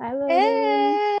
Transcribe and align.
Hi, 0.00 0.12
Logan. 0.14 0.28
Hey. 0.30 1.18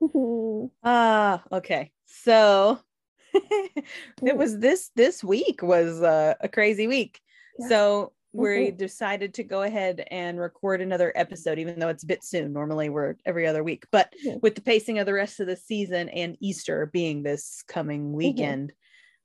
Ah, 0.82 1.42
okay. 1.52 1.90
So 2.04 2.78
it 3.34 4.36
was 4.36 4.58
this 4.58 4.90
this 4.94 5.24
week 5.24 5.62
was 5.62 6.02
uh, 6.02 6.34
a 6.40 6.48
crazy 6.48 6.86
week. 6.86 7.20
Yeah. 7.58 7.68
So 7.68 8.12
we 8.32 8.70
Mhm. 8.72 8.76
decided 8.76 9.34
to 9.34 9.44
go 9.44 9.62
ahead 9.62 10.06
and 10.10 10.38
record 10.38 10.82
another 10.82 11.12
episode, 11.16 11.58
even 11.58 11.78
though 11.78 11.88
it's 11.88 12.02
a 12.02 12.06
bit 12.06 12.22
soon. 12.22 12.52
Normally 12.52 12.90
we're 12.90 13.14
every 13.24 13.46
other 13.46 13.64
week, 13.64 13.84
but 13.90 14.12
Mhm. 14.24 14.42
with 14.42 14.54
the 14.54 14.60
pacing 14.60 14.98
of 14.98 15.06
the 15.06 15.14
rest 15.14 15.40
of 15.40 15.46
the 15.46 15.56
season 15.56 16.08
and 16.10 16.36
Easter 16.40 16.86
being 16.86 17.22
this 17.22 17.62
coming 17.62 18.12
weekend, 18.12 18.72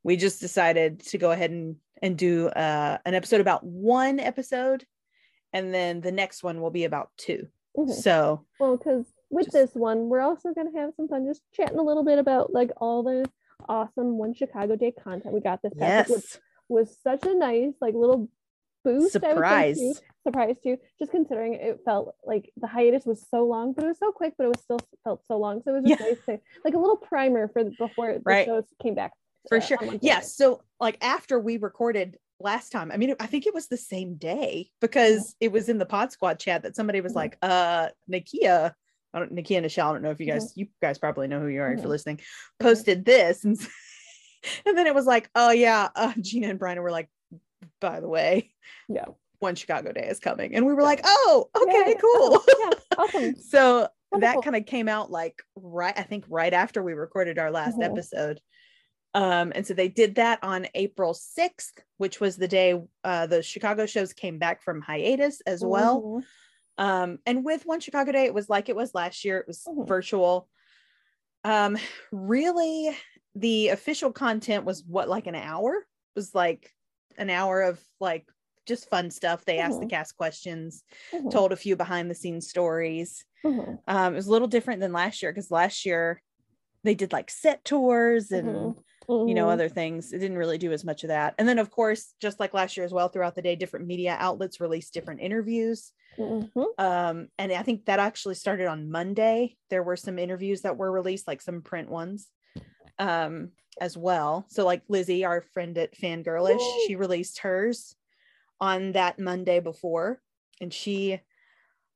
we 0.03 0.15
just 0.15 0.39
decided 0.39 1.01
to 1.07 1.17
go 1.17 1.31
ahead 1.31 1.51
and 1.51 1.75
and 2.01 2.17
do 2.17 2.47
uh, 2.47 2.97
an 3.05 3.13
episode 3.13 3.41
about 3.41 3.63
one 3.65 4.19
episode, 4.19 4.85
and 5.53 5.73
then 5.73 6.01
the 6.01 6.11
next 6.11 6.41
one 6.43 6.61
will 6.61 6.71
be 6.71 6.85
about 6.85 7.09
2 7.17 7.47
Mhm. 7.77 7.91
So 7.91 8.45
Well, 8.59 8.77
because 8.77 9.05
with 9.29 9.45
Just- 9.45 9.53
this 9.53 9.75
one, 9.75 10.09
we're 10.09 10.19
also 10.21 10.53
going 10.53 10.71
to 10.71 10.77
have 10.79 10.93
some 10.95 11.07
fun 11.07 11.25
just 11.25 11.41
chatting 11.53 11.79
a 11.79 11.83
little 11.83 12.03
bit 12.03 12.19
about 12.19 12.51
like 12.53 12.71
all 12.77 13.03
the 13.03 13.29
awesome 13.69 14.17
One 14.17 14.33
Chicago 14.33 14.75
Day 14.75 14.91
content 14.91 15.33
we 15.33 15.39
got 15.39 15.61
this 15.61 15.73
past 15.75 16.09
week, 16.09 16.17
which 16.17 16.25
yes, 16.25 16.39
was 16.67 16.97
such 17.01 17.25
a 17.25 17.33
nice 17.35 17.73
like 17.79 17.93
little 17.93 18.29
boost. 18.83 19.15
I 19.15 19.19
would 19.19 19.23
say, 19.23 19.29
surprise. 19.33 19.77
too. 19.79 19.93
Surprise 20.23 20.55
too. 20.61 20.77
Just 20.99 21.11
considering 21.11 21.53
it 21.53 21.79
felt 21.85 22.15
like 22.25 22.51
the 22.57 22.67
hiatus 22.67 23.05
was 23.05 23.25
so 23.29 23.45
long, 23.45 23.73
but 23.73 23.83
it 23.85 23.87
was 23.87 23.99
so 23.99 24.11
quick, 24.11 24.33
but 24.37 24.45
it 24.45 24.49
was 24.49 24.61
still 24.61 24.79
felt 25.03 25.23
so 25.27 25.37
long. 25.37 25.61
So 25.63 25.75
it 25.75 25.81
was 25.81 25.89
just 25.89 25.99
Yeah. 26.01 26.07
nice 26.07 26.25
to 26.25 26.39
like 26.65 26.73
a 26.73 26.79
little 26.79 26.97
primer 26.97 27.47
for 27.47 27.63
before 27.63 28.13
the 28.13 28.21
Right. 28.25 28.45
shows 28.45 28.65
came 28.81 28.95
back. 28.95 29.13
for 29.49 29.57
uh, 29.57 29.59
sure 29.59 29.79
yes 30.01 30.35
so 30.35 30.61
like 30.79 30.97
after 31.01 31.39
we 31.39 31.57
recorded 31.57 32.19
last 32.41 32.69
time 32.71 32.91
i 32.91 32.97
mean 32.97 33.15
i 33.19 33.25
think 33.27 33.45
it 33.47 33.53
was 33.53 33.67
the 33.67 33.77
same 33.77 34.15
day 34.15 34.69
because 34.81 35.35
it 35.39 35.51
was 35.51 35.69
in 35.69 35.77
the 35.77 35.85
pod 35.85 36.11
squad 36.11 36.39
chat 36.39 36.63
that 36.63 36.75
somebody 36.75 37.01
was 37.01 37.13
like 37.13 37.37
uh 37.41 37.87
nikia 38.09 38.73
I 39.13 39.19
don't, 39.19 39.35
Nikia 39.35 39.57
and 39.57 39.63
Michelle, 39.63 39.89
I 39.89 39.91
don't 39.91 40.03
know 40.03 40.11
if 40.11 40.21
you 40.21 40.25
guys, 40.25 40.51
Mm-hmm. 40.51 40.59
you 40.61 40.67
guys 40.81 40.97
probably 40.97 41.27
know 41.27 41.41
who 41.41 41.47
you 41.47 41.61
are 41.61 41.73
if 41.73 41.79
you're 41.81 41.89
listening, 41.89 42.21
posted 42.61 43.03
this. 43.03 43.43
And, 43.43 43.59
and 44.65 44.77
then 44.77 44.87
it 44.87 44.95
was 44.95 45.05
like, 45.05 45.29
oh 45.35 45.51
yeah, 45.51 45.89
uh, 45.97 46.13
Gina 46.21 46.47
and 46.47 46.57
Bryna 46.57 46.81
were 46.81 46.91
like, 46.91 47.09
by 47.81 47.99
the 47.99 48.07
way, 48.07 48.53
Yeah. 48.87 49.03
one 49.39 49.55
Chicago 49.55 49.91
day 49.91 50.07
is 50.07 50.19
coming. 50.19 50.55
And 50.55 50.65
we 50.65 50.73
were 50.73 50.81
like, 50.81 51.01
oh, 51.03 51.49
okay, 51.61 51.89
Yeah. 51.91 51.93
cool. 51.99 52.41
Yeah. 52.61 52.69
Awesome. 52.97 53.35
so 53.49 53.89
that 54.17 54.37
kind 54.45 54.55
of 54.55 54.65
came 54.65 54.87
out 54.87 55.11
like 55.11 55.41
right 55.57 55.97
i 55.97 56.03
think 56.03 56.23
right 56.29 56.53
after 56.53 56.81
we 56.81 56.93
recorded 56.93 57.37
our 57.37 57.51
last 57.51 57.77
Mhm. 57.79 57.85
episode 57.91 58.39
um 59.13 59.51
and 59.55 59.67
so 59.67 59.73
they 59.73 59.89
did 59.89 60.15
that 60.15 60.39
on 60.41 60.67
april 60.73 61.13
6th 61.13 61.73
which 61.97 62.19
was 62.19 62.37
the 62.37 62.47
day 62.47 62.81
uh 63.03 63.27
the 63.27 63.43
chicago 63.43 63.85
shows 63.85 64.13
came 64.13 64.37
back 64.39 64.63
from 64.63 64.81
hiatus 64.81 65.41
as 65.41 65.61
well. 65.63 66.21
Um 66.77 67.19
and 67.25 67.43
with 67.43 67.65
one 67.65 67.79
chicago 67.81 68.11
day 68.11 68.25
it 68.25 68.33
was 68.33 68.49
like 68.49 68.69
it 68.69 68.75
was 68.75 68.95
last 68.95 69.25
year. 69.25 69.37
It 69.39 69.47
was 69.47 69.67
virtual. 69.85 70.47
Um 71.43 71.77
really 72.11 72.95
the 73.35 73.69
official 73.69 74.11
content 74.11 74.65
was 74.65 74.83
what 74.85 75.09
like 75.09 75.27
an 75.27 75.35
hour? 75.35 75.75
It 75.75 75.85
was 76.15 76.33
like 76.35 76.69
an 77.17 77.29
hour 77.29 77.61
of 77.61 77.79
like 77.99 78.25
just 78.65 78.89
fun 78.89 79.09
stuff. 79.11 79.43
They 79.43 79.57
asked 79.59 79.79
the 79.79 79.85
cast 79.87 80.15
questions 80.17 80.83
told 81.31 81.51
a 81.51 81.55
few 81.57 81.75
behind 81.75 82.09
the 82.09 82.15
scenes 82.15 82.47
stories. 82.49 83.25
Um, 83.87 84.13
it 84.13 84.15
was 84.15 84.27
a 84.27 84.31
little 84.31 84.47
different 84.47 84.81
than 84.81 84.93
last 84.93 85.21
year 85.21 85.31
because 85.31 85.51
last 85.51 85.85
year 85.85 86.21
they 86.83 86.95
did 86.95 87.11
like 87.11 87.29
set 87.29 87.65
tours 87.65 88.31
and 88.31 88.75
Mhm. 89.09 89.27
you 89.27 89.33
know 89.35 89.49
Mhm. 89.49 89.53
other 89.53 89.69
things. 89.69 90.13
It 90.13 90.19
didn't 90.19 90.37
really 90.37 90.57
do 90.57 90.71
as 90.71 90.83
much 90.85 91.03
of 91.03 91.09
that. 91.09 91.35
And 91.37 91.47
then 91.47 91.59
of 91.59 91.71
course, 91.71 92.13
just 92.21 92.39
like 92.39 92.53
last 92.53 92.77
year 92.77 92.85
as 92.85 92.93
well, 92.93 93.09
throughout 93.09 93.35
the 93.35 93.41
day, 93.41 93.55
different 93.55 93.87
media 93.87 94.15
outlets 94.19 94.59
released 94.61 94.93
different 94.93 95.21
interviews. 95.21 95.93
Mhm. 96.17 96.75
Um, 96.77 97.29
and 97.37 97.51
I 97.51 97.63
think 97.63 97.85
that 97.85 97.99
actually 97.99 98.35
started 98.35 98.67
on 98.67 98.91
Monday. 98.91 99.57
There 99.69 99.83
were 99.83 99.97
some 99.97 100.19
interviews 100.19 100.61
that 100.63 100.77
were 100.77 100.91
released, 100.91 101.27
like 101.27 101.41
some 101.41 101.61
print 101.61 101.89
ones, 101.89 102.29
um, 102.99 103.53
as 103.79 103.97
well. 103.97 104.45
So 104.49 104.65
like 104.65 104.83
Lizzie, 104.89 105.25
our 105.25 105.41
friend 105.41 105.77
at 105.77 105.95
Fangirlish, 105.95 106.57
Yay. 106.59 106.79
she 106.79 106.95
released 106.95 107.39
hers 107.39 107.95
on 108.61 108.93
that 108.93 109.19
Monday 109.19 109.59
before, 109.59 110.21
and 110.61 110.73
she 110.73 111.21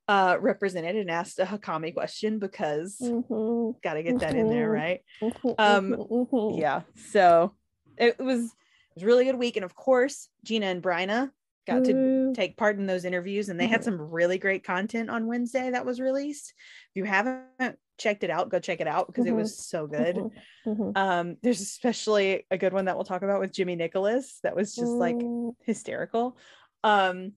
uh 0.08 0.38
represented 0.40 0.96
and 0.96 1.10
asked 1.10 1.40
a 1.40 1.46
Hakami 1.46 1.94
question 1.94 2.40
because 2.40 2.98
Mhm. 3.02 3.82
got 3.82 3.96
to 3.96 4.04
get 4.04 4.20
that 4.20 4.36
in 4.36 4.50
there, 4.50 4.70
Mhm. 4.70 4.74
right? 4.74 5.02
Mhm. 5.22 5.56
Um, 5.58 5.90
Mhm. 5.92 6.30
Mhm. 6.30 6.60
Yeah. 6.60 6.82
So 6.96 7.56
it 7.98 8.18
was 8.20 8.44
it 8.46 8.96
was 8.96 9.04
a 9.04 9.06
really 9.08 9.26
good 9.26 9.40
week, 9.40 9.58
and 9.58 9.66
of 9.66 9.76
course, 9.76 10.30
Gina 10.44 10.68
and 10.68 10.82
Bryna 10.82 11.32
got 11.68 11.84
to 11.86 12.32
take 12.36 12.56
part 12.58 12.78
in 12.78 12.86
those 12.86 13.04
interviews, 13.06 13.50
and 13.50 13.60
they 13.60 13.66
had 13.68 13.84
some 13.84 14.00
really 14.00 14.38
great 14.38 14.64
content 14.64 15.10
on 15.10 15.26
Wednesday 15.28 15.72
that 15.72 15.86
was 15.86 16.00
released. 16.00 16.54
If 16.92 16.96
you 16.98 17.04
haven't 17.06 17.80
checked 17.98 18.24
it 18.24 18.30
out, 18.30 18.50
go 18.50 18.60
check 18.60 18.80
it 18.82 18.88
out 18.88 19.08
because 19.08 19.26
it 19.26 19.34
Mhm. 19.34 19.38
was 19.38 19.58
so 19.58 19.88
good. 19.88 20.16
Mhm. 20.18 20.32
Mhm. 20.68 20.92
Um, 20.98 21.38
there's 21.42 21.62
especially 21.62 22.46
a 22.52 22.58
good 22.58 22.72
one 22.72 22.86
that 22.86 22.96
we'll 22.96 23.04
talk 23.06 23.24
about 23.24 23.40
with 23.40 23.52
Jimmy 23.52 23.76
Nicholas 23.76 24.40
that 24.44 24.56
was 24.56 24.76
just 24.76 24.94
like 24.94 25.16
Mm. 25.18 25.56
hysterical. 25.62 26.38
Um, 26.84 27.34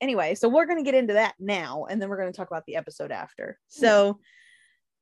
anyway, 0.00 0.34
so 0.34 0.48
we're 0.48 0.66
going 0.66 0.78
to 0.78 0.84
get 0.84 0.94
into 0.94 1.14
that 1.14 1.34
now, 1.38 1.86
and 1.88 2.00
then 2.00 2.08
we're 2.08 2.16
going 2.18 2.32
to 2.32 2.36
talk 2.36 2.48
about 2.48 2.64
the 2.66 2.76
episode 2.76 3.10
after. 3.12 3.58
So, 3.68 4.20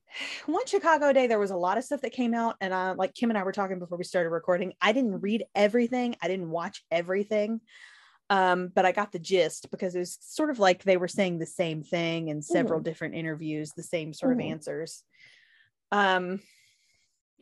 one 0.47 0.67
Chicago 0.67 1.13
day, 1.13 1.27
there 1.27 1.39
was 1.39 1.51
a 1.51 1.57
lot 1.57 1.79
of 1.79 1.85
stuff 1.85 2.03
that 2.03 2.13
came 2.13 2.35
out, 2.35 2.57
and 2.61 2.73
uh, 2.73 2.95
like 2.97 3.15
Kim 3.15 3.31
and 3.31 3.39
I 3.39 3.43
were 3.43 3.53
talking 3.53 3.79
before 3.79 3.99
we 3.99 4.05
started 4.05 4.31
recording, 4.31 4.73
I 4.81 4.93
didn't 4.93 5.21
read 5.21 5.45
everything, 5.55 6.17
I 6.23 6.29
didn't 6.29 6.51
watch 6.51 6.85
everything. 6.91 7.61
Um, 8.31 8.69
but 8.75 8.87
I 8.87 8.93
got 8.93 9.13
the 9.13 9.19
gist 9.19 9.71
because 9.71 9.95
it 9.95 9.99
was 9.99 10.17
sort 10.23 10.49
of 10.49 10.59
like 10.59 10.85
they 10.85 10.97
were 10.97 11.09
saying 11.09 11.39
the 11.39 11.45
same 11.45 11.83
thing 11.83 12.29
in 12.29 12.41
several 12.41 12.81
different 12.81 13.15
interviews, 13.15 13.73
the 13.73 13.83
same 13.83 14.15
sort 14.15 14.33
Mhm. 14.33 14.41
of 14.41 14.51
answers. 14.53 15.05
Um, 15.91 16.41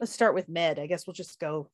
let's 0.01 0.11
start 0.11 0.35
with 0.35 0.49
Med. 0.49 0.81
I 0.81 0.89
guess 0.89 1.07
we'll 1.07 1.15
just 1.15 1.39
go 1.39 1.71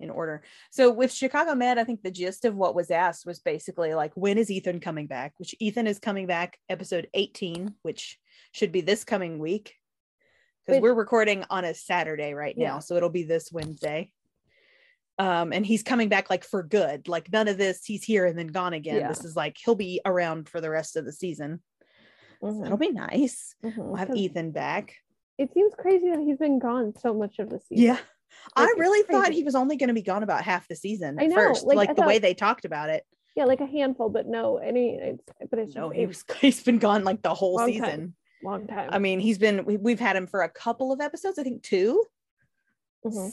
in 0.00 0.10
order. 0.10 0.42
So 0.70 0.90
with 0.90 1.12
Chicago 1.12 1.54
Med, 1.54 1.78
I 1.78 1.84
think 1.84 2.02
the 2.02 2.10
gist 2.10 2.44
of 2.44 2.54
what 2.54 2.74
was 2.74 2.90
asked 2.90 3.26
was 3.26 3.38
basically 3.40 3.94
like, 3.94 4.12
when 4.14 4.38
is 4.38 4.50
Ethan 4.50 4.80
coming 4.80 5.06
back? 5.06 5.34
Which 5.38 5.54
Ethan 5.60 5.86
is 5.86 5.98
coming 5.98 6.26
back 6.26 6.58
episode 6.68 7.08
18, 7.14 7.74
which 7.82 8.18
should 8.52 8.72
be 8.72 8.80
this 8.80 9.04
coming 9.04 9.38
week. 9.38 9.74
Because 10.66 10.80
we're 10.80 10.94
recording 10.94 11.44
on 11.50 11.64
a 11.64 11.74
Saturday 11.74 12.32
right 12.34 12.56
now. 12.56 12.64
Yeah. 12.64 12.78
So 12.78 12.96
it'll 12.96 13.10
be 13.10 13.24
this 13.24 13.52
Wednesday. 13.52 14.10
Um, 15.18 15.52
and 15.52 15.64
he's 15.64 15.82
coming 15.82 16.08
back 16.08 16.28
like 16.30 16.42
for 16.42 16.62
good. 16.62 17.06
Like 17.06 17.30
none 17.32 17.46
of 17.48 17.58
this, 17.58 17.84
he's 17.84 18.02
here 18.02 18.26
and 18.26 18.36
then 18.38 18.48
gone 18.48 18.72
again. 18.72 18.96
Yeah. 18.96 19.08
This 19.08 19.24
is 19.24 19.36
like 19.36 19.56
he'll 19.62 19.74
be 19.76 20.00
around 20.04 20.48
for 20.48 20.60
the 20.60 20.70
rest 20.70 20.96
of 20.96 21.04
the 21.04 21.12
season. 21.12 21.62
So 22.40 22.48
Mhm. 22.48 22.62
that'll 22.62 22.78
be 22.78 22.90
nice. 22.90 23.54
Mhm. 23.62 23.76
We'll 23.76 23.94
have 23.96 24.14
Ethan 24.16 24.50
back. 24.50 24.96
It 25.38 25.52
seems 25.52 25.72
crazy 25.78 26.10
that 26.10 26.18
he's 26.20 26.38
been 26.38 26.58
gone 26.58 26.94
so 26.98 27.14
much 27.14 27.38
of 27.38 27.50
the 27.50 27.60
season. 27.60 27.84
Yeah. 27.84 27.98
I 28.56 28.64
Like, 28.66 28.76
really 28.76 29.02
thought 29.04 29.32
he 29.32 29.44
was 29.44 29.54
only 29.54 29.76
going 29.76 29.88
to 29.88 29.94
be 29.94 30.02
gone 30.02 30.22
about 30.22 30.44
half 30.44 30.68
the 30.68 30.76
season 30.76 31.16
I 31.20 31.26
know, 31.26 31.36
first, 31.36 31.64
like, 31.64 31.76
like, 31.76 31.96
the 31.96 32.02
way 32.02 32.18
they 32.18 32.34
talked 32.34 32.64
about 32.64 32.90
it. 32.90 33.04
Yeah, 33.36 33.44
like 33.46 33.60
a 33.60 33.66
handful, 33.66 34.10
but 34.10 34.26
no, 34.26 34.58
any. 34.58 34.96
It's, 34.96 35.24
but 35.50 35.58
it's 35.58 35.74
no, 35.74 35.88
just, 35.88 35.98
he 35.98 36.06
was 36.06 36.24
he's 36.40 36.62
been 36.62 36.78
gone 36.78 37.02
like 37.04 37.22
the 37.22 37.34
whole 37.34 37.58
season. 37.66 37.82
time. 37.82 38.14
long 38.44 38.66
time. 38.66 38.90
I 38.92 38.98
mean, 38.98 39.18
he's 39.20 39.38
been 39.38 39.64
we, 39.64 39.76
we've 39.76 39.98
had 40.00 40.14
him 40.16 40.26
for 40.26 40.42
a 40.42 40.48
couple 40.48 40.92
of 40.92 41.00
episodes, 41.00 41.38
I 41.38 41.42
think 41.42 41.62
2 41.62 42.04
Mhm. 43.04 43.32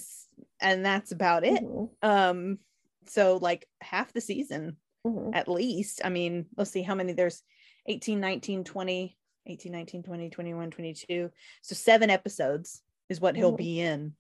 And 0.60 0.86
that's 0.86 1.12
about 1.12 1.44
it. 1.46 1.64
Mhm. 1.64 1.90
Um, 2.02 2.60
so 3.08 3.38
like 3.38 3.68
half 3.82 4.12
the 4.14 4.22
season 4.22 4.78
Mhm. 5.06 5.32
at 5.36 5.48
least. 5.48 6.02
I 6.04 6.10
mean, 6.10 6.48
let's 6.58 6.72
see 6.72 6.82
how 6.82 6.96
many 6.96 7.14
there's 7.14 7.42
18, 7.88 8.20
19, 8.20 8.64
20, 8.64 9.18
18, 9.48 9.72
19, 9.72 10.04
20, 10.04 10.30
21, 10.30 10.72
22. 10.72 11.32
So 11.62 11.76
seven 11.76 12.10
episodes 12.10 12.82
is 13.10 13.22
what 13.22 13.36
he'll 13.36 13.54
Mhm. 13.54 13.58
be 13.58 13.80
in 13.80 14.16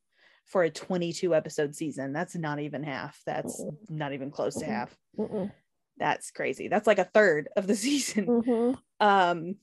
for 0.51 0.63
a 0.63 0.69
22 0.69 1.33
episode 1.33 1.73
season. 1.75 2.11
That's 2.11 2.35
not 2.35 2.59
even 2.59 2.83
half. 2.83 3.21
That's 3.25 3.61
Mhm. 3.61 3.77
not 3.89 4.11
even 4.13 4.31
close 4.31 4.55
to 4.55 4.65
Mhm. 4.65 4.69
half. 4.69 4.97
Mhm. 5.17 5.51
That's 5.97 6.29
crazy. 6.31 6.67
That's 6.67 6.87
like 6.87 6.99
a 6.99 7.05
third 7.05 7.47
of 7.55 7.67
the 7.67 7.75
season. 7.87 8.25
Mhm. 8.25 8.77
Um, 8.99 9.55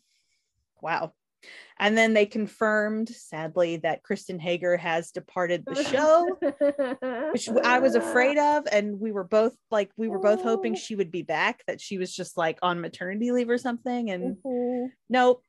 wow. 0.81 1.13
And 1.79 1.97
then 1.97 2.15
they 2.15 2.27
confirmed, 2.27 3.11
sadly, 3.11 3.77
that 3.79 4.03
Kristen 4.03 4.41
Hager 4.41 4.77
has 4.77 5.13
departed 5.13 5.65
the 5.65 5.85
show, 5.85 6.27
which 7.33 7.49
I 7.49 7.79
was 7.79 7.95
afraid 7.95 8.39
of. 8.39 8.67
And 8.73 8.99
we 8.99 9.13
were 9.13 9.23
both 9.25 9.55
like, 9.71 9.93
we 9.97 10.09
were 10.09 10.19
both 10.19 10.43
hoping 10.43 10.73
Oh. 10.73 10.77
she 10.77 10.97
would 10.97 11.13
be 11.13 11.23
back, 11.23 11.63
that 11.67 11.81
she 11.81 11.99
was 11.99 12.13
just 12.13 12.37
like 12.37 12.59
on 12.63 12.81
maternity 12.81 13.31
leave 13.31 13.51
or 13.51 13.59
something. 13.59 14.11
And 14.11 14.39
Mhm. 14.39 14.91
nope, 15.09 15.45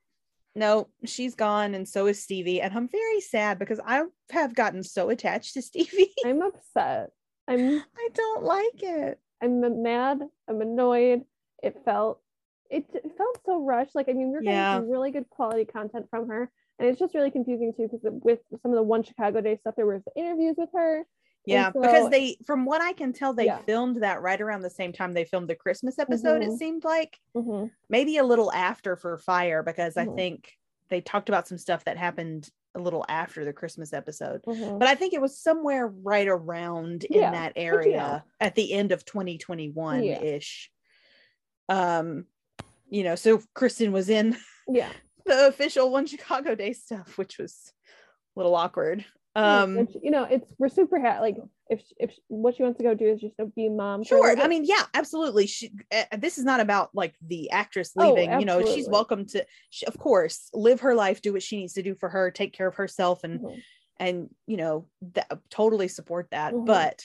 nope, 0.56 0.92
she's 1.06 1.36
gone. 1.36 1.74
And 1.74 1.88
so 1.88 2.08
is 2.08 2.22
Stevie. 2.24 2.62
And 2.62 2.74
I'm 2.74 2.88
very 2.88 3.22
sad 3.22 3.60
because 3.60 3.80
I 3.86 4.04
have 4.32 4.56
gotten 4.56 4.84
so 4.84 5.10
attached 5.10 5.54
to 5.54 5.62
Stevie. 5.70 6.14
I'm 6.26 6.42
upset. 6.42 7.12
I'm 7.48 7.80
I 7.98 8.10
don't 8.14 8.44
like 8.44 8.84
it. 8.84 9.20
I'm 9.42 9.82
mad. 9.84 10.22
I'm 10.48 10.62
annoyed. 10.62 11.22
It 11.64 11.82
felt 11.86 12.22
it, 12.70 12.86
it 12.94 13.12
felt 13.18 13.40
so 13.46 13.64
rushed. 13.64 13.96
Like 13.96 14.10
I 14.10 14.14
mean, 14.14 14.32
we're 14.32 14.42
getting 14.42 14.54
Yeah. 14.54 14.78
some 14.78 14.90
really 14.90 15.12
good 15.12 15.30
quality 15.30 15.66
content 15.66 16.06
from 16.10 16.28
her, 16.30 16.52
and 16.78 16.88
it's 16.88 17.00
just 17.00 17.16
really 17.16 17.32
confusing 17.32 17.74
too 17.76 17.88
because 17.92 18.02
with 18.24 18.40
some 18.62 18.72
of 18.72 18.76
the 18.78 18.84
one 18.84 19.02
Chicago 19.04 19.42
Day 19.42 19.58
stuff, 19.58 19.76
there 19.76 19.86
was 19.88 20.04
interviews 20.16 20.56
with 20.58 20.70
her. 20.76 21.04
Yeah, 21.46 21.72
so- 21.72 21.82
because 21.82 22.10
they, 22.10 22.38
from 22.46 22.66
what 22.66 22.82
I 22.82 22.94
can 22.94 23.14
tell, 23.14 23.34
they 23.34 23.46
Yeah. 23.46 23.60
filmed 23.60 24.04
that 24.04 24.22
right 24.22 24.40
around 24.40 24.62
the 24.62 24.70
same 24.70 24.92
time 24.94 25.14
they 25.14 25.26
filmed 25.26 25.48
the 25.50 25.56
Christmas 25.56 25.98
episode. 25.98 26.44
It 26.44 26.50
Mhm. 26.50 26.58
seemed 26.58 26.84
like 26.84 27.20
Mhm. 27.36 27.72
maybe 27.90 28.18
a 28.18 28.24
little 28.24 28.52
after 28.52 28.96
for 28.96 29.18
Fire, 29.18 29.64
because 29.64 29.98
I 29.98 30.06
Mhm. 30.06 30.16
think 30.16 30.58
they 30.90 31.02
talked 31.02 31.30
about 31.30 31.48
some 31.48 31.58
stuff 31.58 31.86
that 31.86 31.98
happened 31.98 32.50
a 32.76 32.80
little 32.80 33.04
after 33.10 33.46
the 33.46 33.54
Christmas 33.54 33.94
episode. 33.94 34.44
Mhm. 34.44 34.78
But 34.78 34.88
I 34.88 34.96
think 34.96 35.14
it 35.14 35.22
was 35.22 35.36
somewhere 35.40 35.88
right 35.88 36.28
around 36.28 37.04
in 37.06 37.22
that 37.22 37.54
area 37.56 37.98
know. 37.98 38.22
at 38.40 38.54
the 38.56 38.74
end 38.74 38.92
of 38.92 39.06
2021 39.06 40.04
Yeah. 40.04 40.22
ish. 40.22 40.72
Um, 41.68 42.28
you 42.90 43.04
know, 43.04 43.16
so 43.16 43.42
Kristen 43.56 43.92
was 43.92 44.10
in 44.10 44.36
yeah. 44.68 44.92
the 45.26 45.48
official 45.48 45.92
One 45.92 46.06
Chicago 46.06 46.54
Day 46.56 46.74
stuff, 46.74 47.18
which 47.18 47.38
was 47.38 47.74
a 48.36 48.40
little 48.40 48.56
awkward. 48.56 49.06
Um, 49.36 49.76
Which, 49.78 49.96
you 50.02 50.12
know, 50.12 50.24
it's 50.24 50.52
we're 50.58 50.70
super 50.70 51.00
happy. 51.00 51.22
Like 51.22 51.38
if 51.70 51.82
if 51.98 52.12
what 52.28 52.56
she 52.56 52.64
wants 52.64 52.78
to 52.80 52.84
go 52.84 52.94
do 52.96 53.06
is 53.06 53.22
just 53.22 53.36
be 53.56 53.70
mom. 53.70 54.04
sure. 54.04 54.38
I 54.38 54.48
mean, 54.48 54.66
yeah, 54.66 54.84
absolutely. 54.94 55.46
She, 55.46 55.72
uh, 55.92 56.18
this 56.18 56.38
is 56.38 56.44
not 56.44 56.60
about 56.60 56.90
like 56.96 57.14
the 57.22 57.52
actress 57.52 57.92
Oh, 57.96 58.14
leaving. 58.14 58.40
you 58.40 58.46
know, 58.46 58.66
she's 58.66 58.90
welcome 58.90 59.26
to, 59.28 59.46
she, 59.70 59.86
of 59.86 59.98
course, 59.98 60.50
live 60.54 60.82
her 60.82 60.96
life, 60.96 61.22
do 61.22 61.32
what 61.34 61.44
she 61.44 61.58
needs 61.58 61.74
to 61.74 61.84
do 61.84 61.94
for 61.96 62.10
her, 62.10 62.32
take 62.32 62.54
care 62.54 62.68
of 62.68 62.76
herself, 62.76 63.24
and 63.24 63.40
Mhm. 63.42 63.62
and 63.98 64.30
you 64.48 64.58
know, 64.58 64.88
that, 65.14 65.30
totally 65.50 65.88
support 65.88 66.30
that. 66.32 66.54
Mhm. 66.54 66.66
But 66.66 67.04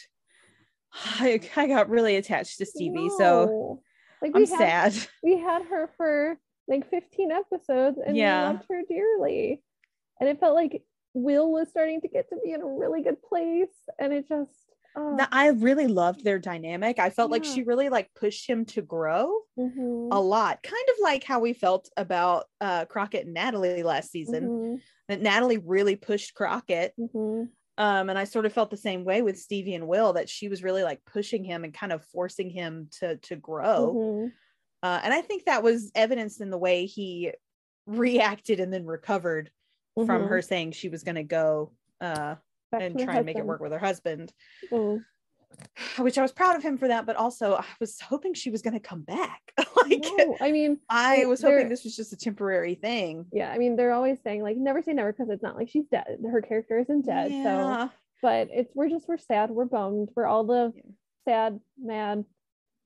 I, 0.92 1.40
I 1.56 1.66
got 1.66 1.90
really 1.90 2.16
attached 2.16 2.58
to 2.58 2.66
Stevie, 2.66 3.10
so 3.18 3.82
like 4.22 4.34
we 4.34 4.42
I'm 4.44 4.48
had 4.48 4.92
sad. 4.92 5.08
we 5.22 5.38
had 5.38 5.64
her 5.66 5.90
for 5.98 6.38
like 6.66 6.88
15 6.88 7.30
episodes 7.30 7.98
and 8.04 8.16
Yeah. 8.16 8.48
we 8.48 8.54
loved 8.54 8.64
her 8.70 8.80
dearly. 8.88 9.62
And 10.18 10.28
it 10.30 10.40
felt 10.40 10.54
like 10.54 10.82
Will 11.14 11.50
was 11.50 11.70
starting 11.70 12.00
to 12.02 12.08
get 12.08 12.28
to 12.30 12.36
be 12.44 12.52
in 12.52 12.60
a 12.60 12.66
really 12.66 13.02
good 13.02 13.22
place. 13.22 13.68
And 13.98 14.12
it 14.12 14.28
just 14.28 14.50
oh, 14.96 15.16
Th- 15.16 15.28
I 15.32 15.48
really 15.48 15.86
loved 15.86 16.24
their 16.24 16.38
dynamic. 16.38 16.98
I 16.98 17.10
felt 17.10 17.30
like 17.30 17.44
she 17.44 17.62
really 17.62 17.88
like 17.88 18.12
pushed 18.14 18.48
him 18.48 18.64
to 18.66 18.82
grow 18.82 19.40
mhm, 19.58 20.08
a 20.12 20.20
lot, 20.20 20.62
kind 20.62 20.88
of 20.90 20.96
like 21.02 21.24
how 21.24 21.40
we 21.40 21.52
felt 21.52 21.88
about 21.96 22.46
uh 22.60 22.84
Crockett 22.86 23.24
and 23.26 23.34
Natalie 23.34 23.82
last 23.82 24.10
season. 24.10 24.48
mhm, 24.48 24.80
That 25.08 25.20
Natalie 25.20 25.58
really 25.58 25.96
pushed 25.96 26.34
Crockett. 26.34 26.94
mhm. 26.98 27.48
Um, 27.76 28.08
and 28.08 28.16
I 28.16 28.22
sort 28.22 28.46
of 28.46 28.52
felt 28.52 28.70
the 28.70 28.76
same 28.76 29.04
way 29.04 29.20
with 29.22 29.36
Stevie 29.36 29.74
and 29.74 29.88
Will 29.88 30.12
that 30.12 30.28
she 30.28 30.48
was 30.48 30.62
really 30.62 30.84
like 30.84 31.04
pushing 31.04 31.42
him 31.42 31.64
and 31.64 31.74
kind 31.74 31.92
of 31.92 32.04
forcing 32.06 32.48
him 32.50 32.88
to 33.00 33.16
to 33.16 33.36
grow. 33.36 33.94
Mhm. 33.94 34.32
Uh, 34.82 35.00
and 35.02 35.14
I 35.14 35.22
think 35.22 35.46
that 35.46 35.62
was 35.62 35.90
evidenced 35.94 36.40
in 36.40 36.50
the 36.50 36.58
way 36.58 36.86
he 36.86 37.32
reacted 37.86 38.60
and 38.60 38.72
then 38.72 38.86
recovered 38.86 39.50
from 39.94 40.22
Mhm. 40.22 40.28
her 40.28 40.42
saying 40.42 40.72
she 40.72 40.88
was 40.88 41.04
going 41.04 41.14
to 41.14 41.22
go 41.22 41.72
uh, 42.00 42.36
and 42.72 42.98
try 42.98 43.16
and 43.16 43.26
make 43.26 43.38
it 43.38 43.46
work 43.46 43.60
with 43.60 43.72
her 43.72 43.78
husband. 43.78 44.32
Mm. 44.70 45.04
which 45.98 46.18
I 46.18 46.22
was 46.22 46.32
proud 46.32 46.56
of 46.56 46.64
him 46.64 46.76
for 46.76 46.88
that, 46.88 47.06
but 47.06 47.14
also 47.14 47.54
I 47.54 47.64
was 47.78 48.00
hoping 48.00 48.34
she 48.34 48.50
was 48.50 48.60
going 48.60 48.74
to 48.74 48.80
come 48.80 49.02
back. 49.02 49.40
like 49.76 50.00
No, 50.18 50.36
I 50.40 50.50
mean, 50.50 50.80
I 50.90 51.26
was 51.26 51.42
hoping 51.42 51.68
this 51.68 51.84
was 51.84 51.94
just 51.94 52.12
a 52.12 52.16
temporary 52.16 52.74
thing. 52.74 53.26
yeah, 53.32 53.52
I 53.52 53.58
mean, 53.58 53.76
they're 53.76 53.92
always 53.92 54.20
saying 54.22 54.42
like 54.42 54.56
never 54.56 54.82
say 54.82 54.92
never 54.92 55.12
because 55.12 55.30
it's 55.30 55.44
not 55.44 55.54
like 55.56 55.68
she's 55.68 55.86
dead. 55.86 56.18
Her 56.28 56.42
character 56.42 56.80
isn't 56.80 57.06
dead. 57.06 57.30
So, 57.44 57.88
but 58.20 58.48
it's 58.50 58.74
we're 58.74 58.88
just 58.88 59.06
we're 59.06 59.16
sad, 59.16 59.50
we're 59.52 59.64
bummed, 59.66 60.08
we're 60.16 60.26
all 60.26 60.42
the 60.44 60.72
Yeah. 60.74 60.82
sad, 61.24 61.60
mad, 61.78 62.24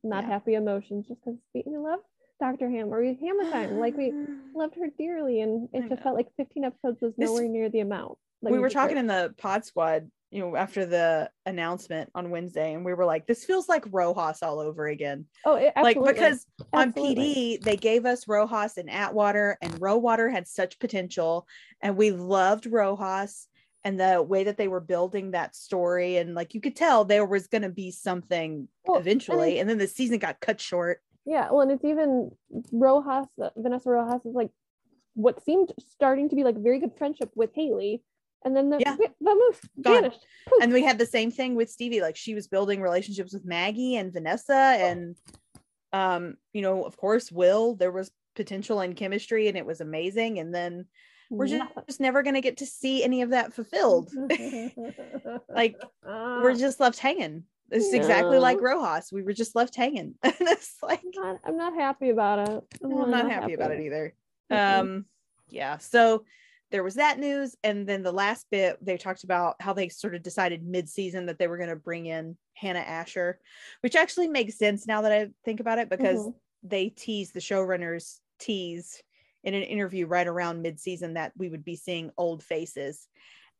not 0.05 0.25
Yeah. 0.25 0.29
happy 0.31 0.53
emotions 0.55 1.09
just 1.09 1.25
because 1.25 1.41
we 1.55 1.65
love 1.67 2.01
Dr. 2.41 2.71
Hammer. 2.71 3.01
We 3.01 3.19
Hammer 3.21 3.51
time. 3.51 3.79
Like 3.79 3.97
we 3.97 4.13
loved 4.55 4.75
her 4.77 4.89
dearly 4.99 5.41
and 5.41 5.69
it 5.73 5.79
I 5.79 5.81
just 5.89 5.91
know. 5.91 5.97
felt 6.03 6.17
like 6.17 6.29
15 6.37 6.65
episodes 6.65 7.01
was 7.01 7.13
This- 7.17 7.29
nowhere 7.29 7.49
near 7.49 7.69
the 7.69 7.81
amount 7.81 8.19
that 8.43 8.53
we 8.53 8.59
were 8.61 8.71
talking 8.71 8.97
in 8.97 9.09
the 9.09 9.35
pod 9.39 9.65
squad, 9.65 10.09
you 10.31 10.41
know, 10.41 10.55
after 10.55 10.87
the 10.87 11.29
announcement 11.47 12.09
on 12.15 12.31
Wednesday, 12.31 12.73
and 12.75 12.85
we 12.85 12.95
were 12.95 13.05
like, 13.05 13.27
this 13.27 13.45
feels 13.45 13.69
like 13.69 13.85
Rojas 13.91 14.43
all 14.45 14.61
over 14.61 14.87
again. 14.87 15.25
oh 15.45 15.57
it, 15.57 15.73
Like 15.77 15.97
absolutely. 15.97 16.13
because 16.13 16.47
on 16.73 16.93
PD 16.93 17.61
they 17.61 17.77
gave 17.77 18.07
us 18.07 18.29
Rojas 18.29 18.77
and 18.77 18.89
Atwater, 18.89 19.59
and 19.61 19.81
Rowater 19.81 20.29
had 20.31 20.47
such 20.47 20.79
potential, 20.79 21.49
and 21.81 21.97
we 21.97 22.13
loved 22.13 22.67
Rojas 22.67 23.49
and 23.85 23.99
the 23.99 24.23
way 24.23 24.45
that 24.45 24.57
they 24.57 24.69
were 24.69 24.81
building 24.81 25.33
that 25.33 25.57
story, 25.57 26.19
and 26.19 26.35
like 26.35 26.55
you 26.55 26.61
could 26.61 26.77
tell 26.77 27.05
there 27.05 27.25
was 27.27 27.49
going 27.49 27.63
to 27.63 27.69
be 27.71 27.91
something 27.91 28.69
Well, 28.87 28.99
and 28.99 29.07
eventually, 29.07 29.59
and 29.59 29.69
then 29.69 29.79
the 29.79 29.89
season 29.89 30.19
got 30.21 30.41
cut 30.41 30.61
short. 30.61 31.01
Yeah 31.25 31.51
well 31.51 31.61
and 31.63 31.71
it's 31.71 31.85
even 31.85 32.31
Rojas 32.73 33.29
Vanessa 33.57 33.91
Rojas 33.91 34.25
is 34.25 34.35
like 34.35 34.51
what 35.15 35.43
seemed 35.45 35.73
starting 35.79 36.29
to 36.29 36.37
be 36.37 36.45
like 36.45 36.57
very 36.57 36.79
good 36.79 36.93
friendship 36.97 37.31
with 37.35 37.51
Hailey 37.55 38.03
and 38.45 38.57
then 38.57 38.71
the 38.71 38.79
Yeah. 38.79 38.97
the 38.97 39.09
Gone. 39.83 40.03
vanished 40.03 40.25
Poof. 40.49 40.63
and 40.63 40.73
we 40.73 40.83
had 40.83 40.99
the 40.99 41.07
same 41.07 41.31
thing 41.31 41.55
with 41.55 41.71
Stevie. 41.71 42.01
Like 42.01 42.17
she 42.17 42.35
was 42.35 42.47
building 42.49 42.81
relationships 42.81 43.33
with 43.33 43.45
Maggie 43.45 43.97
and 43.97 44.13
Vanessa, 44.13 44.55
and 44.55 45.17
um, 45.93 46.37
you 46.53 46.63
know, 46.63 46.85
of 46.85 46.97
course, 46.97 47.33
Will. 47.33 47.75
There 47.75 47.91
was 47.91 48.11
potential 48.37 48.81
and 48.81 48.95
chemistry, 48.97 49.49
and 49.49 49.57
it 49.57 49.67
was 49.67 49.81
amazing. 49.81 50.39
And 50.39 50.55
then 50.55 50.87
we're 51.31 51.47
just, 51.49 51.65
just 51.89 52.01
never 52.01 52.23
gonna 52.23 52.41
get 52.41 52.59
to 52.59 52.67
see 52.67 53.03
any 53.03 53.23
of 53.23 53.31
that 53.31 53.53
fulfilled. 53.53 54.13
like 55.49 55.77
we're 56.05 56.55
just 56.55 56.81
left 56.81 56.99
hanging. 56.99 57.45
It's 57.71 57.93
exactly 57.93 58.39
like 58.39 58.61
Rojas. 58.61 59.13
We 59.13 59.23
were 59.23 59.33
just 59.33 59.55
left 59.55 59.77
hanging. 59.77 60.15
and 60.23 60.35
it's 60.41 60.77
like 60.83 61.03
I'm 61.05 61.23
not, 61.23 61.41
I'm 61.45 61.57
not 61.57 61.75
happy 61.75 62.11
about 62.11 62.49
it. 62.49 62.65
I'm, 62.83 62.91
I'm 62.93 62.99
really 62.99 63.11
not 63.11 63.31
happy 63.31 63.55
about 63.55 63.73
it 63.73 63.81
either. 63.81 64.15
Mm-mm. 64.51 64.81
Um, 64.81 65.05
yeah. 65.49 65.79
So 65.79 66.25
there 66.71 66.83
was 66.83 66.95
that 66.97 67.19
news, 67.19 67.57
and 67.65 67.87
then 67.87 68.03
the 68.03 68.13
last 68.13 68.47
bit 68.51 68.79
they 68.83 68.97
talked 68.97 69.25
about 69.25 69.57
how 69.61 69.73
they 69.73 69.89
sort 69.89 70.15
of 70.15 70.23
decided 70.23 70.63
mid-season 70.63 71.27
that 71.27 71.39
they 71.39 71.47
were 71.47 71.57
going 71.57 71.71
to 71.71 71.77
bring 71.77 72.07
in 72.07 72.37
Hannah 72.55 72.81
Asher, 72.81 73.39
which 73.81 73.97
actually 73.97 74.29
makes 74.29 74.59
sense 74.59 74.87
now 74.87 75.03
that 75.03 75.13
I 75.13 75.29
think 75.45 75.61
about 75.61 75.79
it 75.79 75.89
because 75.89 76.21
Mhm. 76.21 76.35
they 76.63 76.69
they 76.69 76.89
teased 76.89 77.35
the 77.35 77.41
showrunners 77.41 78.19
teased 78.39 79.03
in 79.45 79.55
an 79.55 79.63
interview 79.63 80.07
right 80.07 80.27
around 80.27 80.61
mid-season 80.61 81.15
that 81.15 81.33
we 81.37 81.49
would 81.49 81.65
be 81.65 81.77
seeing 81.77 82.11
old 82.17 82.43
faces. 82.43 83.07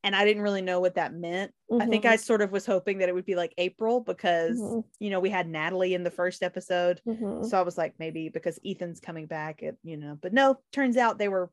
And 0.05 0.15
I 0.15 0.25
didn't 0.25 0.43
really 0.45 0.63
know 0.63 0.79
what 0.81 0.95
that 0.95 1.13
meant. 1.13 1.53
I 1.81 1.87
think 1.87 2.05
I 2.05 2.17
sort 2.17 2.41
of 2.41 2.53
was 2.53 2.65
hoping 2.65 2.99
that 2.99 3.09
it 3.09 3.15
would 3.15 3.27
be 3.27 3.35
like 3.35 3.53
April 3.59 4.01
because 4.01 4.57
Mhm. 4.59 4.85
you 5.01 5.11
know 5.11 5.19
we 5.21 5.29
had 5.29 5.49
Natalie 5.49 5.93
in 5.95 6.05
the 6.05 6.11
first 6.11 6.43
episode. 6.43 7.01
Mhm. 7.07 7.45
So 7.45 7.59
I 7.59 7.63
was 7.63 7.77
like, 7.77 7.95
maybe 7.99 8.29
because 8.29 8.61
Ethan's 8.65 9.01
coming 9.01 9.27
back, 9.27 9.63
it, 9.63 9.77
you 9.83 9.97
know, 9.97 10.17
but 10.21 10.33
no, 10.33 10.61
turns 10.73 10.97
out 10.97 11.19
they 11.19 11.29
were 11.29 11.51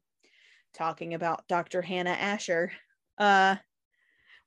talking 0.73 1.13
about 1.15 1.47
Dr. 1.47 1.81
Hannah 1.81 2.11
Asher, 2.11 2.71
uh, 3.17 3.55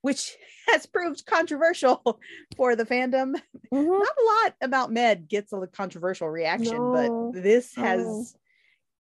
which 0.03 0.37
has 0.69 0.87
proved 0.87 1.27
controversial 1.27 2.21
for 2.57 2.77
the 2.77 2.85
fandom. 2.87 3.35
Mhm. 3.75 3.99
Not 3.99 4.17
a 4.17 4.25
lot 4.47 4.55
about 4.61 4.93
Med 4.93 5.29
gets 5.29 5.53
a 5.53 5.67
controversial 5.67 6.29
reaction, 6.31 6.77
No. 6.77 7.33
but 7.33 7.43
this 7.43 7.75
has 7.75 8.37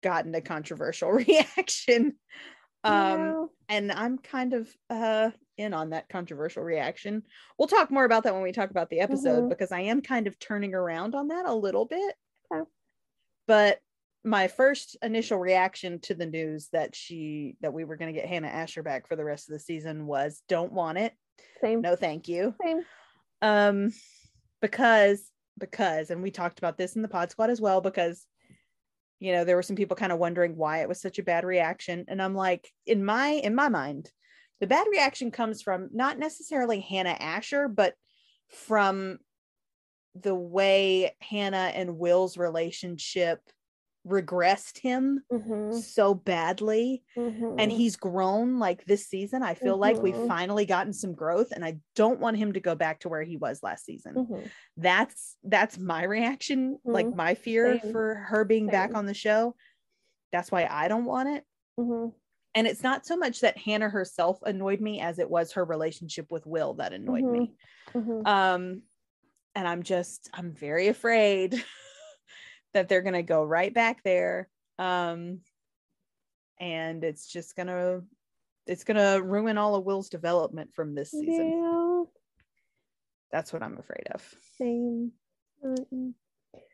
gotten 0.02 0.34
a 0.34 0.40
controversial 0.40 1.10
reaction. 1.12 2.16
Um. 2.82 3.48
And 3.68 3.92
I'm 3.92 4.18
kind 4.18 4.52
of 4.54 4.68
uh 4.90 5.30
in 5.56 5.74
on 5.74 5.90
that 5.90 6.08
controversial 6.08 6.62
reaction. 6.62 7.22
We'll 7.58 7.68
talk 7.68 7.90
more 7.90 8.04
about 8.04 8.24
that 8.24 8.34
when 8.34 8.42
we 8.42 8.52
talk 8.52 8.70
about 8.70 8.90
the 8.90 9.00
episode 9.00 9.44
Mhm. 9.44 9.48
because 9.48 9.72
I 9.72 9.80
am 9.80 10.00
kind 10.02 10.26
of 10.26 10.38
turning 10.38 10.74
around 10.74 11.14
on 11.14 11.28
that 11.28 11.46
a 11.46 11.54
little 11.54 11.84
bit. 11.84 12.14
Okay. 12.52 12.68
But 13.46 13.80
my 14.24 14.48
first 14.48 14.96
initial 15.02 15.38
reaction 15.38 16.00
to 16.00 16.14
the 16.14 16.26
news 16.26 16.68
that 16.72 16.94
she 16.94 17.56
that 17.60 17.72
we 17.72 17.84
were 17.84 17.96
going 17.96 18.12
to 18.12 18.18
get 18.20 18.28
Hannah 18.28 18.48
Asher 18.48 18.82
back 18.82 19.08
for 19.08 19.16
the 19.16 19.24
rest 19.24 19.48
of 19.48 19.52
the 19.54 19.60
season 19.60 20.06
was 20.06 20.42
don't 20.48 20.72
want 20.72 20.98
it. 20.98 21.12
Same. 21.60 21.80
No, 21.80 21.96
thank 21.96 22.28
you. 22.28 22.54
Same. 22.62 22.82
Um 23.42 23.92
because 24.60 25.30
because 25.58 26.10
and 26.10 26.22
we 26.22 26.30
talked 26.30 26.58
about 26.58 26.78
this 26.78 26.94
in 26.96 27.02
the 27.02 27.08
pod 27.08 27.30
squad 27.30 27.50
as 27.50 27.60
well 27.60 27.80
because 27.80 28.26
you 29.20 29.32
know 29.32 29.44
there 29.44 29.56
were 29.56 29.62
some 29.62 29.76
people 29.76 29.96
kind 29.96 30.12
of 30.12 30.18
wondering 30.18 30.56
why 30.56 30.78
it 30.78 30.88
was 30.88 31.00
such 31.00 31.18
a 31.18 31.24
bad 31.24 31.44
reaction 31.44 32.04
and 32.08 32.22
i'm 32.22 32.34
like 32.34 32.68
in 32.86 33.04
my 33.04 33.28
in 33.28 33.54
my 33.54 33.68
mind 33.68 34.10
the 34.60 34.66
bad 34.66 34.86
reaction 34.90 35.30
comes 35.30 35.62
from 35.62 35.88
not 35.92 36.18
necessarily 36.18 36.80
hannah 36.80 37.16
asher 37.18 37.68
but 37.68 37.94
from 38.48 39.18
the 40.14 40.34
way 40.34 41.14
hannah 41.20 41.70
and 41.74 41.98
will's 41.98 42.36
relationship 42.36 43.40
regressed 44.08 44.78
him 44.78 45.22
Mhm. 45.30 45.74
so 45.74 46.14
badly 46.14 47.02
Mhm. 47.16 47.56
and 47.58 47.70
he's 47.70 47.96
grown 47.96 48.58
like 48.58 48.84
this 48.86 49.06
season 49.06 49.42
i 49.42 49.54
feel 49.54 49.76
like 49.76 50.00
we've 50.02 50.14
Mhm. 50.14 50.26
finally 50.28 50.64
gotten 50.66 50.92
some 50.92 51.12
growth 51.14 51.52
and 51.52 51.64
i 51.64 51.78
don't 51.94 52.20
want 52.20 52.36
him 52.38 52.52
to 52.54 52.60
go 52.60 52.74
back 52.74 53.00
to 53.00 53.08
where 53.08 53.22
he 53.22 53.36
was 53.36 53.62
last 53.62 53.84
season 53.84 54.14
Mhm. 54.14 54.50
that's 54.76 55.36
that's 55.44 55.78
my 55.78 56.04
reaction 56.04 56.78
like 56.84 57.06
Mhm. 57.06 57.16
my 57.16 57.34
fear 57.34 57.78
Same. 57.80 57.92
for 57.92 58.14
her 58.14 58.44
being 58.44 58.66
back 58.66 58.94
on 58.94 59.06
the 59.06 59.14
show 59.14 59.54
that's 60.32 60.50
why 60.50 60.66
i 60.70 60.88
don't 60.88 61.04
want 61.04 61.28
it 61.28 61.44
and 62.54 62.66
it's 62.66 62.82
not 62.82 63.06
so 63.06 63.16
much 63.16 63.40
that 63.40 63.58
hannah 63.58 63.88
herself 63.90 64.38
annoyed 64.42 64.80
me 64.80 65.00
as 65.00 65.18
it 65.18 65.28
was 65.30 65.52
her 65.52 65.64
relationship 65.64 66.32
with 66.32 66.46
will 66.46 66.74
that 66.74 66.92
annoyed 66.92 67.24
me 67.24 67.54
um 68.26 68.82
and 69.54 69.68
i'm 69.68 69.82
just 69.82 70.28
i'm 70.34 70.52
very 70.52 70.88
afraid 70.88 71.52
that 72.74 72.88
they're 72.88 73.02
going 73.02 73.14
to 73.14 73.22
go 73.22 73.42
right 73.42 73.72
back 73.72 74.02
there 74.04 74.48
um 74.78 75.40
and 76.60 77.04
it's 77.04 77.26
just 77.26 77.56
going 77.56 77.66
to 77.68 78.02
it's 78.66 78.84
going 78.84 78.96
to 78.96 79.22
ruin 79.22 79.58
all 79.58 79.74
of 79.74 79.84
will's 79.84 80.08
development 80.08 80.70
from 80.74 80.94
this 80.94 81.10
season 81.10 81.50
Yeah. 81.52 82.02
that's 83.32 83.52
what 83.52 83.62
i'm 83.62 83.78
afraid 83.78 84.06
of 84.12 84.22
Same. 84.58 85.12
Mm-mm. 85.64 86.12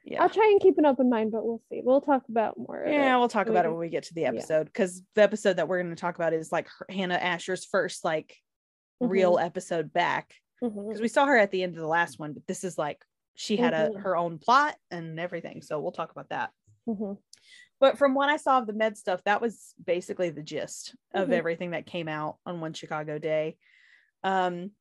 yeah. 0.04 0.22
I'll 0.22 0.28
try 0.28 0.48
and 0.52 0.60
keep 0.60 0.76
an 0.76 0.84
open 0.84 1.08
mind, 1.08 1.32
but 1.32 1.42
we'll 1.44 1.62
see. 1.70 1.80
We'll 1.82 2.02
talk 2.02 2.24
about 2.28 2.58
more. 2.58 2.84
yeah, 2.86 3.16
we'll 3.16 3.28
talk 3.28 3.46
when 3.46 3.54
we 3.54 3.58
about 3.58 3.66
it 3.66 3.70
when 3.70 3.78
we 3.78 3.88
get 3.88 4.02
to 4.04 4.14
the 4.14 4.26
episode 4.26 4.66
because 4.66 5.00
the 5.14 5.22
episode 5.22 5.56
that 5.56 5.68
we're 5.68 5.82
going 5.82 5.94
to 5.94 6.00
talk 6.00 6.16
about 6.16 6.34
is 6.34 6.52
like 6.52 6.68
Hannah 6.90 7.14
Asher's 7.14 7.64
first 7.64 8.04
like 8.04 8.36
real 9.00 9.38
episode 9.38 9.90
back 9.92 10.34
because 10.60 11.00
we 11.00 11.08
saw 11.08 11.24
her 11.26 11.36
at 11.38 11.50
the 11.50 11.62
end 11.62 11.74
of 11.76 11.80
the 11.80 11.86
last 11.88 12.18
one, 12.18 12.34
but 12.34 12.46
this 12.46 12.62
is 12.62 12.76
like 12.76 13.02
she 13.34 13.56
had 13.56 13.74
a 13.74 13.90
Mhm. 13.90 13.96
her 13.96 14.16
own 14.16 14.38
plot 14.38 14.76
and 14.90 15.18
everything. 15.20 15.62
So 15.62 15.80
we'll 15.80 15.92
talk 15.92 16.10
about 16.12 16.30
that. 16.30 16.52
Mhm. 16.86 17.18
But 17.80 17.98
from 17.98 18.14
what 18.14 18.28
I 18.28 18.36
saw 18.36 18.58
of 18.58 18.66
the 18.66 18.72
med 18.72 18.96
stuff, 18.96 19.22
that 19.24 19.40
was 19.40 19.74
basically 19.82 20.30
the 20.30 20.42
gist 20.42 20.94
of 21.12 21.32
Mhm. 21.32 21.32
everything 21.32 21.72
that 21.72 21.86
came 21.86 22.08
out 22.08 22.38
on 22.46 22.60
one 22.60 22.72
Chicago 22.72 23.18
day. 23.18 23.58
Um, 24.24 24.72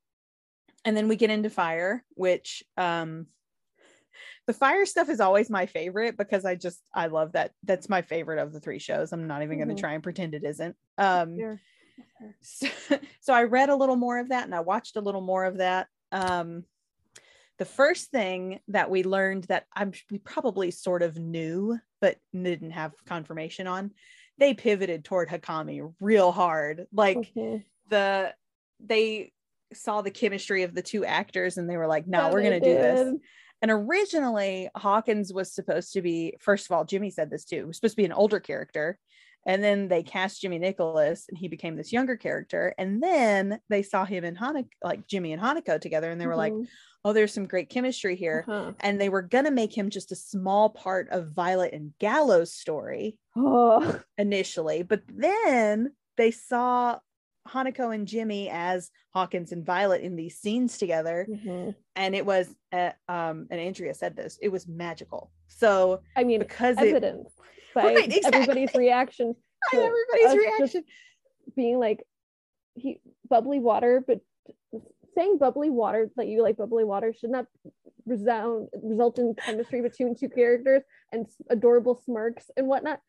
and 0.86 0.98
then 0.98 1.08
we 1.10 1.16
get 1.18 1.32
into 1.32 1.50
fire, 1.50 2.06
which 2.16 2.64
um, 2.78 3.28
the 4.48 4.54
fire 4.54 4.86
stuff 4.86 5.10
is 5.10 5.20
always 5.20 5.50
my 5.50 5.66
favorite 5.66 6.18
because 6.18 6.46
I 6.46 6.56
just 6.56 6.84
I 6.94 7.08
love 7.08 7.34
that. 7.34 7.52
That's 7.64 7.90
my 7.90 8.02
favorite 8.02 8.40
of 8.42 8.54
the 8.54 8.60
three 8.60 8.80
shows. 8.80 9.12
I'm 9.12 9.28
not 9.28 9.44
even 9.44 9.58
going 9.58 9.68
Mhm. 9.68 9.76
to 9.76 9.76
try 9.80 9.94
and 9.94 10.04
pretend 10.04 10.34
it 10.36 10.44
isn't. 10.44 10.76
Um, 10.98 11.46
Sure. 11.46 11.62
so, 12.42 12.68
so 13.22 13.34
I 13.34 13.44
read 13.44 13.70
a 13.70 13.76
little 13.76 13.96
more 13.98 14.20
of 14.20 14.30
that 14.30 14.46
and 14.46 14.56
I 14.56 14.62
watched 14.62 14.98
a 14.98 15.02
little 15.02 15.22
more 15.22 15.46
of 15.46 15.58
that. 15.60 15.88
Um, 16.12 16.66
the 17.60 17.66
first 17.66 18.12
thing 18.12 18.60
that 18.70 18.90
we 18.90 19.04
learned 19.04 19.46
that 19.46 19.66
I'm 19.74 19.94
we 20.12 20.18
probably 20.18 20.72
sort 20.72 21.04
of 21.04 21.18
knew 21.18 21.78
but 22.02 22.18
didn't 22.34 22.72
have 22.72 22.94
confirmation 23.06 23.68
on, 23.68 23.92
they 24.38 24.54
pivoted 24.54 25.06
toward 25.06 25.30
Hakami 25.30 25.94
real 26.00 26.32
hard. 26.32 26.88
Like 26.92 27.18
Mhm. 27.36 27.64
the 27.90 28.34
they 28.80 29.32
saw 29.74 30.02
the 30.02 30.12
chemistry 30.12 30.64
of 30.64 30.76
the 30.76 30.82
two 30.82 31.06
actors 31.06 31.58
and 31.58 31.70
they 31.70 31.78
were 31.78 31.88
like, 31.88 32.08
no, 32.08 32.28
Yeah, 32.28 32.32
we're 32.34 32.44
gonna 32.44 32.60
do 32.60 32.74
this. 32.74 33.20
And 33.62 33.72
originally, 33.72 34.70
Hawkins 34.76 35.32
was 35.32 35.54
supposed 35.54 35.94
to 35.94 36.02
be, 36.02 36.36
first 36.40 36.66
of 36.66 36.74
all, 36.74 36.84
Jimmy 36.84 37.10
said 37.10 37.30
this 37.30 37.46
too, 37.46 37.68
was 37.68 37.78
supposed 37.78 37.94
to 37.94 38.02
be 38.02 38.06
an 38.06 38.12
older 38.12 38.42
character. 38.42 39.00
And 39.46 39.64
then 39.64 39.88
they 39.88 40.04
cast 40.04 40.42
Jimmy 40.42 40.60
Nicholas 40.60 41.26
and 41.30 41.38
he 41.38 41.48
became 41.48 41.76
this 41.76 41.92
younger 41.92 42.16
character. 42.16 42.74
And 42.78 43.02
then 43.04 43.60
they 43.70 43.84
saw 43.84 44.06
him 44.06 44.24
and 44.24 44.38
Hanako, 44.38 44.68
like 44.84 45.08
Jimmy 45.08 45.34
and 45.34 45.42
Hanako 45.42 45.80
together, 45.82 46.10
and 46.12 46.20
they 46.20 46.28
were 46.28 46.36
like, 46.36 46.54
Mhm. 46.54 46.68
oh, 47.04 47.14
there's 47.14 47.34
some 47.34 47.46
great 47.48 47.70
chemistry 47.70 48.16
here. 48.16 48.46
Uh-huh. 48.48 48.72
And 48.80 49.00
they 49.02 49.10
were 49.10 49.22
going 49.22 49.46
to 49.46 49.52
make 49.52 49.78
him 49.78 49.90
just 49.90 50.12
a 50.12 50.16
small 50.16 50.70
part 50.70 51.10
of 51.10 51.34
Violet 51.34 51.74
and 51.74 51.94
Gallo's 52.00 52.54
story 52.54 53.18
Oh, 53.36 54.00
initially. 54.18 54.84
But 54.84 55.02
then 55.08 55.94
they 56.18 56.32
saw 56.32 57.00
Hanako 57.48 57.94
and 57.94 58.08
Jimmy 58.08 58.50
as 58.50 58.90
Hawkins 59.14 59.52
and 59.52 59.66
Violet 59.66 60.02
in 60.02 60.16
these 60.16 60.38
scenes 60.38 60.78
together 60.78 61.28
Mhm. 61.30 61.76
and 61.98 62.16
it 62.16 62.26
was 62.26 62.48
uh, 62.72 62.92
um 63.10 63.48
and 63.52 63.60
andrea 63.60 63.94
said 63.94 64.16
this 64.16 64.40
it 64.42 64.48
was 64.50 64.68
magical 64.68 65.30
so 65.48 66.00
I 66.16 66.24
mean, 66.24 66.40
because 66.40 66.78
it 66.78 66.88
evidence 66.88 67.30
by 67.74 67.84
Right, 67.86 68.06
exactly. 68.12 68.42
everybody's 68.42 68.74
reaction 68.76 69.36
to 69.72 69.78
everybody's 69.78 70.38
reaction 70.46 70.84
being 71.56 71.80
like 71.80 72.04
he 72.76 73.00
bubbly 73.30 73.60
water, 73.60 74.04
but 74.06 74.20
saying 75.16 75.38
bubbly 75.38 75.70
water 75.70 76.10
that 76.16 76.28
you 76.28 76.42
like 76.42 76.58
bubbly 76.58 76.84
water 76.84 77.14
should 77.14 77.30
not 77.30 77.46
resound 78.06 78.68
result 78.82 79.20
in 79.20 79.34
chemistry 79.36 79.80
between 79.82 80.16
two 80.16 80.28
characters 80.28 80.82
and 81.12 81.28
adorable 81.50 82.02
smirks 82.04 82.50
and 82.58 82.68
whatnot. 82.68 83.00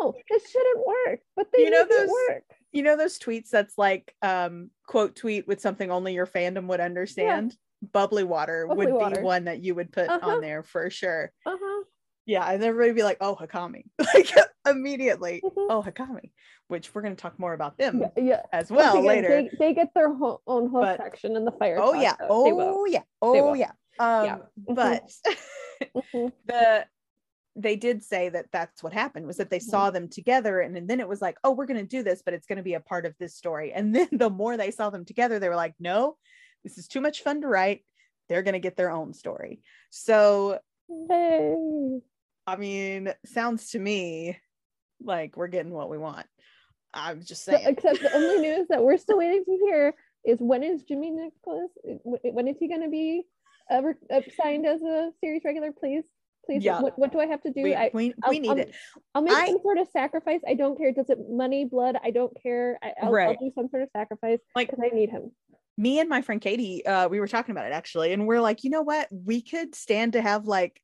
No, 0.00 0.14
it 0.28 0.42
shouldn't 0.48 0.86
work. 0.86 1.20
But 1.34 1.46
they 1.52 1.60
You 1.64 1.70
know 1.70 1.84
those- 1.88 2.08
work. 2.28 2.44
you 2.72 2.82
know 2.82 2.96
those 2.96 3.18
tweets 3.18 3.48
that's 3.48 3.76
like 3.78 4.14
um 4.22 4.70
quote 4.86 5.16
tweet 5.16 5.48
with 5.48 5.60
something 5.60 5.90
only 5.90 6.14
your 6.14 6.26
fandom 6.26 6.66
would 6.68 6.80
understand 6.80 7.56
bubbly 7.92 8.24
water 8.24 8.66
Bubbly 8.68 8.86
would 8.86 8.94
water. 8.94 9.16
be 9.16 9.22
one 9.22 9.44
that 9.44 9.62
you 9.64 9.74
would 9.74 9.90
put 9.92 10.08
Uh-huh. 10.08 10.30
on 10.36 10.40
there 10.40 10.62
for 10.62 10.88
sure 10.90 11.32
Uh-huh. 11.46 11.84
Yeah 12.26 12.44
and 12.50 12.62
everybody 12.64 12.90
would 12.90 12.96
be 12.96 13.02
like 13.02 13.18
oh 13.20 13.36
hakami 13.36 13.84
like 14.14 14.30
immediately 14.66 15.42
Mhm. 15.44 15.66
oh 15.70 15.82
hakami 15.82 16.30
which 16.68 16.94
we're 16.94 17.02
going 17.02 17.14
to 17.14 17.20
talk 17.20 17.38
more 17.38 17.52
about 17.52 17.76
them 17.76 18.00
Yeah, 18.00 18.22
yeah. 18.22 18.40
as 18.52 18.70
well 18.70 18.94
again, 18.94 19.04
later 19.06 19.28
They, 19.28 19.50
they 19.58 19.74
get 19.74 19.88
their 19.94 20.12
ho- 20.14 20.40
own 20.46 20.70
whole 20.70 20.80
But- 20.82 20.96
section 20.98 21.36
in 21.36 21.44
the 21.44 21.52
fire. 21.52 21.78
oh 21.80 21.92
yeah 21.94 22.14
podcast. 22.16 22.44
They 22.46 22.52
will. 22.52 22.74
oh 22.78 22.86
yeah 22.86 23.02
oh 23.20 23.54
yeah 23.54 23.72
um 23.98 24.24
Yeah. 24.24 24.36
Mhm. 24.68 24.74
but 24.74 25.10
Mhm. 26.14 26.32
the 26.46 26.86
they 27.56 27.76
did 27.76 28.02
say 28.02 28.30
that 28.30 28.46
that's 28.50 28.82
what 28.82 28.92
happened 28.92 29.26
was 29.26 29.36
that 29.36 29.50
they 29.50 29.58
Mhm. 29.60 29.62
saw 29.70 29.90
them 29.90 30.08
together 30.08 30.60
and, 30.60 30.76
and 30.76 30.88
then 30.88 31.00
it 31.00 31.06
was 31.08 31.20
like 31.22 31.36
oh 31.44 31.52
we're 31.52 31.66
going 31.66 31.78
to 31.80 31.96
do 31.96 32.02
this 32.02 32.22
but 32.24 32.34
it's 32.34 32.46
going 32.46 32.56
to 32.56 32.62
be 32.64 32.74
a 32.74 32.80
part 32.80 33.04
of 33.06 33.14
this 33.20 33.36
story 33.36 33.72
and 33.72 33.94
then 33.94 34.08
the 34.12 34.30
more 34.30 34.56
they 34.56 34.70
saw 34.70 34.88
them 34.90 35.04
together 35.04 35.38
they 35.38 35.48
were 35.48 35.54
like 35.56 35.74
no 35.78 36.16
this 36.64 36.78
is 36.78 36.88
too 36.88 37.00
much 37.02 37.22
fun 37.22 37.42
to 37.42 37.46
write 37.48 37.84
they're 38.28 38.42
going 38.42 38.54
to 38.54 38.58
get 38.58 38.76
their 38.76 38.90
own 38.90 39.12
story 39.12 39.60
so 39.90 40.58
Yay. 40.88 42.00
I 42.46 42.56
mean 42.56 43.12
sounds 43.24 43.70
to 43.70 43.78
me 43.78 44.36
like 45.02 45.36
we're 45.36 45.48
getting 45.48 45.72
what 45.72 45.88
we 45.90 45.98
want 45.98 46.26
i'm 46.92 47.22
just 47.22 47.44
So- 47.44 47.52
saying 47.52 47.66
except 47.68 48.00
the 48.00 48.14
only 48.14 48.38
news 48.48 48.66
that 48.70 48.82
we're 48.82 48.98
still 48.98 49.18
waiting 49.18 49.44
to 49.44 49.58
hear 49.66 49.94
is 50.26 50.38
when 50.40 50.62
is 50.62 50.82
Jimmy 50.84 51.10
Nicholas? 51.10 51.68
When 51.84 52.48
is 52.48 52.56
he 52.58 52.66
going 52.66 52.80
to 52.80 52.88
be 52.88 53.24
uh, 53.70 53.82
uh, 54.10 54.20
signed 54.42 54.64
as 54.64 54.80
a 54.80 55.10
series 55.20 55.42
regular? 55.44 55.70
Please, 55.70 56.02
please. 56.46 56.64
Yeah. 56.64 56.80
What, 56.80 56.98
what 56.98 57.12
do 57.12 57.20
I 57.20 57.26
have 57.26 57.42
to 57.42 57.50
do? 57.50 57.62
we, 57.62 57.74
I, 57.74 57.90
we, 57.92 58.14
need 58.30 58.48
I'll- 58.48 58.56
it 58.56 58.74
I'll 59.14 59.20
make 59.20 59.34
I- 59.34 59.48
some 59.48 59.58
sort 59.60 59.76
of 59.76 59.86
sacrifice. 59.92 60.40
I 60.48 60.54
don't 60.54 60.78
care. 60.78 60.92
Does 60.92 61.10
it 61.10 61.18
money, 61.28 61.66
blood? 61.66 61.98
I 62.02 62.10
don't 62.10 62.32
care. 62.42 62.78
I, 62.82 62.92
I'll, 63.02 63.12
Right. 63.12 63.36
Do 63.38 63.50
some 63.54 63.68
sort 63.68 63.82
of 63.82 63.90
sacrifice 63.94 64.38
Like- 64.56 64.70
because 64.70 64.82
I 64.90 64.94
need 64.96 65.10
him. 65.10 65.30
me 65.76 66.00
and 66.00 66.08
my 66.08 66.22
friend 66.22 66.40
Katie, 66.40 66.86
uh, 66.86 67.06
we 67.08 67.20
were 67.20 67.28
talking 67.28 67.52
about 67.52 67.66
it 67.66 67.74
actually, 67.74 68.14
and 68.14 68.26
we're 68.26 68.40
like, 68.40 68.64
you 68.64 68.70
know 68.70 68.80
what? 68.82 69.08
We 69.12 69.42
could 69.42 69.74
stand 69.74 70.14
to 70.14 70.22
have 70.22 70.46
like 70.46 70.80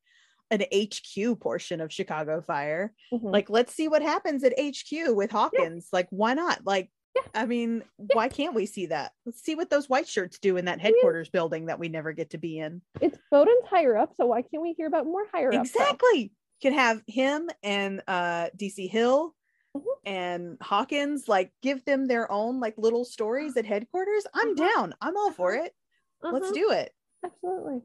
an 0.51 0.61
HQ 0.73 1.39
portion 1.39 1.81
of 1.81 1.91
Chicago 1.91 2.41
Fire. 2.41 2.93
Mhm. 3.11 3.31
Like, 3.31 3.49
let's 3.49 3.73
see 3.73 3.87
what 3.87 4.01
happens 4.01 4.43
at 4.43 4.53
HQ 4.59 5.13
with 5.15 5.31
Hawkins. 5.31 5.87
Like, 5.91 6.07
why 6.11 6.33
not? 6.35 6.65
Like, 6.65 6.91
I 7.33 7.45
mean, 7.45 7.83
why 7.97 8.27
can't 8.29 8.53
we 8.53 8.65
see 8.65 8.87
that? 8.87 9.13
Let's 9.25 9.41
see 9.41 9.55
what 9.55 9.69
those 9.69 9.89
white 9.89 10.07
shirts 10.07 10.39
do 10.39 10.57
in 10.57 10.65
that 10.65 10.79
headquarters 10.81 11.29
building 11.29 11.65
that 11.65 11.79
we 11.79 11.89
never 11.89 12.13
get 12.13 12.29
to 12.31 12.37
be 12.37 12.59
in. 12.59 12.81
it's 13.01 13.17
Boden's 13.31 13.65
higher 13.69 13.97
up, 13.97 14.13
so 14.15 14.27
why 14.27 14.41
can't 14.43 14.61
we 14.61 14.73
hear 14.73 14.87
about 14.87 15.05
more 15.05 15.25
higher 15.33 15.53
up? 15.53 15.59
Exactly. 15.61 16.33
Could 16.61 16.73
have 16.73 17.01
him 17.07 17.49
and 17.63 18.01
uh 18.07 18.49
DC 18.55 18.87
Hill 18.87 19.35
Mhm. 19.75 19.83
and 20.05 20.57
Hawkins 20.61 21.27
like 21.27 21.51
give 21.61 21.83
them 21.85 22.05
their 22.07 22.29
own 22.31 22.59
like 22.59 22.75
little 22.77 23.03
stories 23.05 23.55
at 23.57 23.65
headquarters. 23.65 24.25
I'm 24.33 24.49
Uh-huh. 24.49 24.69
down. 24.75 24.93
I'm 25.01 25.15
all 25.17 25.31
for 25.31 25.53
it. 25.53 25.73
Let's 26.21 26.45
Uh-huh. 26.45 26.53
do 26.53 26.71
it. 26.71 26.93
Absolutely. 27.23 27.81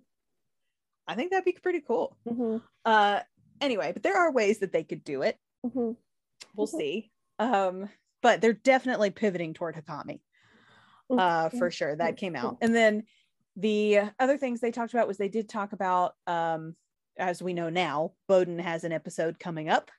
I 1.07 1.15
think 1.15 1.31
that'd 1.31 1.45
be 1.45 1.53
pretty 1.53 1.81
cool. 1.81 2.17
hmm 2.27 2.59
Uh 2.85 3.21
anyway, 3.61 3.93
but 3.93 4.03
there 4.03 4.17
are 4.17 4.33
ways 4.33 4.59
that 4.61 4.73
they 4.73 4.85
could 4.85 5.05
do 5.05 5.23
it. 5.23 5.39
hmm 5.63 5.93
We'll 6.55 6.67
Mhm. 6.67 6.79
see. 6.79 7.13
Um 7.39 7.89
but 8.23 8.41
they're 8.41 8.53
definitely 8.53 9.11
pivoting 9.11 9.55
toward 9.55 9.77
Hakami. 9.77 10.21
Uh 11.11 11.49
for 11.51 11.71
sure. 11.71 11.95
That 11.97 12.17
came 12.17 12.35
out. 12.37 12.59
And 12.61 12.75
then 12.75 13.05
the 13.57 14.01
other 14.19 14.37
things 14.37 14.61
they 14.61 14.71
talked 14.73 14.93
about 14.93 15.09
was 15.09 15.17
they 15.17 15.29
did 15.29 15.49
talk 15.49 15.73
about 15.73 16.15
um 16.27 16.77
as 17.19 17.43
we 17.43 17.55
know 17.55 17.71
now, 17.71 18.13
Boden 18.29 18.59
has 18.59 18.85
an 18.85 18.93
episode 18.93 19.39
coming 19.39 19.71
up. 19.71 19.91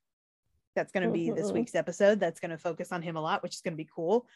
That's 0.75 0.91
going 0.91 1.07
to 1.07 1.11
be 1.11 1.31
this 1.31 1.47
week's 1.55 1.73
episode. 1.73 2.19
That's 2.19 2.39
going 2.39 2.51
to 2.51 2.57
focus 2.59 2.91
on 2.91 3.01
him 3.01 3.15
a 3.15 3.21
lot, 3.21 3.41
which 3.41 3.55
is 3.55 3.61
going 3.61 3.73
to 3.73 3.83
be 3.83 3.89
cool. 3.95 4.27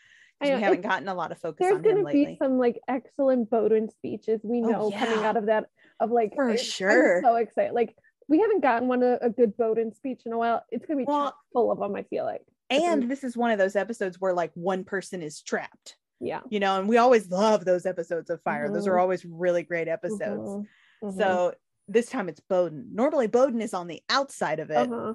I 0.42 0.50
know, 0.50 0.56
We 0.58 0.62
haven't 0.62 0.82
gotten 0.82 1.08
a 1.08 1.14
lot 1.16 1.32
of 1.32 1.38
focus 1.40 1.58
There's 1.60 1.76
on 1.76 1.82
going 1.84 1.98
him 1.98 2.02
to 2.02 2.06
lately. 2.06 2.26
be 2.26 2.38
some 2.38 2.58
like 2.58 2.80
excellent 2.88 3.50
Boden 3.50 3.90
speeches 3.90 4.42
we 4.44 4.62
Oh, 4.64 4.70
know 4.70 4.92
coming 4.92 5.24
out 5.24 5.38
of 5.38 5.46
that 5.48 5.70
of 6.00 6.12
like 6.12 6.34
For 6.36 6.58
sure. 6.58 7.18
I'm 7.18 7.24
so 7.24 7.36
excited. 7.36 7.74
Like 7.74 7.96
we 8.28 8.40
haven't 8.40 8.62
gotten 8.62 8.88
one 8.88 9.04
a, 9.04 9.18
a 9.22 9.30
good 9.30 9.56
Boden 9.58 9.94
speech 9.94 10.24
in 10.26 10.34
a 10.34 10.38
while. 10.38 10.64
It's 10.70 10.86
going 10.86 10.98
to 11.00 11.06
be 11.06 11.08
Well, 11.08 11.28
chock 11.28 11.38
full 11.54 11.72
of 11.72 11.80
them. 11.80 11.96
I 11.96 12.04
feel 12.04 12.26
like. 12.26 12.42
and 12.70 13.10
this 13.10 13.24
is 13.24 13.36
one 13.38 13.52
of 13.52 13.58
those 13.60 13.76
episodes 13.76 14.20
where 14.20 14.34
like 14.34 14.52
one 14.56 14.84
person 14.84 15.22
is 15.22 15.42
trapped, 15.42 15.98
Yeah. 16.20 16.42
you 16.50 16.60
know, 16.60 16.80
and 16.80 16.88
we 16.90 16.98
always 16.98 17.30
love 17.30 17.66
those 17.66 17.86
episodes 17.86 18.30
of 18.30 18.42
Fire. 18.44 18.70
Those 18.70 18.88
are 18.88 18.96
Mhm. 18.96 19.02
always 19.02 19.26
really 19.26 19.64
great 19.64 19.88
episodes. 19.88 20.50
Mhm. 20.50 20.68
Mhm. 21.04 21.18
So 21.18 21.56
this 21.88 22.10
time 22.10 22.30
it's 22.30 22.40
Boden. 22.40 22.90
Normally 22.94 23.28
Boden 23.28 23.62
is 23.62 23.74
on 23.74 23.88
the 23.88 24.02
outside 24.10 24.60
of 24.60 24.72
it. 24.72 24.90
Uh-huh. 24.90 25.14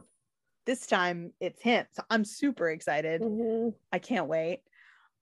This 0.66 0.86
time 0.86 1.32
it's 1.40 1.62
him. 1.62 1.86
So 1.92 2.02
I'm 2.10 2.24
super 2.24 2.68
excited. 2.68 3.22
Mhm. 3.22 3.72
I 3.92 3.98
can't 3.98 4.26
wait. 4.28 4.62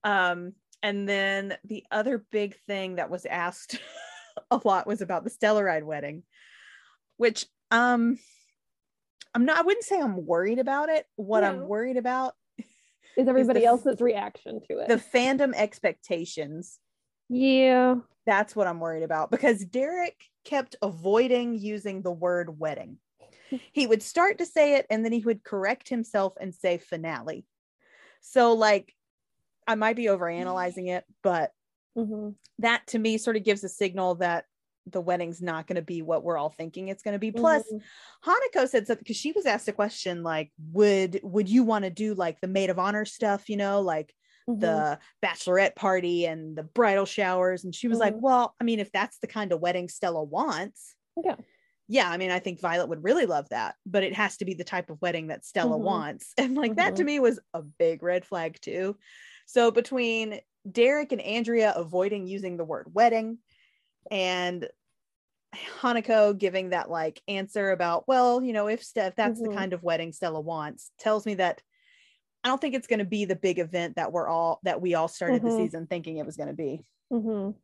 Um, 0.04 0.52
and 0.82 1.08
then 1.08 1.56
the 1.64 1.84
other 1.90 2.24
big 2.30 2.56
thing 2.66 2.96
that 2.96 3.10
was 3.10 3.24
asked 3.26 3.78
a 4.50 4.60
lot 4.64 4.86
was 4.86 5.00
about 5.00 5.24
the 5.24 5.30
Stellaride 5.30 5.84
wedding, 5.84 6.22
which 7.16 7.46
um 7.70 8.18
I'm 9.34 9.44
not 9.46 9.58
I 9.58 9.62
wouldn't 9.62 9.84
say 9.84 10.00
I'm 10.00 10.26
worried 10.26 10.58
about 10.58 10.90
it. 10.90 11.06
What 11.16 11.42
I'm 11.42 11.66
worried 11.66 11.96
about 11.96 12.34
Is 13.16 13.28
everybody 13.28 13.60
f- 13.60 13.66
else's 13.66 14.00
reaction 14.00 14.60
to 14.68 14.78
it? 14.80 14.88
the 14.88 14.96
fandom 14.96 15.54
expectations. 15.54 16.78
yeah. 17.28 17.96
That's 18.26 18.56
what 18.56 18.66
I'm 18.66 18.80
worried 18.80 19.02
about 19.02 19.30
because 19.30 19.64
Derek 19.64 20.16
kept 20.44 20.76
avoiding 20.82 21.58
using 21.58 22.02
the 22.02 22.12
word 22.12 22.58
wedding. 22.58 22.98
He 23.72 23.86
would 23.86 24.02
start 24.02 24.38
to 24.38 24.46
say 24.46 24.76
it 24.76 24.86
and 24.90 25.04
then 25.04 25.12
he 25.12 25.20
would 25.20 25.44
correct 25.44 25.88
himself 25.88 26.32
and 26.40 26.54
say 26.54 26.78
finale. 26.78 27.44
So, 28.20 28.54
like, 28.54 28.94
I 29.66 29.74
might 29.74 29.96
be 29.96 30.04
overanalyzing 30.06 30.88
it, 30.88 31.04
but 31.22 31.52
hmm 31.96 32.44
that 32.58 32.86
to 32.88 32.98
me 32.98 33.18
sort 33.18 33.36
of 33.36 33.44
gives 33.44 33.64
a 33.64 33.68
signal 33.68 34.16
that 34.16 34.46
the 34.86 35.00
wedding's 35.00 35.40
not 35.40 35.66
going 35.66 35.76
to 35.76 35.82
be 35.82 36.02
what 36.02 36.22
we're 36.22 36.36
all 36.36 36.50
thinking 36.50 36.88
it's 36.88 37.02
going 37.02 37.14
to 37.14 37.18
be. 37.18 37.32
Plus, 37.32 37.62
Mhm. 37.70 37.84
Hanako 38.24 38.68
said 38.68 38.86
something 38.86 39.02
because 39.02 39.16
she 39.16 39.32
was 39.32 39.46
asked 39.46 39.66
a 39.68 39.72
question 39.72 40.22
like, 40.22 40.52
"Would 40.72 41.20
would 41.22 41.48
you 41.48 41.64
want 41.64 41.84
to 41.84 41.90
do 41.90 42.14
like 42.14 42.40
the 42.40 42.46
maid 42.48 42.70
of 42.70 42.78
honor 42.78 43.04
stuff? 43.04 43.48
You 43.48 43.56
know, 43.56 43.80
like 43.80 44.14
Mhm. 44.46 44.84
the 44.84 44.98
bachelorette 45.24 45.74
party 45.74 46.26
and 46.26 46.56
the 46.56 46.62
bridal 46.62 47.06
showers?" 47.06 47.64
And 47.64 47.74
she 47.74 47.88
was 47.88 47.98
like, 47.98 48.14
Mhm. 48.14 48.20
"Well, 48.20 48.54
I 48.60 48.64
mean, 48.64 48.78
if 48.78 48.92
that's 48.92 49.18
the 49.18 49.26
kind 49.26 49.52
of 49.52 49.60
wedding 49.60 49.88
Stella 49.88 50.22
wants, 50.22 50.94
Yeah. 51.16 51.36
yeah, 51.88 52.10
I 52.10 52.16
mean, 52.16 52.30
I 52.30 52.38
think 52.38 52.60
Violet 52.60 52.88
would 52.88 53.04
really 53.04 53.26
love 53.26 53.48
that, 53.50 53.76
but 53.84 54.02
it 54.02 54.14
has 54.14 54.38
to 54.38 54.44
be 54.46 54.54
the 54.54 54.64
type 54.64 54.88
of 54.90 55.02
wedding 55.02 55.26
that 55.28 55.44
Stella 55.44 55.76
Mhm. 55.76 55.78
wants." 55.78 56.32
And 56.38 56.56
like 56.56 56.76
that 56.76 56.96
to 56.96 57.04
me 57.04 57.20
was 57.20 57.40
a 57.54 57.62
big 57.62 58.02
red 58.02 58.24
flag 58.24 58.58
too. 58.60 58.96
So 59.46 59.70
between 59.70 60.40
Derek 60.70 61.12
and 61.12 61.20
Andrea 61.20 61.72
avoiding 61.74 62.26
using 62.26 62.56
the 62.56 62.64
word 62.64 62.94
wedding 62.94 63.38
and 64.10 64.68
Hanako 65.80 66.36
giving 66.36 66.70
that 66.70 66.90
like 66.90 67.20
answer 67.28 67.70
about, 67.70 68.08
well, 68.08 68.42
you 68.42 68.52
know, 68.52 68.66
if 68.66 68.82
Steph, 68.82 69.14
that's 69.16 69.40
Mhm. 69.40 69.44
the 69.44 69.54
kind 69.56 69.72
of 69.72 69.82
wedding 69.82 70.12
Stella 70.12 70.40
wants, 70.40 70.90
tells 70.98 71.26
me 71.26 71.34
that 71.34 71.62
I 72.42 72.48
don't 72.48 72.60
think 72.60 72.74
it's 72.74 72.86
going 72.86 72.98
to 72.98 73.04
be 73.04 73.24
the 73.24 73.36
big 73.36 73.58
event 73.58 73.96
that 73.96 74.12
we're 74.12 74.28
all 74.28 74.60
that 74.64 74.80
we 74.80 74.94
all 74.94 75.08
started 75.08 75.42
the 75.42 75.48
Mhm. 75.48 75.56
season 75.56 75.86
thinking 75.86 76.18
it 76.18 76.26
was 76.26 76.36
going 76.36 76.48
to 76.48 76.54
be. 76.54 76.84
Mhm. 77.12 77.54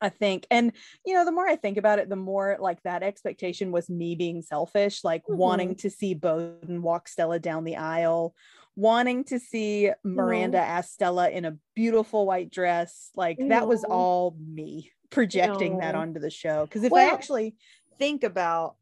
I 0.00 0.08
think, 0.08 0.46
and 0.50 0.72
you 1.06 1.14
know, 1.14 1.24
the 1.24 1.32
more 1.32 1.46
I 1.46 1.56
think 1.56 1.76
about 1.78 1.98
it, 1.98 2.08
the 2.08 2.16
more 2.16 2.56
like 2.60 2.82
that 2.82 3.02
expectation 3.02 3.70
was 3.70 3.88
me 3.88 4.16
being 4.16 4.42
selfish, 4.42 5.04
like 5.04 5.22
wanting 5.28 5.76
to 5.76 5.90
see 5.90 6.14
Boden 6.14 6.82
walk 6.82 7.08
Stella 7.08 7.38
down 7.38 7.64
the 7.64 7.76
aisle, 7.76 8.34
wanting 8.76 9.24
to 9.24 9.38
see 9.38 9.90
Miranda 10.02 10.60
as 10.60 10.90
Stella 10.90 11.30
in 11.30 11.44
a 11.44 11.56
beautiful 11.74 12.26
white 12.26 12.50
dress. 12.50 13.10
Like 13.14 13.38
that 13.48 13.68
was 13.68 13.84
all 13.84 14.36
me 14.40 14.90
projecting 15.10 15.78
that 15.78 15.94
onto 15.94 16.20
the 16.20 16.30
show. 16.30 16.66
Because 16.66 16.82
if 16.84 16.92
I 16.92 17.04
actually 17.04 17.56
think 17.98 18.24
about 18.24 18.76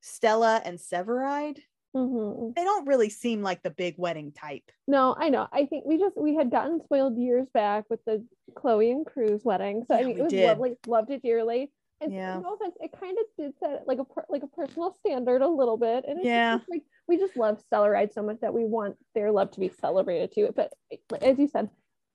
Stella 0.00 0.60
and 0.64 0.78
Severide, 0.78 1.58
Mhm. 1.94 2.54
they 2.56 2.64
don't 2.64 2.86
really 2.88 3.08
seem 3.08 3.42
like 3.42 3.62
the 3.62 3.70
big 3.70 3.94
wedding 3.98 4.32
type. 4.32 4.72
No, 4.88 5.14
I 5.16 5.28
know. 5.28 5.46
I 5.52 5.66
think 5.66 5.84
we 5.84 5.96
just 5.98 6.16
we 6.16 6.34
had 6.34 6.50
gotten 6.50 6.82
spoiled 6.82 7.16
years 7.16 7.46
back 7.54 7.84
with 7.88 8.04
the 8.04 8.26
Chloe 8.56 8.90
and 8.90 9.06
Cruz 9.06 9.44
wedding. 9.44 9.84
So 9.86 9.94
Yeah, 9.94 10.00
I 10.00 10.04
mean, 10.04 10.18
it 10.18 10.22
was 10.22 10.30
did. 10.32 10.44
lovely, 10.48 10.76
loved 10.86 11.10
it 11.10 11.22
dearly. 11.22 11.70
And 12.00 12.12
Yeah. 12.12 12.40
no 12.42 12.54
offense, 12.54 12.76
it 12.80 12.92
kind 12.98 13.16
of 13.18 13.24
did 13.38 13.58
set 13.58 13.86
like 13.86 13.98
a 13.98 14.06
like 14.28 14.42
a 14.42 14.46
personal 14.48 14.92
standard 14.94 15.42
a 15.42 15.48
little 15.48 15.76
bit. 15.76 16.04
And 16.06 16.18
it's 16.18 16.26
Yeah. 16.26 16.56
just 16.58 16.68
like 16.68 16.82
we 17.08 17.16
just 17.16 17.36
love 17.36 17.62
Stellaride 17.70 18.12
so 18.12 18.22
much 18.22 18.40
that 18.40 18.52
we 18.52 18.64
want 18.64 18.96
their 19.14 19.30
love 19.30 19.50
to 19.52 19.60
be 19.60 19.68
celebrated 19.68 20.32
too. 20.32 20.52
But 20.54 20.72
as 21.22 21.38
you 21.38 21.48
said, 21.48 21.70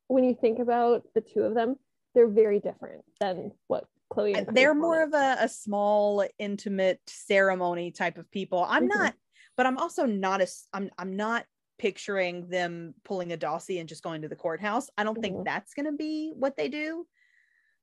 when 0.07 0.24
you 0.24 0.36
think 0.36 0.59
about 0.59 1.03
the 1.15 1.21
two 1.21 1.43
of 1.43 1.53
them, 1.55 1.77
they're 2.13 2.27
very 2.27 2.59
different 2.59 3.03
than 3.19 3.51
what 3.67 3.86
Chloe 4.09 4.33
and 4.33 4.48
they're 4.51 4.74
more 4.75 5.03
of 5.03 5.13
a, 5.13 5.38
a 5.39 5.50
small 5.50 6.25
intimate 6.39 7.00
ceremony 7.07 7.91
type 7.91 8.17
of 8.17 8.29
people 8.31 8.65
i'm 8.67 8.86
Mhm. 8.86 8.89
not 8.89 9.13
but 9.55 9.67
i'm 9.67 9.77
also 9.77 10.05
not 10.07 10.41
as 10.41 10.67
i'm 10.74 10.89
i'm 10.98 11.15
not 11.15 11.45
picturing 11.77 12.48
them 12.50 12.95
pulling 13.03 13.31
a 13.31 13.38
Dawsey 13.38 13.79
and 13.79 13.88
just 13.88 14.01
going 14.01 14.24
to 14.24 14.27
the 14.27 14.36
courthouse 14.36 14.89
i 14.98 15.03
don't 15.03 15.21
think 15.21 15.38
Mhm. 15.38 15.45
that's 15.45 15.75
going 15.75 15.86
to 15.86 15.91
be 15.91 16.33
what 16.36 16.57
they 16.57 16.69
do 16.69 17.05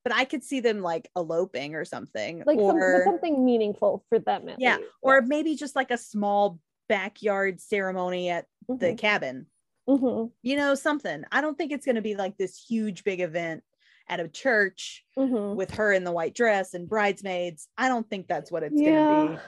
but 0.06 0.14
i 0.14 0.24
could 0.24 0.44
see 0.44 0.60
them 0.60 0.82
like 0.82 1.08
eloping 1.16 1.74
or 1.74 1.84
something 1.84 2.44
like 2.46 2.58
or 2.58 2.98
but 3.04 3.10
something 3.10 3.44
meaningful 3.44 4.04
for 4.08 4.20
them. 4.20 4.48
Yeah 4.58 4.76
least. 4.76 4.88
or 5.02 5.20
maybe 5.22 5.56
just 5.56 5.74
like 5.74 5.90
a 5.90 5.98
small 5.98 6.60
backyard 6.88 7.60
ceremony 7.60 8.30
at 8.30 8.46
the 8.68 8.92
Mhm. 8.92 8.98
cabin 8.98 9.46
Mhm. 9.88 10.30
you 10.42 10.56
know 10.56 10.76
something 10.76 11.24
i 11.32 11.40
don't 11.40 11.58
think 11.58 11.72
it's 11.72 11.84
going 11.84 11.96
to 11.96 12.02
be 12.02 12.14
like 12.14 12.36
this 12.36 12.56
huge 12.68 13.02
big 13.02 13.20
event 13.20 13.64
at 14.08 14.20
a 14.20 14.28
church 14.28 15.04
Mhm. 15.18 15.56
with 15.56 15.72
her 15.72 15.92
in 15.92 16.04
the 16.04 16.12
white 16.12 16.32
dress 16.34 16.74
and 16.74 16.88
bridesmaids. 16.88 17.66
I 17.76 17.88
don't 17.88 18.08
think 18.08 18.28
that's 18.28 18.52
what 18.52 18.62
it's 18.62 18.80
Yeah. 18.80 18.92
gonna 19.04 19.30
be. 19.30 19.38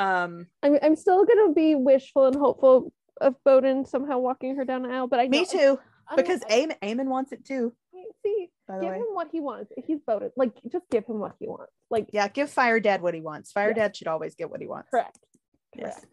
Um, 0.00 0.46
I'm 0.64 0.78
I'm 0.82 0.96
still 0.96 1.24
gonna 1.24 1.52
be 1.52 1.76
wishful 1.76 2.26
and 2.26 2.34
hopeful 2.34 2.92
of 3.20 3.36
Boden 3.44 3.84
somehow 3.84 4.18
walking 4.18 4.56
her 4.56 4.64
down 4.64 4.82
the 4.82 4.88
aisle, 4.88 5.06
but 5.06 5.20
I 5.20 5.28
me 5.28 5.42
know- 5.42 5.44
too, 5.44 5.78
I 6.08 6.16
because 6.16 6.40
Eamonn 6.50 7.06
wants 7.06 7.30
it 7.30 7.44
too. 7.44 7.72
see, 8.24 8.50
By 8.68 8.76
the 8.76 8.82
give 8.82 8.90
way, 8.90 8.98
him 8.98 9.06
what 9.14 9.28
he 9.32 9.40
wants. 9.40 9.72
He's 9.86 10.00
voted. 10.04 10.32
Like, 10.36 10.52
just 10.70 10.84
give 10.90 11.06
him 11.06 11.18
what 11.18 11.34
he 11.40 11.48
wants. 11.48 11.72
Like, 11.90 12.08
yeah, 12.12 12.28
give 12.28 12.50
Fire 12.50 12.78
Dad 12.80 13.00
what 13.00 13.14
he 13.14 13.20
wants. 13.22 13.50
Fire 13.50 13.68
Yes. 13.68 13.76
Dad 13.76 13.96
should 13.96 14.08
always 14.08 14.34
get 14.34 14.50
what 14.50 14.60
he 14.60 14.66
wants. 14.66 14.90
correct. 14.90 15.18
Yes. 15.74 16.04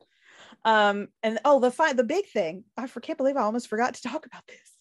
Um, 0.64 1.10
and 1.22 1.40
oh, 1.46 1.60
the 1.60 1.70
fi- 1.72 1.94
the 1.94 2.04
big 2.04 2.28
thing. 2.28 2.64
I 2.78 2.88
for- 2.88 3.02
can't 3.02 3.18
believe 3.18 3.36
I 3.38 3.42
almost 3.42 3.68
forgot 3.68 3.96
to 3.96 4.02
talk 4.02 4.26
about 4.26 4.44
this. 4.48 4.72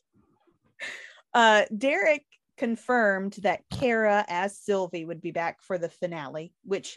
Uh, 1.35 1.65
Derek 1.77 2.25
confirmed 2.59 3.33
that 3.43 3.63
Kara 3.69 4.25
as 4.29 4.57
Sylvie 4.57 5.05
would 5.05 5.21
be 5.21 5.33
back 5.33 5.61
for 5.63 5.79
the 5.79 5.89
finale, 5.89 6.53
which 6.63 6.97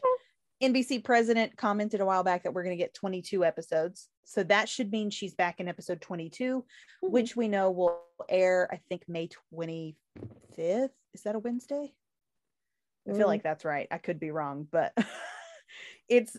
NBC 0.61 1.03
president 1.03 1.55
commented 1.55 2.01
a 2.01 2.05
while 2.05 2.23
back 2.23 2.43
that 2.43 2.53
we're 2.53 2.63
going 2.63 2.75
to 2.77 2.81
get 2.83 2.93
22 2.93 3.45
episodes. 3.45 4.09
So 4.23 4.43
that 4.43 4.67
should 4.67 4.91
mean 4.91 5.09
she's 5.09 5.35
back 5.35 5.59
in 5.59 5.67
episode 5.67 6.01
22, 6.01 6.65
Mhm. 7.03 7.09
which 7.09 7.35
we 7.35 7.47
know 7.47 7.69
will 7.71 8.01
air, 8.27 8.67
I 8.71 8.77
think, 8.89 9.07
May 9.07 9.29
25th. 9.53 10.89
Is 11.13 11.21
that 11.23 11.35
a 11.35 11.39
Wednesday? 11.39 11.93
I 13.07 13.11
feel 13.13 13.21
Mm. 13.25 13.27
like 13.27 13.43
that's 13.43 13.63
right. 13.65 13.87
I 13.91 13.99
could 13.99 14.19
be 14.19 14.31
wrong, 14.31 14.67
but 14.69 14.93
it's 16.09 16.35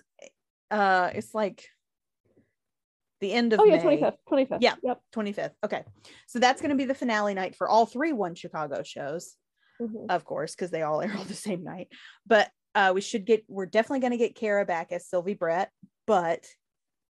uh 0.70 1.10
it's 1.14 1.34
like 1.34 1.64
the 3.20 3.32
end 3.32 3.52
of 3.52 3.60
Oh 3.60 3.64
yeah, 3.64 3.76
May. 3.76 3.82
twenty 3.82 4.00
fifth. 4.00 4.18
Twenty 4.28 4.44
fifth. 4.44 4.62
Yeah. 4.62 4.74
Yep. 4.82 5.00
25th. 5.12 5.54
Okay. 5.64 5.84
So 6.26 6.38
that's 6.38 6.60
going 6.60 6.70
to 6.70 6.76
be 6.76 6.84
the 6.84 6.94
finale 6.94 7.34
night 7.34 7.56
for 7.56 7.68
all 7.68 7.86
three 7.86 8.12
One 8.12 8.34
Chicago 8.34 8.82
shows, 8.82 9.36
Mhm. 9.80 10.06
of 10.10 10.24
course, 10.24 10.54
because 10.54 10.70
they 10.70 10.82
all 10.82 11.00
air 11.02 11.14
all 11.16 11.24
the 11.24 11.34
same 11.34 11.64
night. 11.64 11.88
But 12.26 12.50
uh, 12.74 12.92
we 12.94 13.00
should 13.00 13.24
get, 13.24 13.44
we're 13.48 13.66
definitely 13.66 14.00
going 14.00 14.12
to 14.12 14.16
get 14.18 14.34
Kara 14.34 14.64
back 14.64 14.92
as 14.92 15.06
Sylvie 15.06 15.34
Brett. 15.34 15.70
But 16.06 16.46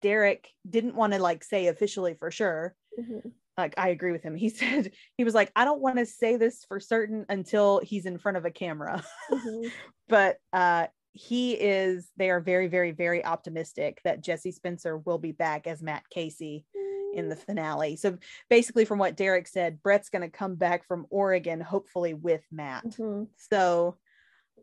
Derek 0.01 0.49
didn't 0.69 0.95
want 0.95 1.13
to 1.13 1.19
like 1.19 1.43
say 1.43 1.67
officially 1.67 2.15
for 2.15 2.31
sure. 2.31 2.75
Mhm. 2.99 3.31
Like, 3.57 3.75
I 3.77 3.89
agree 3.89 4.11
with 4.11 4.23
him. 4.23 4.35
He 4.35 4.49
said, 4.49 4.91
he 5.17 5.23
was 5.23 5.33
like, 5.33 5.51
I 5.55 5.65
don't 5.65 5.81
want 5.81 5.97
to 5.97 6.05
say 6.05 6.37
this 6.37 6.65
for 6.67 6.79
certain 6.79 7.25
until 7.29 7.79
he's 7.83 8.05
in 8.05 8.17
front 8.17 8.37
of 8.37 8.45
a 8.45 8.51
camera. 8.51 9.03
Mhm. 9.31 9.71
but 10.09 10.37
uh 10.51 10.87
he 11.13 11.53
is 11.53 12.09
they 12.17 12.29
are 12.29 12.39
very 12.39 12.67
very 12.67 12.91
very 12.91 13.23
optimistic 13.25 13.99
that 14.05 14.21
jesse 14.21 14.51
spencer 14.51 14.97
will 14.97 15.17
be 15.17 15.33
back 15.33 15.67
as 15.67 15.81
matt 15.81 16.03
casey 16.09 16.65
in 17.13 17.27
the 17.27 17.35
finale 17.35 17.97
so 17.97 18.17
basically 18.49 18.85
from 18.85 18.97
what 18.97 19.17
derek 19.17 19.45
said 19.47 19.81
brett's 19.83 20.09
going 20.09 20.21
to 20.21 20.29
come 20.29 20.55
back 20.55 20.87
from 20.87 21.05
oregon 21.09 21.59
hopefully 21.59 22.13
with 22.13 22.43
matt 22.51 22.85
Mhm. 22.85 23.27
so 23.35 23.97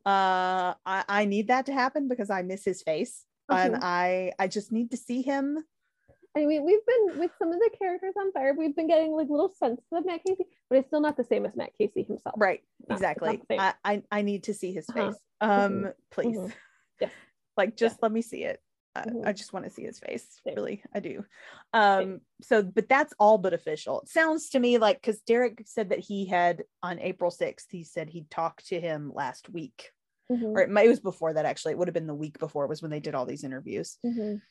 uh 0.07 0.75
I, 0.87 1.05
I 1.09 1.25
need 1.25 1.49
that 1.49 1.67
to 1.67 1.73
happen 1.73 2.09
because 2.09 2.31
i 2.31 2.43
miss 2.43 2.65
his 2.65 2.83
face 2.83 3.25
and 3.49 3.77
i 3.83 4.33
i 4.39 4.47
just 4.49 4.73
need 4.73 4.91
to 4.91 4.97
see 4.97 5.23
him 5.23 5.59
I 6.37 6.45
mean, 6.45 6.65
we've 6.65 6.85
been 6.87 7.19
with 7.19 7.33
some 7.39 7.49
of 7.53 7.59
the 7.59 7.71
characters 7.77 8.15
on 8.17 8.31
Fire. 8.33 8.55
We've 8.57 8.77
been 8.77 8.87
getting 8.87 9.13
like 9.13 9.29
little 9.29 9.53
senses 9.59 9.85
of 9.91 10.05
Matt 10.07 10.21
Casey, 10.25 10.45
but 10.69 10.79
it's 10.79 10.87
still 10.87 11.01
not 11.01 11.17
the 11.17 11.25
same 11.25 11.45
as 11.47 11.57
Matt 11.57 11.71
Casey 11.77 12.03
himself. 12.05 12.35
right 12.39 12.63
not 12.89 12.97
exactly. 12.97 13.41
I, 13.59 13.75
I 13.85 14.03
i 14.13 14.23
need 14.23 14.45
to 14.45 14.55
see 14.55 14.73
his 14.73 14.89
Uh-huh. 14.91 15.09
face 15.09 15.17
um 15.41 15.93
please 16.11 16.37
Mhm. 16.37 16.53
Yes. 17.01 17.11
like 17.57 17.77
just 17.77 18.01
let 18.03 18.13
me 18.13 18.23
see 18.23 18.45
it 18.45 18.61
I, 18.97 19.05
I 19.27 19.33
just 19.33 19.53
want 19.53 19.65
to 19.65 19.71
see 19.71 19.85
his 19.85 19.99
face 20.01 20.41
Same. 20.45 20.55
really 20.55 20.83
i 20.95 21.01
do 21.01 21.25
um 21.73 22.21
so 22.43 22.63
but 22.63 22.89
that's 22.89 23.13
all 23.19 23.39
but 23.39 23.55
official 23.55 24.01
it 24.01 24.09
sounds 24.09 24.51
to 24.51 24.59
me 24.59 24.79
like 24.79 25.01
because 25.01 25.21
derek 25.21 25.63
said 25.67 25.91
that 25.91 26.01
he 26.01 26.27
had 26.27 26.65
on 26.83 26.99
april 26.99 27.31
6th 27.31 27.67
he 27.71 27.85
said 27.85 28.09
he'd 28.11 28.31
talked 28.31 28.67
to 28.69 28.81
him 28.81 29.13
last 29.15 29.49
week 29.49 29.91
Mhm. 30.31 30.55
or 30.55 30.61
it, 30.61 30.69
might, 30.69 30.85
it 30.85 30.91
was 30.91 31.01
before 31.01 31.33
that 31.33 31.47
actually 31.47 31.73
it 31.73 31.79
would 31.79 31.89
have 31.89 31.95
been 31.95 32.07
the 32.07 32.15
week 32.15 32.39
before 32.39 32.65
it 32.65 32.69
was 32.69 32.83
when 32.83 32.91
they 32.91 33.01
did 33.01 33.15
all 33.15 33.25
these 33.27 33.45
interviews 33.45 33.99
Mhm. 34.05 34.43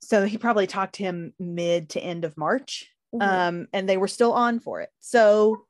so 0.00 0.24
he 0.24 0.38
probably 0.38 0.66
talked 0.66 0.94
to 0.96 1.02
him 1.02 1.32
mid 1.38 1.90
to 1.90 2.00
end 2.00 2.24
of 2.24 2.36
march 2.36 2.90
Mhm. 3.14 3.22
um 3.22 3.68
and 3.72 3.88
they 3.88 3.96
were 3.96 4.08
still 4.08 4.32
on 4.32 4.60
for 4.60 4.80
it 4.82 4.90
so 5.00 5.66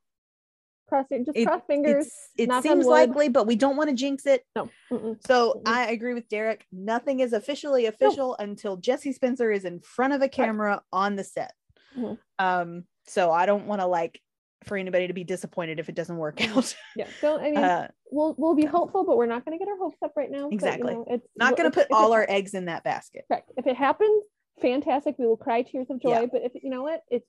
cross 0.91 1.07
your- 1.11 1.25
just 1.25 1.37
it- 1.39 1.47
cross 1.47 1.63
fingers. 1.67 2.11
it 2.37 2.53
seems 2.63 2.85
likely 2.85 3.29
but 3.31 3.47
we 3.47 3.57
don't 3.57 3.77
want 3.79 3.89
to 3.89 3.97
jinx 3.97 4.27
it 4.27 4.45
No. 4.55 4.69
Mm-mm. 4.93 5.17
So 5.27 5.55
Mhm. 5.55 5.63
I 5.73 5.91
agree 5.93 6.13
with 6.13 6.29
Derek. 6.29 6.67
Nothing 6.71 7.21
is 7.21 7.33
officially 7.33 7.87
official 7.87 8.37
until 8.39 8.77
Jesse 8.77 9.13
Spencer 9.13 9.51
is 9.51 9.65
in 9.65 9.81
front 9.81 10.13
of 10.13 10.21
a 10.21 10.29
camera 10.29 10.83
on 10.93 11.17
the 11.17 11.25
set. 11.25 11.55
Mhm. 11.97 12.19
Um, 12.39 12.85
so 13.07 13.31
I 13.33 13.47
don't 13.47 13.67
want 13.67 13.81
to 13.81 13.87
like 13.87 14.21
for 14.65 14.77
anybody 14.77 15.07
to 15.07 15.15
be 15.15 15.25
disappointed 15.25 15.79
if 15.81 15.89
it 15.89 15.95
doesn't 15.95 16.19
work 16.19 16.39
out. 16.47 16.77
Yeah. 16.95 17.07
Don't. 17.23 17.41
I 17.41 17.45
mean, 17.51 17.57
Uh, 17.57 17.89
we'll 18.11 18.35
we'll 18.37 18.55
be 18.55 18.67
hopeful, 18.67 19.05
but 19.05 19.17
we're 19.17 19.25
not 19.27 19.45
going 19.47 19.59
to 19.59 19.65
get 19.65 19.71
our 19.71 19.79
hopes 19.79 19.97
up 20.03 20.13
right 20.17 20.31
now. 20.31 20.43
but, 20.43 20.51
you 20.53 20.55
Exactly. 20.57 20.93
know, 20.95 21.07
it's 21.09 21.27
not 21.35 21.57
going 21.57 21.71
to 21.71 21.75
put 21.75 21.87
if 21.87 21.93
all 21.97 22.13
our 22.13 22.27
eggs 22.29 22.53
in 22.53 22.67
that 22.67 22.85
basket. 22.85 23.25
Correct. 23.29 23.51
If 23.57 23.67
it 23.67 23.77
happens, 23.77 24.23
fantastic. 24.61 25.17
We 25.19 25.27
will 25.27 25.39
cry 25.39 25.63
tears 25.63 25.89
of 25.89 25.99
joy. 26.01 26.11
Yeah. 26.11 26.27
But 26.27 26.43
if 26.43 26.53
you 26.63 26.69
know 26.69 26.83
what, 26.83 27.03
it's 27.11 27.27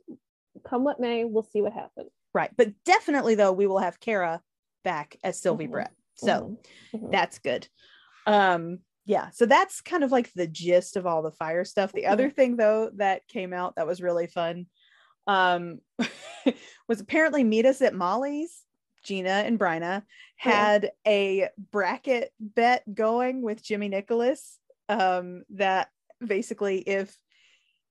come 0.63 0.83
what 0.83 0.99
may, 0.99 1.25
we'll 1.25 1.43
see 1.43 1.61
what 1.61 1.73
happens. 1.73 2.11
Right. 2.33 2.51
But 2.55 2.73
definitely 2.85 3.35
though, 3.35 3.51
we 3.51 3.67
will 3.67 3.79
have 3.79 3.99
Kara 3.99 4.41
back 4.83 5.17
as 5.23 5.39
Sylvie 5.39 5.67
Mhm. 5.67 5.71
Brett. 5.71 5.91
So 6.15 6.57
Mhm. 6.93 7.01
Mhm. 7.01 7.11
that's 7.11 7.39
good. 7.39 7.67
Um, 8.25 8.79
yeah, 9.05 9.29
so 9.31 9.45
that's 9.45 9.81
kind 9.81 10.03
of 10.03 10.11
like 10.11 10.31
the 10.33 10.47
gist 10.47 10.95
of 10.95 11.05
all 11.05 11.21
the 11.21 11.31
fire 11.31 11.65
stuff. 11.65 11.91
The 11.91 12.05
other 12.05 12.29
thing 12.29 12.55
though 12.55 12.91
that 12.95 13.27
came 13.27 13.53
out 13.53 13.75
that 13.75 13.87
was 13.87 14.01
really 14.01 14.27
fun 14.27 14.67
um 15.27 15.79
was 16.87 16.99
apparently 16.99 17.43
meet 17.43 17.65
us 17.65 17.81
at 17.81 17.93
Molly's 17.93 18.63
Gina 19.03 19.29
and 19.29 19.59
Bryna 19.59 20.03
had 20.35 20.91
a 21.05 21.49
bracket 21.71 22.31
bet 22.39 22.83
going 22.93 23.41
with 23.41 23.63
Jimmy 23.63 23.89
Nicholas 23.89 24.59
um, 24.89 25.43
that 25.51 25.89
basically 26.25 26.79
if 26.79 27.15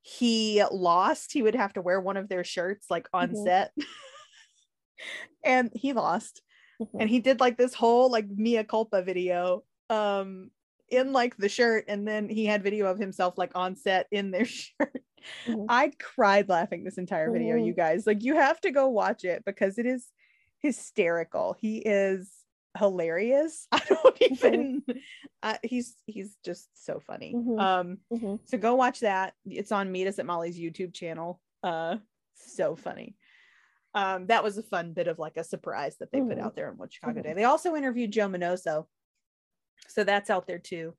he 0.03 0.63
lost, 0.71 1.33
he 1.33 1.43
would 1.43 1.55
have 1.55 1.73
to 1.75 1.83
wear 1.83 2.01
one 2.01 2.17
of 2.17 2.29
their 2.29 2.45
shirts 2.45 2.91
like 2.91 3.09
on 3.13 3.31
Mhm. 3.31 3.45
set. 3.45 3.73
and 5.45 5.71
he 5.75 5.93
lost. 5.93 6.43
Mhm. 6.81 7.01
And 7.01 7.11
he 7.11 7.21
did 7.21 7.41
like 7.41 7.57
this 7.57 7.75
whole 7.75 8.11
like 8.11 8.29
mea 8.29 8.65
culpa 8.65 9.03
video 9.03 9.65
um 9.89 10.51
in 10.89 11.13
like 11.13 11.37
the 11.37 11.49
shirt 11.49 11.85
and 11.89 12.07
then 12.07 12.29
he 12.29 12.45
had 12.47 12.63
video 12.63 12.87
of 12.87 12.99
himself 12.99 13.37
like 13.39 13.53
on 13.55 13.77
set 13.77 14.07
in 14.11 14.31
their 14.31 14.45
shirt. 14.45 15.03
Mhm. 15.47 15.67
I 15.69 15.93
cried 15.99 16.49
laughing 16.49 16.85
this 16.85 16.99
entire 16.99 17.31
video, 17.31 17.57
you 17.57 17.75
guys. 17.75 18.07
Like 18.07 18.23
you 18.23 18.35
have 18.35 18.61
to 18.63 18.71
go 18.71 18.89
watch 18.89 19.25
it 19.25 19.45
because 19.45 19.79
it 19.79 19.87
is 19.87 20.11
hysterical. 20.59 21.55
He 21.59 21.79
is 21.79 22.40
hilarious. 22.79 23.67
I 23.73 23.81
don't 23.89 24.23
even 24.31 24.83
uh, 25.43 25.57
he's 25.63 25.97
he's 26.07 26.37
just 26.45 26.69
so 26.75 27.01
funny. 27.01 27.35
Mhm. 27.35 27.61
Um 27.61 27.99
Mhm. 28.13 28.41
so 28.49 28.59
go 28.59 28.75
watch 28.75 29.01
that. 29.01 29.35
It's 29.47 29.73
on 29.73 29.91
Meet 29.93 30.09
Us 30.09 30.19
at 30.19 30.27
Molly's 30.27 30.59
YouTube 30.59 30.95
channel. 30.95 31.41
Uh 31.63 31.99
so 32.35 32.77
funny. 32.77 33.17
Um 33.95 34.27
that 34.29 34.45
was 34.45 34.57
a 34.59 34.63
fun 34.63 34.93
bit 34.93 35.09
of 35.09 35.19
like 35.19 35.37
a 35.37 35.45
surprise 35.45 35.97
that 35.99 36.13
they 36.13 36.21
put 36.21 36.39
Mhm. 36.39 36.43
out 36.43 36.55
there 36.55 36.69
on 36.71 36.79
One 36.79 36.89
Chicago 36.91 37.21
Mhm. 37.21 37.25
Day. 37.25 37.33
They 37.35 37.45
also 37.45 37.75
interviewed 37.77 38.13
Joe 38.13 38.29
Minoso. 38.29 38.87
So 39.89 40.05
that's 40.05 40.31
out 40.31 40.47
there 40.47 40.59
too. 40.61 40.97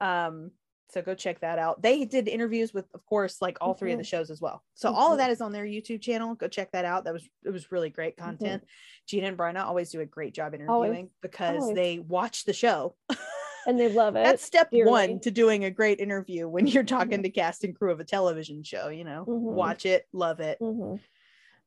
Um 0.00 0.52
so 0.94 1.02
go 1.02 1.14
check 1.14 1.40
that 1.40 1.58
out. 1.58 1.82
They 1.82 2.04
did 2.04 2.28
interviews 2.28 2.72
with 2.72 2.86
of 2.94 3.04
course 3.04 3.42
like 3.42 3.58
all 3.60 3.74
three 3.74 3.92
of 3.92 3.98
the 3.98 4.04
shows 4.04 4.30
as 4.30 4.40
well. 4.40 4.62
So 4.74 4.90
all 4.94 5.12
of 5.12 5.16
Mhm. 5.16 5.22
that 5.22 5.30
is 5.32 5.40
on 5.40 5.50
their 5.52 5.66
YouTube 5.66 6.00
channel. 6.00 6.34
Go 6.36 6.46
check 6.48 6.70
that 6.72 6.84
out. 6.84 7.04
That 7.04 7.12
was 7.12 7.28
it 7.44 7.50
was 7.50 7.70
really 7.72 7.90
great 7.90 8.16
content. 8.16 8.64
Gina 9.06 9.26
and 9.26 9.36
Bryna 9.36 9.64
always 9.64 9.90
do 9.90 10.00
a 10.00 10.06
great 10.06 10.32
job 10.32 10.54
interviewing 10.54 11.10
because 11.20 11.62
Always. 11.62 11.74
they 11.76 11.98
watch 11.98 12.44
the 12.44 12.54
show. 12.54 12.94
And 13.66 13.80
they 13.80 13.88
love 13.90 14.14
it. 14.14 14.22
That's 14.24 14.42
step 14.44 14.70
dearly. 14.70 14.90
one 14.90 15.20
to 15.20 15.30
doing 15.30 15.64
a 15.64 15.70
great 15.70 15.98
interview 15.98 16.46
when 16.46 16.66
you're 16.66 16.84
talking 16.84 17.22
to 17.22 17.30
cast 17.30 17.64
and 17.64 17.74
crew 17.74 17.90
of 17.92 17.98
a 17.98 18.04
television 18.04 18.62
show. 18.62 18.88
You 18.88 19.04
know, 19.04 19.24
watch 19.26 19.86
it, 19.86 20.06
love 20.12 20.40
it. 20.40 20.58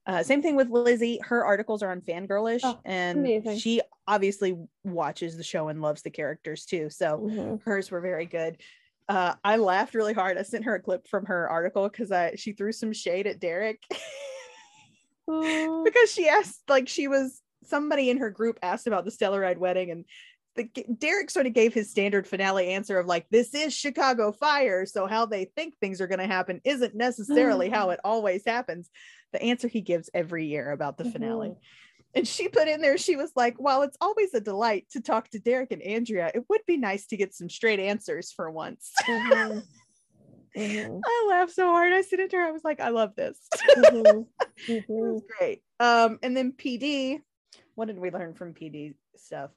Uh, 0.06 0.22
same 0.22 0.44
thing 0.44 0.56
with 0.56 0.70
Lizzie. 0.70 1.20
Her 1.24 1.44
articles 1.44 1.82
are 1.82 1.90
on 1.90 2.02
Fangirlish, 2.02 2.62
Oh, 2.64 2.80
and 2.86 3.18
amazing. 3.18 3.58
she 3.58 3.82
obviously 4.08 4.56
watches 4.84 5.38
the 5.38 5.44
show 5.44 5.70
and 5.70 5.82
loves 5.82 6.04
the 6.04 6.12
characters 6.12 6.66
too. 6.68 6.92
So 6.92 7.18
Mhm. 7.18 7.64
hers 7.64 7.90
were 7.90 8.00
very 8.00 8.28
good. 8.28 8.62
Uh, 9.10 9.36
I 9.44 9.56
laughed 9.58 9.96
really 9.96 10.14
hard. 10.14 10.38
I 10.38 10.44
sent 10.44 10.66
her 10.66 10.76
a 10.76 10.82
clip 10.82 11.08
from 11.08 11.26
her 11.28 11.50
article 11.50 11.88
because 11.88 12.12
I 12.12 12.36
she 12.36 12.52
threw 12.52 12.72
some 12.72 12.92
shade 12.94 13.28
at 13.28 13.40
Derek 13.40 13.82
Oh, 15.30 15.84
because 15.84 16.12
she 16.12 16.28
asked 16.30 16.62
like 16.70 16.88
she 16.88 17.08
was 17.08 17.42
somebody 17.64 18.10
in 18.10 18.18
her 18.18 18.30
group 18.30 18.58
asked 18.62 18.88
about 18.88 19.04
the 19.04 19.12
Stellaride 19.12 19.58
wedding 19.58 19.92
and 19.92 20.06
the, 20.56 20.70
Derek 20.98 21.30
sort 21.30 21.46
of 21.46 21.54
gave 21.54 21.74
his 21.74 21.92
standard 21.92 22.26
finale 22.26 22.70
answer 22.70 22.98
of 22.98 23.06
like 23.08 23.28
this 23.30 23.54
is 23.54 23.74
Chicago 23.74 24.32
fire 24.32 24.86
so 24.86 25.06
how 25.06 25.26
they 25.26 25.46
think 25.56 25.76
things 25.78 26.00
are 26.00 26.08
going 26.08 26.20
to 26.20 26.28
happen 26.28 26.62
isn't 26.64 26.96
necessarily 26.96 27.70
how 27.78 27.90
it 27.90 28.00
always 28.06 28.44
happens 28.46 28.90
the 29.34 29.42
answer 29.42 29.68
he 29.68 29.82
gives 29.82 30.10
every 30.14 30.46
year 30.46 30.72
about 30.72 30.98
the 30.98 31.04
finale 31.06 31.50
Mhm. 31.50 31.58
And 32.14 32.28
she 32.28 32.48
put 32.48 32.68
in 32.68 32.82
there 32.82 32.98
she 32.98 33.16
was 33.16 33.32
like 33.36 33.56
while 33.58 33.84
it's 33.84 33.98
always 34.02 34.34
a 34.34 34.42
delight 34.42 34.88
to 34.92 35.02
talk 35.02 35.30
to 35.30 35.40
Derek 35.40 35.72
and 35.72 35.82
Andrea 35.82 36.32
it 36.34 36.44
would 36.50 36.62
be 36.66 36.78
nice 36.78 37.06
to 37.08 37.18
get 37.18 37.34
some 37.34 37.50
straight 37.50 37.80
answers 37.80 38.32
for 38.32 38.50
once 38.50 38.92
Mhm. 39.08 39.64
Mhm. 40.56 41.02
I 41.06 41.26
laughed 41.30 41.54
so 41.54 41.68
hard 41.68 41.94
I 41.94 42.02
said 42.02 42.20
it 42.20 42.32
to 42.32 42.38
her 42.38 42.44
I 42.48 42.52
was 42.52 42.64
like 42.64 42.80
I 42.80 42.90
love 42.90 43.16
this 43.16 43.38
Mhm. 43.78 44.26
it 44.68 44.84
was 44.88 45.22
Mhm. 45.22 45.38
great. 45.38 45.64
Um, 45.80 46.18
and 46.24 46.36
then 46.36 46.52
PD, 46.54 47.22
what 47.76 47.86
did 47.86 48.00
we 48.00 48.10
learn 48.10 48.34
from 48.34 48.54
PD 48.56 48.96
stuff? 49.16 49.52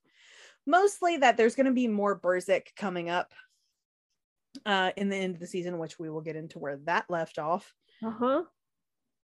Mostly 0.66 1.16
that 1.18 1.36
there's 1.38 1.54
going 1.54 1.66
to 1.66 1.72
be 1.72 1.88
more 1.88 2.20
Burzek 2.20 2.74
coming 2.76 3.08
up 3.08 3.32
uh, 4.66 4.92
in 4.96 5.08
the 5.08 5.16
end 5.16 5.34
of 5.34 5.40
the 5.40 5.46
season, 5.46 5.78
which 5.78 5.98
we 5.98 6.10
will 6.10 6.20
get 6.20 6.36
into 6.36 6.58
where 6.58 6.76
that 6.84 7.08
left 7.08 7.38
off. 7.38 7.72
Uh-huh. 8.04 8.42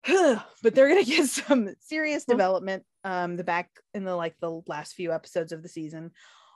but 0.64 0.76
they're 0.76 0.90
going 0.90 1.04
to 1.04 1.10
get 1.10 1.28
some 1.30 1.70
serious 1.82 2.26
Huh. 2.28 2.34
development 2.34 2.84
um, 3.04 3.36
the 3.38 3.44
back 3.44 3.70
in 3.94 4.04
the 4.04 4.16
like 4.16 4.36
the 4.40 4.62
last 4.68 4.94
few 4.94 5.12
episodes 5.12 5.52
of 5.52 5.64
the 5.64 5.70
season. 5.70 6.12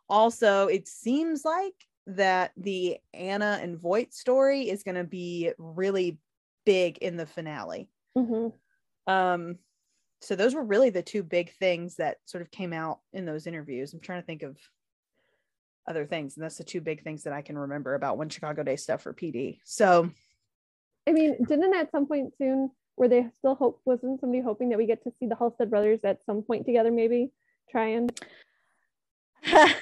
Also, 0.10 0.68
it 0.68 0.88
seems 0.88 1.46
like 1.46 1.74
that 2.08 2.52
the 2.58 2.98
Anna 3.14 3.60
and 3.62 3.80
Voight 3.80 4.14
story 4.14 4.70
is 4.70 4.84
going 4.84 4.96
to 4.96 5.04
be 5.04 5.52
really 5.60 6.18
big 6.66 6.98
in 7.00 7.18
the 7.18 7.26
finale. 7.28 7.90
Mhm. 8.18 8.54
Um, 9.06 9.58
so 10.22 10.36
those 10.36 10.56
were 10.56 10.64
really 10.64 10.90
the 10.90 11.04
two 11.04 11.24
big 11.24 11.54
things 11.60 11.96
that 11.98 12.18
sort 12.26 12.42
of 12.42 12.52
came 12.52 12.74
out 12.74 13.00
in 13.14 13.26
those 13.26 13.48
interviews. 13.48 13.94
I'm 13.94 14.00
trying 14.00 14.22
to 14.22 14.26
think 14.26 14.44
of 14.44 14.58
other 15.88 16.06
things, 16.06 16.36
and 16.36 16.44
that's 16.44 16.58
the 16.58 16.64
two 16.64 16.82
big 16.82 17.04
things 17.04 17.24
that 17.24 17.34
I 17.34 17.42
can 17.42 17.58
remember 17.58 17.96
about 17.96 18.18
one 18.18 18.30
Chicago 18.30 18.64
Day 18.64 18.76
stuff 18.76 19.02
for 19.04 19.14
PD. 19.14 19.60
So 19.64 20.10
I 21.08 21.12
mean, 21.12 21.38
didn't 21.48 21.76
at 21.76 21.92
some 21.92 22.08
point 22.08 22.34
soon 22.38 22.72
where 23.00 23.08
they 23.08 23.26
still 23.38 23.56
hope 23.56 23.80
wasn't 23.86 24.20
somebody 24.20 24.42
hoping 24.42 24.68
that 24.68 24.78
we 24.78 24.86
get 24.86 25.02
to 25.06 25.14
see 25.18 25.26
the 25.26 25.36
Halstead 25.36 25.70
brothers 25.70 26.02
at 26.04 26.20
some 26.26 26.42
point 26.42 26.66
together, 26.66 26.92
maybe 26.92 27.32
try 27.72 27.92
and 27.92 28.12
uh, 29.54 29.74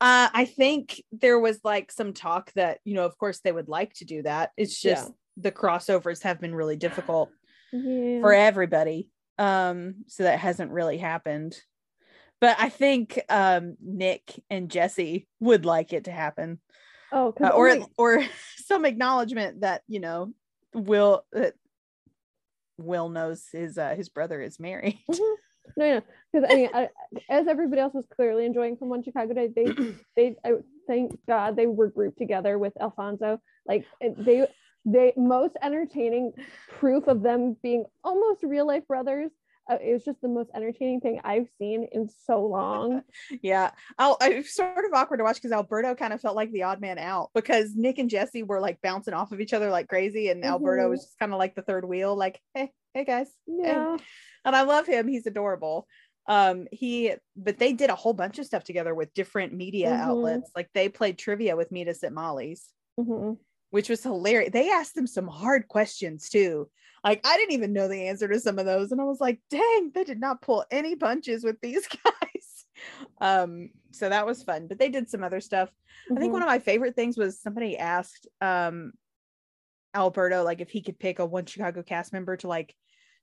I 0.00 0.44
think 0.44 1.00
there 1.12 1.38
was 1.38 1.60
like 1.62 1.92
some 1.92 2.12
talk 2.12 2.52
that, 2.54 2.80
you 2.84 2.94
know, 2.94 3.04
of 3.04 3.16
course 3.16 3.38
they 3.38 3.52
would 3.52 3.68
like 3.68 3.94
to 3.94 4.04
do 4.04 4.22
that. 4.22 4.50
It's 4.56 4.80
just 4.80 5.12
the 5.36 5.52
crossovers 5.52 6.24
have 6.24 6.40
been 6.40 6.52
really 6.52 6.74
difficult 6.74 7.30
yeah. 7.72 8.20
for 8.20 8.32
everybody. 8.32 9.08
Um, 9.38 10.04
so 10.08 10.24
that 10.24 10.40
hasn't 10.40 10.72
really 10.72 10.98
happened. 10.98 11.56
But 12.40 12.56
I 12.58 12.70
think 12.70 13.20
um 13.28 13.76
Nick 13.80 14.42
and 14.50 14.68
Jesse 14.68 15.28
would 15.38 15.64
like 15.64 15.92
it 15.92 16.06
to 16.06 16.10
happen. 16.10 16.58
oh, 17.12 17.32
uh, 17.40 17.50
or 17.50 17.78
or 17.96 18.24
some 18.66 18.84
acknowledgement 18.84 19.60
that 19.60 19.82
you 19.86 20.00
know 20.00 20.32
will 20.74 21.24
that 21.30 21.54
will 22.78 23.08
knows 23.08 23.46
his 23.52 23.78
uh 23.78 23.94
his 23.94 24.08
brother 24.08 24.40
is 24.40 24.58
married 24.58 24.98
Mhm. 25.10 25.34
no, 25.76 25.94
no, 25.94 26.02
because 26.32 26.48
I 26.50 26.54
mean, 26.54 26.68
I, 26.72 26.88
as 27.28 27.46
everybody 27.48 27.80
else 27.80 27.94
was 27.94 28.06
clearly 28.14 28.44
enjoying 28.44 28.76
from 28.76 28.88
One 28.90 29.02
Chicago 29.02 29.34
Day, 29.34 29.48
they, 29.54 29.64
they, 30.16 30.36
I 30.44 30.52
thank 30.86 31.18
God 31.26 31.56
they 31.56 31.66
were 31.66 31.88
grouped 31.88 32.18
together 32.18 32.58
with 32.58 32.72
Alfonso. 32.80 33.40
Like 33.66 33.86
they, 34.00 34.46
they 34.84 35.12
most 35.16 35.56
entertaining 35.62 36.32
proof 36.78 37.06
of 37.06 37.22
them 37.22 37.56
being 37.62 37.84
almost 38.04 38.42
real 38.42 38.66
life 38.66 38.86
brothers. 38.86 39.30
Uh, 39.70 39.78
it 39.82 39.92
was 39.94 40.04
just 40.04 40.20
the 40.20 40.28
most 40.28 40.50
entertaining 40.54 41.00
thing 41.00 41.20
I've 41.24 41.48
seen 41.58 41.88
in 41.92 42.08
so 42.26 42.44
long. 42.44 43.02
yeah 43.42 43.70
oh 43.98 44.16
it's 44.20 44.54
sort 44.54 44.84
of 44.84 44.92
awkward 44.92 45.18
to 45.18 45.24
watch 45.24 45.36
because 45.36 45.52
alberto 45.52 45.94
kind 45.94 46.12
of 46.12 46.20
felt 46.20 46.36
like 46.36 46.50
the 46.52 46.64
odd 46.64 46.80
man 46.80 46.98
out 46.98 47.30
because 47.34 47.74
nick 47.74 47.98
and 47.98 48.10
jesse 48.10 48.42
were 48.42 48.60
like 48.60 48.78
bouncing 48.82 49.14
off 49.14 49.32
of 49.32 49.40
each 49.40 49.52
other 49.54 49.70
like 49.70 49.88
crazy 49.88 50.28
and 50.28 50.44
alberto 50.44 50.86
Mhm. 50.86 50.90
was 50.90 51.04
just 51.04 51.18
kind 51.18 51.32
of 51.32 51.38
like 51.38 51.54
the 51.54 51.62
third 51.62 51.84
wheel 51.86 52.14
like 52.14 52.40
hey 52.54 52.72
hey 52.92 53.04
guys 53.04 53.28
Yeah. 53.46 53.96
and 54.44 54.54
i 54.56 54.62
love 54.62 54.86
him 54.86 55.08
he's 55.08 55.26
adorable 55.26 55.86
um 56.26 56.66
he 56.70 57.14
but 57.36 57.58
they 57.58 57.72
did 57.72 57.88
a 57.90 57.94
whole 57.94 58.12
bunch 58.14 58.38
of 58.38 58.46
stuff 58.46 58.64
together 58.64 58.94
with 58.94 59.14
different 59.14 59.52
media 59.54 59.88
Mhm. 59.90 60.00
outlets 60.00 60.50
like 60.54 60.68
they 60.74 60.88
played 60.90 61.16
trivia 61.18 61.56
with 61.56 61.72
meet 61.72 61.88
us 61.88 62.04
at 62.04 62.12
molly's 62.12 62.68
Mhm. 63.00 63.38
Which 63.74 63.88
was 63.88 64.04
hilarious. 64.04 64.52
They 64.52 64.70
asked 64.70 64.94
them 64.94 65.08
some 65.08 65.26
hard 65.26 65.66
questions 65.66 66.28
too. 66.28 66.70
Like 67.02 67.20
I 67.24 67.36
didn't 67.36 67.54
even 67.54 67.72
know 67.72 67.88
the 67.88 68.06
answer 68.06 68.28
to 68.28 68.38
some 68.38 68.60
of 68.60 68.66
those, 68.66 68.92
and 68.92 69.00
I 69.00 69.04
was 69.04 69.20
like, 69.20 69.40
"Dang, 69.50 69.90
they 69.92 70.04
did 70.04 70.20
not 70.20 70.40
pull 70.40 70.64
any 70.70 70.94
punches 70.94 71.42
with 71.42 71.60
these 71.60 71.88
guys." 72.04 72.66
Um, 73.20 73.70
so 73.90 74.08
that 74.08 74.26
was 74.26 74.44
fun. 74.44 74.68
But 74.68 74.78
they 74.78 74.90
did 74.90 75.10
some 75.10 75.24
other 75.24 75.40
stuff. 75.40 75.70
I 76.16 76.20
think 76.20 76.30
Mhm. 76.30 76.34
one 76.34 76.42
of 76.42 76.46
my 76.46 76.60
favorite 76.60 76.94
things 76.94 77.18
was 77.18 77.40
somebody 77.40 77.76
asked 77.76 78.28
um 78.40 78.92
Alberto 79.92 80.44
like 80.44 80.60
if 80.60 80.70
he 80.70 80.80
could 80.80 81.00
pick 81.00 81.18
a 81.18 81.26
one 81.26 81.44
Chicago 81.44 81.82
cast 81.82 82.12
member 82.12 82.36
to 82.36 82.46
like 82.46 82.76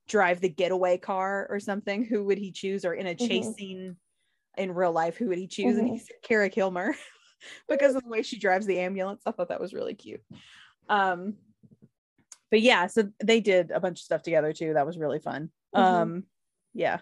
drive 0.06 0.42
the 0.42 0.50
getaway 0.50 0.98
car 0.98 1.46
or 1.48 1.60
something, 1.60 2.04
who 2.04 2.24
would 2.24 2.36
he 2.36 2.52
choose? 2.52 2.84
Or 2.84 2.92
in 2.92 3.06
a 3.06 3.14
chase 3.14 3.46
Mhm. 3.46 3.54
scene 3.54 3.96
in 4.58 4.74
real 4.74 4.92
life, 4.92 5.16
who 5.16 5.28
would 5.28 5.38
he 5.38 5.46
choose? 5.46 5.78
And 5.78 5.88
he 5.88 5.96
Mhm. 5.96 6.02
said 6.02 6.16
Kara 6.22 6.50
Killmer 6.50 6.92
because 7.68 7.94
of 7.94 8.02
the 8.02 8.08
way 8.08 8.22
she 8.22 8.38
drives 8.38 8.66
the 8.66 8.80
ambulance. 8.80 9.22
I 9.26 9.32
thought 9.32 9.48
that 9.48 9.60
was 9.60 9.74
really 9.74 9.94
cute. 9.94 10.22
Um, 10.88 11.34
but 12.50 12.60
yeah, 12.60 12.86
so 12.86 13.08
they 13.22 13.40
did 13.40 13.70
a 13.70 13.80
bunch 13.80 14.00
of 14.00 14.04
stuff 14.04 14.22
together 14.22 14.52
too. 14.52 14.74
That 14.74 14.86
was 14.86 14.98
really 14.98 15.18
fun. 15.18 15.50
Mhm. 15.74 15.80
Um, 15.80 16.24
yeah. 16.74 17.00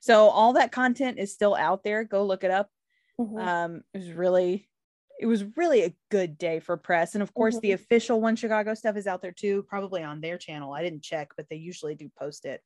So 0.00 0.28
all 0.28 0.54
that 0.54 0.72
content 0.72 1.18
is 1.18 1.32
still 1.32 1.54
out 1.54 1.84
there. 1.84 2.04
Go 2.04 2.24
look 2.24 2.44
it 2.44 2.50
up. 2.50 2.70
Mhm. 3.20 3.38
Um, 3.40 3.84
it 3.92 3.98
was 3.98 4.12
really, 4.12 4.68
it 5.20 5.26
was 5.26 5.44
really 5.56 5.82
a 5.82 5.94
good 6.10 6.38
day 6.38 6.60
for 6.60 6.76
press. 6.76 7.14
And 7.14 7.22
of 7.22 7.34
course, 7.34 7.58
the 7.58 7.72
official 7.72 8.20
One 8.20 8.36
Chicago 8.36 8.74
stuff 8.74 8.96
is 8.96 9.06
out 9.08 9.20
there 9.20 9.32
too, 9.32 9.64
probably 9.64 10.02
on 10.04 10.20
their 10.20 10.38
channel. 10.38 10.72
I 10.72 10.82
didn't 10.82 11.02
check, 11.02 11.32
but 11.36 11.48
they 11.50 11.56
usually 11.56 11.96
do 11.96 12.08
post 12.16 12.44
it. 12.44 12.62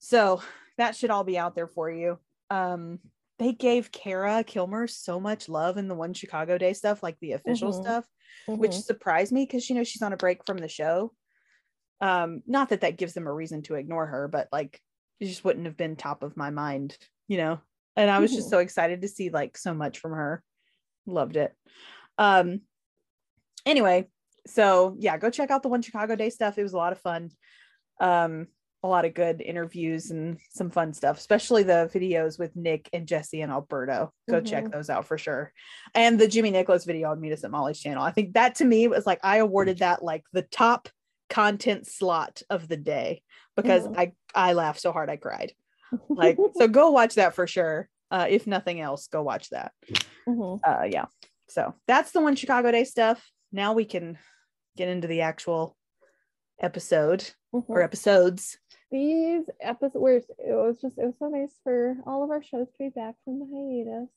So 0.00 0.42
that 0.76 0.96
should 0.96 1.10
all 1.10 1.24
be 1.24 1.38
out 1.38 1.54
there 1.54 1.68
for 1.68 1.90
you. 1.90 2.18
Um, 2.50 2.98
they 3.38 3.52
gave 3.52 3.92
Kara 3.92 4.44
Killmer 4.44 4.88
so 4.90 5.20
much 5.20 5.48
love 5.48 5.76
in 5.76 5.88
the 5.88 5.94
One 5.94 6.14
Chicago 6.14 6.58
Day 6.58 6.72
stuff, 6.72 7.02
like 7.02 7.18
the 7.20 7.32
official 7.32 7.72
Mhm. 7.72 7.72
stuff, 7.72 8.06
which 8.56 8.74
Mhm. 8.74 8.82
surprised 8.82 9.32
me 9.32 9.44
because 9.44 9.68
you 9.68 9.76
know 9.76 9.84
she's 9.84 10.02
on 10.02 10.12
a 10.12 10.16
break 10.16 10.44
from 10.46 10.58
the 10.58 10.68
show. 10.68 11.14
Um, 12.00 12.42
not 12.46 12.68
that 12.70 12.82
that 12.82 12.96
gives 12.98 13.14
them 13.14 13.26
a 13.26 13.32
reason 13.34 13.62
to 13.62 13.74
ignore 13.74 14.06
her, 14.06 14.28
but 14.28 14.48
like 14.52 14.80
it 15.20 15.26
just 15.26 15.44
wouldn't 15.44 15.66
have 15.66 15.76
been 15.76 15.96
top 15.96 16.22
of 16.22 16.36
my 16.36 16.50
mind, 16.50 16.98
you 17.28 17.38
know. 17.38 17.60
And 17.96 18.10
I 18.10 18.20
was 18.20 18.34
just 18.34 18.48
Mhm. 18.48 18.50
so 18.50 18.58
excited 18.58 19.02
to 19.02 19.08
see 19.08 19.30
like 19.30 19.56
so 19.58 19.74
much 19.74 19.98
from 19.98 20.12
her. 20.12 20.44
Loved 21.06 21.36
it. 21.36 21.56
Um 22.18 22.62
anyway, 23.66 24.08
so 24.46 24.96
yeah, 24.98 25.16
go 25.18 25.30
check 25.30 25.50
out 25.50 25.62
the 25.62 25.68
one 25.68 25.82
Chicago 25.82 26.16
Day 26.16 26.30
stuff. 26.30 26.58
It 26.58 26.62
was 26.62 26.72
a 26.72 26.76
lot 26.78 26.92
of 26.92 27.00
fun. 27.00 27.30
Um 28.00 28.48
a 28.84 28.88
lot 28.88 29.04
of 29.04 29.12
good 29.14 29.40
interviews 29.40 30.10
and 30.12 30.38
some 30.50 30.70
fun 30.70 30.92
stuff, 30.92 31.18
especially 31.18 31.64
the 31.64 31.90
videos 31.92 32.38
with 32.38 32.54
Nick 32.54 32.88
and 32.92 33.08
Jesse 33.08 33.40
and 33.40 33.50
Alberto. 33.50 34.12
Go 34.30 34.40
check 34.40 34.64
Mhm. 34.64 34.72
those 34.72 34.88
out 34.88 35.04
for 35.04 35.18
sure. 35.18 35.52
And 35.94 36.18
the 36.18 36.28
Jimmy 36.28 36.50
Nicholas 36.52 36.84
video 36.84 37.10
on 37.10 37.20
Meet 37.20 37.32
Us 37.32 37.44
at 37.44 37.50
Molly's 37.50 37.80
channel. 37.80 38.04
I 38.04 38.12
think 38.12 38.34
that 38.34 38.54
to 38.56 38.64
me 38.64 38.86
was 38.86 39.04
like 39.06 39.18
I 39.24 39.38
awarded 39.38 39.78
that 39.78 40.04
like 40.04 40.22
the 40.32 40.42
top 40.42 40.88
content 41.28 41.86
slot 41.88 42.40
of 42.50 42.68
the 42.68 42.76
day 42.76 43.22
because 43.56 43.86
Mhm. 43.88 43.98
I 43.98 44.12
I 44.34 44.52
laughed 44.52 44.80
so 44.80 44.92
hard 44.92 45.10
I 45.10 45.16
cried. 45.16 45.52
Like 46.08 46.38
so 46.54 46.68
go 46.68 46.90
watch 46.90 47.16
that 47.16 47.34
for 47.34 47.46
sure. 47.48 47.88
Uh 48.12 48.26
if 48.30 48.46
nothing 48.46 48.80
else, 48.80 49.08
go 49.08 49.22
watch 49.22 49.50
that. 49.50 49.72
Mhm. 50.28 50.60
Uh 50.64 50.84
yeah. 50.88 51.06
So 51.48 51.74
that's 51.88 52.12
the 52.12 52.20
one 52.20 52.36
Chicago 52.36 52.70
Day 52.70 52.84
stuff. 52.84 53.28
Now 53.50 53.72
we 53.72 53.84
can 53.86 54.18
get 54.76 54.88
into 54.88 55.08
the 55.08 55.22
actual 55.22 55.76
episode 56.60 57.28
or 57.52 57.62
Mhm. 57.80 57.84
episodes. 57.84 58.58
These 58.90 59.44
episodes 59.60 60.26
it 60.38 60.52
was 60.54 60.76
just 60.80 60.96
it 60.98 61.04
was 61.04 61.14
so 61.18 61.28
nice 61.28 61.54
for 61.62 61.96
all 62.06 62.24
of 62.24 62.30
our 62.30 62.42
shows 62.42 62.68
to 62.68 62.78
be 62.78 62.88
back 62.88 63.14
from 63.24 63.38
the 63.38 63.46
hiatus 63.46 64.08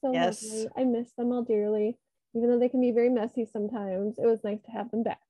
so 0.00 0.12
Yes. 0.12 0.42
lovely. 0.42 0.68
i 0.76 0.84
miss 0.84 1.12
them 1.12 1.32
all 1.32 1.42
dearly 1.42 1.98
even 2.34 2.48
though 2.50 2.58
they 2.58 2.68
can 2.68 2.80
be 2.80 2.90
very 2.92 3.08
messy 3.08 3.44
sometimes 3.52 4.18
it 4.18 4.26
was 4.26 4.42
nice 4.44 4.60
to 4.62 4.70
have 4.70 4.90
them 4.90 5.02
back 5.02 5.20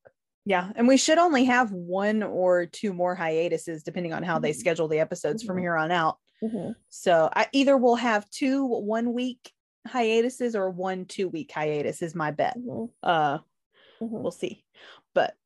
Yeah, 0.47 0.73
and 0.75 0.89
we 0.89 0.97
should 0.97 1.19
only 1.19 1.45
have 1.45 1.71
one 1.73 2.23
or 2.23 2.65
two 2.67 2.93
more 2.95 3.15
hiatuses 3.15 3.83
depending 3.83 4.13
on 4.15 4.23
how 4.23 4.39
they 4.39 4.53
Mhm. 4.53 4.57
schedule 4.57 4.89
the 4.89 4.99
episodes 5.01 5.43
from 5.43 5.57
Mhm. 5.57 5.61
here 5.61 5.77
on 5.77 5.91
out. 5.93 6.17
Mhm. 6.43 6.75
So 6.89 7.29
I 7.35 7.47
either 7.53 7.77
we'll 7.77 7.97
have 7.97 8.29
two 8.31 8.65
one 8.65 9.13
week 9.13 9.53
hiatuses 9.87 10.57
or 10.57 10.71
one 10.71 11.05
two 11.05 11.29
week 11.29 11.53
hiatus 11.53 12.01
is 12.03 12.15
my 12.15 12.31
bet. 12.31 12.57
Mhm. 12.57 12.91
Uh 13.03 13.39
Mhm. 14.01 14.23
we'll 14.23 14.31
see. 14.33 14.65
But 15.15 15.37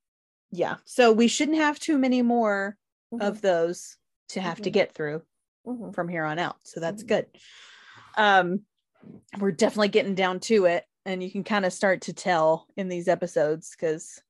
yeah, 0.53 0.77
so 0.85 1.13
we 1.13 1.27
shouldn't 1.29 1.59
have 1.59 1.79
too 1.81 1.99
many 1.99 2.23
more 2.23 2.77
of 3.21 3.41
those 3.41 3.97
to 4.31 4.41
have 4.41 4.61
to 4.63 4.71
Mhm. 4.71 4.73
get 4.73 4.93
through 4.93 5.23
Mhm. 5.67 5.95
from 5.95 6.09
here 6.09 6.25
on 6.25 6.39
out. 6.39 6.57
So 6.65 6.81
that's 6.81 7.03
Mhm. 7.03 7.09
good. 7.09 7.27
Um 8.17 8.67
we're 9.39 9.53
definitely 9.53 9.89
getting 9.89 10.15
down 10.15 10.41
to 10.41 10.65
it 10.67 10.87
and 11.05 11.23
you 11.23 11.31
can 11.31 11.45
kind 11.45 11.65
of 11.67 11.73
start 11.73 12.03
to 12.03 12.13
tell 12.15 12.67
in 12.77 12.89
these 12.89 13.09
episodes 13.09 13.75
cuz 13.77 14.23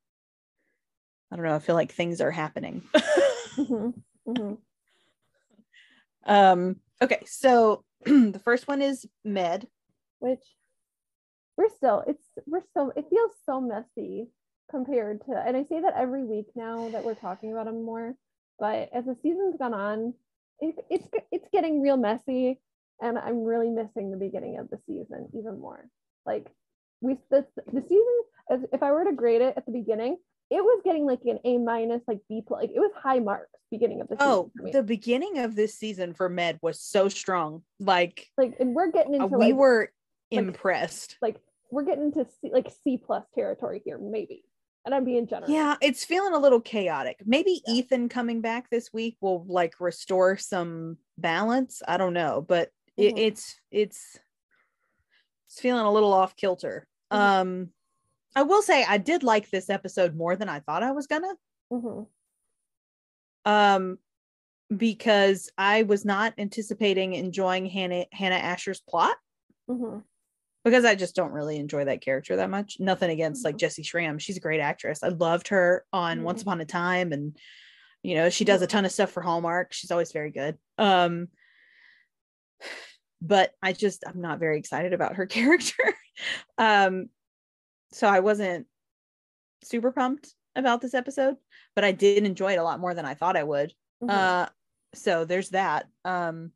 I 1.30 1.36
don't 1.36 1.44
know, 1.44 1.54
I 1.54 1.58
feel 1.58 1.74
like 1.74 1.92
things 1.92 2.20
are 2.20 2.30
happening. 2.30 2.82
Um 6.26 6.80
okay, 7.02 7.22
so 7.26 7.84
the 8.04 8.40
first 8.42 8.66
one 8.68 8.80
is 8.82 9.06
med. 9.24 9.68
which 10.20 10.44
we're 11.56 11.68
still 11.68 12.02
it's 12.06 12.24
we're 12.46 12.62
still 12.62 12.92
it 12.96 13.04
feels 13.10 13.32
so 13.44 13.60
messy 13.60 14.28
compared 14.70 15.20
to 15.20 15.32
and 15.32 15.56
i 15.56 15.62
say 15.64 15.80
that 15.80 15.94
every 15.96 16.24
week 16.24 16.46
now 16.56 16.90
that 16.92 17.04
we're 17.04 17.14
talking 17.14 17.52
about 17.52 17.66
them 17.66 17.84
more 17.84 18.14
but 18.58 18.90
as 18.92 19.04
the 19.04 19.16
season's 19.22 19.56
gone 19.56 19.74
on 19.74 20.14
it, 20.60 20.74
it's 20.90 21.06
it's 21.32 21.48
getting 21.52 21.80
real 21.80 21.96
messy 21.96 22.60
and 23.02 23.18
i'm 23.18 23.44
really 23.44 23.70
missing 23.70 24.10
the 24.10 24.16
beginning 24.16 24.58
of 24.58 24.68
the 24.70 24.78
season 24.86 25.28
even 25.34 25.58
more 25.60 25.88
like 26.26 26.46
we 27.00 27.16
the, 27.30 27.44
the 27.72 27.82
season 27.82 28.20
as 28.50 28.60
if 28.72 28.82
i 28.82 28.92
were 28.92 29.04
to 29.04 29.12
grade 29.12 29.42
it 29.42 29.54
at 29.56 29.66
the 29.66 29.72
beginning 29.72 30.16
it 30.50 30.62
was 30.62 30.82
getting 30.84 31.06
like 31.06 31.20
an 31.24 31.38
a 31.44 31.58
minus 31.58 32.02
like 32.06 32.20
b 32.28 32.42
plus 32.46 32.60
like 32.62 32.70
it 32.70 32.78
was 32.78 32.92
high 32.96 33.18
marks 33.18 33.58
beginning 33.70 34.00
of 34.00 34.08
the 34.08 34.16
oh, 34.20 34.50
season 34.54 34.68
Oh, 34.68 34.72
the 34.72 34.82
beginning 34.82 35.38
of 35.38 35.56
this 35.56 35.74
season 35.74 36.14
for 36.14 36.28
med 36.28 36.58
was 36.62 36.80
so 36.80 37.08
strong. 37.08 37.62
Like 37.80 38.28
like 38.38 38.54
and 38.60 38.74
we're 38.74 38.90
getting 38.90 39.14
into 39.14 39.26
we 39.26 39.46
like, 39.46 39.54
were 39.54 39.80
like- 40.30 40.38
impressed. 40.38 41.16
like 41.20 41.40
we're 41.70 41.82
getting 41.82 42.12
to 42.12 42.26
C, 42.40 42.50
like 42.52 42.70
C 42.84 42.98
plus 43.04 43.24
territory 43.34 43.82
here, 43.84 43.98
maybe. 43.98 44.44
And 44.84 44.94
I'm 44.94 45.04
being 45.04 45.26
generous. 45.26 45.50
Yeah, 45.50 45.76
it's 45.80 46.04
feeling 46.04 46.34
a 46.34 46.38
little 46.38 46.60
chaotic. 46.60 47.22
Maybe 47.24 47.62
Yeah. 47.66 47.74
Ethan 47.74 48.08
coming 48.08 48.40
back 48.42 48.68
this 48.70 48.92
week 48.92 49.16
will 49.20 49.44
like 49.46 49.80
restore 49.80 50.36
some 50.36 50.98
balance. 51.16 51.82
I 51.88 51.96
don't 51.96 52.12
know, 52.12 52.42
but 52.46 52.70
it, 52.96 53.14
Mhm. 53.14 53.18
it's 53.18 53.60
it's 53.70 54.18
it's 55.48 55.60
feeling 55.60 55.84
a 55.84 55.92
little 55.92 56.12
off 56.12 56.36
kilter. 56.36 56.86
Mhm. 57.12 57.16
Um 57.18 57.72
I 58.36 58.42
will 58.42 58.62
say 58.62 58.84
I 58.84 58.98
did 58.98 59.22
like 59.22 59.48
this 59.50 59.70
episode 59.70 60.14
more 60.16 60.36
than 60.36 60.48
I 60.48 60.60
thought 60.60 60.82
I 60.82 60.92
was 60.92 61.06
gonna. 61.06 61.34
Mhm. 61.72 62.06
Um 63.46 63.98
because 64.76 65.50
I 65.56 65.82
was 65.82 66.04
not 66.04 66.34
anticipating 66.38 67.14
enjoying 67.14 67.66
Hannah 67.66 68.06
Hannah 68.12 68.36
Asher's 68.36 68.80
plot 68.80 69.16
Mhm. 69.68 70.04
Because 70.64 70.84
I 70.84 70.94
just 70.94 71.14
don't 71.14 71.32
really 71.32 71.58
enjoy 71.58 71.84
that 71.84 72.00
character 72.00 72.36
that 72.36 72.48
much. 72.50 72.78
Nothing 72.80 73.10
against 73.10 73.44
like 73.44 73.56
Mhm. 73.56 73.60
Jessy 73.60 73.82
Schram. 73.82 74.18
She's 74.18 74.36
a 74.38 74.40
great 74.40 74.60
actress. 74.60 75.02
I 75.02 75.08
loved 75.08 75.48
her 75.48 75.84
on 75.92 76.22
Once 76.22 76.40
Mhm. 76.42 76.46
Upon 76.46 76.60
a 76.62 76.64
Time 76.64 77.12
and 77.12 77.36
you 78.02 78.14
know, 78.16 78.28
she 78.28 78.44
does 78.44 78.60
a 78.60 78.66
ton 78.66 78.84
of 78.84 78.92
stuff 78.92 79.10
for 79.10 79.22
Hallmark. 79.22 79.72
She's 79.72 79.90
always 79.90 80.12
very 80.12 80.30
good. 80.30 80.58
Um 80.78 81.28
but 83.22 83.52
I 83.62 83.72
just 83.72 84.04
I'm 84.06 84.20
not 84.20 84.38
very 84.38 84.58
excited 84.58 84.92
about 84.92 85.16
her 85.16 85.26
character. 85.26 85.94
um 86.58 87.08
so 87.92 88.06
I 88.08 88.20
wasn't 88.20 88.66
super 89.62 89.92
pumped 89.92 90.34
about 90.56 90.80
this 90.80 90.94
episode, 90.94 91.36
but 91.74 91.84
I 91.84 91.92
did 91.92 92.24
enjoy 92.24 92.52
it 92.52 92.58
a 92.58 92.62
lot 92.64 92.80
more 92.80 92.94
than 92.94 93.04
I 93.06 93.14
thought 93.14 93.36
I 93.36 93.42
would. 93.44 93.72
Mhm. 94.02 94.10
Uh 94.10 94.48
so 94.94 95.24
there's 95.24 95.50
that. 95.50 95.86
Um 96.04 96.52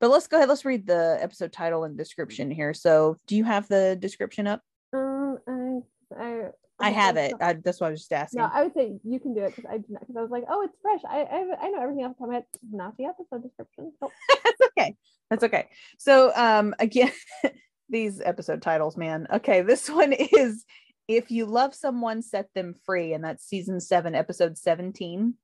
but 0.00 0.10
let's 0.10 0.26
go 0.26 0.36
ahead, 0.36 0.48
let's 0.48 0.64
read 0.64 0.86
the 0.86 1.18
episode 1.20 1.52
title 1.52 1.84
and 1.84 1.96
description 1.96 2.50
here. 2.50 2.74
So 2.74 3.18
do 3.26 3.36
you 3.36 3.44
have 3.44 3.68
the 3.68 3.96
description 4.00 4.46
up? 4.46 4.62
um, 4.94 5.82
I, 6.18 6.48
I, 6.80 6.88
I 6.88 6.90
have 6.90 7.16
it. 7.16 7.34
I, 7.40 7.54
that's 7.54 7.80
why 7.80 7.88
I 7.88 7.90
was 7.90 8.00
just 8.00 8.12
asking. 8.12 8.40
no, 8.40 8.50
I 8.52 8.64
would 8.64 8.74
say 8.74 8.94
you 9.04 9.20
can 9.20 9.34
do 9.34 9.42
it 9.42 9.54
because 9.54 9.70
I 9.70 9.78
because 9.78 10.16
I 10.16 10.22
was 10.22 10.30
like, 10.30 10.44
oh, 10.48 10.62
it's 10.62 10.76
fresh. 10.82 11.00
I, 11.08 11.22
I 11.22 11.66
I 11.66 11.70
know 11.70 11.82
everything 11.82 12.04
else 12.04 12.14
the 12.18 12.18
top 12.18 12.26
of 12.26 12.28
my 12.28 12.34
head. 12.34 12.44
Not 12.70 12.96
the 12.96 13.04
episode 13.04 13.42
description. 13.42 13.92
Nope. 14.00 14.12
that's 14.44 14.60
okay. 14.68 14.96
That's 15.30 15.44
okay. 15.44 15.68
So 15.98 16.32
um 16.34 16.74
again, 16.78 17.12
these 17.88 18.20
episode 18.20 18.62
titles, 18.62 18.96
man. 18.96 19.26
Okay, 19.32 19.62
this 19.62 19.88
one 19.90 20.12
is 20.12 20.64
if 21.08 21.30
you 21.30 21.46
love 21.46 21.74
someone, 21.74 22.22
set 22.22 22.48
them 22.54 22.74
free, 22.84 23.12
and 23.12 23.24
that's 23.24 23.46
season 23.46 23.80
seven, 23.80 24.14
episode 24.14 24.56
17. 24.56 25.34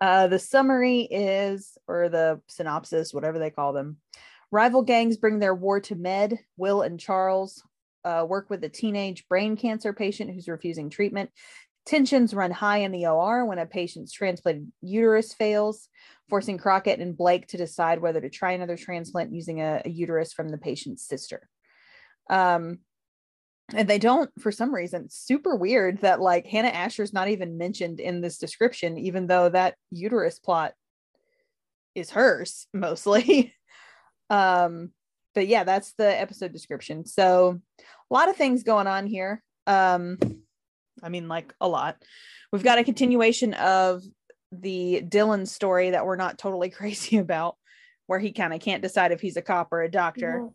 Uh 0.00 0.26
the 0.28 0.38
summary 0.38 1.00
is 1.02 1.76
or 1.86 2.08
the 2.08 2.40
synopsis, 2.48 3.14
whatever 3.14 3.38
they 3.38 3.50
call 3.50 3.72
them. 3.72 3.98
Rival 4.50 4.82
gangs 4.82 5.16
bring 5.16 5.38
their 5.38 5.54
war 5.54 5.80
to 5.80 5.94
Med. 5.94 6.38
Will 6.56 6.82
and 6.82 7.00
Charles 7.00 7.62
uh, 8.04 8.24
work 8.28 8.48
with 8.48 8.62
a 8.62 8.68
teenage 8.68 9.26
brain 9.28 9.56
cancer 9.56 9.92
patient 9.92 10.30
who's 10.32 10.48
refusing 10.48 10.90
treatment. 10.90 11.30
Tensions 11.84 12.34
run 12.34 12.50
high 12.50 12.78
in 12.78 12.92
the 12.92 13.06
OR 13.06 13.44
when 13.44 13.58
a 13.58 13.66
patient's 13.66 14.12
transplanted 14.12 14.70
uterus 14.80 15.34
fails 15.34 15.88
forcing 16.28 16.58
Crockett 16.58 17.00
and 17.00 17.16
Blake 17.16 17.46
to 17.48 17.56
decide 17.56 18.00
whether 18.00 18.20
to 18.20 18.30
try 18.30 18.52
another 18.52 18.76
transplant 18.76 19.32
using 19.32 19.60
a, 19.60 19.82
a 19.84 19.88
uterus 19.88 20.32
from 20.32 20.48
the 20.48 20.58
patient's 20.58 21.06
sister. 21.06 21.48
Um, 22.28 22.80
and 23.74 23.88
they 23.88 23.98
don't, 23.98 24.30
for 24.40 24.52
some 24.52 24.74
reason, 24.74 25.08
super 25.10 25.56
weird 25.56 26.00
that 26.02 26.20
like 26.20 26.46
Hannah 26.46 26.68
Asher's 26.68 27.12
not 27.12 27.28
even 27.28 27.58
mentioned 27.58 27.98
in 28.00 28.20
this 28.20 28.38
description, 28.38 28.98
even 28.98 29.26
though 29.26 29.48
that 29.48 29.74
uterus 29.90 30.38
plot 30.38 30.72
is 31.94 32.10
hers 32.10 32.66
mostly. 32.74 33.54
um, 34.30 34.90
but 35.34 35.48
yeah, 35.48 35.64
that's 35.64 35.92
the 35.98 36.18
episode 36.18 36.52
description. 36.52 37.04
So 37.04 37.60
a 37.80 38.14
lot 38.14 38.28
of 38.28 38.36
things 38.36 38.62
going 38.62 38.86
on 38.86 39.06
here. 39.06 39.42
Um, 39.66 40.18
I 41.02 41.08
mean, 41.08 41.28
like 41.28 41.52
a 41.60 41.68
lot. 41.68 41.96
We've 42.52 42.62
got 42.64 42.78
a 42.78 42.84
continuation 42.84 43.52
of 43.54 44.02
the 44.52 45.02
Dylan 45.06 45.46
story 45.46 45.90
that 45.90 46.06
we're 46.06 46.16
not 46.16 46.38
totally 46.38 46.70
crazy 46.70 47.18
about, 47.18 47.56
where 48.06 48.20
he 48.20 48.32
kind 48.32 48.54
of 48.54 48.60
can't 48.60 48.82
decide 48.82 49.12
if 49.12 49.20
he's 49.20 49.36
a 49.36 49.42
cop 49.42 49.68
or 49.72 49.82
a 49.82 49.90
doctor. 49.90 50.48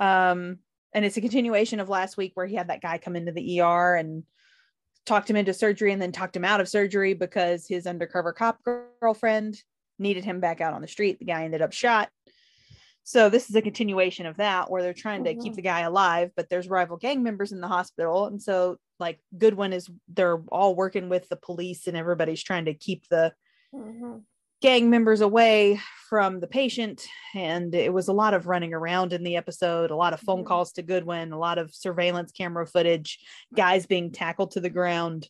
Mhm. 0.00 0.32
Um, 0.32 0.58
and 0.92 1.04
it's 1.04 1.16
a 1.16 1.20
continuation 1.20 1.80
of 1.80 1.88
last 1.88 2.16
week 2.16 2.32
where 2.34 2.46
he 2.46 2.54
had 2.54 2.68
that 2.68 2.82
guy 2.82 2.98
come 2.98 3.16
into 3.16 3.32
the 3.32 3.60
ER 3.60 3.96
and 3.96 4.24
talked 5.04 5.30
him 5.30 5.36
into 5.36 5.54
surgery 5.54 5.92
and 5.92 6.00
then 6.02 6.12
talked 6.12 6.36
him 6.36 6.44
out 6.44 6.60
of 6.60 6.68
surgery 6.68 7.14
because 7.14 7.66
his 7.66 7.86
undercover 7.86 8.32
cop 8.32 8.60
girlfriend 9.00 9.62
needed 9.98 10.24
him 10.24 10.40
back 10.40 10.60
out 10.60 10.74
on 10.74 10.82
the 10.82 10.88
street. 10.88 11.18
The 11.18 11.24
guy 11.24 11.44
ended 11.44 11.62
up 11.62 11.72
shot. 11.72 12.10
So 13.04 13.28
this 13.28 13.48
is 13.48 13.54
a 13.54 13.62
continuation 13.62 14.26
of 14.26 14.36
that 14.38 14.68
where 14.68 14.82
they're 14.82 14.92
trying 14.92 15.22
to 15.24 15.34
keep 15.36 15.52
Mhm. 15.52 15.56
the 15.56 15.62
guy 15.62 15.80
alive, 15.82 16.32
but 16.34 16.48
there's 16.48 16.68
rival 16.68 16.96
gang 16.96 17.22
members 17.22 17.52
in 17.52 17.60
the 17.60 17.68
hospital. 17.68 18.26
And 18.26 18.42
so 18.42 18.78
like 18.98 19.20
Goodwin 19.38 19.72
is 19.72 19.88
they're 20.08 20.42
all 20.48 20.74
working 20.74 21.08
with 21.08 21.28
the 21.28 21.36
police 21.36 21.86
and 21.86 21.96
everybody's 21.96 22.42
trying 22.42 22.64
to 22.64 22.74
keep 22.74 23.06
the 23.08 23.32
Mhm. 23.72 24.24
Gang 24.62 24.88
members 24.90 25.20
away 25.20 25.80
from 26.08 26.40
the 26.40 26.46
patient 26.46 27.06
and 27.34 27.74
it 27.74 27.92
was 27.92 28.08
a 28.08 28.12
lot 28.12 28.32
of 28.32 28.46
running 28.46 28.72
around 28.72 29.12
in 29.12 29.22
the 29.22 29.36
episode 29.36 29.90
a 29.90 29.96
lot 29.96 30.12
of 30.12 30.20
phone 30.20 30.42
Mhm. 30.44 30.46
calls 30.46 30.72
to 30.72 30.82
goodwin 30.82 31.32
a 31.32 31.38
lot 31.38 31.58
of 31.58 31.74
surveillance 31.74 32.32
camera 32.32 32.66
footage 32.66 33.18
guys 33.54 33.86
being 33.86 34.12
tackled 34.12 34.52
to 34.52 34.60
the 34.60 34.70
ground 34.70 35.28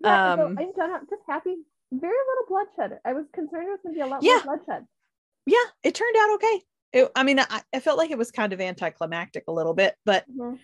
Yeah, 0.00 0.34
Um, 0.34 0.40
I'm 0.58 0.72
done. 0.72 0.92
I'm 0.92 1.06
just 1.08 1.22
happy 1.28 1.56
very 1.92 2.12
little 2.12 2.46
bloodshed. 2.76 3.00
I 3.04 3.12
was 3.12 3.24
concerned 3.32 3.68
it 3.68 3.70
was 3.70 3.80
going 3.82 3.94
to 3.94 3.98
be 3.98 4.02
a 4.02 4.06
lot 4.06 4.22
Yeah. 4.22 4.40
more 4.44 4.56
bloodshed. 4.56 4.86
Yeah, 5.46 5.64
it 5.82 5.94
turned 5.94 6.16
out 6.18 6.34
okay. 6.34 6.62
It, 6.92 7.12
I 7.16 7.22
mean, 7.22 7.38
I, 7.40 7.62
I 7.72 7.80
felt 7.80 7.96
like 7.96 8.10
it 8.10 8.18
was 8.18 8.30
kind 8.30 8.52
of 8.52 8.60
anticlimactic 8.60 9.44
a 9.48 9.52
little 9.52 9.72
bit, 9.74 9.94
but 10.04 10.24
Mhm. 10.28 10.58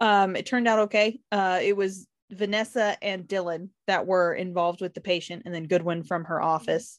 um, 0.00 0.36
it 0.36 0.44
turned 0.46 0.66
out 0.68 0.78
okay. 0.80 1.20
Uh, 1.32 1.60
it 1.62 1.76
was 1.76 2.06
Vanessa 2.30 2.96
and 3.02 3.26
Dylan 3.28 3.70
that 3.86 4.06
were 4.06 4.34
involved 4.34 4.80
with 4.80 4.94
the 4.94 5.00
patient, 5.00 5.42
and 5.44 5.54
then 5.54 5.66
Goodwin 5.66 6.02
from 6.02 6.24
her 6.24 6.40
office, 6.40 6.98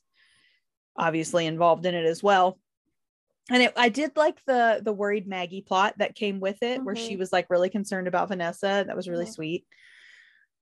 obviously 0.97 1.45
involved 1.45 1.85
in 1.85 1.95
it 1.95 2.05
as 2.05 2.21
well. 2.21 2.59
And 3.49 3.63
it, 3.63 3.73
I 3.75 3.89
did 3.89 4.15
like 4.15 4.39
the 4.45 4.81
the 4.83 4.93
worried 4.93 5.27
Maggie 5.27 5.61
plot 5.61 5.95
that 5.97 6.15
came 6.15 6.39
with 6.39 6.61
it, 6.61 6.83
where 6.83 6.95
she 6.95 7.15
Mhm. 7.15 7.19
was 7.19 7.33
like 7.33 7.49
really 7.49 7.69
concerned 7.69 8.07
about 8.07 8.27
Vanessa. 8.29 8.83
That 8.85 8.95
was 8.95 9.09
really 9.09 9.25
sweet. 9.25 9.65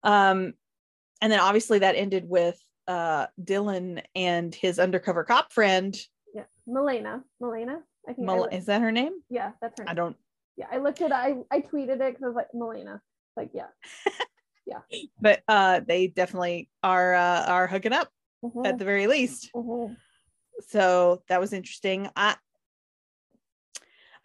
Um, 0.04 0.54
and 1.22 1.32
then 1.32 1.40
obviously 1.40 1.80
that 1.80 1.96
ended 1.96 2.28
with 2.28 2.58
uh 2.88 3.28
Dylan 3.44 4.02
and 4.16 4.56
his 4.56 4.80
undercover 4.80 5.24
cop 5.24 5.52
friend. 5.52 5.96
Yeah, 6.34 6.46
Milena. 6.66 7.24
Milena. 7.40 7.84
I 8.08 8.14
think. 8.14 8.30
I 8.30 8.56
is 8.56 8.66
that 8.66 8.82
her 8.82 8.92
name? 8.92 9.22
yeah, 9.30 9.52
that's 9.62 9.78
her. 9.80 9.84
Name. 9.86 9.92
I 9.92 9.94
don't. 9.94 10.16
Yeah, 10.56 10.68
I 10.72 10.78
looked 10.78 11.02
at. 11.02 11.12
I 11.12 11.36
I 11.52 11.62
tweeted 11.62 12.00
it 12.00 12.00
because 12.00 12.24
I 12.24 12.28
was 12.28 12.36
like 12.36 12.54
Milena. 12.54 13.02
Like 13.36 13.52
yeah. 13.54 13.68
But 15.22 15.42
uh, 15.48 15.82
they 15.88 16.08
definitely 16.08 16.70
are 16.84 17.14
uh, 17.16 17.46
are 17.46 17.68
hooking 17.68 17.94
up 17.94 18.10
Mhm, 18.44 18.66
at 18.66 18.78
the 18.78 18.86
very 18.86 19.08
least. 19.08 19.52
mhm. 19.56 19.96
so 20.68 21.24
that 21.30 21.40
was 21.40 21.54
interesting 21.54 22.10
i 22.18 22.36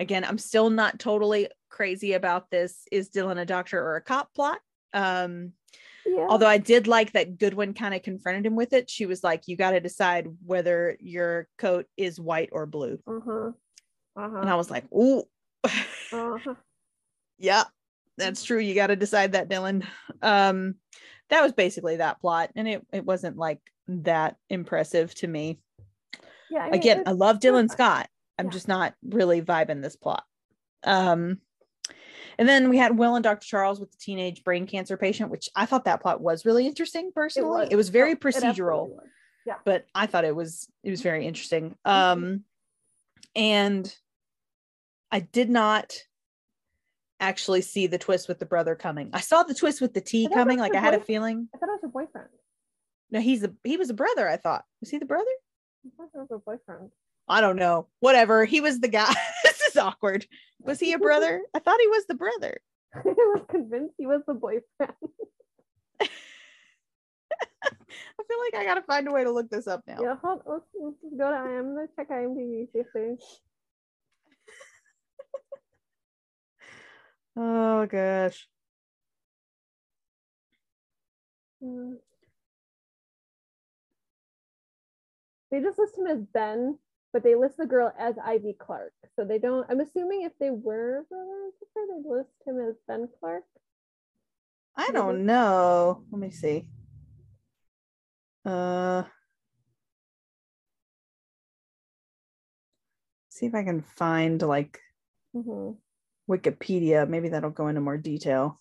again 0.01 0.25
i'm 0.25 0.39
still 0.39 0.69
not 0.71 0.99
totally 0.99 1.49
crazy 1.71 2.13
about 2.15 2.51
this 2.51 2.87
is 2.91 3.11
dylan 3.11 3.41
a 3.41 3.45
doctor 3.45 3.81
or 3.81 3.95
a 3.97 4.01
cop 4.01 4.35
plot 4.35 4.59
um 4.93 5.53
Yeah. 6.05 6.27
although 6.29 6.49
i 6.49 6.59
did 6.59 6.87
like 6.89 7.13
that 7.13 7.39
goodwin 7.39 7.73
kind 7.75 7.95
of 7.95 8.03
confronted 8.03 8.45
him 8.47 8.57
with 8.57 8.73
it 8.73 8.91
she 8.91 9.07
was 9.07 9.23
like 9.23 9.47
you 9.47 9.57
got 9.57 9.71
to 9.71 9.81
decide 9.81 10.27
whether 10.45 10.97
your 11.01 11.47
coat 11.59 11.87
is 11.97 12.19
white 12.21 12.49
or 12.53 12.67
blue 12.67 12.99
Uh-huh. 13.07 13.53
and 14.17 14.35
Uh-huh. 14.35 14.47
i 14.47 14.55
was 14.57 14.71
like 14.71 14.85
ooh 14.93 15.23
Uh-huh. 16.13 16.55
yeah 17.39 17.65
that's 18.17 18.45
true 18.45 18.59
you 18.59 18.75
got 18.75 18.89
to 18.89 18.97
decide 18.97 19.33
that 19.33 19.49
dylan 19.49 19.85
um 20.23 20.75
that 21.31 21.43
was 21.43 21.53
basically 21.53 21.97
that 21.97 22.21
plot 22.21 22.51
and 22.55 22.69
it, 22.69 22.87
it 22.93 23.05
wasn't 23.05 23.37
like 23.37 23.61
that 23.89 24.37
impressive 24.51 25.15
to 25.15 25.27
me 25.27 25.59
Yeah. 26.51 26.61
I 26.61 26.65
mean, 26.71 26.75
again 26.75 27.03
i 27.07 27.13
love 27.13 27.39
dylan 27.41 27.71
scott 27.71 28.09
i'm 28.39 28.47
Yeah. 28.47 28.53
just 28.53 28.69
not 28.69 28.95
really 29.05 29.43
vibing 29.43 29.83
this 29.83 29.97
plot 29.97 30.25
um 30.85 31.39
and 32.39 32.49
then 32.49 32.69
we 32.69 32.77
had 32.79 32.97
will 32.99 33.15
and 33.17 33.23
dr 33.25 33.45
charles 33.47 33.81
with 33.81 33.91
the 33.91 33.99
teenage 34.01 34.45
brain 34.45 34.67
cancer 34.67 34.97
patient 34.97 35.31
which 35.31 35.49
i 35.57 35.67
thought 35.67 35.85
that 35.87 36.01
plot 36.03 36.21
was 36.21 36.45
really 36.45 36.67
interesting 36.67 37.11
personally 37.15 37.69
it 37.71 37.77
was, 37.77 37.89
very 37.89 38.13
it 38.13 38.25
absolutely 38.25 38.51
procedural 38.63 38.89
was. 38.89 39.57
but 39.65 39.87
i 39.95 40.07
thought 40.07 40.25
it 40.25 40.35
was 40.37 40.69
it 40.83 40.91
was 40.91 41.03
very 41.03 41.27
interesting 41.27 41.75
Mm-hmm. 41.87 41.91
um 42.23 42.45
and 43.37 43.95
i 45.11 45.21
did 45.21 45.51
not 45.51 45.97
actually 47.29 47.61
see 47.61 47.87
the 47.87 47.99
twist 47.99 48.29
with 48.29 48.39
the 48.39 48.47
brother 48.47 48.75
coming 48.75 49.11
i 49.13 49.21
saw 49.21 49.43
the 49.43 49.55
twist 49.55 49.81
with 49.81 49.95
the 49.95 50.01
t 50.01 50.27
I 50.27 50.29
thought 50.29 50.35
coming 50.35 50.59
like 50.59 50.75
i 50.75 50.81
had 50.81 50.95
a 50.95 51.01
feeling 51.01 51.49
I 51.55 51.59
thought 51.59 51.69
it 51.69 51.73
was 51.73 51.81
her 51.83 51.89
boyfriend. 51.89 52.29
no 53.11 53.21
he's 53.21 53.45
a 53.45 53.53
he 53.65 53.77
was 53.77 53.91
a 53.91 53.95
brother 53.95 54.29
i 54.29 54.37
thought 54.37 54.65
was 54.81 54.91
he 54.91 54.99
the 54.99 55.07
brother 55.07 55.25
I 55.87 55.91
thought 55.97 56.09
it 56.15 56.19
was 56.19 56.29
her 56.31 56.39
boyfriend. 56.39 56.91
I 57.29 57.41
don't 57.41 57.57
know. 57.57 57.89
Whatever. 58.01 58.45
He 58.45 58.61
was 58.61 58.81
the 58.81 58.89
guy. 58.89 59.13
this 59.45 59.61
is 59.61 59.77
awkward. 59.77 60.27
Was 60.61 60.81
he 60.81 60.93
a 60.93 60.99
brother? 60.99 61.43
I 61.55 61.59
thought 61.59 61.81
he 61.81 61.89
was 61.89 62.07
the 62.07 62.15
brother. 62.15 62.59
I 62.95 63.01
was 63.05 63.43
convinced 63.51 63.95
he 63.99 64.07
was 64.07 64.23
the 64.27 64.35
boyfriend. 64.35 64.93
I 66.01 66.07
feel 68.27 68.39
like 68.41 68.55
I 68.55 68.65
gotta 68.65 68.83
find 68.83 69.07
a 69.09 69.13
way 69.13 69.25
to 69.25 69.31
look 69.31 69.51
this 69.51 69.67
up 69.67 69.83
now. 69.87 69.99
Yeah, 70.01 70.15
hold, 70.23 70.43
let's, 70.47 70.65
let's 70.81 70.97
go 71.19 71.31
to 71.31 71.59
IM. 71.59 71.77
Let's 71.77 71.93
check 71.97 72.09
IMDb. 72.09 72.67
See 72.73 72.79
if 72.79 72.87
they. 72.95 73.17
Oh 77.37 77.87
gosh. 77.87 78.49
Mm. 81.63 81.97
They 85.51 85.61
just 85.61 85.79
list 85.79 85.97
him 85.99 86.07
as 86.07 86.21
Ben, 86.21 86.79
but 87.13 87.23
they 87.23 87.35
list 87.35 87.57
the 87.57 87.67
girl 87.67 87.93
as 87.99 88.17
Ivy 88.23 88.57
Clark. 88.59 88.93
So 89.17 89.25
they 89.25 89.39
don't. 89.39 89.67
I'm 89.71 89.81
assuming 89.81 90.23
if 90.23 90.33
they 90.39 90.51
were 90.51 91.05
brother 91.09 91.51
they'd 91.75 92.09
list 92.09 92.31
him 92.47 92.61
as 92.61 92.75
Ben 92.87 93.09
Clark. 93.21 93.45
I 94.77 94.91
don't 94.93 95.25
know. 95.27 96.05
Let 96.11 96.21
me 96.21 96.31
see. 96.31 96.67
Uh 98.45 99.05
see 103.29 103.47
if 103.47 103.55
I 103.55 103.65
can 103.65 103.83
find 103.83 104.41
like 104.43 104.81
hmm 105.33 105.73
Wikipedia. 106.29 107.09
Maybe 107.09 107.29
that'll 107.29 107.51
go 107.51 107.69
into 107.69 107.81
more 107.81 107.97
detail. 107.97 108.61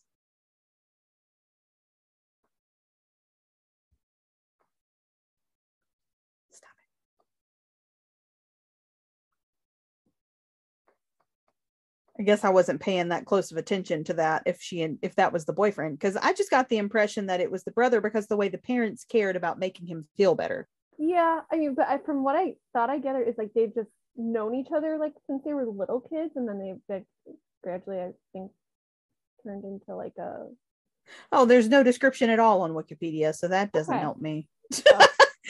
I 12.20 12.24
guess 12.24 12.44
I 12.44 12.50
wasn't 12.50 12.80
paying 12.80 13.10
that 13.10 13.26
close 13.26 13.52
of 13.52 13.58
attention 13.58 14.04
to 14.06 14.14
that 14.14 14.44
if 14.46 14.62
she 14.62 14.82
and 14.84 15.00
if 15.02 15.16
that 15.16 15.34
was 15.34 15.46
the 15.46 15.54
boyfriend 15.54 15.98
because 15.98 16.16
I 16.16 16.34
just 16.34 16.52
got 16.52 16.70
the 16.70 16.78
impression 16.78 17.26
that 17.26 17.42
it 17.42 17.52
was 17.52 17.64
the 17.64 17.72
brother 17.72 18.02
because 18.02 18.28
the 18.28 18.38
way 18.38 18.50
the 18.50 18.60
parents 18.60 19.04
cared 19.04 19.36
about 19.36 19.58
making 19.58 19.88
him 19.88 20.06
feel 20.16 20.36
better. 20.36 20.68
Yeah, 21.00 21.42
I 21.52 21.58
mean, 21.58 21.74
but 21.74 21.88
I, 21.88 21.98
from 21.98 22.24
what 22.24 22.36
I 22.36 22.54
thought 22.72 22.92
I 22.92 23.00
gathered 23.00 23.28
is 23.28 23.36
like 23.38 23.50
they've 23.56 23.74
just 23.74 23.90
known 24.16 24.54
each 24.54 24.68
other 24.76 24.98
like 25.00 25.14
since 25.28 25.44
they 25.44 25.54
were 25.54 25.66
little 25.66 26.02
kids, 26.02 26.34
and 26.36 26.48
then 26.48 26.60
they've 26.60 26.80
like, 26.88 27.06
gradually, 27.64 28.00
I 28.00 28.12
think, 28.34 28.52
turned 29.44 29.64
into 29.64 29.96
like 29.96 30.18
a. 30.18 30.48
Oh, 31.32 31.46
there's 31.46 31.68
no 31.70 31.84
description 31.84 32.30
at 32.30 32.40
all 32.40 32.62
on 32.62 32.72
Wikipedia, 32.74 33.34
so 33.36 33.48
that 33.48 33.72
doesn't 33.72 33.94
Okay. 33.94 34.02
help 34.02 34.20
me. 34.22 34.48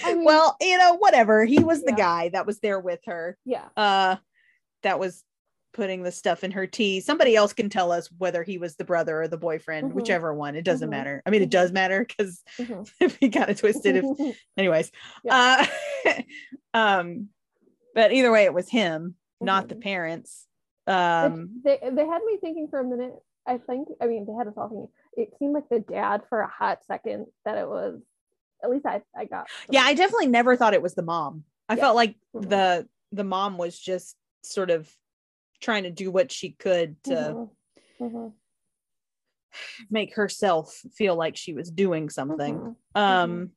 I 0.03 0.15
mean, 0.15 0.23
well, 0.25 0.55
you 0.59 0.77
know, 0.77 0.95
whatever. 0.95 1.45
He 1.45 1.63
was 1.63 1.81
the 1.83 1.91
Yeah. 1.91 1.97
guy 1.97 2.29
that 2.29 2.45
was 2.45 2.59
there 2.59 2.79
with 2.79 2.99
her. 3.05 3.37
yeah, 3.45 3.69
Uh 3.77 4.15
that 4.81 4.99
was 4.99 5.23
putting 5.73 6.03
the 6.03 6.11
stuff 6.11 6.43
in 6.43 6.51
her 6.51 6.67
tea. 6.67 6.99
Somebody 6.99 7.35
else 7.35 7.53
can 7.53 7.69
tell 7.69 7.91
us 7.91 8.09
whether 8.17 8.43
he 8.43 8.57
was 8.57 8.75
the 8.75 8.83
brother 8.83 9.21
or 9.21 9.27
the 9.27 9.37
boyfriend, 9.37 9.91
Mhm. 9.91 9.95
whichever 9.95 10.33
one. 10.33 10.55
It 10.55 10.65
doesn't 10.65 10.87
Mhm. 10.87 10.91
matter. 10.91 11.23
I 11.25 11.29
mean, 11.29 11.41
it 11.41 11.49
does 11.49 11.71
matter 11.71 12.05
because 12.07 12.43
Mhm. 12.59 12.91
if 12.99 13.15
he 13.17 13.29
kind 13.29 13.49
of 13.49 13.57
twisted 13.59 13.95
if 13.95 14.05
anyways. 14.57 14.91
Uh 15.29 15.65
um 16.73 17.29
but 17.95 18.11
either 18.11 18.31
way 18.31 18.43
it 18.45 18.53
was 18.53 18.69
him, 18.69 19.15
not 19.39 19.69
the 19.69 19.75
Mhm. 19.75 19.81
parents. 19.83 20.47
Um 20.87 21.61
they 21.63 21.77
they 21.81 22.05
had 22.05 22.21
me 22.25 22.37
thinking 22.41 22.67
for 22.69 22.79
a 22.79 22.83
minute. 22.83 23.13
I 23.45 23.57
think 23.57 23.87
I 24.01 24.07
mean 24.07 24.25
they 24.25 24.33
had 24.33 24.47
us 24.47 24.53
all 24.57 24.69
thinking. 24.69 24.87
It 25.15 25.29
seemed 25.39 25.53
like 25.53 25.69
the 25.69 25.79
dad 25.79 26.23
for 26.29 26.41
a 26.41 26.47
hot 26.47 26.79
second 26.85 27.27
that 27.45 27.57
it 27.57 27.67
was. 27.67 28.01
At 28.63 28.69
least 28.69 28.85
I 28.85 29.01
I 29.17 29.25
got. 29.25 29.47
yeah, 29.69 29.81
I 29.83 29.93
definitely 29.93 30.27
never 30.27 30.55
thought 30.55 30.73
it 30.73 30.81
was 30.81 30.95
the 30.95 31.01
mom. 31.03 31.43
I 31.69 31.75
Yeah. 31.75 31.81
felt 31.81 31.95
like 31.95 32.15
Mhm. 32.35 32.49
the 32.49 32.89
the 33.11 33.23
mom 33.23 33.57
was 33.57 33.77
just 33.79 34.17
sort 34.43 34.69
of 34.71 34.89
trying 35.61 35.83
to 35.83 35.91
do 35.91 36.11
what 36.11 36.31
she 36.31 36.51
could 36.51 37.01
to 37.03 37.13
Mhm. 37.13 37.49
Mhm. 38.01 38.33
make 39.89 40.15
herself 40.15 40.73
feel 40.93 41.15
like 41.15 41.37
she 41.37 41.53
was 41.53 41.69
doing 41.69 42.09
something 42.09 42.59
Mhm. 42.59 42.99
um 42.99 43.51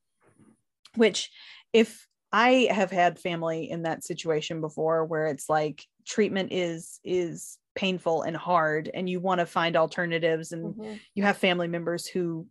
which 0.95 1.31
if 1.73 2.07
i 2.31 2.67
have 2.71 2.91
had 2.91 3.19
family 3.19 3.69
in 3.69 3.81
that 3.83 4.03
situation 4.03 4.61
before 4.61 5.03
where 5.05 5.25
it's 5.25 5.49
like 5.49 5.83
treatment 6.07 6.51
is 6.53 6.99
is 7.03 7.59
painful 7.75 8.23
and 8.23 8.37
hard 8.37 8.89
and 8.93 9.09
you 9.09 9.19
want 9.19 9.39
to 9.39 9.45
find 9.45 9.75
alternatives 9.75 10.51
and 10.51 10.75
Mhm. 10.75 11.05
you 11.15 11.23
have 11.23 11.37
family 11.37 11.67
members 11.67 12.07
who 12.07 12.47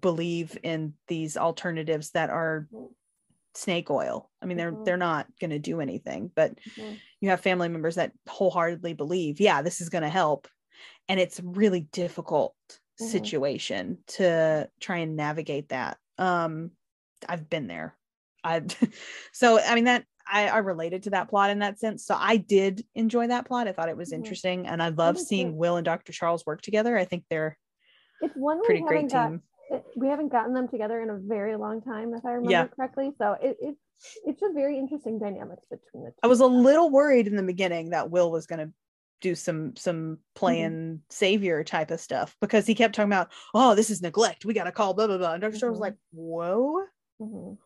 believe 0.00 0.58
in 0.62 0.94
these 1.08 1.36
alternatives 1.36 2.12
that 2.12 2.30
are 2.30 2.68
Mhm. 2.70 2.94
snake 3.54 3.90
oil 3.90 4.30
i 4.42 4.46
mean 4.46 4.56
they're 4.56 4.76
Mhm. 4.76 4.84
they're 4.84 4.96
not 4.96 5.28
going 5.40 5.50
to 5.50 5.58
do 5.60 5.80
anything 5.80 6.30
but 6.34 6.58
Mhm. 6.76 7.00
you 7.20 7.30
have 7.30 7.40
family 7.40 7.68
members 7.68 7.94
that 7.94 8.12
wholeheartedly 8.28 8.94
believe 8.94 9.40
yeah 9.40 9.62
this 9.62 9.80
is 9.80 9.88
going 9.88 10.02
to 10.02 10.08
help 10.10 10.48
and 11.08 11.20
it's 11.20 11.38
a 11.40 11.44
really 11.44 11.82
difficult 11.92 12.56
Mhm. 12.98 13.34
situation 13.34 13.98
to 14.06 14.70
try 14.80 14.98
and 14.98 15.16
navigate 15.16 15.70
that 15.70 15.98
um 16.18 16.72
i've 17.28 17.48
been 17.50 17.66
there 17.68 17.96
i 18.44 18.62
so 19.32 19.58
i 19.60 19.74
mean 19.74 19.84
that 19.84 20.06
I, 20.26 20.48
I 20.48 20.58
related 20.58 21.02
to 21.04 21.10
that 21.10 21.28
plot 21.28 21.50
in 21.50 21.58
that 21.60 21.78
sense 21.78 22.04
so 22.06 22.16
i 22.18 22.36
did 22.36 22.84
enjoy 22.94 23.26
that 23.28 23.46
plot 23.46 23.68
i 23.68 23.72
thought 23.72 23.88
it 23.88 23.96
was 23.96 24.10
Mhm. 24.10 24.16
interesting 24.16 24.66
and 24.66 24.82
i 24.82 24.88
love 24.88 25.18
seeing 25.18 25.50
too. 25.52 25.56
will 25.56 25.76
and 25.76 25.84
dr 25.84 26.10
charles 26.12 26.44
work 26.46 26.62
together 26.62 26.96
i 26.96 27.04
think 27.04 27.24
they're 27.30 27.58
It's 28.20 28.34
one 28.36 28.62
pretty 28.64 28.80
great 28.82 29.10
got- 29.10 29.28
team 29.28 29.42
it- 29.70 29.84
we 29.96 30.08
haven't 30.08 30.28
gotten 30.30 30.54
them 30.54 30.68
together 30.68 31.00
in 31.00 31.08
a 31.10 31.16
very 31.16 31.56
long 31.56 31.80
time, 31.80 32.12
if 32.14 32.22
I 32.26 32.32
remember 32.32 32.50
Yeah. 32.50 32.66
correctly. 32.66 33.12
So 33.16 33.32
it, 33.42 33.56
it 33.60 33.76
it's 34.26 34.38
just 34.38 34.54
very 34.54 34.78
interesting 34.78 35.18
dynamics 35.18 35.64
between 35.70 36.04
the 36.04 36.10
two. 36.10 36.16
i 36.22 36.26
was 36.26 36.40
a 36.40 36.46
little 36.46 36.90
worried 36.90 37.26
in 37.26 37.34
the 37.34 37.42
beginning 37.42 37.90
that 37.90 38.10
will 38.10 38.30
was 38.30 38.46
going 38.46 38.58
to 38.58 38.72
do 39.22 39.34
some 39.34 39.74
some 39.76 40.18
playing 40.34 41.00
savior 41.08 41.64
type 41.64 41.90
of 41.90 41.98
stuff 41.98 42.36
because 42.42 42.66
he 42.66 42.74
kept 42.74 42.94
talking 42.94 43.10
about 43.10 43.32
oh 43.54 43.74
this 43.74 43.88
is 43.88 44.02
neglect 44.02 44.44
we 44.44 44.52
got 44.52 44.64
to 44.64 44.72
call 44.72 44.92
blah 44.92 45.06
blah 45.06 45.16
blah 45.16 45.32
and 45.32 45.40
dr 45.40 45.56
charles 45.56 45.76
was 45.76 45.80
like 45.80 45.96
whoa 46.12 46.82
Mhm. 47.22 47.56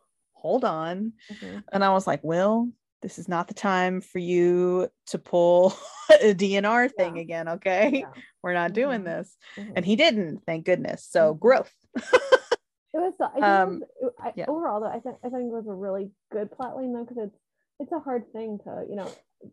Hold 0.41 0.65
on. 0.65 1.13
Mhm. 1.33 1.63
And 1.73 1.85
I 1.85 1.91
was 1.91 2.07
like, 2.07 2.23
Will, 2.23 2.69
this 3.03 3.19
is 3.19 3.29
not 3.29 3.49
the 3.49 3.55
time 3.55 4.01
for 4.01 4.19
you 4.19 4.89
to 5.09 5.19
pull 5.19 5.75
a 6.23 6.35
DNR 6.35 6.89
thing 6.95 7.17
Yeah. 7.17 7.23
again. 7.23 7.49
Okay. 7.49 8.01
Yeah. 8.01 8.13
We're 8.43 8.55
not 8.55 8.73
doing 8.73 9.01
Mhm. 9.03 9.05
this. 9.05 9.37
Mhm. 9.57 9.73
And 9.77 9.85
he 9.85 9.97
didn't, 9.97 10.45
thank 10.47 10.65
goodness. 10.65 11.05
So 11.11 11.35
Mhm. 11.35 11.41
growth. 11.41 11.75
It 12.95 13.01
was. 13.01 13.15
I 13.21 13.41
Um, 13.41 13.83
it 13.83 13.89
was- 14.01 14.15
I, 14.19 14.33
yeah. 14.35 14.47
overall, 14.49 14.81
though, 14.81 14.87
I 14.87 14.99
think 15.01 15.17
I 15.23 15.29
think 15.29 15.53
it 15.53 15.55
was 15.55 15.67
a 15.69 15.75
really 15.75 16.11
good 16.33 16.51
plot 16.51 16.75
line 16.75 16.93
though, 16.95 17.05
because 17.05 17.19
it's 17.29 17.39
it's 17.81 17.93
a 17.93 17.99
hard 18.01 18.33
thing 18.33 18.59
to 18.65 18.87
you 18.89 18.97
know. 18.97 19.07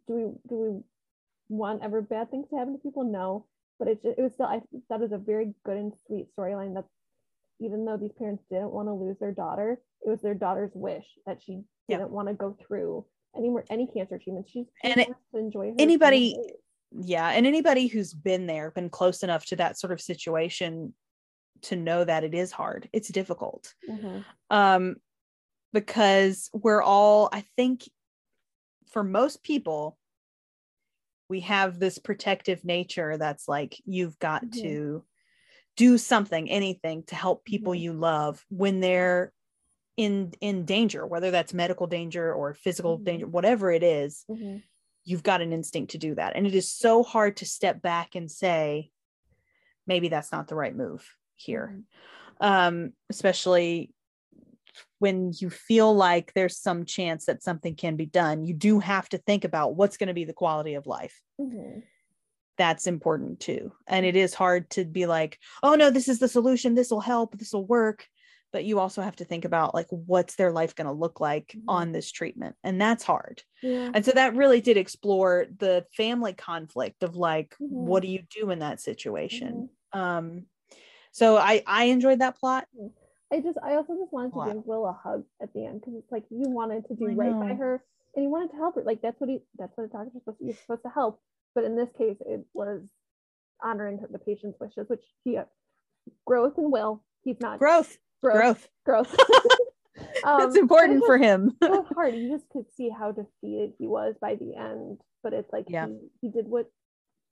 Do 0.07 0.13
we 0.15 0.23
do 0.49 0.55
we 0.55 0.83
want 1.49 1.83
ever 1.83 2.01
bad 2.01 2.31
things 2.31 2.47
to 2.49 2.55
happen 2.55 2.73
to 2.73 2.79
people? 2.79 3.03
No, 3.03 3.45
but 3.77 3.89
it 3.89 3.99
it 4.03 4.17
was 4.19 4.33
still 4.33 4.45
I 4.47 4.61
thought 4.88 5.01
it 5.01 5.09
was 5.09 5.11
a 5.11 5.17
very 5.17 5.53
good 5.65 5.75
and 5.77 5.93
sweet 6.07 6.33
storyline 6.36 6.73
that 6.75 6.86
even 7.60 7.86
though 7.86 7.97
these 7.97 8.12
parents 8.14 8.43
didn't 8.49 8.72
want 8.72 8.88
to 8.88 8.93
lose 8.93 9.18
their 9.20 9.32
daughter, 9.32 9.80
it 10.06 10.10
was 10.10 10.22
their 10.22 10.34
daughter's 10.34 10.72
wish 10.74 11.06
that 11.26 11.41
she 11.41 11.64
Yeah. 11.88 11.97
didn't 11.97 12.12
want 12.12 12.28
to 12.28 12.34
go 12.34 12.53
through 12.66 13.06
any 13.36 13.49
more 13.49 13.64
any 13.70 13.88
cancer 13.88 14.18
treatment. 14.18 14.47
She 14.49 14.68
And 14.84 14.97
it- 14.99 15.08
to 15.34 15.38
enjoy 15.38 15.74
anybody-. 15.80 16.38
Yeah. 16.91 17.30
And 17.30 17.45
anybody 17.45 17.88
who's 17.88 18.14
been 18.14 18.45
there, 18.47 18.72
been 18.72 18.89
close 18.89 19.24
enough 19.24 19.45
to 19.47 19.56
that 19.58 19.78
sort 19.78 19.91
of 19.91 19.99
situation 20.01 20.93
to 21.62 21.76
know 21.76 22.03
that 22.03 22.24
it 22.24 22.34
is 22.34 22.51
hard, 22.51 22.89
it's 22.93 23.10
difficult. 23.10 23.74
Mhm. 23.89 24.24
um 24.49 24.95
because 25.74 26.49
we're 26.53 26.82
all 26.82 27.28
i 27.34 27.41
think 27.58 27.89
for 28.88 29.03
most 29.03 29.43
people 29.43 29.97
we 31.30 31.41
have 31.41 31.80
this 31.80 31.97
protective 31.97 32.64
nature 32.64 33.18
that's 33.18 33.47
like 33.47 33.82
you've 33.86 34.18
got 34.20 34.45
Mhm. 34.45 34.62
to 34.62 35.06
do 35.76 35.97
something 35.97 36.49
anything 36.49 37.03
to 37.03 37.15
help 37.15 37.45
people 37.45 37.73
Mhm. 37.73 37.80
you 37.82 37.93
love 37.93 38.45
when 38.49 38.80
they're 38.80 39.34
in 39.97 40.34
in 40.41 40.65
danger 40.65 41.05
whether 41.07 41.32
that's 41.32 41.53
medical 41.53 41.88
danger 41.88 42.34
or 42.34 42.53
physical 42.53 42.97
Mhm. 42.97 43.03
danger 43.05 43.28
whatever 43.28 43.71
it 43.71 43.84
is 43.84 44.26
Mhm. 44.28 44.63
you've 45.05 45.23
got 45.23 45.41
an 45.41 45.53
instinct 45.53 45.91
to 45.91 45.97
do 45.97 46.15
that 46.15 46.36
and 46.36 46.47
it 46.47 46.55
is 46.55 46.69
so 46.71 47.03
hard 47.03 47.38
to 47.38 47.45
step 47.45 47.82
back 47.82 48.15
and 48.15 48.32
say 48.32 48.91
maybe 49.88 50.09
that's 50.09 50.32
not 50.32 50.47
the 50.47 50.55
right 50.55 50.76
move 50.76 51.15
here 51.36 51.78
Mhm. 51.78 51.86
um, 52.41 52.93
especially 53.09 53.93
when 54.99 55.32
you 55.39 55.49
feel 55.49 55.93
like 55.93 56.34
there's 56.34 56.57
some 56.57 56.86
chance 56.86 57.26
that 57.26 57.43
something 57.43 57.76
can 57.76 57.95
be 57.95 58.05
done, 58.05 58.45
you 58.45 58.53
do 58.53 58.80
have 58.80 59.09
to 59.09 59.17
think 59.17 59.43
about 59.43 59.76
what's 59.76 59.97
going 59.97 60.07
to 60.07 60.13
be 60.13 60.26
the 60.26 60.34
quality 60.34 60.73
of 60.73 60.88
life. 60.88 61.21
That's 62.58 62.88
important 62.88 63.39
too. 63.39 63.74
And 63.88 64.06
it 64.06 64.16
is 64.16 64.34
hard 64.34 64.70
to 64.72 64.86
be 64.86 65.06
like, 65.06 65.39
oh 65.64 65.76
no, 65.76 65.89
this 65.89 66.08
is 66.08 66.20
the 66.20 66.28
solution. 66.28 66.76
This 66.76 66.89
will 66.91 67.01
help. 67.01 67.38
This 67.38 67.53
will 67.53 67.66
work. 67.66 68.08
But 68.53 68.64
you 68.64 68.80
also 68.80 69.01
have 69.01 69.18
to 69.18 69.26
think 69.26 69.43
about 69.43 69.74
like, 69.74 69.88
what's 69.89 70.36
their 70.36 70.51
life 70.53 70.76
going 70.76 70.88
to 70.88 70.93
look 70.93 71.20
like 71.20 71.58
Mhm. 71.58 71.64
on 71.68 71.91
this 71.91 72.10
treatment? 72.10 72.56
And 72.64 72.80
that's 72.80 73.03
hard. 73.03 73.43
Yeah. 73.62 73.91
And 73.93 74.06
so 74.06 74.12
that 74.14 74.36
really 74.36 74.62
did 74.62 74.78
explore 74.78 75.47
the 75.58 75.86
family 75.97 76.34
conflict 76.34 77.03
of 77.03 77.18
like, 77.18 77.56
Mhm. 77.62 77.70
what 77.70 78.01
do 78.01 78.08
you 78.08 78.24
do 78.30 78.51
in 78.51 78.60
that 78.60 78.80
situation? 78.80 79.68
Mhm. 79.93 79.99
Um, 79.99 80.45
so 81.12 81.38
I 81.38 81.64
I 81.68 81.86
enjoyed 81.86 82.20
that 82.20 82.38
plot. 82.38 82.68
I 83.32 83.41
just 83.41 83.58
I 83.62 83.76
also 83.76 83.95
just 83.97 84.14
wanted 84.14 84.34
to 84.34 84.39
give 84.39 84.66
Will 84.66 84.86
a 84.86 84.93
hug 84.93 85.26
at 85.41 85.51
the 85.53 85.66
end 85.66 85.82
because 85.82 85.95
it's 85.95 86.12
like 86.12 86.26
you 86.30 86.49
wanted 86.49 86.86
to 86.88 86.95
do 86.95 87.08
right 87.14 87.38
by 87.38 87.53
her 87.56 87.84
and 88.16 88.24
you 88.24 88.30
wanted 88.30 88.51
to 88.51 88.58
help 88.58 88.76
her. 88.76 88.84
Like 88.84 89.01
that's 89.01 89.20
what 89.20 89.30
he 89.30 89.39
that's 89.58 89.76
what 89.78 89.86
a 89.86 89.88
doctor's 89.88 90.14
supposed 90.14 90.39
to 90.39 90.45
you're 90.45 90.56
supposed 90.56 90.84
to 90.84 90.89
help. 90.89 91.22
But 91.56 91.64
in 91.64 91.76
this 91.76 91.89
case 91.97 92.18
it 92.26 92.45
was 92.53 92.82
honoring 93.64 93.99
the 94.12 94.20
patient's 94.20 94.60
wishes, 94.60 94.88
which 94.89 95.03
he 95.24 95.39
growth 96.26 96.58
and 96.58 96.72
will. 96.72 97.03
He's 97.24 97.39
not 97.39 97.58
Growth, 97.58 97.97
growth. 98.22 98.70
growth. 98.86 99.14
Growth. 99.16 99.18
That's 99.95 100.26
Um, 100.26 100.51
it 100.56 100.60
important 100.60 100.99
was 100.99 101.08
for 101.08 101.18
him. 101.18 101.56
so 101.64 101.88
hard. 101.95 102.16
You 102.16 102.30
just 102.30 102.49
could 102.49 102.66
see 102.76 102.89
how 102.89 103.12
defeated 103.12 103.74
he 103.80 103.88
was 103.88 104.16
by 104.20 104.36
the 104.36 104.56
end. 104.56 104.99
But 105.24 105.34
it's 105.34 105.51
like 105.53 105.66
Yeah. 105.68 105.88
he, 105.88 105.97
he 106.22 106.30
did 106.30 106.47
what 106.47 106.70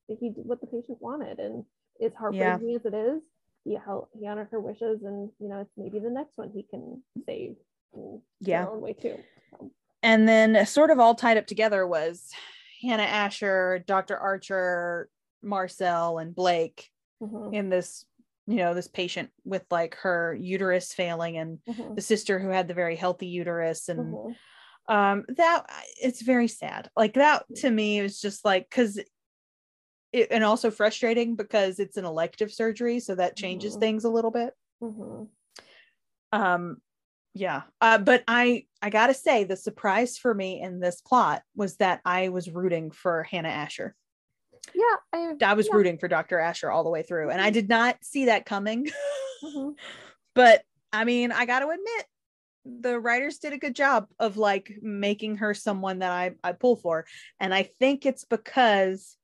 he 0.08 0.30
did 0.30 0.46
what 0.46 0.62
the 0.62 0.68
patient 0.68 0.98
wanted, 1.02 1.40
and 1.40 1.66
it's 2.00 2.14
Yeah. 2.14 2.20
heartbreaking 2.20 2.76
as 2.76 2.86
it 2.86 2.94
is. 2.96 3.22
He 3.66 3.76
helped, 3.76 4.16
he 4.18 4.28
honored 4.28 4.48
her 4.52 4.60
wishes, 4.60 5.04
and 5.04 5.30
you 5.40 5.48
know, 5.50 5.60
it's 5.62 5.72
maybe 5.78 6.00
the 6.00 6.10
next 6.10 6.38
one 6.38 6.50
he 6.54 6.64
can 6.64 7.02
save. 7.26 7.56
Yeah. 8.42 8.68
own 8.68 8.82
way 8.82 8.94
too. 8.94 9.20
So, 9.52 9.72
and 10.02 10.28
then 10.28 10.66
sort 10.66 10.90
of 10.90 11.00
all 11.00 11.14
tied 11.16 11.38
up 11.38 11.46
together 11.46 11.86
was 11.86 12.32
Hannah 12.84 13.04
Asher, 13.04 13.84
Dr. 13.88 14.18
Archer, 14.18 15.10
Marcel, 15.42 16.20
and 16.20 16.36
Blake 16.36 16.92
mhm, 17.20 17.54
in 17.54 17.70
this, 17.70 18.06
you 18.48 18.58
know, 18.58 18.74
this 18.74 18.88
patient 18.88 19.32
with 19.46 19.66
like 19.72 19.96
her 19.96 20.36
uterus 20.40 20.94
failing 20.94 21.38
and 21.38 21.60
mhm, 21.68 21.96
the 21.96 22.02
sister 22.02 22.40
who 22.40 22.50
had 22.50 22.68
the 22.68 22.74
very 22.76 22.96
healthy 22.96 23.28
uterus 23.28 23.90
and 23.90 24.18
mhm. 24.18 24.36
um 24.90 25.26
that 25.30 25.66
it's 26.02 26.22
very 26.22 26.48
sad 26.48 26.90
like 26.98 27.14
that 27.14 27.46
to 27.56 27.72
me 27.72 28.00
is 28.00 28.20
just 28.20 28.44
like 28.44 28.70
because 28.70 29.00
it 30.12 30.28
and 30.32 30.44
also 30.44 30.70
frustrating 30.70 31.36
because 31.36 31.80
it's 31.80 31.98
an 31.98 32.06
elective 32.06 32.52
surgery 32.52 33.00
so 33.00 33.16
that 33.16 33.36
changes 33.36 33.76
Mhm. 33.76 33.80
things 33.80 34.04
a 34.04 34.10
little 34.10 34.32
bit 34.32 34.54
Mhm. 34.82 35.30
um 36.32 36.82
yeah. 37.34 37.64
Uh 37.82 37.98
but 37.98 38.24
i 38.28 38.66
i 38.82 38.90
gotta 38.90 39.14
say 39.14 39.44
the 39.44 39.56
surprise 39.58 40.18
for 40.18 40.34
me 40.34 40.62
in 40.62 40.80
this 40.80 41.02
plot 41.02 41.42
was 41.56 41.78
that 41.78 42.02
i 42.06 42.30
was 42.30 42.50
rooting 42.50 42.92
for 42.92 43.24
hannah 43.24 43.50
asher. 43.50 43.96
Yeah, 44.74 44.96
I, 45.14 45.34
i 45.44 45.54
was 45.54 45.68
yeah, 45.68 45.76
rooting 45.76 45.98
for 45.98 46.08
dr 46.08 46.38
asher 46.40 46.72
all 46.72 46.84
the 46.84 46.90
way 46.90 47.04
through 47.04 47.30
and 47.32 47.42
i 47.42 47.50
Mhm. 47.50 47.54
did 47.54 47.70
not 47.70 47.98
see 48.04 48.26
that 48.26 48.46
coming. 48.46 48.88
Mhm, 49.44 49.74
but 50.36 50.64
i 50.94 51.04
mean 51.04 51.32
i 51.34 51.46
gotta 51.46 51.66
admit 51.68 52.06
the 52.66 52.98
writers 52.98 53.40
did 53.40 53.52
a 53.52 53.58
good 53.58 53.76
job 53.76 54.08
of 54.20 54.38
like 54.38 54.72
making 54.82 55.36
her 55.38 55.54
someone 55.54 56.00
that 56.00 56.12
i 56.12 56.32
i 56.46 56.54
pull 56.54 56.78
for 56.78 57.06
and 57.42 57.54
i 57.54 57.64
think 57.64 58.06
it's 58.06 58.24
because 58.24 59.18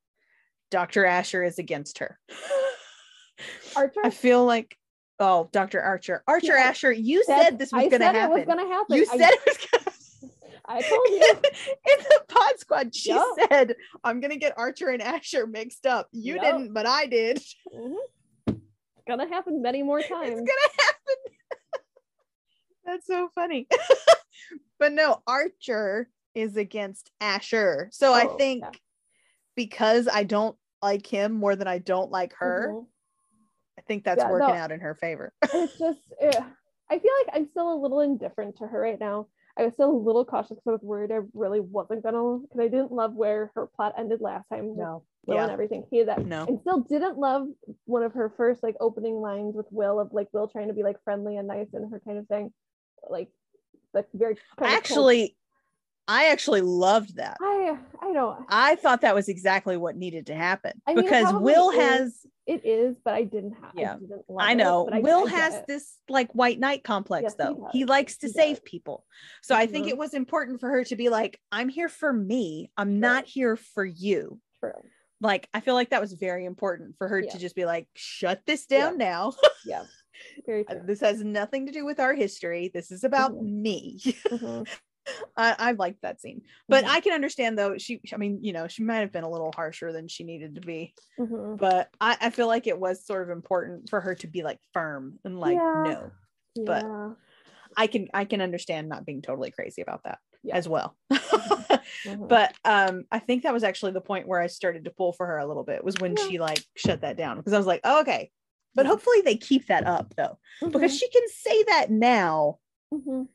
dr 0.71 1.05
asher 1.05 1.41
is 1.43 1.57
against 1.57 1.99
her. 1.99 2.19
Archer. 3.77 4.01
i 4.03 4.09
feel 4.09 4.43
like 4.45 4.77
oh 5.19 5.49
dr 5.51 5.79
archer 5.79 6.23
archer 6.27 6.55
Yeah, 6.55 6.63
asher 6.69 6.91
you 6.91 7.23
said 7.25 7.57
this 7.59 7.71
was 7.71 7.87
gonna 7.89 8.05
happen 8.05 8.31
was 8.37 8.45
gonna 8.45 8.67
happen. 8.67 8.95
you 8.97 9.03
I- 9.11 9.17
said 9.17 9.29
it 9.31 9.39
was 9.45 9.57
gonna 9.57 9.83
happen. 9.83 9.93
I 10.71 10.81
told 10.83 11.07
you. 11.09 11.33
in 11.97 12.03
the 12.09 12.21
pod 12.27 12.59
squad 12.59 12.93
she 12.95 13.09
Yup. 13.09 13.25
said 13.49 13.75
i'm 14.03 14.19
gonna 14.19 14.37
get 14.37 14.53
archer 14.57 14.89
and 14.89 15.01
asher 15.01 15.47
mixed 15.47 15.85
up 15.87 16.07
you 16.11 16.35
Yup. 16.35 16.43
didn't 16.43 16.73
but 16.73 16.85
i 16.85 17.05
did 17.07 17.37
Mhm. 17.75 17.95
It's 18.47 19.03
gonna 19.07 19.27
happen 19.27 19.61
many 19.63 19.81
more 19.81 19.99
times. 20.03 20.29
it's 20.29 20.39
gonna 20.39 20.73
happen 20.77 21.15
that's 22.85 23.07
so 23.07 23.29
funny 23.35 23.67
but 24.79 24.91
no 24.93 25.21
archer 25.27 26.07
is 26.35 26.55
against 26.57 27.09
asher 27.19 27.89
so 27.91 28.13
i 28.13 28.25
Oh, 28.25 28.37
think 28.37 28.63
yeah. 28.63 28.71
because 29.55 30.07
i 30.07 30.23
don't 30.23 30.55
like 30.81 31.05
him 31.07 31.33
more 31.33 31.55
than 31.55 31.67
i 31.67 31.79
don't 31.79 32.11
like 32.11 32.33
her 32.39 32.69
Mhm. 32.73 32.85
I 33.79 33.81
think 33.87 34.03
that's 34.03 34.23
Yeah, 34.23 34.31
working 34.31 34.49
no. 34.49 34.53
out 34.53 34.71
in 34.71 34.79
her 34.79 34.95
favor 34.95 35.33
it's 35.53 35.77
just 35.79 35.99
eh, 36.21 36.41
I 36.89 36.97
feel 36.97 37.11
like 37.23 37.35
I'm 37.35 37.47
still 37.51 37.73
a 37.73 37.79
little 37.79 37.99
indifferent 37.99 38.57
to 38.57 38.67
her 38.67 38.79
right 38.79 38.99
now. 38.99 39.27
I 39.57 39.63
was 39.63 39.73
still 39.73 39.91
a 39.91 39.95
little 39.95 40.25
cautious 40.25 40.51
because 40.51 40.67
I 40.67 40.71
was 40.71 40.81
worried 40.81 41.11
I 41.11 41.19
really 41.33 41.59
wasn't 41.59 42.03
gonna 42.03 42.39
because 42.39 42.59
I 42.59 42.67
didn't 42.67 42.91
love 42.91 43.13
where 43.13 43.51
her 43.55 43.67
plot 43.67 43.93
ended 43.97 44.21
last 44.21 44.47
time 44.49 44.75
no 44.75 45.03
Will 45.25 45.37
and 45.37 45.49
yeah 45.49 45.53
everything. 45.53 45.85
He 45.91 46.03
that 46.03 46.25
no 46.25 46.45
and 46.47 46.59
still 46.61 46.81
didn't 46.81 47.17
love 47.17 47.47
one 47.85 48.03
of 48.03 48.13
her 48.13 48.33
first 48.35 48.63
like 48.63 48.75
opening 48.79 49.15
lines 49.15 49.55
with 49.55 49.67
Will 49.69 49.99
of 49.99 50.13
like 50.13 50.29
Will 50.31 50.47
trying 50.47 50.69
to 50.69 50.73
be 50.73 50.83
like 50.83 51.03
friendly 51.03 51.37
and 51.37 51.47
nice 51.47 51.67
and 51.73 51.91
her 51.91 51.99
kind 51.99 52.17
of 52.17 52.27
thing. 52.27 52.51
Like 53.09 53.29
like 53.93 54.07
very 54.13 54.37
actually 54.61 55.35
i 56.07 56.29
actually 56.29 56.61
loved 56.61 57.15
that 57.15 57.37
I 57.41 57.77
I 58.01 58.13
don't 58.13 58.45
i 58.49 58.75
thought 58.75 59.01
that 59.01 59.15
was 59.15 59.29
exactly 59.29 59.77
what 59.77 59.95
needed 59.95 60.27
to 60.27 60.35
happen 60.35 60.73
I 60.87 60.93
mean, 60.93 61.05
because 61.05 61.33
will 61.33 61.71
has 61.71 62.25
it 62.49 62.65
is, 62.65 62.95
but 63.05 63.13
I 63.13 63.23
didn't 63.23 63.53
have 63.61 63.71
Yeah. 63.75 63.95
I 64.39 64.51
I 64.51 64.53
know. 64.55 64.85
but 64.85 64.95
I- 64.95 64.99
Will 64.99 65.27
I 65.27 65.31
has 65.31 65.55
it. 65.55 65.65
this 65.67 65.97
like 66.09 66.33
white 66.33 66.59
knight 66.59 66.83
complex 66.83 67.23
Yes, 67.23 67.35
though. 67.35 67.67
He, 67.71 67.81
does. 67.81 67.89
likes 67.89 68.17
to 68.19 68.27
He 68.27 68.33
save 68.33 68.55
does. 68.57 68.63
people. 68.65 69.05
So 69.43 69.55
I 69.55 69.67
think 69.67 69.85
Mhm. 69.85 69.89
it 69.89 69.97
was 69.97 70.13
important 70.13 70.59
for 70.59 70.69
her 70.69 70.83
to 70.85 70.95
be 70.95 71.09
like, 71.09 71.39
I'm 71.51 71.69
here 71.69 71.89
for 71.89 72.11
me. 72.11 72.71
I'm 72.75 72.99
not 72.99 73.25
here 73.25 73.55
for 73.55 73.85
you. 73.85 74.39
True. 74.59 74.73
Like, 75.21 75.47
I 75.53 75.59
feel 75.59 75.73
like 75.75 75.89
that 75.91 76.01
was 76.01 76.13
very 76.13 76.45
important 76.45 76.95
for 76.97 77.07
her 77.07 77.19
Yeah. 77.19 77.31
to 77.31 77.37
just 77.37 77.55
be 77.55 77.65
like, 77.65 77.87
shut 77.93 78.41
this 78.45 78.65
Yeah. 78.69 78.79
down 78.89 78.97
now. 78.97 79.33
Yeah. 79.65 79.83
Very 80.45 80.65
true. 80.65 80.81
this 80.85 80.99
has 80.99 81.23
nothing 81.23 81.65
to 81.67 81.71
do 81.71 81.85
with 81.85 81.97
our 81.99 82.13
history. 82.13 82.69
This 82.73 82.91
is 82.91 83.03
about 83.05 83.31
Mhm. 83.33 83.61
me. 83.61 83.99
Mhm. 84.03 84.67
I, 85.37 85.55
I 85.57 85.71
liked 85.73 86.01
that 86.01 86.19
scene. 86.21 86.41
But 86.67 86.83
Mhm. 86.85 86.89
I 86.89 86.99
can 87.01 87.13
understand 87.13 87.57
though, 87.57 87.77
she 87.77 88.01
I 88.13 88.17
mean, 88.17 88.39
you 88.43 88.53
know, 88.53 88.67
she 88.67 88.83
might 88.83 88.97
have 88.99 89.11
been 89.11 89.23
a 89.23 89.29
little 89.29 89.51
harsher 89.55 89.91
than 89.93 90.07
she 90.07 90.23
needed 90.23 90.55
to 90.55 90.61
be. 90.61 90.93
Mhm. 91.19 91.57
But 91.57 91.89
I, 92.01 92.17
I 92.21 92.29
feel 92.29 92.47
like 92.47 92.67
it 92.67 92.79
was 92.79 93.05
sort 93.05 93.23
of 93.23 93.29
important 93.29 93.89
for 93.89 94.01
her 94.01 94.15
to 94.15 94.27
be 94.27 94.43
like 94.43 94.59
firm 94.73 95.19
and 95.23 95.39
like, 95.39 95.55
Yeah. 95.57 95.83
no. 95.85 96.11
But- 96.65 96.83
yeah. 96.85 97.13
I 97.77 97.85
can 97.85 98.07
I 98.15 98.25
can 98.25 98.41
understand 98.41 98.89
not 98.89 99.05
being 99.05 99.21
totally 99.21 99.51
crazy 99.51 99.81
about 99.83 100.03
that 100.05 100.17
Yeah. 100.43 100.55
as 100.55 100.67
well. 100.67 100.97
Mhm. 101.11 102.27
but 102.27 102.55
um 102.65 103.05
I 103.11 103.19
think 103.19 103.43
that 103.43 103.53
was 103.53 103.63
actually 103.63 103.91
the 103.91 104.01
point 104.01 104.27
where 104.27 104.39
I 104.41 104.47
started 104.47 104.85
to 104.85 104.91
pull 104.91 105.13
for 105.13 105.27
her 105.27 105.37
a 105.37 105.45
little 105.45 105.63
bit 105.63 105.83
was 105.83 105.95
when 105.99 106.15
she 106.17 106.39
like 106.39 106.63
shut 106.75 107.01
that 107.01 107.15
down 107.15 107.37
because 107.37 107.53
I 107.53 107.57
was 107.57 107.67
like, 107.67 107.81
oh, 107.83 108.01
okay. 108.01 108.31
But 108.73 108.87
hopefully 108.87 109.21
they 109.21 109.35
keep 109.35 109.67
that 109.67 109.85
up 109.85 110.13
though 110.17 110.39
because 110.61 110.93
Mhm. 110.95 110.99
she 110.99 111.09
can 111.09 111.27
say 111.29 111.63
that 111.65 111.91
now 111.91 112.57
Mhm. 112.91 113.27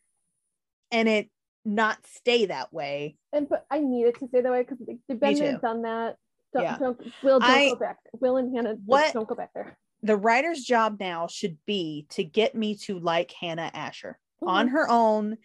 and 0.90 1.08
it 1.08 1.30
not 1.64 2.06
stay 2.06 2.46
that 2.46 2.72
way. 2.72 3.16
And 3.32 3.48
but 3.48 3.66
I 3.70 3.80
needed 3.80 4.16
to 4.20 4.28
stay 4.28 4.40
that 4.42 4.50
way 4.52 4.62
because 4.62 4.78
they've 4.86 5.20
been 5.20 5.34
there, 5.38 5.58
done 5.58 5.82
that. 5.82 6.16
Don't, 6.52 6.62
Yeah. 6.62 6.78
don't 6.78 7.00
Will 7.22 7.40
don't 7.40 7.50
I- 7.50 7.68
go 7.70 7.76
back. 7.76 7.98
Will 8.20 8.36
and 8.36 8.54
Hannah 8.54 8.76
What- 8.84 9.12
don't 9.12 9.28
go 9.28 9.34
back 9.34 9.52
there. 9.54 9.78
The 10.02 10.16
writer's 10.16 10.62
job 10.62 10.98
now 11.00 11.26
should 11.26 11.58
be 11.64 12.06
to 12.10 12.22
get 12.24 12.54
me 12.54 12.76
to 12.84 12.98
like 12.98 13.32
Hannah 13.32 13.70
Asher 13.72 14.18
on 14.42 14.68
her 14.68 14.86
own, 14.90 15.38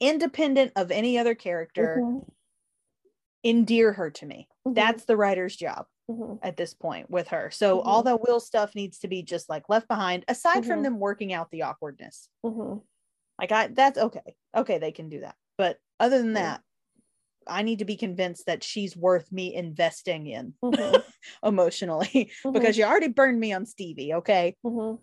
independent 0.00 0.72
of 0.76 0.90
any 0.90 1.16
other 1.16 1.34
character, 1.34 2.00
Mhm, 2.02 2.28
endear 3.42 3.94
her 3.94 4.10
to 4.10 4.26
me. 4.26 4.48
mhm, 4.66 4.74
That's 4.74 5.06
the 5.06 5.16
writer's 5.16 5.56
job 5.56 5.86
mhm, 6.10 6.38
at 6.42 6.58
this 6.58 6.74
point 6.74 7.08
with 7.10 7.28
her. 7.28 7.50
So 7.50 7.80
all 7.80 8.02
Mhm. 8.02 8.04
that 8.06 8.20
Will 8.20 8.40
stuff 8.40 8.74
needs 8.74 8.98
to 8.98 9.08
be 9.08 9.22
just 9.22 9.48
like 9.48 9.68
left 9.70 9.88
behind, 9.88 10.24
aside 10.28 10.66
from 10.66 10.80
Mhm. 10.80 10.84
them 10.84 11.00
working 11.00 11.32
out 11.32 11.50
the 11.50 11.62
awkwardness. 11.62 12.28
Like 13.38 13.50
I 13.52 13.68
that's 13.68 13.98
okay. 13.98 14.36
Okay, 14.54 14.78
they 14.78 14.92
can 14.92 15.08
do 15.08 15.20
that. 15.20 15.36
But 15.56 15.78
other 16.00 16.18
than 16.18 16.34
that, 16.34 16.60
I 17.46 17.62
need 17.62 17.80
to 17.80 17.84
be 17.84 17.96
convinced 17.96 18.46
that 18.46 18.64
she's 18.64 18.96
worth 18.96 19.30
me 19.30 19.54
investing 19.54 20.26
in 20.26 20.54
Mhm, 20.64 21.02
emotionally 21.42 22.32
mhm, 22.44 22.52
because 22.54 22.78
you 22.78 22.84
already 22.84 23.08
burned 23.08 23.38
me 23.38 23.52
on 23.52 23.66
Stevie, 23.66 24.14
okay? 24.14 24.56
mhm. 24.62 24.98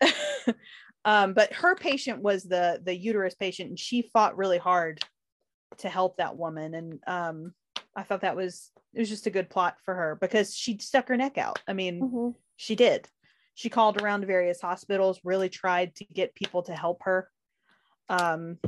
um, 1.04 1.34
but 1.34 1.52
her 1.52 1.74
patient 1.74 2.22
was 2.22 2.44
the 2.44 2.80
the 2.82 2.94
uterus 2.94 3.34
patient, 3.34 3.70
and 3.70 3.78
she 3.78 4.02
fought 4.02 4.36
really 4.36 4.58
hard 4.58 5.00
to 5.78 5.88
help 5.88 6.16
that 6.16 6.36
woman. 6.36 6.74
And 6.74 7.00
um, 7.06 7.54
I 7.94 8.02
thought 8.02 8.22
that 8.22 8.36
was 8.36 8.70
it 8.94 9.00
was 9.00 9.08
just 9.08 9.26
a 9.26 9.30
good 9.30 9.50
plot 9.50 9.76
for 9.84 9.94
her 9.94 10.16
because 10.20 10.54
she 10.54 10.78
stuck 10.78 11.08
her 11.08 11.16
neck 11.16 11.38
out. 11.38 11.58
I 11.68 11.72
mean, 11.72 12.00
Mhm. 12.00 12.34
she 12.56 12.76
did. 12.76 13.08
She 13.54 13.70
called 13.70 14.00
around 14.00 14.20
to 14.20 14.26
various 14.26 14.60
hospitals, 14.60 15.20
really 15.24 15.48
tried 15.48 15.94
to 15.96 16.04
get 16.04 16.34
people 16.34 16.62
to 16.64 16.74
help 16.74 17.02
her. 17.04 17.30
Um, 18.08 18.58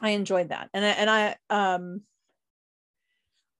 I 0.00 0.10
enjoyed 0.10 0.48
that, 0.48 0.70
and 0.74 0.84
I, 0.84 0.88
and 0.90 1.10
I 1.10 1.36
um, 1.50 2.02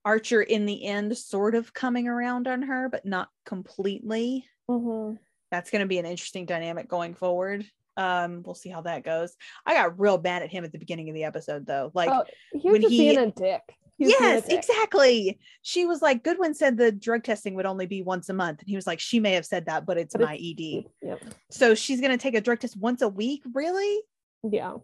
Archer 0.03 0.41
in 0.41 0.65
the 0.65 0.85
end 0.85 1.15
sort 1.17 1.55
of 1.55 1.73
coming 1.73 2.07
around 2.07 2.47
on 2.47 2.63
her, 2.63 2.89
but 2.89 3.05
not 3.05 3.29
completely 3.45 4.45
Mhm. 4.69 5.19
that's 5.51 5.69
going 5.69 5.81
to 5.81 5.87
be 5.87 5.99
an 5.99 6.05
interesting 6.05 6.45
dynamic 6.45 6.87
going 6.87 7.13
forward. 7.13 7.65
Um, 7.97 8.41
we'll 8.43 8.55
see 8.55 8.69
how 8.69 8.81
that 8.81 9.03
goes. 9.03 9.35
I 9.65 9.73
got 9.75 9.99
real 9.99 10.17
bad 10.17 10.41
at 10.43 10.49
him 10.51 10.63
at 10.63 10.71
the 10.71 10.79
beginning 10.79 11.09
of 11.09 11.13
the 11.15 11.25
episode, 11.25 11.65
though. 11.67 11.91
Like, 11.93 12.09
oh, 12.09 12.23
he 12.53 12.57
was 12.69 12.71
when 12.73 12.81
just 12.81 12.91
he- 12.93 12.97
being 12.99 13.17
a 13.19 13.31
dick. 13.31 13.61
He 13.97 14.05
was 14.05 14.15
a 14.15 14.23
yes, 14.23 14.47
dick. 14.47 14.57
exactly. 14.57 15.39
She 15.61 15.85
was 15.85 16.01
like, 16.01 16.23
Goodwin 16.23 16.55
said 16.55 16.75
the 16.77 16.91
drug 16.91 17.23
testing 17.23 17.53
would 17.53 17.67
only 17.67 17.85
be 17.85 18.01
once 18.01 18.29
a 18.29 18.33
month, 18.33 18.61
and 18.61 18.67
he 18.67 18.75
was 18.75 18.87
like, 18.87 18.99
she 18.99 19.19
may 19.19 19.33
have 19.33 19.45
said 19.45 19.65
that, 19.67 19.85
but 19.85 19.97
it's 19.99 20.13
But 20.15 20.21
my 20.23 20.35
it's- 20.35 20.55
ED. 20.57 20.85
Yep. 21.07 21.21
So 21.51 21.75
she's 21.75 21.99
going 22.01 22.11
to 22.11 22.17
take 22.17 22.33
a 22.33 22.41
drug 22.41 22.59
test 22.59 22.75
once 22.77 23.03
a 23.03 23.09
week, 23.09 23.43
really? 23.53 24.01
Yeah. 24.49 24.77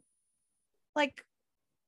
Like, 0.95 1.23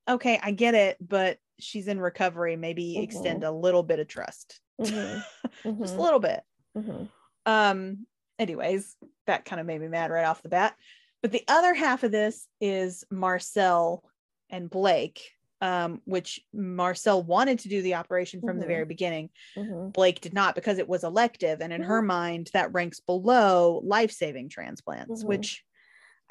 okay, 0.10 0.40
I 0.42 0.52
get 0.52 0.76
it, 0.76 0.98
but 1.00 1.40
she's 1.60 1.88
in 1.88 2.00
recovery. 2.00 2.56
Maybe 2.56 2.96
Mhm. 2.96 3.04
extend 3.04 3.44
a 3.44 3.52
little 3.52 3.84
bit 3.84 4.00
of 4.00 4.08
trust, 4.08 4.62
Mhm, 4.80 5.24
just 5.82 5.98
a 5.98 6.02
mhm, 6.02 6.02
little 6.02 6.20
bit. 6.20 6.44
mhm. 6.76 7.10
um 7.46 8.06
anyways 8.38 8.96
that 9.28 9.46
kind 9.46 9.60
of 9.60 9.66
made 9.66 9.82
me 9.82 9.88
mad 9.88 10.12
right 10.12 10.26
off 10.26 10.42
the 10.42 10.50
bat 10.50 10.76
but 11.22 11.32
the 11.32 11.44
other 11.48 11.74
half 11.74 12.04
of 12.04 12.12
this 12.12 12.48
is 12.62 13.04
marcel 13.12 14.04
and 14.50 14.70
blake 14.70 15.32
um 15.62 16.02
which 16.06 16.42
marcel 16.54 17.24
wanted 17.24 17.60
to 17.60 17.70
do 17.70 17.82
the 17.82 17.96
operation 17.96 18.42
from 18.42 18.60
the 18.60 18.66
Mhm. 18.66 18.68
very 18.68 18.86
beginning 18.86 19.30
Mhm. 19.58 19.94
blake 19.94 20.22
did 20.22 20.34
not 20.34 20.56
because 20.56 20.78
it 20.78 20.88
was 20.88 21.04
elective 21.04 21.62
and 21.62 21.74
in 21.74 21.82
her 21.82 22.02
Mhm. 22.02 22.08
mind 22.08 22.50
that 22.54 22.74
ranks 22.74 23.00
below 23.00 23.82
life-saving 23.84 24.50
transplants 24.50 25.24
Mhm. 25.24 25.28
which 25.28 25.64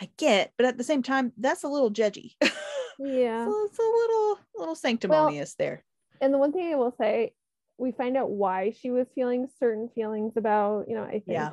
i 0.01 0.11
get 0.17 0.53
but 0.57 0.67
at 0.67 0.79
the 0.79 0.85
same 0.85 1.03
time 1.03 1.33
that's 1.39 1.65
a 1.65 1.69
little 1.69 1.91
judgy 1.91 2.37
Yeah. 2.99 3.45
so 3.45 3.65
it's 3.67 3.79
a 3.79 3.83
little 3.83 4.39
little 4.57 4.75
sanctimonious 4.75 5.55
there 5.55 5.85
and 6.21 6.35
the 6.35 6.39
one 6.39 6.53
thing 6.53 6.73
I 6.73 6.77
will 6.77 6.95
say, 7.01 7.33
we 7.79 7.93
find 7.93 8.17
out 8.17 8.29
why 8.31 8.73
she 8.73 8.91
was 8.91 9.07
feeling 9.15 9.47
certain 9.61 9.89
feelings 9.95 10.33
about, 10.37 10.89
you 10.89 10.97
know, 10.97 11.05
I 11.05 11.13
think, 11.13 11.25
Yeah. 11.29 11.51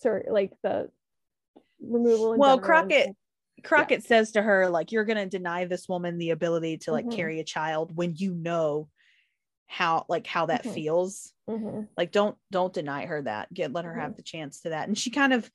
certain 0.00 0.32
like 0.32 0.52
the 0.64 0.90
removal. 1.80 2.36
Well, 2.36 2.54
and- 2.54 2.62
Crockett- 2.62 3.16
Crockett 3.62 4.02
says 4.02 4.32
to 4.32 4.42
her, 4.42 4.68
like, 4.68 4.90
you're 4.90 5.04
going 5.04 5.16
to 5.18 5.26
deny 5.26 5.64
this 5.66 5.88
woman 5.88 6.18
the 6.18 6.30
ability 6.30 6.78
to 6.78 6.90
like 6.92 7.06
Mhm. 7.06 7.12
carry 7.14 7.38
a 7.40 7.44
child 7.44 7.96
when 7.96 8.16
you 8.16 8.34
know 8.34 8.88
how 9.66 10.04
like 10.08 10.26
how 10.26 10.46
that 10.46 10.64
Mhm. 10.64 10.74
feels. 10.74 11.32
Mhm, 11.48 11.88
Like, 11.96 12.10
don't 12.10 12.36
don't 12.50 12.72
deny 12.74 13.06
her 13.06 13.22
that. 13.22 13.52
Get 13.54 13.72
let 13.72 13.84
her 13.84 13.94
have 13.94 14.16
the 14.16 14.22
chance 14.22 14.60
to 14.62 14.70
that. 14.70 14.88
And 14.88 14.98
she 14.98 15.10
kind 15.10 15.32
of 15.32 15.48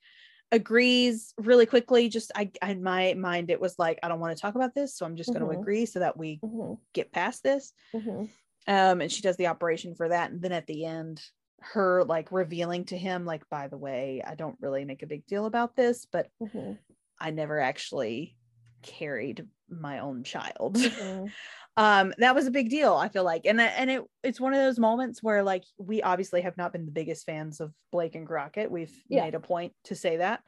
agrees 0.52 1.34
really 1.38 1.66
quickly. 1.66 2.08
Just 2.08 2.32
I 2.34 2.50
in 2.62 2.82
my 2.82 3.14
mind, 3.14 3.50
it 3.50 3.60
was 3.60 3.78
like, 3.78 3.98
I 4.02 4.08
don't 4.08 4.20
want 4.20 4.36
to 4.36 4.40
talk 4.40 4.54
about 4.54 4.74
this, 4.74 4.96
so 4.96 5.06
I'm 5.06 5.16
just 5.16 5.32
going 5.32 5.44
to 5.44 5.50
Mhm. 5.50 5.52
agree 5.52 5.86
so 5.86 6.00
that 6.00 6.16
we 6.16 6.42
mhm, 6.42 6.76
get 6.94 7.12
past 7.12 7.42
this. 7.42 7.72
mhm. 7.92 8.32
Um, 8.66 9.00
and 9.00 9.10
she 9.10 9.22
does 9.22 9.36
the 9.36 9.48
operation 9.48 9.94
for 9.94 10.08
that. 10.08 10.30
And 10.30 10.42
then 10.42 10.52
at 10.52 10.66
the 10.66 10.84
end, 10.84 11.22
her 11.60 12.04
like 12.04 12.32
revealing 12.32 12.84
to 12.86 12.98
him, 12.98 13.24
like, 13.24 13.48
by 13.50 13.68
the 13.68 13.78
way, 13.78 14.22
I 14.26 14.34
don't 14.34 14.58
really 14.60 14.84
make 14.84 15.02
a 15.02 15.06
big 15.06 15.26
deal 15.26 15.46
about 15.46 15.76
this, 15.76 16.06
but 16.06 16.30
Mhm, 16.40 16.78
I 17.20 17.30
never 17.30 17.60
actually 17.60 18.38
carried 18.82 19.48
my 19.70 19.98
own 20.00 20.22
child. 20.24 20.76
mhm. 20.76 21.30
um 21.76 22.12
that 22.18 22.34
was 22.34 22.46
a 22.46 22.50
big 22.50 22.68
deal 22.68 22.94
I 22.94 23.08
feel 23.08 23.22
like 23.24 23.46
and 23.46 23.60
and 23.60 23.88
it 23.90 24.02
it's 24.24 24.40
one 24.40 24.52
of 24.52 24.58
those 24.58 24.78
moments 24.78 25.22
where 25.22 25.42
like 25.44 25.62
we 25.78 26.02
obviously 26.02 26.40
have 26.40 26.56
not 26.56 26.72
been 26.72 26.84
the 26.84 26.90
biggest 26.90 27.24
fans 27.24 27.60
of 27.60 27.72
Blake 27.92 28.16
and 28.16 28.26
Crockett 28.26 28.70
we've 28.70 28.92
Yeah. 29.08 29.22
made 29.24 29.34
a 29.36 29.40
point 29.40 29.72
to 29.84 29.94
say 29.94 30.16
that 30.16 30.42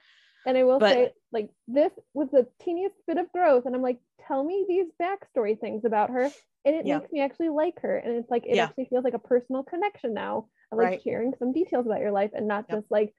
And 0.45 0.59
I 0.59 0.65
will 0.65 0.81
But- 0.81 0.91
say, 0.95 1.13
like, 1.31 1.51
this 1.69 1.93
was 2.15 2.29
the 2.33 2.49
teeniest 2.61 2.97
bit 3.07 3.17
of 3.17 3.31
growth. 3.31 3.65
And 3.65 3.77
I'm 3.77 3.81
like, 3.83 4.01
tell 4.27 4.43
me 4.43 4.67
these 4.69 4.89
backstory 5.01 5.55
things 5.57 5.85
about 5.85 6.11
her. 6.11 6.25
And 6.65 6.75
it 6.75 6.85
Yeah. 6.85 6.99
makes 6.99 7.13
me 7.13 7.21
actually 7.21 7.51
like 7.51 7.79
her. 7.83 7.97
And 7.97 8.17
it's 8.17 8.29
like, 8.29 8.45
it 8.45 8.57
Yeah. 8.57 8.65
actually 8.65 8.87
feels 8.87 9.05
like 9.05 9.15
a 9.15 9.21
personal 9.21 9.63
connection 9.63 10.15
now 10.15 10.49
of 10.73 10.79
like 10.79 10.87
Right. 10.89 11.03
sharing 11.03 11.33
some 11.39 11.53
details 11.53 11.87
about 11.87 12.01
your 12.01 12.11
life 12.11 12.33
and 12.35 12.49
not 12.49 12.65
Yep. 12.69 12.79
just 12.79 12.91
like, 12.91 13.15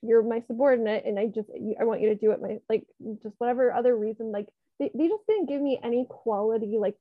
you're 0.00 0.22
my 0.22 0.40
subordinate 0.46 1.04
and 1.04 1.18
I 1.18 1.26
just, 1.26 1.50
I 1.78 1.84
want 1.84 2.00
you 2.00 2.08
to 2.08 2.14
do 2.14 2.30
it 2.30 2.40
my, 2.40 2.58
like, 2.70 2.86
just 3.22 3.34
whatever 3.36 3.70
other 3.70 3.94
reason. 3.94 4.32
Like, 4.32 4.48
they, 4.78 4.90
they 4.94 5.08
just 5.08 5.22
didn't 5.28 5.46
give 5.48 5.60
me 5.60 5.78
any 5.82 6.06
quality, 6.08 6.76
like, 6.78 6.96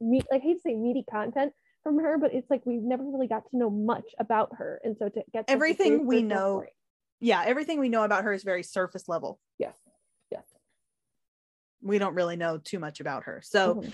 meat, 0.00 0.24
like, 0.30 0.40
I 0.40 0.44
hate 0.44 0.54
to 0.54 0.60
say 0.60 0.74
meaty 0.74 1.04
content 1.10 1.52
from 1.82 1.98
her, 1.98 2.18
but 2.18 2.32
it's 2.32 2.48
like 2.50 2.64
we've 2.64 2.82
never 2.82 3.02
really 3.04 3.26
got 3.26 3.48
to 3.50 3.56
know 3.56 3.70
much 3.70 4.04
about 4.18 4.50
her. 4.56 4.80
And 4.84 4.96
so 4.98 5.08
to 5.08 5.22
get 5.32 5.44
Everything 5.48 6.06
we 6.06 6.22
know- 6.22 6.58
story- 6.60 6.72
yeah 7.24 7.44
everything 7.46 7.78
we 7.78 7.88
know 7.88 8.02
about 8.02 8.24
her 8.24 8.32
is 8.32 8.42
very 8.42 8.64
surface 8.64 9.08
level 9.08 9.38
Yes. 9.58 9.76
Yes. 10.32 10.42
we 11.80 11.98
don't 11.98 12.14
really 12.14 12.34
know 12.36 12.58
too 12.58 12.80
much 12.80 12.98
about 13.00 13.24
her 13.24 13.40
so 13.44 13.76
Mhm. 13.76 13.92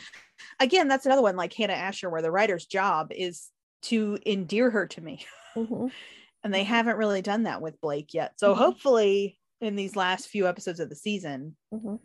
again 0.60 0.88
that's 0.88 1.04
another 1.04 1.20
one 1.20 1.36
like 1.36 1.52
Hannah 1.52 1.74
Asher 1.74 2.08
where 2.08 2.22
the 2.22 2.30
writer's 2.30 2.64
job 2.64 3.12
is 3.12 3.50
to 3.82 4.18
endear 4.26 4.70
her 4.70 4.86
to 4.86 5.00
me 5.02 5.26
Mhm. 5.54 5.92
and 6.44 6.54
they 6.54 6.64
haven't 6.64 6.96
really 6.96 7.20
done 7.20 7.42
that 7.42 7.60
with 7.60 7.78
Blake 7.82 8.14
yet 8.14 8.32
so 8.40 8.54
Mhm. 8.54 8.58
hopefully 8.58 9.38
in 9.60 9.76
these 9.76 9.94
last 9.94 10.28
few 10.28 10.46
episodes 10.48 10.80
of 10.80 10.88
the 10.88 10.96
season 10.96 11.54
Mhm. 11.72 12.00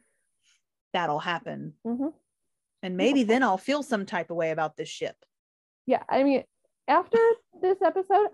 That'll 0.94 1.20
happen 1.20 1.74
Mhm. 1.86 2.14
and 2.82 2.98
maybe 2.98 3.24
then 3.24 3.44
I'll 3.44 3.58
feel 3.58 3.84
some 3.84 4.06
type 4.06 4.30
of 4.30 4.38
way 4.38 4.52
about 4.52 4.78
this 4.78 4.90
ship 4.90 5.16
yeah 5.86 6.04
i 6.08 6.24
mean 6.24 6.44
after 6.88 7.18
this 7.62 7.82
episode 7.82 8.30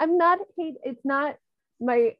i'm 0.00 0.18
not 0.18 0.38
hate 0.56 0.74
it's 0.84 1.04
not 1.04 1.36
my 1.80 2.16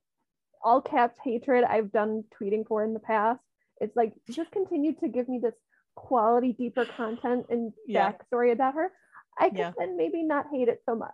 all 0.63 0.81
caps 0.81 1.19
hatred 1.23 1.65
i've 1.65 1.93
done 1.93 2.25
tweeting 2.41 2.67
for 2.67 2.83
in 2.85 2.95
the 2.95 3.01
past 3.01 3.41
it's 3.81 3.95
like 3.97 4.15
just 4.31 4.51
continue 4.53 4.95
to 4.95 5.09
give 5.09 5.29
me 5.29 5.39
this 5.39 5.55
quality 5.97 6.53
deeper 6.53 6.85
content 6.87 7.47
and 7.51 7.73
Yeah. 7.87 8.13
backstory 8.13 8.53
about 8.53 8.75
her 8.75 8.91
i 9.39 9.49
could 9.51 9.59
Yeah. 9.59 9.73
then 9.79 9.97
maybe 9.97 10.23
not 10.23 10.47
hate 10.53 10.69
it 10.69 10.83
so 10.87 10.95
much 10.95 11.13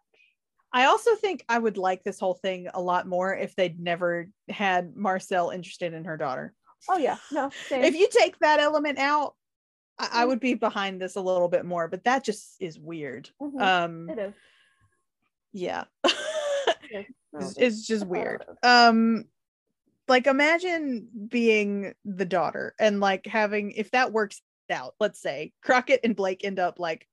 I 0.73 0.85
also 0.85 1.17
think 1.17 1.45
I 1.49 1.59
would 1.59 1.77
like 1.77 2.05
this 2.05 2.21
whole 2.21 2.35
thing 2.35 2.69
a 2.73 2.81
lot 2.81 3.05
more 3.05 3.35
if 3.35 3.57
they'd 3.57 3.81
never 3.81 4.29
had 4.49 4.95
Marcel 4.95 5.51
interested 5.51 5.93
in 5.95 6.05
her 6.05 6.17
daughter. 6.17 6.55
Oh 6.89 6.99
yeah 6.99 7.17
no 7.31 7.51
same. 7.69 7.85
If 7.85 7.95
you 7.95 8.09
take 8.11 8.39
that 8.41 8.61
element 8.61 8.99
out, 8.99 9.35
I, 9.99 10.09
I 10.13 10.25
Mm. 10.25 10.29
would 10.29 10.41
be 10.41 10.55
behind 10.55 11.01
this 11.01 11.17
a 11.17 11.21
little 11.21 11.49
bit 11.49 11.65
more, 11.65 11.89
but 11.89 12.05
that 12.05 12.25
just 12.25 12.57
is 12.61 12.79
weird. 12.79 13.31
Mhm. 13.41 13.61
Um 13.61 14.11
it 14.11 14.19
is 14.19 14.35
yeah. 15.53 15.85
Yes. 16.91 17.05
No, 17.33 17.41
it's, 17.41 17.55
it's 17.59 17.87
just 17.87 18.07
weird. 18.07 18.45
Um 18.63 19.25
like 20.09 20.27
imagine 20.27 21.09
being 21.29 21.95
the 22.05 22.25
daughter 22.25 22.75
and 22.81 22.99
like 23.01 23.27
having 23.27 23.73
if 23.73 23.91
that 23.93 24.13
works 24.13 24.43
out, 24.71 24.95
let's 25.01 25.21
say 25.21 25.53
Crockett 25.63 26.01
and 26.05 26.15
Blake 26.17 26.45
end 26.45 26.59
up 26.59 26.79
like 26.79 27.07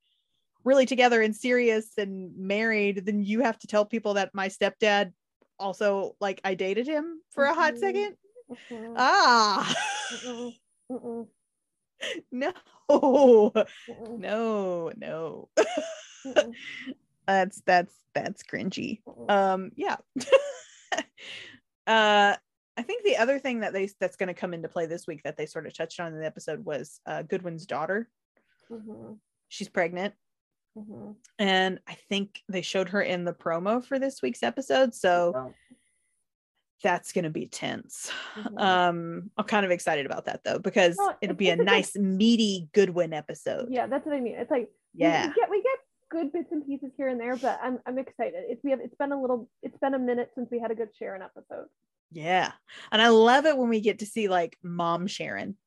really 0.63 0.85
together 0.85 1.21
and 1.21 1.35
serious 1.35 1.91
and 1.97 2.35
married, 2.37 3.05
then 3.05 3.23
you 3.23 3.41
have 3.41 3.57
to 3.59 3.67
tell 3.67 3.85
people 3.85 4.15
that 4.15 4.33
my 4.33 4.47
stepdad 4.49 5.13
also 5.59 6.15
like 6.19 6.41
I 6.43 6.53
dated 6.55 6.87
him 6.87 7.21
for 7.31 7.45
a 7.45 7.53
hot 7.53 7.75
Mhm. 7.75 7.79
second. 7.79 8.17
Mhm. 8.49 8.93
Ah 8.97 9.75
Mm-mm. 10.23 10.53
Mm-mm. 10.91 11.27
no 12.31 12.53
Mm-mm. 12.89 14.19
no 14.19 14.91
no 14.95 15.49
that's 17.27 17.61
that's 17.65 17.93
that's 18.13 18.43
cringy 18.43 19.01
um 19.29 19.71
yeah 19.75 19.97
uh 21.87 22.35
I 22.79 22.83
think 22.83 23.03
the 23.03 23.17
other 23.17 23.39
thing 23.39 23.61
that 23.61 23.73
they 23.73 23.89
that's 23.99 24.17
going 24.17 24.27
to 24.27 24.35
come 24.35 24.53
into 24.53 24.67
play 24.69 24.85
this 24.85 25.07
week 25.07 25.23
that 25.23 25.35
they 25.35 25.47
sort 25.47 25.65
of 25.65 25.75
touched 25.75 25.99
on 25.99 26.13
in 26.13 26.19
the 26.19 26.25
episode 26.27 26.63
was 26.63 26.99
uh, 27.07 27.23
Goodwin's 27.23 27.65
daughter. 27.65 28.07
Mm-hmm. 28.71 29.13
She's 29.49 29.67
pregnant, 29.69 30.13
Mm-hmm. 30.77 31.13
and 31.39 31.79
I 31.87 31.95
think 32.07 32.43
they 32.47 32.61
showed 32.61 32.89
her 32.89 33.01
in 33.01 33.25
the 33.25 33.33
promo 33.33 33.83
for 33.83 33.97
this 33.97 34.21
week's 34.21 34.43
episode. 34.43 34.93
So 34.93 35.53
that's 36.83 37.11
going 37.11 37.23
to 37.23 37.29
be 37.29 37.47
tense. 37.47 38.11
Mhm. 38.35 38.59
Um, 38.61 39.31
I'm 39.37 39.45
kind 39.45 39.65
of 39.65 39.71
excited 39.71 40.05
about 40.05 40.25
that 40.25 40.43
though 40.43 40.59
because 40.59 40.97
it'll 41.21 41.35
be 41.35 41.49
a 41.49 41.53
a 41.53 41.57
good- 41.57 41.65
nice 41.65 41.95
meaty 41.95 42.69
Goodwin 42.73 43.13
episode. 43.13 43.67
yeah, 43.71 43.87
that's 43.87 44.05
what 44.05 44.15
I 44.15 44.19
mean. 44.21 44.35
It's 44.35 44.51
like 44.51 44.69
Yeah. 44.93 45.27
we, 45.27 45.33
get 45.33 45.49
we 45.49 45.61
get 45.63 45.79
good 46.09 46.31
bits 46.31 46.51
and 46.51 46.65
pieces 46.65 46.91
here 46.95 47.07
and 47.07 47.19
there, 47.19 47.35
but 47.35 47.59
I'm 47.61 47.79
I'm 47.85 47.97
excited. 47.97 48.43
It's 48.47 48.63
we 48.63 48.71
have 48.71 48.79
it's 48.79 48.95
been 48.95 49.11
a 49.11 49.19
little 49.19 49.49
it's 49.63 49.77
been 49.79 49.93
a 49.95 49.99
minute 49.99 50.31
since 50.35 50.49
we 50.51 50.59
had 50.59 50.71
a 50.71 50.75
good 50.75 50.89
Sharon 50.97 51.21
episode. 51.21 51.65
Yeah. 52.11 52.51
And 52.91 53.01
I 53.01 53.09
love 53.09 53.45
it 53.45 53.57
when 53.57 53.69
we 53.69 53.81
get 53.81 53.99
to 53.99 54.05
see 54.05 54.27
like 54.29 54.55
mom 54.63 55.07
Sharon. 55.07 55.57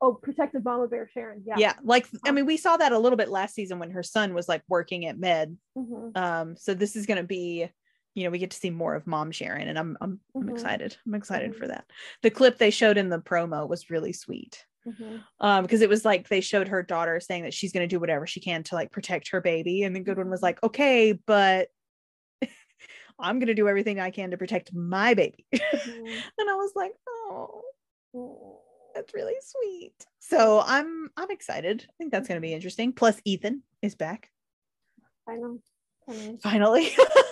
Oh, 0.00 0.14
protective 0.14 0.64
mama 0.64 0.86
bear 0.88 1.08
Sharon. 1.12 1.42
Yeah. 1.44 1.56
Yeah. 1.58 1.72
Like, 1.82 2.06
I 2.24 2.28
Um, 2.28 2.36
mean, 2.36 2.46
we 2.46 2.56
saw 2.56 2.76
that 2.76 2.92
a 2.92 2.98
little 2.98 3.16
bit 3.16 3.28
last 3.30 3.54
season 3.56 3.80
when 3.80 3.90
her 3.90 4.02
son 4.04 4.32
was 4.32 4.48
like 4.48 4.62
working 4.68 5.06
at 5.06 5.18
med. 5.18 5.56
Mhm. 5.76 6.16
Um, 6.16 6.56
so 6.56 6.72
this 6.72 6.94
is 6.94 7.04
going 7.04 7.16
to 7.18 7.24
be, 7.26 7.68
you 8.18 8.24
know, 8.24 8.30
we 8.30 8.38
get 8.38 8.50
to 8.50 8.56
see 8.56 8.70
more 8.70 8.94
of 8.94 9.06
mom 9.06 9.30
Sharon 9.30 9.68
and 9.68 9.78
I'm, 9.78 9.96
I'm, 10.00 10.20
I'm 10.34 10.42
Mhm. 10.44 10.50
excited. 10.50 10.96
I'm 11.06 11.14
excited 11.14 11.52
Mhm. 11.52 11.56
for 11.58 11.68
that. 11.68 11.90
The 12.22 12.30
clip 12.30 12.58
they 12.58 12.70
showed 12.70 12.98
in 12.98 13.08
the 13.08 13.20
promo 13.20 13.68
was 13.68 13.90
really 13.90 14.12
sweet. 14.12 14.66
Mhm. 14.86 15.22
Um, 15.40 15.62
because 15.64 15.80
it 15.82 15.88
was 15.88 16.04
like 16.04 16.28
they 16.28 16.40
showed 16.40 16.68
her 16.68 16.82
daughter 16.82 17.20
saying 17.20 17.44
that 17.44 17.54
she's 17.54 17.72
going 17.72 17.88
to 17.88 17.94
do 17.94 18.00
whatever 18.00 18.26
she 18.26 18.40
can 18.40 18.62
to 18.64 18.74
like 18.74 18.90
protect 18.90 19.28
her 19.30 19.40
baby. 19.40 19.82
And 19.84 19.94
then 19.94 20.02
Goodwin 20.02 20.30
was 20.30 20.42
like, 20.42 20.62
okay, 20.62 21.12
but 21.12 21.68
I'm 23.18 23.38
going 23.38 23.48
to 23.48 23.54
do 23.54 23.68
everything 23.68 24.00
I 24.00 24.10
can 24.10 24.30
to 24.30 24.36
protect 24.38 24.72
my 24.74 25.14
baby. 25.14 25.46
Mhm. 25.52 25.62
and 26.38 26.50
I 26.50 26.54
was 26.54 26.72
like, 26.74 26.92
oh, 27.08 27.62
Mm. 28.14 28.56
that's 28.94 29.12
really 29.12 29.34
sweet. 29.42 30.06
So 30.18 30.62
I'm 30.64 31.10
I'm 31.16 31.30
excited. 31.30 31.84
I 31.86 31.92
think 31.98 32.10
that's 32.10 32.26
going 32.26 32.38
to 32.40 32.46
be 32.46 32.54
interesting. 32.54 32.92
Plus 32.94 33.20
Ethan 33.24 33.62
is 33.82 33.94
back 33.94 34.30
I 35.28 35.36
know. 35.36 35.58
I 36.08 36.38
finally. 36.42 36.88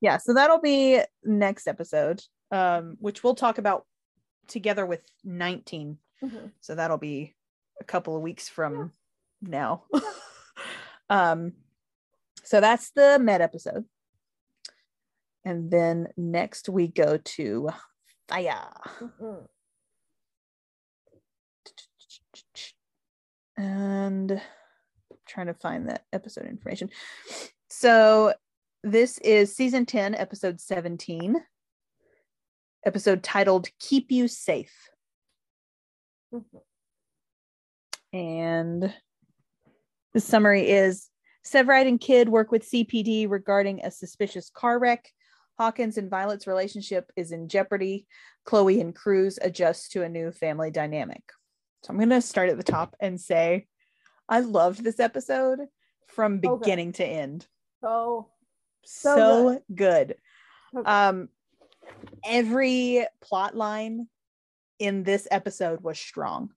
yeah, 0.00 0.16
so 0.18 0.34
that'll 0.34 0.60
be 0.60 1.00
next 1.24 1.66
episode 1.66 2.22
um 2.50 2.96
which 3.00 3.24
we'll 3.24 3.34
talk 3.34 3.58
about 3.58 3.86
together 4.46 4.84
with 4.84 5.02
19. 5.24 5.98
Mhm. 6.22 6.52
So 6.60 6.74
that'll 6.74 6.98
be 6.98 7.34
a 7.80 7.84
couple 7.84 8.14
of 8.16 8.22
weeks 8.22 8.48
from 8.48 8.92
now. 9.40 9.84
um 11.10 11.52
so 12.44 12.60
that's 12.60 12.90
the 12.90 13.18
med 13.18 13.40
episode. 13.40 13.84
And 15.44 15.70
then 15.70 16.08
next 16.16 16.68
we 16.68 16.88
go 16.88 17.16
to 17.16 17.70
fire. 18.28 18.68
Mhm. 19.00 19.48
and 23.56 24.32
I'm 24.32 24.40
trying 25.26 25.46
to 25.46 25.54
find 25.54 25.88
that 25.88 26.04
episode 26.12 26.46
information. 26.46 26.90
So 27.68 28.34
this 28.82 29.18
is 29.18 29.54
season 29.54 29.86
10, 29.86 30.14
episode 30.14 30.60
17, 30.60 31.36
episode 32.84 33.22
titled 33.22 33.68
Keep 33.78 34.10
You 34.10 34.28
Safe. 34.28 34.90
Mhm. 36.32 36.62
And 38.12 38.94
the 40.12 40.20
summary 40.20 40.68
is 40.68 41.08
Severide 41.44 41.88
and 41.88 42.00
Kidd 42.00 42.28
work 42.28 42.50
with 42.50 42.64
CPD 42.64 43.26
regarding 43.26 43.84
a 43.84 43.90
suspicious 43.90 44.50
car 44.50 44.78
wreck. 44.78 45.10
Hawkins 45.58 45.96
and 45.96 46.10
Violet's 46.10 46.46
relationship 46.46 47.10
is 47.16 47.30
in 47.30 47.48
jeopardy. 47.48 48.06
Chloe 48.44 48.80
and 48.80 48.94
Cruz 48.94 49.38
adjust 49.40 49.92
to 49.92 50.02
a 50.02 50.08
new 50.08 50.32
family 50.32 50.70
dynamic. 50.70 51.22
So 51.82 51.90
I'm 51.90 51.98
going 51.98 52.10
to 52.10 52.20
start 52.20 52.48
at 52.48 52.56
the 52.56 52.62
top 52.64 52.96
and 53.00 53.20
say 53.20 53.66
I 54.28 54.40
loved 54.40 54.82
this 54.82 54.98
episode 54.98 55.60
from 56.08 56.40
beginning 56.40 56.92
to 56.94 57.04
end. 57.04 57.46
So 57.80 58.31
So, 58.84 59.14
So 59.16 59.60
good. 59.74 60.16
good. 60.74 60.84
Um 60.84 61.28
every 62.24 63.06
plot 63.20 63.56
line 63.56 64.08
in 64.78 65.02
this 65.02 65.26
episode 65.30 65.82
was 65.82 65.98
strong. 65.98 66.50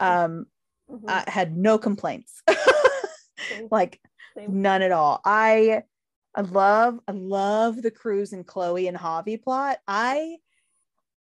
Um 0.00 0.46
Mhm. 0.90 1.08
I 1.08 1.24
had 1.28 1.56
no 1.56 1.78
complaints. 1.78 2.42
Like 3.70 4.00
same. 4.36 4.62
none 4.62 4.82
at 4.82 4.90
all. 4.90 5.20
I 5.24 5.82
I 6.34 6.40
love 6.40 6.98
I 7.06 7.12
love 7.12 7.80
the 7.82 7.90
Cruz 7.90 8.32
and 8.32 8.46
Chloe 8.46 8.88
and 8.88 8.96
Javi 8.96 9.40
plot. 9.40 9.78
I 9.86 10.38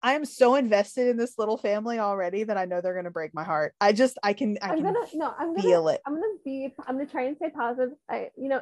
I 0.01 0.13
am 0.13 0.25
so 0.25 0.55
invested 0.55 1.07
in 1.07 1.17
this 1.17 1.37
little 1.37 1.57
family 1.57 1.99
already 1.99 2.43
that 2.45 2.57
I 2.57 2.65
know 2.65 2.81
they're 2.81 2.95
gonna 2.95 3.11
break 3.11 3.33
my 3.33 3.43
heart. 3.43 3.75
I 3.79 3.93
just 3.93 4.17
I 4.23 4.33
can 4.33 4.57
I 4.61 4.69
I'm 4.69 4.77
can 4.77 4.85
gonna 4.85 5.05
no. 5.13 5.33
I'm 5.37 5.53
gonna 5.53 5.61
feel 5.61 5.87
it. 5.89 6.01
I'm 6.05 6.15
gonna 6.15 6.27
be. 6.43 6.73
I'm 6.87 6.95
gonna 6.97 7.09
try 7.09 7.23
and 7.25 7.35
stay 7.37 7.49
positive. 7.49 7.95
I, 8.09 8.29
you 8.37 8.49
know, 8.49 8.61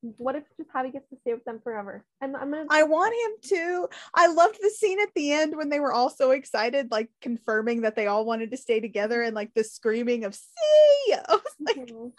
what 0.00 0.34
if 0.36 0.44
just 0.56 0.70
Javi 0.70 0.92
gets 0.92 1.08
to 1.10 1.16
stay 1.22 1.34
with 1.34 1.44
them 1.44 1.60
forever? 1.62 2.04
And 2.20 2.36
I'm 2.36 2.50
gonna. 2.50 2.66
I 2.70 2.82
want 2.84 3.14
him 3.14 3.50
to. 3.58 3.88
I 4.14 4.26
loved 4.28 4.58
the 4.62 4.70
scene 4.70 5.00
at 5.00 5.08
the 5.14 5.32
end 5.32 5.56
when 5.56 5.68
they 5.68 5.80
were 5.80 5.92
all 5.92 6.10
so 6.10 6.30
excited, 6.32 6.90
like 6.90 7.08
confirming 7.20 7.82
that 7.82 7.96
they 7.96 8.06
all 8.06 8.24
wanted 8.24 8.50
to 8.50 8.56
stay 8.56 8.80
together 8.80 9.22
and 9.22 9.34
like 9.34 9.52
the 9.54 9.64
screaming 9.64 10.24
of 10.24 10.34
see. 10.34 11.14
I 11.14 11.20
was 11.28 11.42
like, 11.60 11.76
I'm 11.78 11.84
Mhm. 11.86 12.12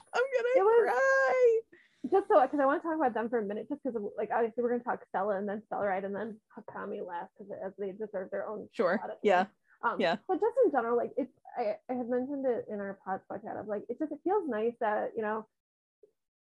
gonna 0.55 0.65
was- 0.65 0.89
cry. 0.91 1.59
just 2.11 2.27
so 2.27 2.41
because 2.41 2.59
I 2.59 2.65
want 2.65 2.81
to 2.81 2.87
talk 2.87 2.97
about 2.97 3.13
them 3.13 3.29
for 3.29 3.39
a 3.39 3.43
minute, 3.45 3.67
just 3.69 3.81
because 3.83 4.01
like 4.17 4.29
obviously 4.33 4.63
we're 4.63 4.71
gonna 4.71 4.83
talk 4.83 5.01
Stella 5.09 5.37
and 5.37 5.47
then 5.47 5.61
Stellaride 5.71 6.05
and 6.05 6.15
then 6.15 6.37
Hakami 6.57 7.05
last 7.05 7.29
because 7.37 7.51
as 7.65 7.73
they 7.77 7.91
deserve 7.91 8.29
their 8.31 8.47
own. 8.47 8.67
Sure. 8.73 8.97
spot 8.97 9.11
at 9.11 9.21
the 9.21 9.27
Yeah. 9.27 9.45
Um, 9.83 9.99
Yeah. 9.99 10.17
But 10.27 10.35
just 10.39 10.55
in 10.65 10.71
general, 10.71 10.97
like 10.97 11.11
it's 11.17 11.31
I, 11.57 11.75
I 11.89 11.93
have 11.93 12.07
mentioned 12.07 12.45
it 12.45 12.65
in 12.71 12.79
our 12.79 12.97
pod 13.05 13.19
podcast 13.29 13.59
of 13.59 13.67
like 13.67 13.83
it 13.89 13.99
just 13.99 14.11
it 14.11 14.19
feels 14.23 14.47
nice 14.47 14.73
that 14.79 15.11
you 15.15 15.21
know 15.21 15.45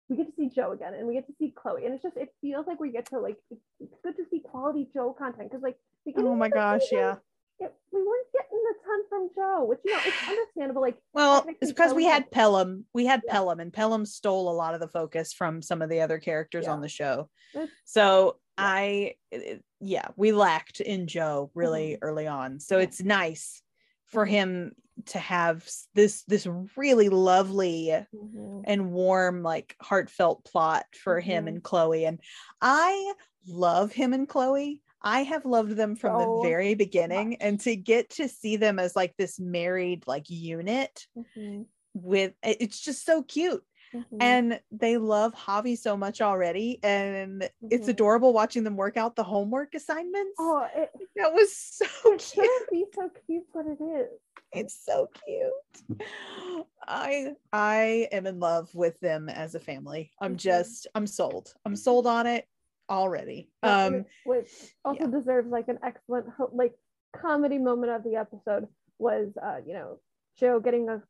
we 0.09 0.15
get 0.17 0.27
to 0.27 0.33
see 0.37 0.49
Joe 0.55 0.71
again 0.71 0.93
and 0.93 1.07
we 1.07 1.13
get 1.15 1.27
to 1.27 1.33
see 1.39 1.53
Chloe 1.55 1.85
and 1.85 1.93
it's 1.93 2.03
just 2.03 2.17
it 2.17 2.29
feels 2.41 2.65
like 2.67 2.79
we 2.79 2.91
get 2.91 3.09
to 3.09 3.19
like 3.19 3.37
it's, 3.51 3.61
it's 3.79 3.93
good 4.03 4.15
to 4.17 4.23
see 4.29 4.39
quality 4.39 4.87
Joe 4.93 5.13
content 5.17 5.49
because 5.49 5.63
like 5.63 5.77
Oh 6.17 6.35
my 6.35 6.47
gosh, 6.47 6.83
season, 6.83 6.97
yeah. 6.99 7.15
it, 7.59 7.73
we 7.91 7.99
weren't 7.99 8.27
getting 8.31 8.63
a 8.71 8.85
ton 8.85 9.01
from 9.09 9.29
Joe, 9.35 9.65
which 9.65 9.79
you 9.83 9.91
know 9.91 9.99
it's 10.05 10.27
understandable. 10.29 10.81
Like 10.81 10.95
Well, 11.13 11.45
it's 11.59 11.71
because 11.71 11.93
we 11.93 12.05
had 12.05 12.23
had- 12.23 12.31
Pelham. 12.31 12.85
We 12.93 13.05
had 13.05 13.21
Yeah. 13.25 13.33
Pelham, 13.33 13.59
and 13.59 13.73
Pelham 13.73 14.05
stole 14.05 14.49
a 14.49 14.55
lot 14.55 14.73
of 14.73 14.79
the 14.79 14.87
focus 14.87 15.33
from 15.33 15.61
some 15.61 15.81
of 15.81 15.89
the 15.89 15.99
other 15.99 16.17
characters 16.17 16.63
Yeah. 16.65 16.71
on 16.71 16.81
the 16.81 16.87
show. 16.87 17.29
It's- 17.53 17.69
So 17.83 18.37
Yeah. 18.57 18.65
I, 18.65 19.15
it- 19.31 19.63
yeah, 19.81 20.07
we 20.15 20.31
lacked 20.31 20.79
in 20.79 21.07
Joe 21.07 21.51
really 21.53 21.91
mm-hmm. 21.95 22.05
early 22.05 22.27
on. 22.27 22.61
So 22.61 22.77
Yeah. 22.77 22.83
it's 22.83 23.03
nice 23.03 23.61
for 24.07 24.25
him 24.25 24.73
to 25.07 25.19
have 25.19 25.69
this 25.95 26.23
this 26.23 26.47
really 26.75 27.09
lovely 27.09 27.93
mhm, 28.11 28.67
and 28.67 28.91
warm 28.91 29.43
like 29.43 29.75
heartfelt 29.81 30.43
plot 30.45 30.85
for 30.95 31.19
him 31.19 31.45
Mhm. 31.45 31.47
and 31.47 31.63
Chloe 31.63 32.05
and 32.05 32.19
I 32.61 33.13
love 33.47 33.91
him 33.93 34.13
and 34.13 34.27
Chloe. 34.27 34.81
I 35.01 35.23
have 35.23 35.45
loved 35.45 35.71
them 35.73 35.95
from 35.95 36.17
the 36.17 36.27
very 36.27 36.75
beginning 36.75 37.31
much. 37.31 37.37
and 37.41 37.59
to 37.61 37.75
get 37.75 38.09
to 38.11 38.27
see 38.27 38.57
them 38.57 38.79
as 38.79 38.95
like 38.95 39.15
this 39.17 39.39
married 39.39 40.05
like 40.07 40.29
unit 40.29 41.07
mhm, 41.15 41.67
with 41.93 42.33
it's 42.43 42.79
just 42.79 43.05
so 43.05 43.23
cute 43.23 43.63
mhm. 43.93 44.03
and 44.19 44.59
they 44.71 44.97
love 44.97 45.33
Javi 45.33 45.77
so 45.77 45.95
much 45.97 46.21
already 46.21 46.79
and 46.83 47.49
it's 47.69 47.87
Mhm. 47.87 47.91
adorable 47.91 48.33
watching 48.33 48.63
them 48.63 48.75
work 48.77 48.97
out 48.97 49.15
the 49.15 49.23
homework 49.23 49.73
assignments. 49.75 50.35
oh, 50.39 50.67
it, 50.75 50.89
That 51.15 51.33
was 51.33 51.55
so 51.55 51.85
it 51.85 52.19
cute. 52.19 52.21
shouldn't 52.21 52.69
be 52.71 52.85
so 52.93 53.09
cute, 53.25 53.45
but 53.53 53.65
it 53.65 53.81
is. 53.83 54.19
It's 54.53 54.85
so 54.85 55.09
cute. 55.25 55.99
I 56.87 57.35
I 57.51 58.07
am 58.11 58.25
in 58.27 58.39
love 58.39 58.73
with 58.73 58.99
them 58.99 59.29
as 59.29 59.55
a 59.55 59.59
family. 59.59 60.11
I'm 60.21 60.33
Mhm. 60.35 60.37
just 60.39 60.87
I'm 60.95 61.07
sold. 61.07 61.53
I'm 61.65 61.75
sold 61.75 62.07
on 62.07 62.27
it 62.27 62.47
already. 62.89 63.49
Yeah, 63.63 63.85
Um 63.85 64.05
which 64.23 64.49
also 64.85 65.07
deserves 65.07 65.49
like 65.49 65.67
an 65.67 65.79
excellent 65.83 66.27
like 66.53 66.73
comedy 67.13 67.57
moment 67.57 67.91
of 67.91 68.03
the 68.03 68.15
episode 68.15 68.67
was 68.99 69.29
uh 69.41 69.57
you 69.65 69.73
know 69.73 69.99
Joe 70.37 70.59
getting 70.59 70.87
a 70.89 71.01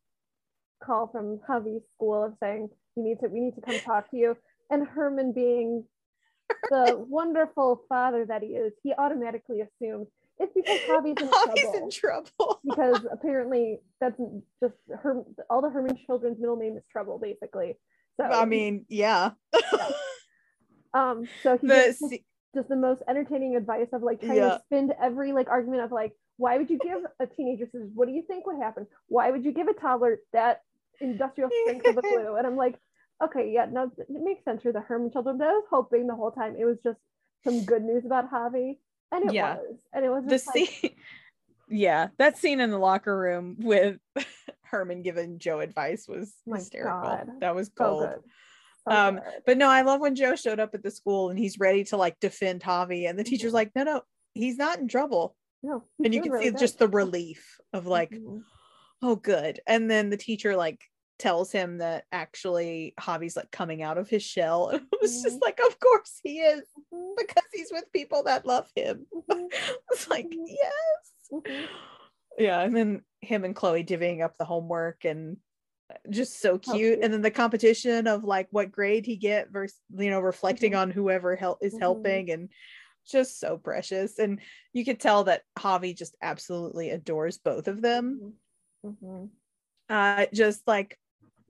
call 0.83 1.07
from 1.07 1.39
Javi's 1.49 1.83
school 1.95 2.23
of 2.23 2.33
saying 2.41 2.69
you 2.95 3.03
need 3.03 3.19
to 3.21 3.27
we 3.27 3.39
need 3.39 3.55
to 3.55 3.61
come 3.61 3.79
talk 3.79 4.09
to 4.11 4.17
you 4.17 4.37
and 4.69 4.87
Herman 4.87 5.33
being 5.33 5.83
the 6.69 6.95
wonderful 7.09 7.81
father 7.89 8.25
that 8.25 8.41
he 8.41 8.49
is 8.49 8.73
he 8.83 8.93
automatically 8.97 9.61
assumes 9.61 10.07
it's 10.39 10.53
because 10.53 10.79
Javi's 10.87 11.21
in 11.21 11.27
Javi's 11.33 11.61
trouble 11.61 11.73
in 11.83 11.89
trouble. 11.91 12.59
because 12.67 13.05
apparently 13.11 13.79
that's 13.99 14.19
just 14.61 14.75
her 15.01 15.23
all 15.49 15.61
the 15.61 15.69
Herman 15.69 15.97
children's 16.05 16.39
middle 16.39 16.55
name 16.57 16.77
is 16.77 16.83
trouble 16.91 17.19
basically 17.19 17.75
so 18.19 18.23
I 18.25 18.45
mean, 18.45 18.85
yeah. 18.89 19.31
um 20.93 21.27
so 21.43 21.57
he 21.57 21.67
the 21.67 21.93
se- 21.93 22.25
just 22.55 22.69
the 22.69 22.75
most 22.75 23.01
entertaining 23.07 23.55
advice 23.55 23.87
of 23.93 24.01
like 24.01 24.21
trying 24.21 24.37
Yeah. 24.37 24.49
to 24.49 24.61
spin 24.65 24.91
every 25.01 25.33
like 25.33 25.49
argument 25.49 25.83
of 25.83 25.91
like 25.91 26.13
why 26.37 26.57
would 26.57 26.69
you 26.69 26.79
give 26.79 26.99
a 27.19 27.25
teenager 27.27 27.67
says 27.71 27.89
what 27.93 28.07
do 28.07 28.13
you 28.13 28.23
think 28.27 28.45
would 28.47 28.57
happen 28.61 28.87
why 29.07 29.29
would 29.31 29.43
you 29.45 29.51
give 29.51 29.67
a 29.67 29.73
toddler 29.73 30.17
that 30.33 30.61
industrial 31.01 31.49
strength 31.61 31.85
of 31.87 31.97
a 31.97 32.01
glue 32.07 32.35
and 32.35 32.47
i'm 32.47 32.55
like 32.55 32.79
okay 33.23 33.51
yeah 33.51 33.65
no 33.71 33.91
it 33.97 34.07
makes 34.09 34.43
sense 34.45 34.61
for 34.61 34.71
the 34.71 34.81
herman 34.81 35.11
children 35.11 35.37
but 35.37 35.47
i 35.47 35.51
was 35.51 35.65
hoping 35.69 36.07
the 36.07 36.15
whole 36.15 36.31
time 36.31 36.55
it 36.57 36.65
was 36.65 36.77
just 36.83 36.99
some 37.43 37.63
good 37.65 37.83
news 37.83 38.03
about 38.05 38.31
javi 38.31 38.77
and 39.11 39.23
it 39.23 39.33
Yeah. 39.33 39.55
was, 39.55 39.75
and 39.93 40.03
it 40.05 40.09
was 40.09 40.23
the 40.25 40.31
like, 40.31 40.67
scene 40.67 40.95
yeah 41.69 42.07
that 42.17 42.37
scene 42.37 42.59
in 42.59 42.71
the 42.71 42.77
locker 42.77 43.17
room 43.17 43.55
with 43.59 43.97
herman 44.63 45.01
giving 45.01 45.39
joe 45.39 45.59
advice 45.59 46.07
was 46.07 46.33
My 46.45 46.57
hysterical 46.57 47.09
God. 47.09 47.27
that 47.39 47.55
was 47.55 47.69
gold. 47.69 47.99
So 47.99 48.95
Um, 48.95 49.19
but 49.45 49.57
no 49.57 49.67
i 49.69 49.81
love 49.81 49.99
when 49.99 50.15
joe 50.15 50.35
showed 50.35 50.59
up 50.59 50.73
at 50.73 50.81
the 50.83 50.91
school 50.91 51.29
and 51.29 51.37
he's 51.37 51.59
ready 51.59 51.83
to 51.85 51.97
like 51.97 52.17
defend 52.19 52.61
javi 52.61 53.09
and 53.09 53.19
the 53.19 53.23
teacher's 53.23 53.51
Mhm. 53.51 53.55
like 53.55 53.71
no 53.75 53.83
no 53.83 54.01
he's 54.33 54.57
not 54.57 54.79
in 54.79 54.87
trouble 54.87 55.35
no, 55.63 55.83
and 56.03 56.13
you 56.13 56.21
can 56.21 56.31
doing 56.31 56.41
see 56.41 56.47
really 56.49 56.59
just 56.59 56.79
the 56.79 56.87
relief 56.87 57.59
of 57.73 57.85
like 57.85 58.11
Mhm. 58.11 58.43
Oh 59.01 59.15
good 59.15 59.59
and 59.67 59.89
then 59.89 60.09
the 60.09 60.17
teacher 60.17 60.55
like 60.55 60.83
tells 61.19 61.51
him 61.51 61.79
that 61.79 62.05
actually 62.11 62.93
javi's 62.99 63.35
like 63.35 63.49
coming 63.51 63.81
out 63.81 63.97
of 63.97 64.09
his 64.09 64.23
shell 64.23 64.69
and 64.69 64.81
it 64.91 65.01
was 65.01 65.21
just 65.23 65.37
Mhm. 65.37 65.41
like 65.41 65.59
of 65.59 65.79
course 65.79 66.19
he 66.23 66.39
is 66.39 66.63
Mhm. 66.93 67.15
because 67.17 67.43
he's 67.53 67.71
with 67.71 67.91
people 67.91 68.23
that 68.23 68.45
love 68.45 68.69
him 68.75 69.07
it's 69.91 70.07
like 70.09 70.29
Mhm. 70.29 70.45
yes 70.47 71.31
yeah 72.37 72.61
and 72.61 72.75
then 72.75 73.01
him 73.21 73.43
and 73.43 73.55
chloe 73.55 73.83
divvying 73.83 74.23
up 74.23 74.37
the 74.37 74.45
homework 74.45 75.05
and 75.05 75.37
just 76.09 76.39
so 76.41 76.57
cute 76.59 76.75
cute. 76.95 77.03
and 77.03 77.13
then 77.13 77.21
the 77.21 77.31
competition 77.31 78.07
of 78.07 78.23
like 78.23 78.47
what 78.51 78.71
grade 78.71 79.05
he 79.05 79.15
get 79.15 79.49
versus 79.51 79.79
you 79.95 80.09
know 80.09 80.19
reflecting 80.19 80.73
Mhm. 80.73 80.77
on 80.79 80.91
whoever 80.91 81.35
help 81.35 81.59
is 81.61 81.73
Mhm. 81.75 81.79
helping 81.79 82.29
and 82.31 82.49
just 83.07 83.39
so 83.39 83.57
precious 83.57 84.19
and 84.19 84.41
you 84.73 84.83
could 84.83 84.99
tell 84.99 85.23
that 85.23 85.43
javi 85.57 85.95
just 85.97 86.15
absolutely 86.21 86.89
adores 86.89 87.37
both 87.37 87.67
of 87.69 87.81
them 87.81 88.33
Mhm. 88.87 88.97
Mhm. 89.01 89.29
uh 89.89 90.25
just 90.33 90.67
like 90.67 90.97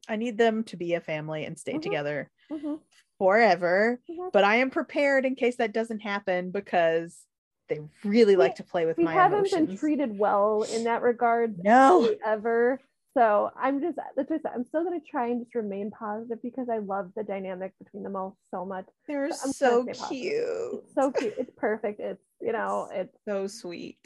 i 0.08 0.16
need 0.16 0.38
them 0.38 0.64
to 0.66 0.78
be 0.78 0.94
a 0.94 1.02
family 1.02 1.46
and 1.46 1.58
stay 1.58 1.74
Mhm. 1.74 1.82
together 1.82 2.30
Mhm. 2.52 2.80
forever 3.18 4.00
Mhm. 4.10 4.32
but 4.32 4.44
i 4.44 4.58
am 4.58 4.70
prepared 4.70 5.26
in 5.26 5.36
case 5.36 5.56
that 5.58 5.74
doesn't 5.74 6.00
happen 6.00 6.52
because 6.52 7.26
they 7.70 7.80
really 8.06 8.36
We- 8.36 8.44
like 8.44 8.56
to 8.56 8.64
play 8.64 8.86
with 8.86 8.98
we 8.98 9.04
my 9.04 9.14
haven't 9.14 9.52
been 9.52 9.76
treated 9.78 10.18
well 10.18 10.64
in 10.64 10.84
that 10.86 11.02
regard 11.02 11.58
no 11.64 12.10
ever. 12.26 12.80
So 13.14 13.50
I'm 13.56 13.82
just 13.82 13.98
that's 14.16 14.30
just 14.30 14.46
I 14.46 14.50
said, 14.50 14.56
i'm 14.56 14.64
still 14.64 14.84
gonna 14.84 15.00
try 15.10 15.28
and 15.30 15.42
just 15.44 15.56
remain 15.56 15.90
positive 15.90 16.40
because 16.44 16.70
I 16.70 16.78
love 16.78 17.12
the 17.16 17.24
dynamic 17.24 17.74
between 17.80 18.04
them 18.04 18.16
all 18.16 18.38
so 18.52 18.64
much. 18.64 18.86
they're 19.08 19.32
so 19.32 19.84
trying 19.84 19.88
to 19.88 19.94
stay 19.96 20.06
positive. 20.06 20.22
cute 20.22 20.84
It's 20.86 20.94
so 20.94 21.12
cute. 21.12 21.34
It's 21.40 21.52
perfect. 21.58 22.00
It's 22.00 22.24
you 22.40 22.52
know 22.54 22.88
it's 22.94 23.18
so 23.28 23.48
sweet 23.48 23.98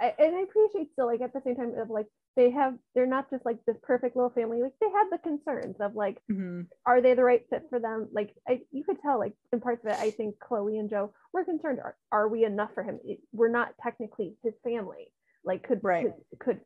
I, 0.00 0.14
and 0.18 0.36
I 0.36 0.40
appreciate 0.42 0.92
still 0.92 1.06
like 1.06 1.20
at 1.20 1.32
the 1.32 1.42
same 1.44 1.56
time 1.56 1.74
of 1.76 1.90
like 1.90 2.06
they 2.36 2.50
have 2.50 2.74
they're 2.94 3.06
not 3.06 3.30
just 3.30 3.44
like 3.44 3.58
this 3.66 3.76
perfect 3.82 4.16
little 4.16 4.30
family 4.30 4.62
like 4.62 4.72
they 4.80 4.88
had 4.90 5.06
the 5.10 5.18
concerns 5.18 5.76
of 5.80 5.94
like 5.94 6.18
Mhm. 6.30 6.66
are 6.86 7.00
they 7.00 7.14
the 7.14 7.24
right 7.24 7.42
fit 7.50 7.62
for 7.68 7.78
them 7.80 8.08
like 8.12 8.30
I, 8.48 8.62
you 8.70 8.84
could 8.84 9.00
tell 9.00 9.18
like 9.18 9.34
in 9.52 9.60
parts 9.60 9.84
of 9.84 9.90
it 9.92 9.98
i 9.98 10.10
think 10.10 10.38
chloe 10.38 10.78
and 10.78 10.88
joe 10.88 11.12
were 11.32 11.44
concerned 11.44 11.80
are, 11.80 11.96
are 12.12 12.28
we 12.28 12.44
enough 12.44 12.70
for 12.74 12.82
him 12.82 12.98
It- 13.04 13.20
we're 13.32 13.48
not 13.50 13.74
technically 13.82 14.36
his 14.44 14.54
family 14.62 15.12
like 15.44 15.62
could 15.66 15.80
Right. 15.82 16.06
could, 16.38 16.38
could 16.38 16.60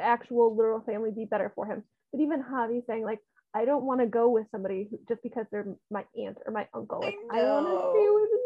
actual 0.00 0.56
literal 0.56 0.80
family 0.80 1.10
be 1.12 1.24
better 1.24 1.52
for 1.54 1.66
him 1.66 1.84
but 2.12 2.20
even 2.20 2.42
javi 2.42 2.84
saying 2.86 3.04
like 3.04 3.20
i 3.56 3.64
don't 3.64 3.84
want 3.84 4.00
to 4.00 4.06
go 4.06 4.28
with 4.28 4.46
somebody 4.50 4.86
who, 4.90 4.98
just 5.08 5.22
because 5.22 5.46
they're 5.50 5.66
my 5.90 6.04
aunt 6.18 6.36
or 6.44 6.52
my 6.52 6.66
uncle 6.74 7.00
like 7.00 7.16
i, 7.30 7.42
want 7.42 7.66
to 7.66 7.90
stay 7.92 8.08
with 8.10 8.30
you 8.30 8.42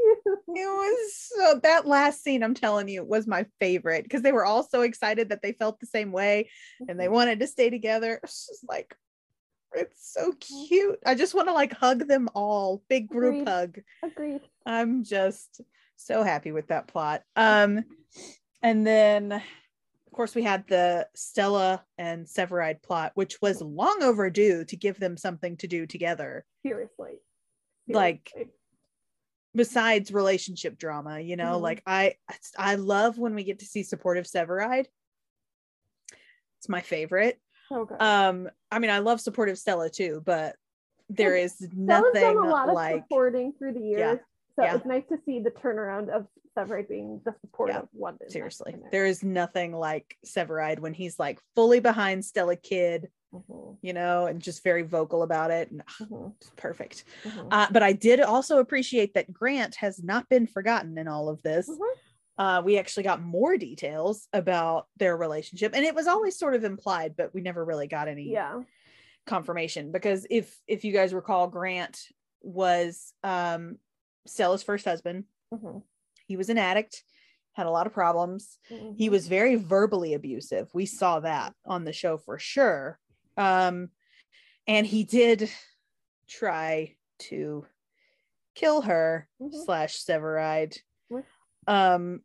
It 0.52 0.66
was 0.66 1.30
so 1.36 1.60
that 1.62 1.86
last 1.86 2.22
scene, 2.22 2.42
I'm 2.42 2.54
telling 2.54 2.88
you, 2.88 3.04
was 3.04 3.26
my 3.26 3.46
favorite 3.60 4.02
because 4.02 4.22
they 4.22 4.32
were 4.32 4.44
all 4.44 4.62
so 4.62 4.82
excited 4.82 5.28
that 5.28 5.42
they 5.42 5.52
felt 5.52 5.78
the 5.78 5.86
same 5.86 6.10
way 6.12 6.50
and 6.88 6.98
they 6.98 7.08
wanted 7.08 7.40
to 7.40 7.46
stay 7.46 7.70
together. 7.70 8.20
It's 8.24 8.48
just 8.48 8.68
like 8.68 8.94
it's 9.72 10.12
so 10.12 10.32
cute. 10.40 10.98
I 11.06 11.14
just 11.14 11.34
want 11.34 11.48
to 11.48 11.54
like 11.54 11.72
hug 11.72 12.08
them 12.08 12.28
all. 12.34 12.82
Big 12.88 13.08
group 13.08 13.42
Agreed. 13.42 13.48
hug. 13.48 13.78
agreed 14.02 14.40
I'm 14.66 15.04
just 15.04 15.60
so 15.96 16.24
happy 16.24 16.50
with 16.50 16.68
that 16.68 16.88
plot. 16.88 17.22
Um 17.36 17.84
and 18.62 18.86
then 18.86 19.42
course 20.20 20.34
we 20.34 20.42
had 20.42 20.66
the 20.68 21.08
Stella 21.14 21.82
and 21.96 22.26
Severide 22.26 22.82
plot, 22.82 23.12
which 23.14 23.40
was 23.40 23.62
long 23.62 24.02
overdue 24.02 24.66
to 24.66 24.76
give 24.76 25.00
them 25.00 25.16
something 25.16 25.56
to 25.56 25.66
do 25.66 25.86
together. 25.86 26.44
seriously 26.62 27.22
Like, 27.88 28.30
besides 29.54 30.12
relationship 30.12 30.78
drama 30.78 31.18
you 31.18 31.34
know 31.36 31.58
Mhm. 31.58 31.62
like 31.62 31.82
i 31.84 32.14
i 32.56 32.76
love 32.76 33.18
when 33.18 33.34
we 33.34 33.42
get 33.42 33.58
to 33.60 33.64
see 33.64 33.82
supportive 33.82 34.26
severide 34.26 34.86
it's 36.58 36.68
my 36.68 36.80
favorite 36.80 37.40
so 37.68 37.84
good 37.84 38.00
um 38.00 38.48
i 38.70 38.78
mean 38.78 38.90
i 38.90 38.98
love 39.00 39.20
supportive 39.20 39.58
stella 39.58 39.90
too 39.90 40.22
but 40.24 40.54
there 41.08 41.34
is 41.34 41.54
Stella's 41.54 41.74
nothing 41.74 42.12
done 42.36 42.46
a 42.46 42.48
lot 42.48 42.68
of 42.68 43.00
supporting 43.02 43.52
through 43.54 43.72
the 43.72 43.80
years. 43.80 44.20
So 44.60 44.66
Yeah. 44.66 44.76
it's 44.76 44.86
nice 44.86 45.04
to 45.08 45.18
see 45.24 45.40
the 45.40 45.50
turnaround 45.50 46.10
of 46.10 46.26
Severide 46.56 46.88
being 46.88 47.20
the 47.24 47.34
support 47.40 47.70
Yeah. 47.70 47.78
of 47.80 47.88
London. 47.98 48.28
seriously 48.28 48.74
there. 48.78 48.90
there 48.90 49.06
is 49.06 49.22
nothing 49.24 49.72
like 49.72 50.16
severide 50.26 50.78
when 50.80 50.92
he's 50.92 51.18
like 51.18 51.40
fully 51.54 51.80
behind 51.80 52.24
stella 52.24 52.56
kidd 52.56 53.08
Mhm, 53.32 53.78
you 53.80 53.92
know 53.92 54.26
and 54.26 54.42
just 54.42 54.62
very 54.64 54.82
vocal 54.82 55.22
about 55.22 55.50
it 55.52 55.70
and 55.70 55.82
ah, 55.88 56.04
mhm, 56.04 56.34
it's 56.40 56.50
perfect 56.56 57.04
mhm. 57.24 57.48
uh, 57.50 57.68
but 57.70 57.82
i 57.82 57.92
did 57.92 58.20
also 58.20 58.58
appreciate 58.58 59.14
that 59.14 59.32
grant 59.32 59.76
has 59.76 60.02
not 60.02 60.28
been 60.28 60.46
forgotten 60.46 60.98
in 60.98 61.06
all 61.08 61.28
of 61.28 61.40
this 61.42 61.68
Mhm. 61.68 61.92
uh, 62.38 62.62
we 62.64 62.78
actually 62.78 63.04
got 63.04 63.22
more 63.22 63.56
details 63.56 64.26
about 64.32 64.88
their 64.96 65.16
relationship 65.16 65.72
and 65.74 65.84
it 65.84 65.94
was 65.94 66.06
always 66.08 66.36
sort 66.36 66.54
of 66.54 66.64
implied 66.64 67.14
but 67.16 67.32
we 67.32 67.40
never 67.40 67.64
really 67.64 67.86
got 67.86 68.08
any 68.08 68.30
Yeah. 68.30 68.62
confirmation 69.26 69.92
because 69.92 70.26
if 70.30 70.56
if 70.66 70.84
you 70.84 70.92
guys 70.92 71.14
recall 71.14 71.46
grant 71.48 72.08
was 72.42 73.12
um 73.22 73.76
stella's 74.26 74.62
first 74.62 74.84
husband. 74.84 75.24
Mhm, 75.52 75.82
he 76.26 76.36
was 76.36 76.48
an 76.48 76.58
addict 76.58 77.04
had 77.52 77.66
a 77.66 77.70
lot 77.70 77.86
of 77.86 77.92
problems. 77.92 78.58
He 78.68 79.08
mhm. 79.08 79.10
was 79.10 79.26
very 79.26 79.56
verbally 79.56 80.14
abusive. 80.14 80.72
We 80.72 80.86
saw 80.86 81.18
that 81.20 81.52
on 81.66 81.84
the 81.84 81.92
show 81.92 82.16
for 82.16 82.38
sure. 82.38 82.98
Um 83.36 83.90
and 84.68 84.86
he 84.86 85.02
did 85.04 85.50
try 86.28 86.96
to 87.18 87.66
kill 88.54 88.82
her 88.82 89.28
Mhm. 89.40 89.64
slash 89.64 89.96
severide 90.04 90.78
um 91.66 92.22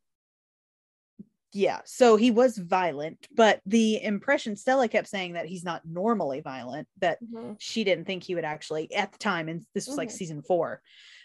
yeah 1.53 1.81
so 1.85 2.15
he 2.17 2.31
was 2.31 2.57
violent 2.57 3.27
but 3.33 3.61
the 3.65 4.01
impression 4.03 4.55
stella 4.55 4.87
kept 4.87 5.07
saying 5.07 5.33
that 5.33 5.45
he's 5.45 5.63
not 5.63 5.85
normally 5.85 6.41
violent 6.41 6.87
that 6.99 7.17
Mhm, 7.23 7.55
she 7.59 7.83
didn't 7.83 8.05
think 8.05 8.23
he 8.23 8.35
would 8.35 8.45
actually 8.45 8.93
at 8.93 9.11
the 9.11 9.17
time 9.17 9.47
and 9.49 9.65
this 9.73 9.87
was 9.87 9.97
like 9.97 10.09
Mhm. 10.09 10.13
season 10.13 10.41
four 10.41 10.81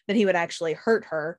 that 0.06 0.16
he 0.16 0.26
would 0.26 0.36
actually 0.36 0.72
hurt 0.74 1.06
her. 1.06 1.38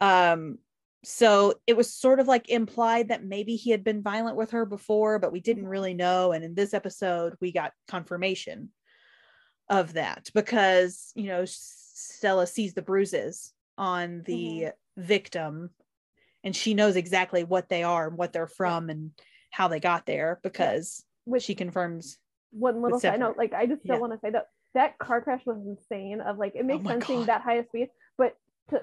Um 0.00 0.58
so 1.04 1.54
it 1.66 1.76
was 1.76 1.94
sort 1.94 2.18
of 2.18 2.26
like 2.26 2.48
implied 2.50 3.08
that 3.08 3.24
maybe 3.24 3.54
he 3.54 3.70
had 3.70 3.84
been 3.84 4.02
violent 4.02 4.36
with 4.36 4.50
her 4.50 4.66
before 4.66 5.18
but 5.18 5.32
we 5.32 5.40
didn't 5.40 5.68
really 5.68 5.94
know. 5.94 6.32
And 6.32 6.44
in 6.44 6.54
this 6.54 6.74
episode 6.74 7.34
we 7.40 7.52
got 7.52 7.72
confirmation 7.86 8.70
of 9.68 9.92
that 9.94 10.30
because 10.34 11.12
you 11.14 11.26
know 11.26 11.44
stella 11.46 12.46
sees 12.46 12.74
the 12.74 12.82
bruises 12.82 13.52
on 13.76 14.22
the 14.24 14.68
victim 14.96 15.70
and 16.42 16.56
she 16.56 16.74
knows 16.74 16.96
exactly 16.96 17.44
what 17.44 17.68
they 17.68 17.82
are 17.82 18.08
and 18.08 18.16
what 18.16 18.32
they're 18.32 18.46
from 18.46 18.88
and 18.90 19.10
how 19.50 19.68
they 19.68 19.80
got 19.80 20.06
there 20.06 20.40
because 20.42 21.04
Which 21.24 21.42
she 21.42 21.54
confirms 21.54 22.18
one 22.50 22.82
little 22.82 22.98
side 22.98 23.20
note, 23.20 23.36
like 23.36 23.52
I 23.52 23.66
just 23.66 23.82
still 23.82 23.96
Yeah. 23.96 24.00
want 24.00 24.12
to 24.14 24.18
say 24.18 24.30
that 24.30 24.46
that 24.74 24.98
car 24.98 25.20
crash 25.20 25.42
was 25.46 25.58
insane. 25.66 26.20
Of 26.20 26.38
like 26.38 26.54
it 26.54 26.64
makes 26.64 26.84
my 26.84 26.92
sense 26.92 27.06
being 27.06 27.26
that 27.26 27.42
high 27.42 27.56
a 27.56 27.66
speed, 27.66 27.88
but 28.16 28.34
to 28.70 28.80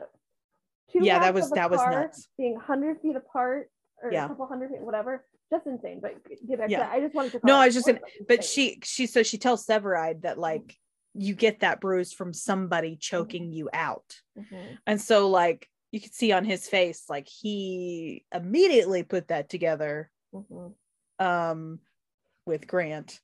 two 0.92 1.00
yeah 1.04 1.20
that 1.20 1.34
was 1.34 1.50
that 1.52 1.70
was 1.70 1.82
nuts 1.86 2.28
being 2.38 2.56
hundred 2.60 3.02
feet 3.02 3.16
apart 3.16 3.70
or 4.04 4.12
Yeah. 4.12 4.26
a 4.26 4.28
couple 4.28 4.46
hundred 4.48 4.72
feet, 4.72 4.82
whatever, 4.82 5.26
just 5.52 5.66
insane. 5.68 6.00
But 6.02 6.16
get 6.48 6.60
back 6.60 6.70
Yeah. 6.70 6.80
to 6.80 6.84
that. 6.86 6.92
I 6.92 7.00
just 7.00 7.16
wanted 7.16 7.32
to. 7.34 7.40
No, 7.44 7.58
I 7.58 7.66
was 7.68 7.76
just 7.76 7.88
out. 7.88 8.00
but 8.28 8.44
she 8.44 8.80
she 8.84 9.06
so 9.08 9.24
she 9.24 9.38
tells 9.38 9.66
Severide 9.66 10.22
that 10.24 10.38
like 10.38 10.76
you 11.14 11.34
get 11.34 11.62
that 11.62 11.80
bruise 11.80 12.12
from 12.12 12.34
somebody 12.34 12.98
choking 12.98 13.54
you 13.54 13.70
out. 13.74 14.20
Mhm, 14.38 14.78
And 14.86 15.00
so 15.00 15.30
like 15.30 15.70
you 15.92 16.02
could 16.02 16.14
see 16.14 16.34
on 16.34 16.44
his 16.44 16.68
face 16.68 17.06
like 17.10 17.28
he 17.28 18.26
immediately 18.34 19.04
put 19.04 19.30
that 19.30 19.48
together 19.50 20.12
mhm. 20.34 20.74
um 21.20 21.80
with 22.46 22.68
Grant. 22.68 23.22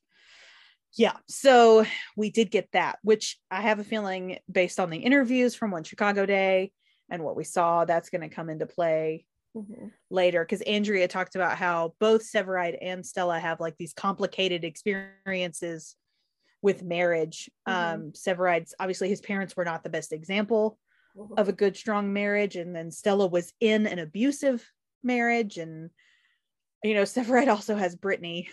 Yeah, 0.94 1.16
so 1.26 1.86
we 2.16 2.30
did 2.30 2.50
get 2.50 2.68
that, 2.72 2.98
which 3.02 3.38
I 3.50 3.62
have 3.62 3.78
a 3.78 3.84
feeling 3.84 4.38
based 4.50 4.78
on 4.78 4.90
the 4.90 4.98
interviews 4.98 5.54
from 5.54 5.70
one 5.70 5.84
Chicago 5.84 6.26
day 6.26 6.72
and 7.10 7.24
what 7.24 7.36
we 7.36 7.44
saw, 7.44 7.84
that's 7.84 8.10
going 8.10 8.20
to 8.22 8.34
come 8.34 8.50
into 8.50 8.66
play 8.66 9.26
Mhm. 9.56 9.92
later 10.10 10.44
because 10.44 10.62
Andrea 10.62 11.08
talked 11.08 11.34
about 11.34 11.58
how 11.58 11.94
both 11.98 12.22
Severide 12.22 12.78
and 12.80 13.04
Stella 13.04 13.38
have 13.38 13.60
like 13.60 13.76
these 13.76 13.92
complicated 13.92 14.64
experiences 14.64 15.96
with 16.62 16.82
marriage. 16.82 17.50
Mhm. 17.68 17.72
Um, 17.72 18.12
Severide's 18.12 18.74
obviously 18.78 19.08
his 19.08 19.20
parents 19.20 19.56
were 19.56 19.64
not 19.64 19.82
the 19.84 19.90
best 19.90 20.12
example 20.12 20.78
Mhm. 21.16 21.38
of 21.38 21.48
a 21.48 21.52
good, 21.52 21.76
strong 21.76 22.12
marriage, 22.12 22.56
and 22.56 22.74
then 22.74 22.90
Stella 22.90 23.26
was 23.26 23.52
in 23.60 23.86
an 23.86 23.98
abusive 23.98 24.70
marriage, 25.02 25.58
and 25.58 25.90
you 26.82 26.94
know, 26.94 27.02
Severide 27.02 27.48
also 27.48 27.76
has 27.76 27.94
Brittany. 27.94 28.48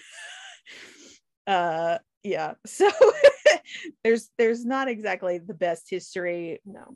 uh, 1.48 1.98
yeah, 2.24 2.54
so 2.66 2.90
there's 4.04 4.30
there's 4.38 4.66
not 4.66 4.88
exactly 4.88 5.38
the 5.38 5.54
best 5.54 5.90
history 5.90 6.62
no. 6.66 6.96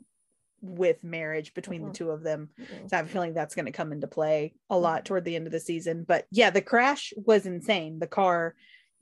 with 0.60 1.02
marriage 1.02 1.54
between 1.54 1.84
the 1.84 1.92
two 1.92 2.10
of 2.10 2.22
them. 2.22 2.50
Mhm. 2.60 2.90
So 2.90 2.96
I 2.96 2.96
have 2.98 3.06
a 3.06 3.08
feeling 3.08 3.34
that's 3.34 3.54
going 3.54 3.66
to 3.66 3.72
come 3.72 3.92
into 3.92 4.06
play 4.06 4.54
a 4.70 4.78
lot 4.78 5.04
toward 5.04 5.24
the 5.24 5.36
end 5.36 5.46
of 5.46 5.52
the 5.52 5.60
season. 5.60 6.04
But 6.06 6.26
yeah, 6.30 6.50
the 6.50 6.62
crash 6.62 7.12
was 7.16 7.46
insane. 7.46 7.98
The 7.98 8.06
car, 8.06 8.54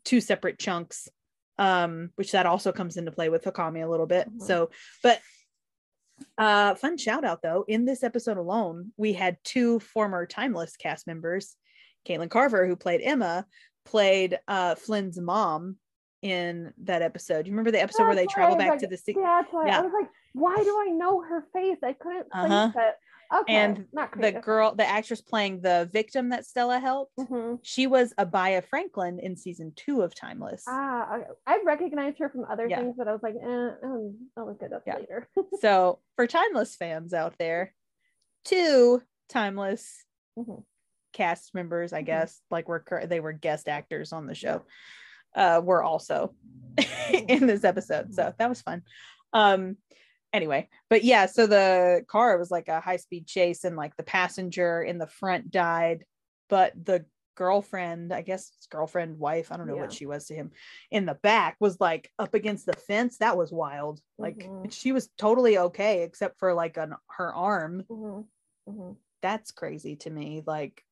two 0.04 0.20
separate 0.20 0.58
chunks, 0.58 1.08
um, 1.58 2.10
which 2.16 2.32
that 2.32 2.46
also 2.46 2.72
comes 2.72 2.96
into 2.96 3.12
play 3.12 3.28
with 3.28 3.44
Hakami 3.44 3.84
a 3.84 3.90
little 3.90 4.06
bit. 4.06 4.28
Mhm. 4.28 4.42
So, 4.42 4.70
but 5.02 5.20
uh 6.38 6.74
fun 6.76 6.96
shout 6.96 7.24
out 7.24 7.42
though, 7.42 7.64
in 7.66 7.84
this 7.84 8.04
episode 8.04 8.36
alone, 8.36 8.92
we 8.96 9.12
had 9.12 9.38
two 9.42 9.80
former 9.80 10.26
timeless 10.26 10.76
cast 10.76 11.06
members. 11.06 11.56
Caitlin 12.06 12.30
Carver, 12.30 12.66
who 12.66 12.76
played 12.76 13.00
Emma, 13.02 13.46
played 13.84 14.38
uh 14.46 14.74
Flynn's 14.76 15.18
mom 15.20 15.76
in 16.22 16.72
that 16.84 17.02
episode. 17.02 17.46
You 17.46 17.52
remember 17.52 17.72
the 17.72 17.82
episode 17.82 18.04
where 18.04 18.14
they 18.14 18.22
That's 18.22 18.34
travel 18.34 18.56
back 18.56 18.70
like, 18.70 18.78
to 18.80 18.86
the 18.86 18.96
That's 18.96 19.48
why 19.52 19.66
Yeah. 19.66 19.80
I 19.80 19.82
was 19.82 19.92
like, 19.92 20.08
why 20.34 20.56
do 20.62 20.78
I 20.80 20.90
know 20.92 21.20
her 21.20 21.44
face? 21.52 21.78
I 21.82 21.92
couldn't 21.92 22.30
place 22.30 22.50
Uh-huh. 22.52 22.72
it. 22.76 22.94
Okay. 23.34 23.54
And 23.54 23.86
not 23.94 24.10
the 24.20 24.30
girl, 24.32 24.74
the 24.74 24.86
actress 24.86 25.22
playing 25.22 25.62
the 25.62 25.88
victim 25.90 26.28
that 26.28 26.44
Stella 26.44 26.78
helped. 26.78 27.16
Mhm. 27.16 27.58
She 27.62 27.86
was 27.86 28.12
Abiah 28.18 28.60
Franklin 28.62 29.18
in 29.18 29.36
season 29.36 29.72
two 29.74 30.02
of 30.02 30.14
Timeless. 30.14 30.64
Ah, 30.68 31.16
okay. 31.16 31.26
I 31.46 31.62
recognized 31.64 32.18
her 32.18 32.28
from 32.28 32.44
other 32.44 32.68
Yeah. 32.68 32.80
things, 32.80 32.94
but 32.96 33.08
I 33.08 33.12
was 33.12 33.22
like, 33.22 33.34
eh, 33.34 33.70
um, 33.82 34.30
I'll 34.36 34.46
look 34.46 34.62
it 34.62 34.72
up 34.72 34.82
Yeah. 34.86 34.96
later. 34.96 35.28
so 35.60 36.00
for 36.14 36.26
Timeless 36.26 36.76
fans 36.76 37.14
out 37.14 37.38
there, 37.38 37.74
two 38.44 39.02
Timeless 39.30 40.04
Mhm. 40.38 40.64
cast 41.14 41.54
members, 41.54 41.92
I 41.94 42.02
Mhm. 42.02 42.06
guess, 42.06 42.42
like 42.50 42.68
were 42.68 42.84
they 43.06 43.20
were 43.20 43.32
guest 43.32 43.66
actors 43.66 44.12
on 44.12 44.26
the 44.26 44.34
show, 44.34 44.62
uh, 45.34 45.60
were 45.62 45.82
also 45.82 46.34
in 47.28 47.46
this 47.46 47.64
episode. 47.64 48.14
So 48.14 48.32
that 48.38 48.48
was 48.48 48.62
fun. 48.62 48.82
Um, 49.32 49.76
anyway, 50.32 50.68
but 50.90 51.04
yeah, 51.04 51.26
so 51.26 51.46
the 51.46 52.04
car 52.08 52.38
was 52.38 52.50
like 52.50 52.68
a 52.68 52.80
high 52.80 52.96
speed 52.96 53.26
chase, 53.26 53.64
and 53.64 53.76
like 53.76 53.96
the 53.96 54.02
passenger 54.02 54.82
in 54.82 54.98
the 54.98 55.06
front 55.06 55.50
died, 55.50 56.04
but 56.48 56.72
the 56.84 57.04
girlfriend, 57.34 58.12
I 58.12 58.20
guess 58.20 58.52
it's 58.56 58.66
girlfriend, 58.66 59.18
wife, 59.18 59.50
I 59.50 59.56
don't 59.56 59.66
know 59.66 59.74
Yeah. 59.76 59.80
what 59.82 59.92
she 59.92 60.04
was 60.04 60.26
to 60.26 60.34
him, 60.34 60.50
in 60.90 61.06
the 61.06 61.14
back 61.14 61.56
was 61.60 61.80
like 61.80 62.10
up 62.18 62.34
against 62.34 62.66
the 62.66 62.74
fence. 62.74 63.18
That 63.18 63.38
was 63.38 63.50
wild. 63.50 64.00
Like 64.18 64.36
Mhm. 64.36 64.70
she 64.70 64.92
was 64.92 65.08
totally 65.16 65.56
okay, 65.56 66.02
except 66.02 66.38
for 66.38 66.52
like 66.52 66.76
an 66.76 66.94
her 67.16 67.34
arm. 67.34 67.84
Mhm. 67.88 68.26
Mhm. 68.68 68.96
That's 69.22 69.50
crazy 69.50 69.96
to 69.96 70.10
me. 70.10 70.42
Like 70.46 70.84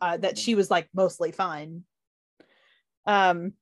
uh, 0.00 0.16
that 0.16 0.38
she 0.38 0.54
was 0.54 0.70
like 0.70 0.88
mostly 0.94 1.30
fine. 1.30 1.84
Um, 3.06 3.54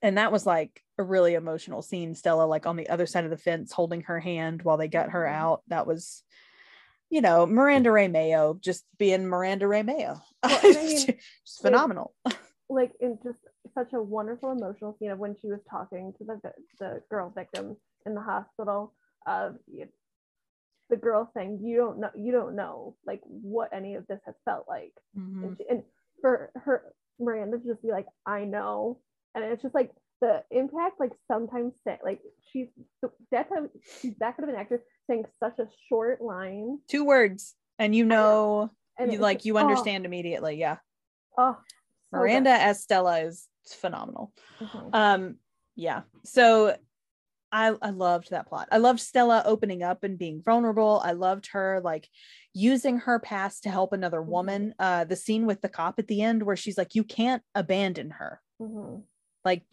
and 0.00 0.18
that 0.18 0.32
was 0.32 0.44
like 0.46 0.82
a 0.98 1.02
really 1.02 1.34
emotional 1.34 1.82
scene. 1.82 2.14
Stella 2.14 2.44
like 2.44 2.66
on 2.66 2.76
the 2.76 2.88
other 2.88 3.06
side 3.06 3.24
of 3.24 3.30
the 3.30 3.36
fence, 3.36 3.72
holding 3.72 4.02
her 4.02 4.20
hand 4.20 4.62
while 4.62 4.76
they 4.76 4.88
got 4.88 5.10
her 5.10 5.24
Mhm. 5.24 5.32
out. 5.32 5.62
That 5.68 5.86
was, 5.86 6.22
you 7.08 7.20
know, 7.20 7.46
Miranda 7.46 7.90
Rae 7.90 8.08
Mayo 8.08 8.54
just 8.54 8.84
being 8.98 9.26
Miranda 9.26 9.66
Rae 9.68 9.82
Mayo. 9.82 10.20
Well, 10.42 10.60
I 10.64 10.72
mean, 10.72 11.08
It's 11.42 11.58
phenomenal. 11.60 12.14
Like 12.68 12.92
in 13.00 13.18
just 13.22 13.38
such 13.74 13.92
a 13.92 14.02
wonderful 14.02 14.50
emotional 14.50 14.96
scene 14.98 15.10
of 15.10 15.18
when 15.18 15.36
she 15.40 15.48
was 15.48 15.60
talking 15.70 16.12
to 16.18 16.24
the 16.24 16.40
the 16.78 17.02
girl 17.10 17.30
victim 17.34 17.76
in 18.06 18.14
the 18.14 18.20
hospital 18.20 18.94
of 19.26 19.56
you 19.66 19.88
the 20.90 20.96
girl 20.96 21.30
saying 21.34 21.60
you 21.62 21.76
don't 21.76 21.98
know 22.00 22.10
you 22.14 22.32
don't 22.32 22.54
know 22.56 22.96
like 23.06 23.20
what 23.24 23.72
any 23.72 23.94
of 23.94 24.06
this 24.08 24.20
has 24.26 24.34
felt 24.44 24.66
like 24.68 24.92
Mhm. 25.16 25.42
and, 25.44 25.56
she, 25.56 25.64
and 25.70 25.82
for 26.20 26.50
her 26.54 26.92
Miranda 27.22 27.58
to 27.58 27.64
just 27.66 27.82
be 27.82 27.90
like, 27.90 28.06
I 28.26 28.44
know, 28.44 29.00
and 29.34 29.44
it's 29.44 29.62
just 29.62 29.74
like 29.74 29.90
the 30.20 30.42
impact. 30.50 31.00
Like 31.00 31.12
sometimes 31.28 31.72
say 31.86 31.98
like 32.04 32.20
she's 32.52 32.68
that 33.30 33.48
time 33.48 33.68
she's 34.00 34.14
that 34.18 34.36
kind 34.36 34.48
of 34.48 34.54
an 34.54 34.60
actress 34.60 34.82
saying 35.08 35.24
such 35.40 35.58
a 35.58 35.66
short 35.88 36.20
line, 36.20 36.78
Two 36.88 37.04
words, 37.04 37.54
and 37.78 37.94
you 37.94 38.04
know, 38.04 38.70
and 38.98 39.12
you 39.12 39.18
like 39.18 39.38
just- 39.38 39.46
you 39.46 39.56
oh, 39.56 39.60
understand 39.60 40.04
immediately. 40.06 40.56
Yeah, 40.58 40.76
Oh, 41.38 41.56
so 42.10 42.18
good. 42.18 42.18
Miranda 42.18 42.50
as 42.50 42.82
Stella 42.82 43.20
is 43.20 43.48
phenomenal. 43.66 44.32
Mhm. 44.60 44.90
um 44.94 45.36
yeah 45.74 46.02
so 46.24 46.76
i 47.52 47.74
i 47.82 47.90
loved 47.90 48.30
that 48.30 48.46
plot 48.48 48.66
i 48.72 48.78
loved 48.78 48.98
stella 49.00 49.42
opening 49.46 49.82
up 49.82 50.02
and 50.04 50.18
being 50.18 50.42
vulnerable 50.42 51.00
i 51.04 51.12
loved 51.12 51.48
her 51.52 51.80
like 51.84 52.08
using 52.54 52.98
her 52.98 53.18
past 53.18 53.62
to 53.62 53.70
help 53.70 53.92
another 53.92 54.20
Mhm. 54.22 54.26
woman 54.26 54.74
uh 54.78 55.04
the 55.04 55.16
scene 55.16 55.46
with 55.46 55.60
the 55.60 55.68
cop 55.68 55.98
at 55.98 56.08
the 56.08 56.22
end 56.22 56.42
where 56.42 56.56
she's 56.56 56.78
like 56.78 56.94
you 56.94 57.04
can't 57.04 57.42
abandon 57.54 58.10
her 58.10 58.40
Mhm. 58.60 59.04
like 59.44 59.64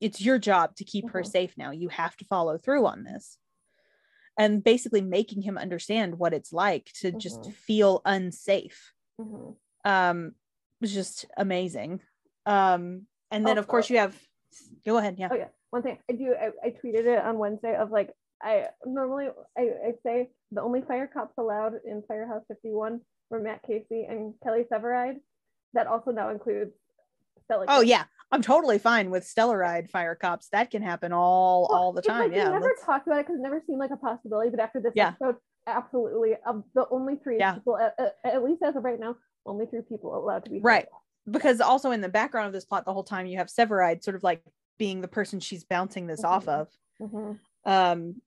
it's 0.00 0.20
your 0.20 0.38
job 0.38 0.74
to 0.76 0.84
keep 0.84 1.10
her 1.10 1.22
Mhm. 1.22 1.26
safe 1.30 1.54
now 1.56 1.70
you 1.70 1.88
have 1.88 2.16
to 2.16 2.24
follow 2.24 2.58
through 2.58 2.86
on 2.86 3.04
this 3.04 3.38
and 4.38 4.62
basically 4.62 5.00
making 5.00 5.42
him 5.42 5.56
understand 5.56 6.18
what 6.18 6.34
it's 6.34 6.52
like 6.52 6.90
to 7.00 7.12
just 7.12 7.40
Mhm. 7.42 7.54
feel 7.54 8.02
unsafe 8.04 8.92
Mhm. 9.20 9.56
um 9.84 10.34
was 10.80 10.92
just 10.92 11.24
amazing 11.36 12.00
um 12.44 13.06
and 13.30 13.46
then 13.46 13.58
of 13.58 13.66
course 13.66 13.86
Also- 13.86 13.94
you 13.94 14.00
have 14.00 14.20
go 14.84 14.96
ahead 14.98 15.18
yeah 15.18 15.28
Oh 15.30 15.34
yeah, 15.36 15.48
one 15.76 15.82
thing 15.82 15.98
I 16.10 16.14
do 16.14 16.34
I, 16.40 16.68
I 16.68 16.70
tweeted 16.70 17.04
it 17.06 17.22
on 17.22 17.38
Wednesday 17.38 17.74
of 17.76 17.90
like 17.90 18.10
I 18.42 18.66
normally 18.86 19.26
I, 19.56 19.62
I 19.62 19.92
say 20.04 20.30
the 20.52 20.62
only 20.62 20.80
fire 20.82 21.06
cops 21.12 21.34
allowed 21.38 21.74
in 21.86 22.02
Firehouse 22.08 22.42
51 22.48 23.00
were 23.30 23.40
Matt 23.40 23.60
Casey 23.66 24.06
and 24.08 24.32
Kelly 24.42 24.64
Severide. 24.72 25.16
That 25.74 25.86
also 25.86 26.10
now 26.12 26.30
includes 26.30 26.70
Stella. 27.44 27.66
Oh 27.68 27.80
yeah, 27.82 28.04
I'm 28.32 28.40
totally 28.40 28.78
fine 28.78 29.10
with 29.10 29.24
Stellaride 29.24 29.90
fire 29.90 30.14
cops. 30.14 30.48
That 30.50 30.70
can 30.70 30.80
happen 30.82 31.12
all 31.12 31.66
Well, 31.70 31.78
all 31.78 31.92
the 31.92 32.00
time. 32.02 32.20
Like 32.30 32.32
yeah. 32.32 32.48
never 32.48 32.66
let's- 32.68 32.84
talked 32.84 33.06
about 33.06 33.18
it 33.20 33.26
because 33.26 33.38
it 33.38 33.42
never 33.42 33.62
seemed 33.66 33.78
like 33.80 33.90
a 33.90 33.96
possibility. 33.98 34.48
But 34.50 34.60
after 34.60 34.80
this 34.80 34.92
Yeah. 34.94 35.08
episode, 35.20 35.36
absolutely. 35.66 36.36
Of 36.46 36.62
the 36.74 36.86
only 36.90 37.16
three 37.22 37.38
Yeah. 37.38 37.54
people, 37.54 37.76
at, 37.76 37.94
at- 38.24 38.42
least 38.42 38.62
as 38.62 38.76
of 38.76 38.84
right 38.84 38.98
now, 38.98 39.16
only 39.44 39.66
three 39.66 39.82
people 39.86 40.16
allowed 40.16 40.44
to 40.44 40.50
be 40.50 40.60
Right. 40.60 40.86
because 41.30 41.60
also 41.60 41.90
in 41.90 42.00
the 42.00 42.08
background 42.08 42.46
of 42.46 42.52
this 42.54 42.64
plot 42.64 42.84
the 42.86 42.92
whole 42.94 43.04
time 43.04 43.26
you 43.26 43.36
have 43.38 43.48
Severide 43.48 44.02
sort 44.02 44.14
of 44.14 44.22
like 44.22 44.42
being 44.78 45.00
the 45.00 45.08
person 45.08 45.40
she's 45.40 45.64
bouncing 45.64 46.06
this 46.06 46.24
off 46.24 46.46
Mhm. 46.46 46.60
of. 46.60 46.68
Mhm. 47.00 47.40
Um 47.64 48.22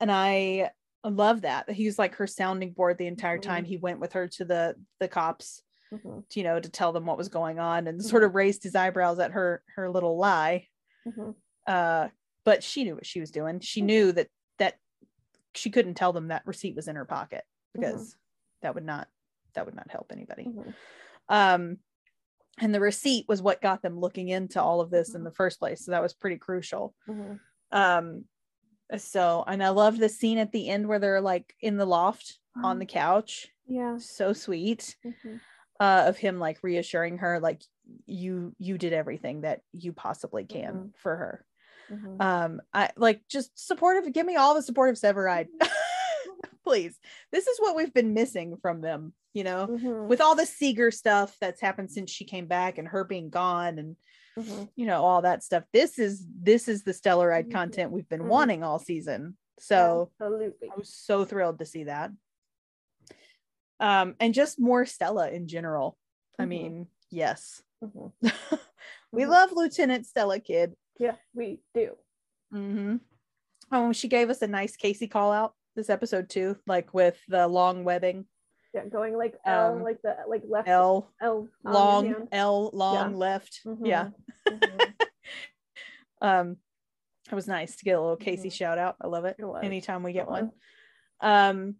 and 0.00 0.10
I 0.12 0.72
love 1.04 1.42
that. 1.42 1.70
He 1.70 1.86
was 1.86 1.98
like 1.98 2.14
her 2.16 2.26
sounding 2.26 2.72
board 2.72 2.98
the 2.98 3.06
entire 3.06 3.38
Mhm. 3.38 3.42
time 3.42 3.64
he 3.64 3.76
went 3.76 4.00
with 4.00 4.12
her 4.14 4.28
to 4.28 4.44
the 4.44 4.76
the 5.00 5.08
cops, 5.08 5.62
Mhm. 5.92 6.24
you 6.36 6.42
know, 6.42 6.58
to 6.60 6.68
tell 6.68 6.92
them 6.92 7.06
what 7.06 7.18
was 7.18 7.28
going 7.28 7.58
on 7.58 7.86
and 7.86 8.04
sort 8.04 8.24
of 8.24 8.34
raised 8.34 8.62
his 8.62 8.74
eyebrows 8.74 9.18
at 9.18 9.32
her 9.32 9.62
her 9.76 9.90
little 9.90 10.16
lie. 10.16 10.68
Uh 11.66 12.08
but 12.44 12.62
she 12.62 12.84
knew 12.84 12.94
what 12.94 13.06
she 13.06 13.20
was 13.20 13.30
doing. 13.30 13.60
She 13.60 13.80
knew 13.80 14.12
that 14.12 14.28
that 14.58 14.78
she 15.54 15.70
couldn't 15.70 15.94
tell 15.94 16.12
them 16.12 16.28
that 16.28 16.46
receipt 16.46 16.74
was 16.76 16.88
in 16.88 16.96
her 16.96 17.04
pocket 17.06 17.44
because 17.72 18.16
that 18.60 18.74
would 18.74 18.84
not 18.84 19.08
that 19.54 19.66
would 19.66 19.74
not 19.76 19.90
help 19.90 20.10
anybody. 20.12 20.48
Um 21.28 21.78
and 22.60 22.74
the 22.74 22.80
receipt 22.80 23.26
was 23.28 23.42
what 23.42 23.60
got 23.62 23.82
them 23.82 23.98
looking 23.98 24.28
into 24.28 24.62
all 24.62 24.80
of 24.80 24.90
this 24.90 25.14
in 25.14 25.24
the 25.24 25.30
first 25.30 25.58
place 25.58 25.84
so 25.84 25.90
that 25.90 26.02
was 26.02 26.14
pretty 26.14 26.36
crucial 26.36 26.94
Mhm. 27.08 27.40
um 27.72 28.24
so 28.96 29.42
and 29.46 29.62
i 29.64 29.70
love 29.70 29.98
the 29.98 30.08
scene 30.08 30.38
at 30.38 30.52
the 30.52 30.68
end 30.68 30.86
where 30.86 30.98
they're 30.98 31.20
like 31.20 31.54
in 31.60 31.76
the 31.76 31.86
loft 31.86 32.38
on 32.62 32.78
the 32.78 32.86
couch 32.86 33.48
Yeah. 33.66 33.96
so 33.98 34.32
sweet 34.32 34.96
Mhm. 35.04 35.40
uh 35.80 36.04
of 36.06 36.16
him 36.18 36.38
like 36.38 36.62
reassuring 36.62 37.18
her 37.18 37.40
like 37.40 37.62
you 38.06 38.54
you 38.58 38.78
did 38.78 38.92
everything 38.92 39.40
that 39.42 39.62
you 39.72 39.92
possibly 39.92 40.44
can 40.44 40.74
Mhm. 40.74 40.96
for 40.96 41.16
her 41.16 41.46
Mhm. 41.90 42.20
um 42.22 42.60
i 42.72 42.90
like 42.96 43.26
just 43.28 43.58
supportive 43.58 44.10
give 44.12 44.24
me 44.26 44.36
all 44.36 44.54
the 44.54 44.62
supportive 44.62 44.96
severide 44.96 45.48
please 46.64 46.98
this 47.32 47.46
is 47.46 47.58
what 47.60 47.76
we've 47.76 47.92
been 47.92 48.14
missing 48.14 48.56
from 48.56 48.80
them 48.80 49.12
you 49.34 49.44
know 49.44 49.66
Mhm. 49.66 50.08
with 50.08 50.20
all 50.20 50.34
the 50.34 50.46
Seeger 50.46 50.90
stuff 50.90 51.36
that's 51.40 51.60
happened 51.60 51.90
since 51.90 52.10
she 52.10 52.24
came 52.24 52.46
back 52.46 52.78
and 52.78 52.88
her 52.88 53.04
being 53.04 53.28
gone 53.28 53.78
and 53.78 53.96
Mhm. 54.38 54.70
you 54.76 54.86
know 54.86 55.04
all 55.04 55.22
that 55.22 55.42
stuff 55.42 55.64
this 55.72 55.98
is 55.98 56.24
this 56.42 56.66
is 56.68 56.82
the 56.84 56.92
stellaride 56.92 57.48
Mhm. 57.48 57.52
content 57.52 57.92
we've 57.92 58.08
been 58.08 58.22
Mhm. 58.22 58.28
wanting 58.28 58.62
all 58.62 58.78
season 58.78 59.36
so 59.58 60.10
absolutely. 60.20 60.70
i 60.70 60.76
was 60.76 60.88
so 60.92 61.24
thrilled 61.24 61.58
to 61.58 61.66
see 61.66 61.84
that 61.84 62.10
um 63.80 64.14
and 64.20 64.34
just 64.34 64.58
more 64.58 64.86
stella 64.86 65.30
in 65.30 65.46
general 65.48 65.96
i 66.38 66.44
Mhm. 66.44 66.48
mean 66.48 66.86
yes 67.10 67.62
we 69.12 69.26
love 69.26 69.52
lieutenant 69.52 70.06
stella 70.06 70.40
kidd 70.40 70.74
Yeah, 70.98 71.16
we 71.34 71.60
do. 71.74 71.96
hmm 72.50 72.96
oh 73.72 73.92
she 73.92 74.08
gave 74.08 74.30
us 74.30 74.42
a 74.42 74.46
nice 74.46 74.76
casey 74.76 75.06
call 75.08 75.32
out 75.32 75.54
this 75.76 75.90
episode 75.90 76.28
too 76.30 76.56
like 76.66 76.92
with 76.94 77.18
the 77.28 77.46
long 77.48 77.84
webbing 77.84 78.26
Yeah, 78.74 78.86
going 78.86 79.16
like 79.16 79.34
L, 79.46 79.76
Um, 79.76 79.82
like 79.84 80.02
the 80.02 80.16
like 80.28 80.42
left 80.48 80.66
l. 80.68 81.12
L 81.22 81.48
long 81.64 82.28
l 82.32 82.70
long 82.72 83.12
Yeah. 83.12 83.16
left. 83.16 83.60
Mhm. 83.64 83.86
yeah. 83.86 84.08
Mhm. 84.48 84.94
um 86.20 86.56
it 87.30 87.34
was 87.34 87.46
nice 87.46 87.76
to 87.76 87.84
get 87.84 87.96
a 87.96 88.00
little 88.00 88.16
casey 88.16 88.48
Mhm. 88.48 88.52
shout 88.52 88.78
out. 88.78 88.96
I 89.00 89.06
love 89.06 89.24
it 89.24 89.36
It 89.38 89.44
anytime 89.62 90.02
we 90.02 90.12
get 90.12 90.28
one. 90.28 90.50
um 91.20 91.76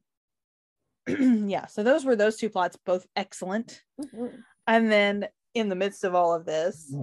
yeah 1.07 1.67
so 1.67 1.83
those 1.83 2.05
were 2.05 2.17
those 2.17 2.37
two 2.37 2.49
plots 2.49 2.77
both 2.87 3.07
excellent. 3.17 3.83
Mhm. 4.01 4.43
and 4.67 4.91
then 4.93 5.29
in 5.55 5.69
the 5.69 5.77
midst 5.77 6.05
of 6.05 6.15
all 6.15 6.33
of 6.35 6.45
this 6.47 6.95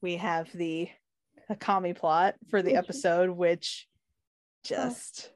we 0.00 0.16
have 0.16 0.50
the 0.52 0.88
Akami 1.50 1.96
plot 1.96 2.34
for 2.50 2.62
the 2.62 2.76
episode 2.76 3.30
which 3.30 3.88
just 4.62 5.32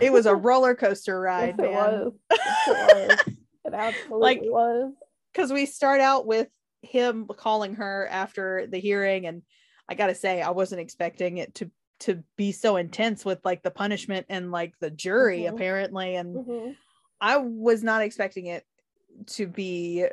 It 0.00 0.12
was 0.12 0.26
a 0.26 0.34
roller 0.34 0.74
coaster 0.74 1.12
yes, 1.20 1.24
ride, 1.24 1.54
it 1.58 1.62
man. 1.62 1.72
was. 1.72 2.12
Yes, 2.30 2.68
it 2.68 2.70
was. 3.26 3.34
It 3.66 3.74
absolutely 3.74 4.20
Like, 4.20 4.40
was. 4.42 4.92
because 5.32 5.52
we 5.52 5.66
start 5.66 6.00
out 6.00 6.26
with 6.26 6.48
him 6.82 7.26
calling 7.36 7.74
her 7.74 8.08
after 8.10 8.66
the 8.66 8.78
hearing 8.78 9.26
and 9.26 9.42
i 9.86 9.94
gotta 9.94 10.14
say 10.14 10.40
i 10.40 10.48
wasn't 10.48 10.80
expecting 10.80 11.36
it 11.36 11.54
to 11.54 11.70
to 11.98 12.24
be 12.38 12.52
so 12.52 12.76
intense 12.76 13.22
with 13.22 13.38
like 13.44 13.62
the 13.62 13.70
punishment 13.70 14.24
and 14.30 14.50
like 14.50 14.72
the 14.80 14.88
jury 14.90 15.40
Mhm. 15.42 15.50
apparently 15.50 16.14
and 16.16 16.36
Mhm. 16.38 16.76
i 17.20 17.36
was 17.36 17.82
not 17.82 18.00
expecting 18.00 18.46
it 18.46 18.64
to 19.26 19.46
be 19.46 20.06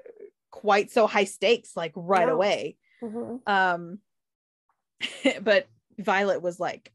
quite 0.51 0.91
so 0.91 1.07
high 1.07 1.23
stakes 1.23 1.77
like 1.77 1.93
right 1.95 2.27
No. 2.27 2.33
away 2.33 2.75
Mhm. 3.01 3.39
um 3.47 3.99
but 5.41 5.67
violet 5.97 6.41
was 6.41 6.59
like 6.59 6.91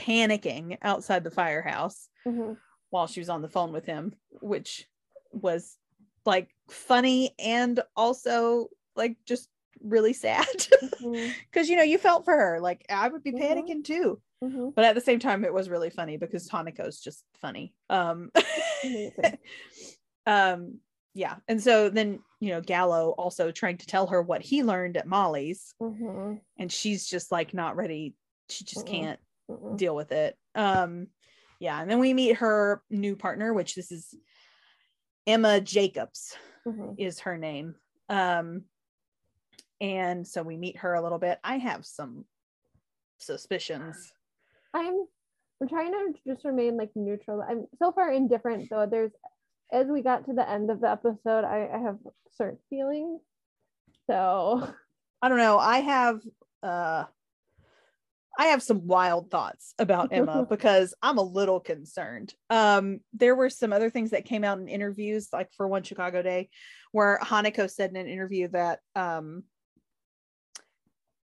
panicking 0.00 0.78
outside 0.82 1.22
the 1.24 1.30
firehouse 1.30 2.08
Mhm. 2.26 2.56
while 2.90 3.06
she 3.06 3.20
was 3.20 3.28
on 3.28 3.42
the 3.42 3.48
phone 3.48 3.72
with 3.72 3.84
him, 3.84 4.14
which 4.40 4.88
was 5.32 5.78
like 6.24 6.48
funny 6.68 7.34
and 7.38 7.80
also 7.96 8.68
like 8.96 9.16
just 9.24 9.48
really 9.80 10.12
sad 10.12 10.46
because 11.50 11.68
you 11.68 11.76
know 11.76 11.82
you 11.82 11.96
felt 11.98 12.24
for 12.24 12.34
her 12.36 12.60
like 12.60 12.84
i 12.90 13.08
would 13.08 13.22
be 13.22 13.32
Mhm. 13.32 13.40
panicking 13.40 13.84
too 13.84 14.20
Mhm. 14.44 14.74
but 14.74 14.84
at 14.84 14.94
the 14.94 15.00
same 15.00 15.18
time 15.18 15.44
it 15.44 15.54
was 15.54 15.70
really 15.70 15.88
funny 15.90 16.16
because 16.18 16.48
Hanako's 16.48 17.00
just 17.00 17.24
funny 17.40 17.72
um 17.88 18.30
um 20.26 20.78
yeah 21.14 21.36
and 21.48 21.62
so 21.62 21.88
then 21.88 22.20
you 22.40 22.50
know 22.50 22.60
gallo 22.60 23.10
also 23.16 23.50
trying 23.50 23.78
to 23.78 23.86
tell 23.86 24.06
her 24.08 24.20
what 24.22 24.42
he 24.42 24.62
learned 24.62 24.96
at 24.96 25.06
molly's 25.06 25.74
Mhm. 25.80 26.40
and 26.58 26.70
she's 26.70 27.06
just 27.06 27.32
like 27.32 27.54
not 27.54 27.76
ready 27.76 28.14
she 28.48 28.64
just 28.64 28.84
Mm-mm. 28.86 28.90
can't 28.90 29.20
Mhm. 29.50 29.76
deal 29.76 29.94
with 29.96 30.12
it. 30.12 30.36
Um, 30.54 31.08
yeah, 31.58 31.80
and 31.80 31.90
then 31.90 31.98
we 31.98 32.14
meet 32.14 32.36
her 32.36 32.82
new 32.90 33.16
partner, 33.16 33.52
which 33.52 33.74
this 33.74 33.90
is 33.92 34.14
Emma 35.26 35.60
Jacobs 35.60 36.36
Mhm. 36.66 36.94
is 36.98 37.20
her 37.20 37.36
name. 37.36 37.74
Um, 38.08 38.64
and 39.80 40.26
so 40.26 40.42
we 40.42 40.56
meet 40.56 40.78
her 40.78 40.94
a 40.94 41.02
little 41.02 41.18
bit. 41.18 41.38
I 41.44 41.58
have 41.58 41.84
some 41.86 42.26
suspicions. 43.18 44.12
I'm 44.74 45.06
I'm 45.62 45.68
trying 45.68 45.92
to 45.92 46.14
just 46.26 46.44
remain 46.44 46.76
like 46.78 46.90
neutral. 46.94 47.42
I'm 47.42 47.66
so 47.78 47.92
far 47.92 48.10
indifferent 48.12 48.68
though. 48.70 48.86
There's 48.86 49.12
as 49.72 49.86
we 49.88 50.00
got 50.02 50.24
to 50.26 50.32
the 50.32 50.48
end 50.48 50.70
of 50.70 50.80
the 50.80 50.90
episode, 50.90 51.44
I, 51.44 51.68
I 51.72 51.78
have 51.78 51.98
certain 52.32 52.58
feelings. 52.70 53.20
So 54.06 54.66
I 55.22 55.28
don't 55.28 55.38
know. 55.38 55.58
I 55.58 55.78
have 55.80 56.20
uh 56.62 57.04
I 58.38 58.46
have 58.46 58.62
some 58.62 58.86
wild 58.86 59.30
thoughts 59.30 59.74
about 59.78 60.12
Emma 60.12 60.46
because 60.48 60.94
I'm 61.02 61.18
a 61.18 61.22
little 61.22 61.60
concerned. 61.60 62.34
Um, 62.48 63.00
there 63.12 63.34
were 63.34 63.50
some 63.50 63.72
other 63.72 63.90
things 63.90 64.10
that 64.10 64.24
came 64.24 64.44
out 64.44 64.58
in 64.58 64.68
interviews, 64.68 65.28
like 65.32 65.48
for 65.56 65.66
one 65.68 65.82
Chicago 65.82 66.22
Day, 66.22 66.48
where 66.92 67.18
Hanako 67.22 67.70
said 67.70 67.90
in 67.90 67.96
an 67.96 68.08
interview 68.08 68.48
that 68.48 68.80
um, 68.94 69.44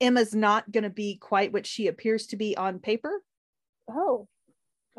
Emma's 0.02 0.36
not 0.36 0.72
going 0.72 0.84
to 0.84 0.90
be 0.90 1.18
quite 1.18 1.54
what 1.54 1.66
she 1.66 1.88
appears 1.88 2.28
to 2.28 2.38
be 2.38 2.58
on 2.58 2.80
paper. 2.80 3.22
oh, 3.90 4.28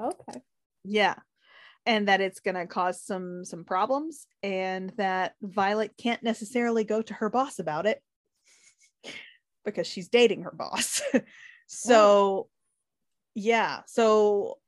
okay. 0.01 0.41
Yeah, 0.85 1.17
and 1.85 2.09
that 2.09 2.21
it's 2.21 2.41
going 2.41 2.55
to 2.55 2.67
cause 2.67 3.03
some 3.03 3.45
some 3.45 3.65
problems, 3.65 4.27
and 4.43 4.93
that 4.97 5.35
Violet 5.43 5.93
can't 5.99 6.23
necessarily 6.23 6.85
go 6.85 7.03
to 7.03 7.15
her 7.15 7.29
boss 7.29 7.59
about 7.59 7.87
it 7.87 8.03
because 9.65 9.87
she's 9.87 10.09
dating 10.09 10.43
her 10.43 10.53
boss. 10.53 11.03
so 11.69 12.49
yeah, 13.35 13.83
so 13.87 14.59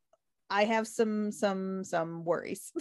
I 0.49 0.65
have 0.65 0.87
some 0.87 1.33
some 1.33 1.85
some 1.85 2.25
worries 2.25 2.73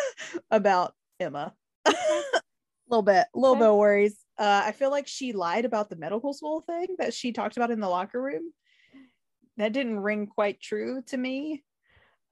about 0.50 0.94
Emma. 1.20 1.54
a 1.86 1.92
little 2.88 3.02
bit, 3.02 3.26
a 3.34 3.38
little 3.38 3.54
Okay. 3.54 3.60
bit 3.60 3.68
of 3.70 3.76
worries. 3.76 4.16
Uh, 4.38 4.62
I 4.66 4.72
feel 4.72 4.90
like 4.90 5.06
she 5.06 5.32
lied 5.32 5.64
about 5.64 5.88
the 5.88 5.96
medical 5.96 6.32
school 6.32 6.60
thing 6.60 6.96
that 6.98 7.14
she 7.14 7.32
talked 7.32 7.56
about 7.56 7.70
in 7.70 7.80
the 7.80 7.88
locker 7.88 8.20
room. 8.20 8.52
That 9.56 9.72
didn't 9.72 10.00
ring 10.00 10.26
quite 10.26 10.60
true 10.60 11.02
to 11.06 11.16
me. 11.16 11.64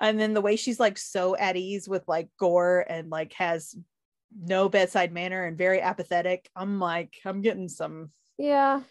And 0.01 0.21
then 0.21 0.35
the 0.35 0.41
way 0.43 0.57
she's 0.57 0.81
like 0.81 0.99
so 0.99 1.37
at 1.37 1.57
ease 1.57 1.89
with 1.89 2.03
like 2.07 2.29
gore 2.39 2.85
and 2.89 3.11
like 3.11 3.33
has 3.35 3.75
no 4.37 4.69
bedside 4.69 5.13
manner 5.13 5.45
and 5.45 5.57
very 5.57 5.81
apathetic. 5.81 6.51
I'm 6.55 6.81
like, 6.81 7.15
I'm 7.25 7.41
getting 7.41 7.69
some 7.69 8.11
Yeah, 8.37 8.83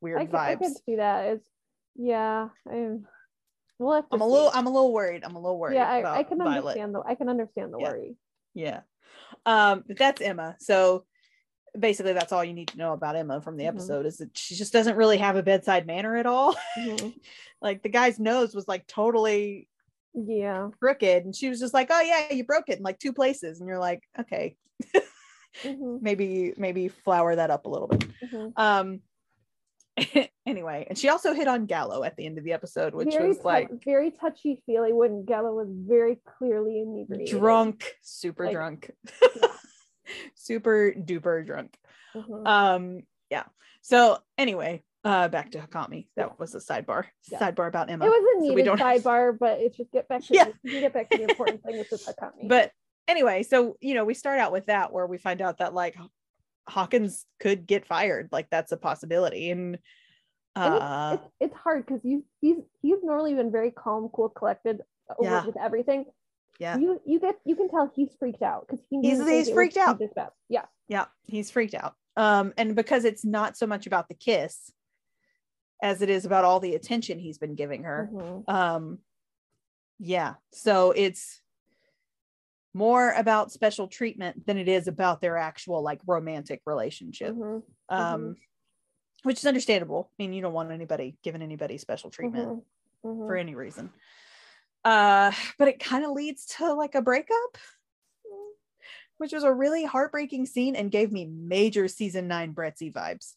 weird 0.00 0.20
vibes. 0.20 0.22
I 0.22 0.26
can, 0.26 0.36
I 0.36 0.54
vibes. 0.54 0.58
can 0.58 0.74
see 0.86 0.96
that. 0.96 1.24
It's 1.26 1.48
yeah. 1.96 2.48
I'm. 2.70 3.06
We'll 3.78 3.94
have 3.94 4.08
to 4.10 4.14
I'm 4.14 4.20
a 4.20 4.24
see. 4.24 4.30
little, 4.30 4.50
I'm 4.54 4.66
a 4.66 4.70
little 4.70 4.92
worried. 4.92 5.24
I'm 5.24 5.34
a 5.34 5.40
little 5.40 5.58
worried. 5.58 5.74
yeah, 5.74 5.90
I, 5.90 6.18
I 6.20 6.22
can 6.22 6.38
Violet. 6.38 6.56
understand 6.58 6.94
the 6.94 7.00
I 7.00 7.14
can 7.16 7.28
understand 7.28 7.72
the 7.72 7.78
Yeah. 7.80 7.90
worry. 7.90 8.16
Yeah. 8.54 8.80
Um, 9.44 9.82
but 9.88 9.98
that's 9.98 10.20
Emma. 10.20 10.56
So 10.60 11.06
basically 11.78 12.12
that's 12.12 12.32
all 12.32 12.44
you 12.44 12.52
need 12.52 12.68
to 12.68 12.78
know 12.78 12.92
about 12.92 13.16
Emma 13.16 13.40
from 13.40 13.56
the 13.56 13.64
Mhm. 13.64 13.68
episode 13.68 14.06
is 14.06 14.18
that 14.18 14.36
she 14.36 14.54
just 14.54 14.72
doesn't 14.72 14.96
really 14.96 15.16
have 15.18 15.36
a 15.36 15.42
bedside 15.42 15.86
manner 15.86 16.16
at 16.16 16.26
all. 16.26 16.54
Mhm. 16.78 17.14
like 17.62 17.82
the 17.82 17.88
guy's 17.88 18.20
nose 18.20 18.54
was 18.54 18.68
like 18.68 18.86
totally 18.86 19.68
Yeah. 20.14 20.68
crooked 20.78 21.24
and 21.24 21.34
she 21.34 21.48
was 21.48 21.58
just 21.58 21.74
like, 21.74 21.88
"Oh 21.90 22.00
yeah, 22.00 22.32
you 22.32 22.44
broke 22.44 22.68
it 22.68 22.76
in 22.78 22.84
like 22.84 22.98
two 23.00 23.12
places." 23.12 23.58
And 23.60 23.68
you're 23.68 23.78
like, 23.80 24.02
"Okay, 24.20 24.56
Mhm. 25.64 26.00
maybe 26.02 26.54
maybe 26.56 26.88
flower 26.88 27.34
that 27.36 27.50
up 27.50 27.66
a 27.66 27.70
little 27.70 27.88
bit." 27.88 28.04
Mhm. 28.22 28.52
Um 28.56 29.00
anyway, 30.46 30.86
and 30.88 30.96
she 30.98 31.08
also 31.08 31.32
hit 31.34 31.48
on 31.48 31.66
Gallo 31.66 32.02
at 32.04 32.16
the 32.16 32.26
end 32.26 32.38
of 32.38 32.44
the 32.44 32.52
episode, 32.52 32.94
which 32.94 33.12
very 33.14 33.28
was 33.28 33.38
tou- 33.38 33.44
like 33.44 33.68
very 33.84 34.10
touchy 34.10 34.62
feely 34.66 34.92
when 34.92 35.24
Gallo 35.24 35.52
was 35.54 35.68
very 35.70 36.20
clearly 36.38 36.80
inebriated. 36.80 37.28
drunk, 37.38 37.94
super 38.02 38.44
Like, 38.46 38.54
drunk. 38.54 38.90
yeah. 39.36 39.46
super 40.34 40.92
duper 40.96 41.44
drunk. 41.46 41.76
Mhm. 42.14 42.46
um 42.46 43.02
yeah 43.30 43.44
so 43.80 44.18
anyway 44.36 44.82
uh 45.04 45.28
back 45.28 45.50
to 45.52 45.58
hakami 45.58 46.08
that 46.16 46.26
Yeah. 46.28 46.32
was 46.38 46.54
a 46.54 46.58
sidebar 46.58 47.06
Yeah. 47.30 47.38
sidebar 47.38 47.68
about 47.68 47.88
emma 47.88 48.04
it 48.04 48.08
was 48.10 48.18
a 48.36 48.46
so 48.46 48.54
needed 48.54 48.64
don't- 48.66 48.78
sidebar, 48.78 49.38
but 49.38 49.60
it's 49.60 49.78
just 49.78 49.90
get 49.92 50.08
back 50.08 50.22
to 50.24 50.34
Yeah. 50.34 50.48
the, 50.62 50.70
get 50.80 50.92
back 50.92 51.08
to 51.08 51.16
the 51.16 51.30
important 51.30 51.62
thing, 51.62 51.78
which 51.78 51.90
is 51.90 52.04
Hakami. 52.20 52.48
but 52.48 52.70
anyway 53.08 53.42
so 53.42 53.78
you 53.80 53.94
know 53.94 54.04
we 54.04 54.12
start 54.12 54.38
out 54.40 54.52
with 54.52 54.66
that 54.66 54.92
where 54.92 55.06
we 55.06 55.16
find 55.16 55.40
out 55.40 55.56
that 55.58 55.72
like 55.72 55.96
hawkins 56.68 57.26
could 57.40 57.66
get 57.66 57.86
fired 57.86 58.28
like 58.32 58.48
that's 58.50 58.72
a 58.72 58.76
possibility 58.76 59.50
and 59.50 59.78
uh 60.54 61.16
it's, 61.18 61.32
it's 61.40 61.54
hard 61.56 61.84
because 61.86 62.00
you 62.04 62.24
he's 62.40 62.56
he's 62.82 62.98
normally 63.02 63.34
been 63.34 63.50
very 63.50 63.70
calm, 63.70 64.08
cool, 64.14 64.28
collected 64.28 64.80
over 65.18 65.28
Yeah. 65.28 65.46
with 65.46 65.56
everything. 65.56 66.04
yeah 66.60 66.76
You 66.78 67.00
you 67.04 67.18
get 67.20 67.36
you 67.44 67.56
can 67.56 67.68
tell 67.68 67.90
he's 67.94 68.14
freaked 68.18 68.42
out 68.42 68.66
because 68.66 68.84
he 68.88 69.00
He's- 69.00 69.26
he's 69.28 69.50
freaked 69.50 69.76
out. 69.76 69.98
Yeah. 70.48 70.66
yeah 70.88 71.06
he's 71.26 71.50
freaked 71.50 71.74
out 71.74 71.94
um 72.16 72.52
and 72.56 72.76
because 72.76 73.04
it's 73.04 73.24
not 73.24 73.56
so 73.56 73.66
much 73.66 73.86
about 73.86 74.08
the 74.08 74.14
kiss 74.14 74.72
as 75.82 76.00
it 76.02 76.10
is 76.10 76.24
about 76.24 76.44
all 76.44 76.60
the 76.60 76.74
attention 76.76 77.18
he's 77.18 77.38
been 77.38 77.54
giving 77.56 77.82
her 77.84 78.08
Mhm. 78.12 78.48
um 78.48 78.98
yeah 79.98 80.34
so 80.52 80.92
it's 80.92 81.41
more 82.74 83.12
about 83.12 83.52
special 83.52 83.86
treatment 83.88 84.46
than 84.46 84.56
it 84.58 84.68
is 84.68 84.88
about 84.88 85.20
their 85.20 85.36
actual 85.36 85.82
like 85.82 86.00
romantic 86.06 86.60
relationship 86.66 87.34
Mhm. 87.34 87.62
um 87.88 88.36
which 89.24 89.38
is 89.38 89.46
understandable 89.46 90.10
i 90.12 90.22
mean 90.22 90.32
you 90.32 90.42
don't 90.42 90.52
want 90.54 90.72
anybody 90.72 91.16
giving 91.22 91.42
anybody 91.42 91.78
special 91.78 92.10
treatment 92.10 92.48
Mhm. 92.48 92.64
Mhm. 93.04 93.26
for 93.26 93.36
any 93.36 93.54
reason 93.54 93.92
uh 94.84 95.32
but 95.58 95.68
it 95.68 95.78
kind 95.80 96.04
of 96.04 96.12
leads 96.12 96.46
to 96.46 96.72
like 96.74 96.94
a 96.94 97.02
breakup 97.02 97.58
which 99.18 99.32
was 99.32 99.44
a 99.44 99.52
really 99.52 99.84
heartbreaking 99.84 100.46
scene 100.46 100.74
and 100.74 100.90
gave 100.90 101.12
me 101.12 101.26
major 101.26 101.86
season 101.86 102.26
9 102.26 102.54
Brettsey 102.54 102.92
vibes. 102.92 103.34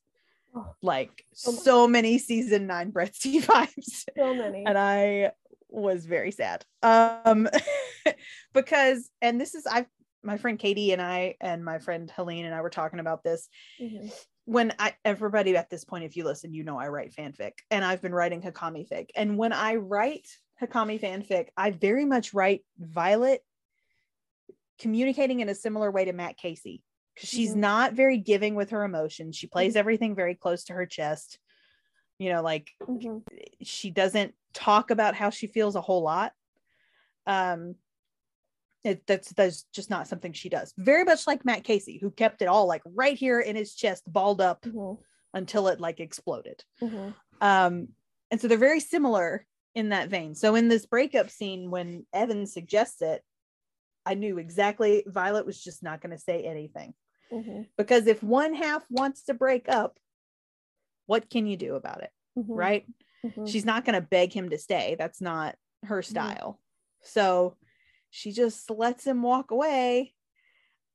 Like 0.82 1.24
So 1.34 1.52
so 1.52 1.88
many 1.88 2.18
season 2.18 2.68
9 2.68 2.92
Brettsey 2.92 3.42
vibes 3.46 4.06
So 4.18 4.34
many. 4.34 4.66
and 4.66 4.78
I 4.78 5.32
was 5.70 6.06
very 6.06 6.32
sad. 6.32 6.66
Um 6.84 7.48
because 8.54 9.10
and 9.22 9.40
this 9.42 9.56
is 9.56 9.66
I 9.70 9.86
my 10.24 10.38
friend 10.38 10.58
Katie 10.58 10.92
and 10.92 11.02
I 11.02 11.36
and 11.42 11.64
my 11.64 11.80
friend 11.80 12.10
Helene 12.16 12.46
and 12.46 12.56
I 12.56 12.62
were 12.62 12.70
talking 12.70 13.00
about 13.00 13.24
this 13.24 13.48
Mhm. 13.82 14.12
when 14.46 14.74
I 14.80 14.94
everybody 15.04 15.56
at 15.58 15.70
this 15.70 15.84
point 15.84 16.04
if 16.06 16.16
you 16.16 16.24
listen 16.24 16.54
you 16.54 16.64
know 16.64 16.78
I 16.80 16.88
write 16.88 17.14
fanfic 17.14 17.54
and 17.72 17.84
I've 17.84 18.02
been 18.02 18.14
writing 18.14 18.42
Hakami 18.42 18.88
fic 18.88 19.10
and 19.16 19.38
when 19.38 19.54
I 19.54 19.76
write 19.76 20.28
Hakami 20.62 21.00
fanfic 21.02 21.48
I 21.58 21.72
very 21.72 22.06
much 22.06 22.34
write 22.34 22.62
Violet 22.80 23.42
communicating 24.80 25.40
in 25.40 25.50
a 25.50 25.56
similar 25.56 25.92
way 25.92 26.06
to 26.06 26.14
Matt 26.14 26.38
Casey 26.38 26.84
because 27.16 27.30
she's 27.30 27.54
Mhm. 27.54 27.60
not 27.60 27.94
very 27.94 28.18
giving 28.18 28.56
with 28.56 28.70
her 28.72 28.84
emotions 28.84 29.36
she 29.36 29.48
plays 29.48 29.76
everything 29.76 30.16
very 30.16 30.36
close 30.36 30.66
to 30.66 30.74
her 30.74 30.86
chest 30.86 31.40
you 32.20 32.30
know 32.30 32.42
like 32.42 32.72
Mhm. 32.82 33.24
she 33.62 33.90
doesn't 33.90 34.36
talk 34.54 34.92
about 34.92 35.16
how 35.16 35.30
she 35.30 35.48
feels 35.48 35.76
a 35.76 35.82
whole 35.82 36.04
lot 36.04 36.34
um 37.26 37.76
it, 38.84 39.06
that's 39.08 39.32
that's 39.34 39.64
just 39.74 39.90
not 39.90 40.08
something 40.08 40.32
she 40.32 40.50
does 40.50 40.74
very 40.78 41.04
much 41.04 41.26
like 41.26 41.44
matt 41.44 41.64
casey 41.64 41.98
who 41.98 42.12
kept 42.12 42.42
it 42.42 42.48
all 42.48 42.68
like 42.68 42.84
right 42.86 43.18
here 43.18 43.40
in 43.40 43.56
his 43.56 43.74
chest 43.74 44.04
balled 44.06 44.42
up 44.42 44.64
Mhm. 44.66 45.00
until 45.34 45.68
it 45.68 45.80
like 45.80 46.00
exploded 46.00 46.64
Mhm. 46.82 47.16
um 47.42 47.88
and 48.32 48.40
so 48.42 48.48
they're 48.48 48.58
very 48.58 48.80
similar 48.80 49.46
in 49.76 49.90
that 49.90 50.10
vein. 50.10 50.34
So 50.36 50.56
in 50.56 50.68
this 50.68 50.86
breakup 50.86 51.30
scene, 51.30 51.70
when 51.70 52.08
Evan 52.12 52.48
suggests 52.48 53.02
it, 53.02 53.22
I 54.06 54.16
knew 54.16 54.40
exactly 54.40 55.04
Violet 55.06 55.46
was 55.46 55.62
just 55.62 55.84
not 55.84 56.02
going 56.02 56.16
to 56.16 56.18
say 56.18 56.44
anything 56.44 56.94
Mhm, 57.32 57.70
because 57.78 58.08
if 58.08 58.24
one 58.24 58.54
half 58.54 58.90
wants 58.90 59.24
to 59.26 59.34
break 59.34 59.70
up, 59.70 60.00
what 61.06 61.30
can 61.30 61.48
you 61.48 61.58
do 61.58 61.76
about 61.76 62.02
it? 62.04 62.12
mhm, 62.36 62.54
Right? 62.58 62.88
mhm. 63.24 63.44
She's 63.48 63.66
not 63.66 63.86
going 63.86 63.96
to 63.96 64.08
beg 64.08 64.34
him 64.34 64.50
to 64.50 64.58
stay. 64.58 64.96
That's 64.98 65.22
not 65.22 65.56
her 65.84 66.02
style. 66.02 66.62
So 67.02 67.58
she 68.10 68.32
just 68.32 68.70
lets 68.70 69.06
him 69.06 69.22
walk 69.22 69.52
away. 69.52 70.14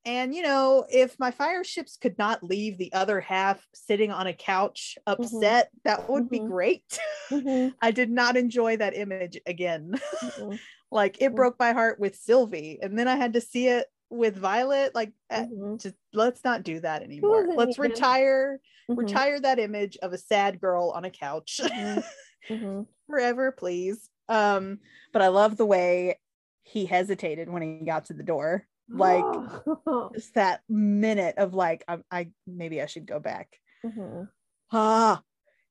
And, 0.04 0.34
you 0.34 0.42
know, 0.42 0.86
if 0.90 1.18
my 1.18 1.30
fire 1.30 1.64
ships 1.64 1.96
could 1.96 2.18
not 2.18 2.42
leave 2.42 2.78
the 2.78 2.92
other 2.94 3.20
half 3.20 3.66
sitting 3.74 4.10
on 4.10 4.26
a 4.26 4.32
couch 4.34 4.98
upset, 5.06 5.70
that 5.84 6.08
would 6.08 6.30
be 6.30 6.40
Mhm. 6.40 6.40
great. 6.40 6.98
I 7.82 7.90
did 7.90 8.10
not 8.10 8.36
enjoy 8.36 8.78
that 8.78 8.94
image 8.96 9.38
again. 9.46 10.00
like 10.90 11.20
it 11.20 11.34
Mhm. 11.34 11.36
broke 11.36 11.58
my 11.58 11.72
heart 11.72 12.00
with 12.00 12.16
Sylvie. 12.16 12.78
And 12.82 12.98
then 12.98 13.08
I 13.08 13.16
had 13.16 13.34
to 13.34 13.40
see 13.40 13.68
it 13.68 13.86
with 14.11 14.36
Violet. 14.36 14.94
Like, 14.94 15.12
eh, 15.30 15.46
mhm, 15.46 15.80
just 15.80 15.94
let's 16.12 16.44
not 16.44 16.62
do 16.62 16.80
that 16.80 17.02
anymore. 17.02 17.46
Let's 17.56 17.78
again? 17.78 17.90
retire, 17.92 18.61
mhm, 18.90 18.98
retire 18.98 19.40
that 19.40 19.58
image 19.58 19.96
of 20.02 20.12
a 20.12 20.18
sad 20.18 20.61
girl 20.61 20.90
on 20.90 21.04
a 21.04 21.11
couch. 21.11 21.61
mhm, 21.62 22.04
mhm. 22.50 22.86
forever, 23.06 23.52
please. 23.52 24.11
Um, 24.28 24.80
but 25.12 25.22
I 25.22 25.28
love 25.28 25.56
the 25.56 25.66
way 25.66 26.18
he 26.62 26.86
hesitated 26.86 27.48
when 27.48 27.62
he 27.62 27.84
got 27.84 28.06
to 28.06 28.14
the 28.14 28.22
door. 28.22 28.66
Like 28.92 29.24
just 30.14 30.34
that 30.34 30.62
minute 30.68 31.36
of 31.38 31.54
like, 31.54 31.84
I, 31.88 31.98
I 32.11 32.30
maybe 32.46 32.82
I 32.82 32.86
should 32.86 33.06
go 33.06 33.20
back. 33.20 33.61
Mhm, 33.84 34.28
Ah, 34.72 35.22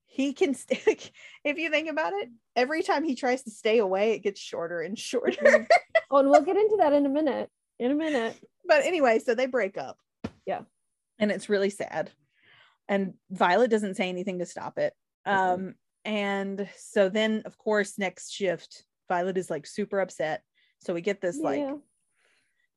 he 0.05 0.33
can. 0.33 0.53
St- 0.53 1.11
if 1.43 1.57
you 1.57 1.69
think 1.69 1.89
about 1.89 2.13
it, 2.13 2.29
every 2.55 2.83
time 2.83 3.03
he 3.03 3.15
tries 3.15 3.43
to 3.43 3.51
stay 3.51 3.77
away, 3.77 4.11
it 4.11 4.19
gets 4.19 4.39
shorter 4.39 4.81
and 4.81 4.97
shorter. 4.99 5.37
Mhm. 5.41 5.67
oh, 6.11 6.17
and 6.17 6.29
we'll 6.29 6.41
get 6.41 6.57
into 6.57 6.77
that 6.77 6.93
in 6.93 7.05
a 7.05 7.09
minute. 7.09 7.49
In 7.79 7.91
a 7.91 7.95
minute. 7.95 8.35
but 8.65 8.85
anyway, 8.85 9.19
so 9.19 9.33
they 9.35 9.45
break 9.47 9.77
up. 9.77 9.97
Yeah. 10.45 10.61
and 11.17 11.31
it's 11.31 11.49
really 11.49 11.69
sad. 11.69 12.11
And 12.87 13.13
Violet 13.29 13.69
doesn't 13.69 13.95
say 13.95 14.09
anything 14.09 14.39
to 14.39 14.45
stop 14.45 14.77
it. 14.77 14.93
Mhm. 15.27 15.33
Um, 15.33 15.75
and 16.05 16.67
so 16.77 17.09
then, 17.09 17.43
of 17.45 17.57
course, 17.57 17.97
next 17.99 18.31
shift, 18.31 18.85
Violet 19.09 19.37
is 19.37 19.49
like 19.49 19.67
super 19.67 19.99
upset. 19.99 20.43
So 20.79 20.93
we 20.93 21.01
get 21.01 21.19
this 21.21 21.37
like 21.37 21.59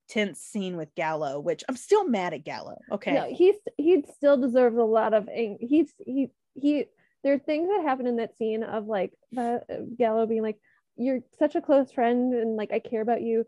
tense 0.09 0.40
scene 0.40 0.76
with 0.76 0.94
Gallo, 0.96 1.40
which 1.40 1.62
I'm 1.68 1.76
still 1.76 2.07
mad 2.07 2.34
at 2.34 2.44
Gallo. 2.44 2.78
Okay. 2.90 3.14
No, 3.14 3.32
he's 3.32 3.55
he 3.78 4.05
still 4.16 4.36
deserves 4.36 4.76
a 4.76 4.82
lot 4.84 5.14
of 5.14 5.28
ang- 5.28 5.59
he's 5.61 5.92
he 5.98 6.30
he 6.55 6.86
there 7.22 7.34
are 7.34 7.38
things 7.38 7.68
that 7.68 7.82
happen 7.84 8.07
in 8.07 8.16
that 8.16 8.36
scene 8.36 8.64
of 8.64 8.86
like 8.86 9.12
the 9.30 9.62
Gallo 9.96 10.26
being 10.26 10.42
like 10.42 10.59
you're 10.97 11.20
such 11.38 11.55
a 11.55 11.61
close 11.62 11.90
friend 11.93 12.34
and 12.34 12.57
like 12.57 12.72
I 12.72 12.78
care 12.78 13.01
about 13.01 13.22
you 13.22 13.45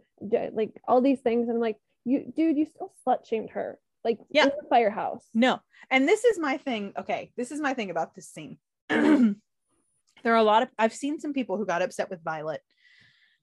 like 0.53 0.71
all 0.89 1.01
these 1.01 1.21
things 1.21 1.49
and 1.49 1.57
I'm 1.57 1.61
like 1.61 1.77
you 2.05 2.33
dude 2.35 2.57
you 2.57 2.65
still 2.67 2.93
slut 3.07 3.27
shamed 3.27 3.51
her 3.51 3.79
like 4.03 4.19
Yeah. 4.31 4.45
in 4.45 4.49
the 4.61 4.69
firehouse 4.69 5.29
No. 5.35 5.61
And 5.91 6.07
this 6.09 6.25
is 6.25 6.39
my 6.39 6.57
thing. 6.59 6.93
Okay. 6.99 7.33
This 7.37 7.51
is 7.51 7.61
my 7.61 7.75
thing 7.75 7.91
about 7.91 8.15
this 8.15 8.29
scene. 8.31 8.59
there 8.89 9.35
are 10.25 10.37
a 10.37 10.43
lot 10.43 10.63
of, 10.63 10.71
I've 10.79 10.95
seen 10.95 11.21
some 11.21 11.33
people 11.35 11.57
who 11.59 11.67
got 11.67 11.83
upset 11.83 12.09
with 12.11 12.23
Violet 12.25 12.61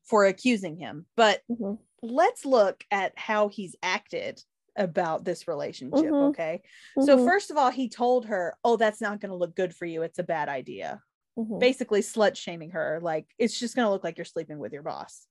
for 0.04 0.26
accusing 0.26 0.78
him, 0.78 1.06
but 1.16 1.42
Mhm. 1.52 1.78
let's 2.02 2.46
look 2.46 2.84
at 2.90 3.14
how 3.18 3.48
he's 3.50 3.76
acted 3.84 4.42
about 4.76 5.24
this 5.26 5.48
relationship. 5.48 6.06
Mhm. 6.06 6.30
Okay. 6.30 6.64
So, 7.02 7.18
Mhm. 7.18 7.26
first 7.26 7.52
of 7.52 7.58
all, 7.58 7.70
he 7.72 7.90
told 7.90 8.26
her, 8.26 8.56
Oh, 8.64 8.78
that's 8.78 9.02
not 9.02 9.20
going 9.20 9.30
to 9.30 9.36
look 9.36 9.56
good 9.56 9.76
for 9.76 9.86
you. 9.86 10.02
It's 10.02 10.18
a 10.20 10.24
bad 10.24 10.50
idea. 10.50 11.02
Mhm. 11.38 11.60
Basically, 11.60 12.02
slut 12.02 12.36
shaming 12.36 12.72
her. 12.72 13.00
Like, 13.02 13.28
it's 13.38 13.58
just 13.58 13.76
going 13.76 13.86
to 13.86 13.92
look 13.92 14.04
like 14.04 14.18
you're 14.18 14.26
sleeping 14.26 14.60
with 14.60 14.74
your 14.74 14.84
boss. 14.84 15.28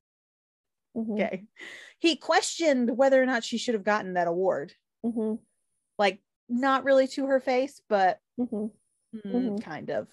Mhm. 0.96 1.12
Okay. 1.12 1.46
He 1.98 2.16
questioned 2.16 2.96
whether 2.96 3.22
or 3.22 3.26
not 3.26 3.44
she 3.44 3.58
should 3.58 3.74
have 3.74 3.84
gotten 3.84 4.14
that 4.14 4.26
award. 4.28 4.74
Mhm. 5.04 5.38
Like, 5.98 6.22
not 6.48 6.84
really 6.84 7.06
to 7.08 7.26
her 7.26 7.38
face, 7.40 7.80
but 7.88 8.20
Mhm. 8.38 8.72
mm, 9.14 9.22
Mhm. 9.22 9.62
kind 9.62 9.90
of. 9.90 10.08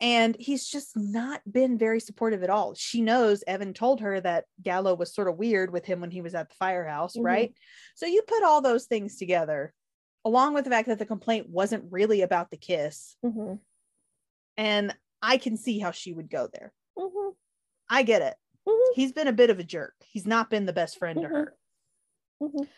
And 0.00 0.36
he's 0.36 0.66
just 0.66 0.96
not 0.96 1.42
been 1.50 1.76
very 1.76 2.00
supportive 2.00 2.42
at 2.44 2.50
all. 2.50 2.74
She 2.74 3.00
knows 3.02 3.42
Evan 3.46 3.74
told 3.74 4.00
her 4.00 4.20
that 4.20 4.46
Gallo 4.62 4.94
was 4.94 5.12
sort 5.12 5.28
of 5.28 5.36
weird 5.38 5.72
with 5.72 5.84
him 5.84 6.00
when 6.00 6.12
he 6.12 6.20
was 6.22 6.34
at 6.34 6.48
the 6.48 6.54
firehouse, 6.54 7.16
Mhm. 7.16 7.24
right? 7.24 7.54
So 7.96 8.06
you 8.06 8.22
put 8.22 8.44
all 8.44 8.60
those 8.60 8.86
things 8.86 9.16
together, 9.18 9.74
along 10.24 10.54
with 10.54 10.64
the 10.64 10.70
fact 10.70 10.86
that 10.88 10.98
the 11.00 11.06
complaint 11.06 11.48
wasn't 11.48 11.90
really 11.90 12.22
about 12.22 12.50
the 12.50 12.56
kiss. 12.56 13.16
Mhm. 13.24 13.60
And 14.58 14.94
I 15.22 15.38
can 15.38 15.56
see 15.56 15.78
how 15.78 15.92
she 15.92 16.12
would 16.12 16.28
go 16.30 16.48
there. 16.52 16.74
Mhm. 16.98 17.36
I 17.88 18.02
get 18.02 18.22
it. 18.22 18.36
Mhm. 18.66 18.94
He's 18.94 19.12
been 19.12 19.28
a 19.28 19.32
bit 19.32 19.50
of 19.50 19.58
a 19.58 19.64
jerk. 19.64 19.94
He's 20.04 20.26
not 20.26 20.50
been 20.50 20.66
the 20.66 20.72
best 20.74 20.98
friend 20.98 21.22
to 21.22 21.28
Mhm. 21.28 21.32
her. 21.34 21.56
Mhm. 22.42 22.68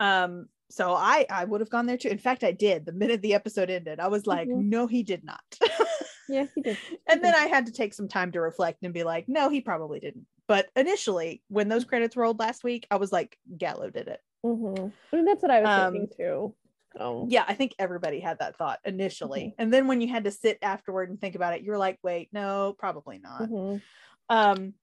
Um, 0.00 0.48
so 0.70 0.92
I 0.94 1.26
I 1.30 1.44
would 1.44 1.60
have 1.60 1.70
gone 1.70 1.86
there 1.86 1.96
too. 1.96 2.08
In 2.08 2.18
fact, 2.18 2.44
I 2.44 2.52
did. 2.52 2.86
The 2.86 2.92
minute 2.92 3.22
the 3.22 3.34
episode 3.34 3.70
ended, 3.70 4.00
I 4.00 4.08
was 4.08 4.26
like, 4.26 4.48
Mhm. 4.48 4.64
no, 4.68 4.86
he 4.86 5.02
did 5.02 5.24
not. 5.24 5.42
yeah 6.28 6.46
he 6.56 6.62
did 6.62 6.80
and 7.08 7.22
then 7.22 7.34
I 7.34 7.46
had 7.46 7.66
to 7.66 7.72
take 7.72 7.94
some 7.94 8.08
time 8.08 8.32
to 8.32 8.40
reflect 8.40 8.82
and 8.82 8.92
be 8.92 9.04
like, 9.04 9.26
no, 9.28 9.48
he 9.48 9.60
probably 9.60 10.00
didn't. 10.00 10.26
But 10.48 10.68
initially, 10.76 11.42
when 11.48 11.68
those 11.68 11.84
credits 11.84 12.16
rolled 12.16 12.38
last 12.40 12.64
week, 12.64 12.86
I 12.90 12.96
was 12.96 13.12
like, 13.12 13.38
Gallo 13.56 13.90
did 13.90 14.08
it. 14.08 14.20
Mhm. 14.44 14.92
I 15.12 15.16
mean 15.16 15.24
that's 15.24 15.42
what 15.42 15.50
I 15.50 15.60
was 15.60 15.68
Um, 15.68 15.92
thinking 15.92 16.08
too 16.16 16.54
so 16.96 17.26
Yeah, 17.28 17.44
I 17.46 17.54
think 17.54 17.74
everybody 17.78 18.20
had 18.20 18.38
that 18.38 18.56
thought 18.56 18.80
initially. 18.84 19.40
Mhm. 19.48 19.54
And 19.58 19.72
then 19.72 19.86
when 19.86 20.00
you 20.00 20.08
had 20.08 20.24
to 20.24 20.30
sit 20.30 20.58
afterward 20.62 21.10
and 21.10 21.20
think 21.20 21.34
about 21.34 21.54
it, 21.54 21.62
you 21.62 21.70
were 21.70 21.78
like, 21.78 21.98
wait, 22.02 22.28
no, 22.32 22.74
probably 22.78 23.18
not. 23.18 23.48
Mhm. 23.48 23.82
Um 24.28 24.74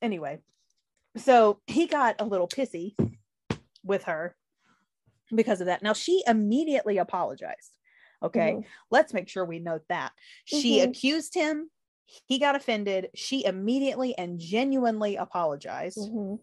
anyway, 0.00 0.40
so 1.16 1.60
he 1.66 1.86
got 1.86 2.16
a 2.20 2.24
little 2.24 2.48
pissy 2.48 2.94
with 3.84 4.04
her 4.04 4.36
because 5.34 5.60
of 5.60 5.66
that. 5.66 5.82
Now 5.82 5.92
she 5.92 6.22
immediately 6.26 6.98
apologized. 6.98 7.72
Okay. 8.22 8.52
Mhm. 8.52 8.64
let's 8.90 9.12
make 9.12 9.28
sure 9.28 9.44
we 9.44 9.58
note 9.58 9.82
that 9.88 10.12
she 10.44 10.78
Mhm. 10.78 10.90
accused 10.90 11.34
him 11.34 11.70
he 12.04 12.38
got 12.38 12.54
offended 12.54 13.10
she 13.16 13.44
immediately 13.44 14.16
and 14.16 14.38
genuinely 14.38 15.16
apologized 15.16 15.98
Mhm. 15.98 16.38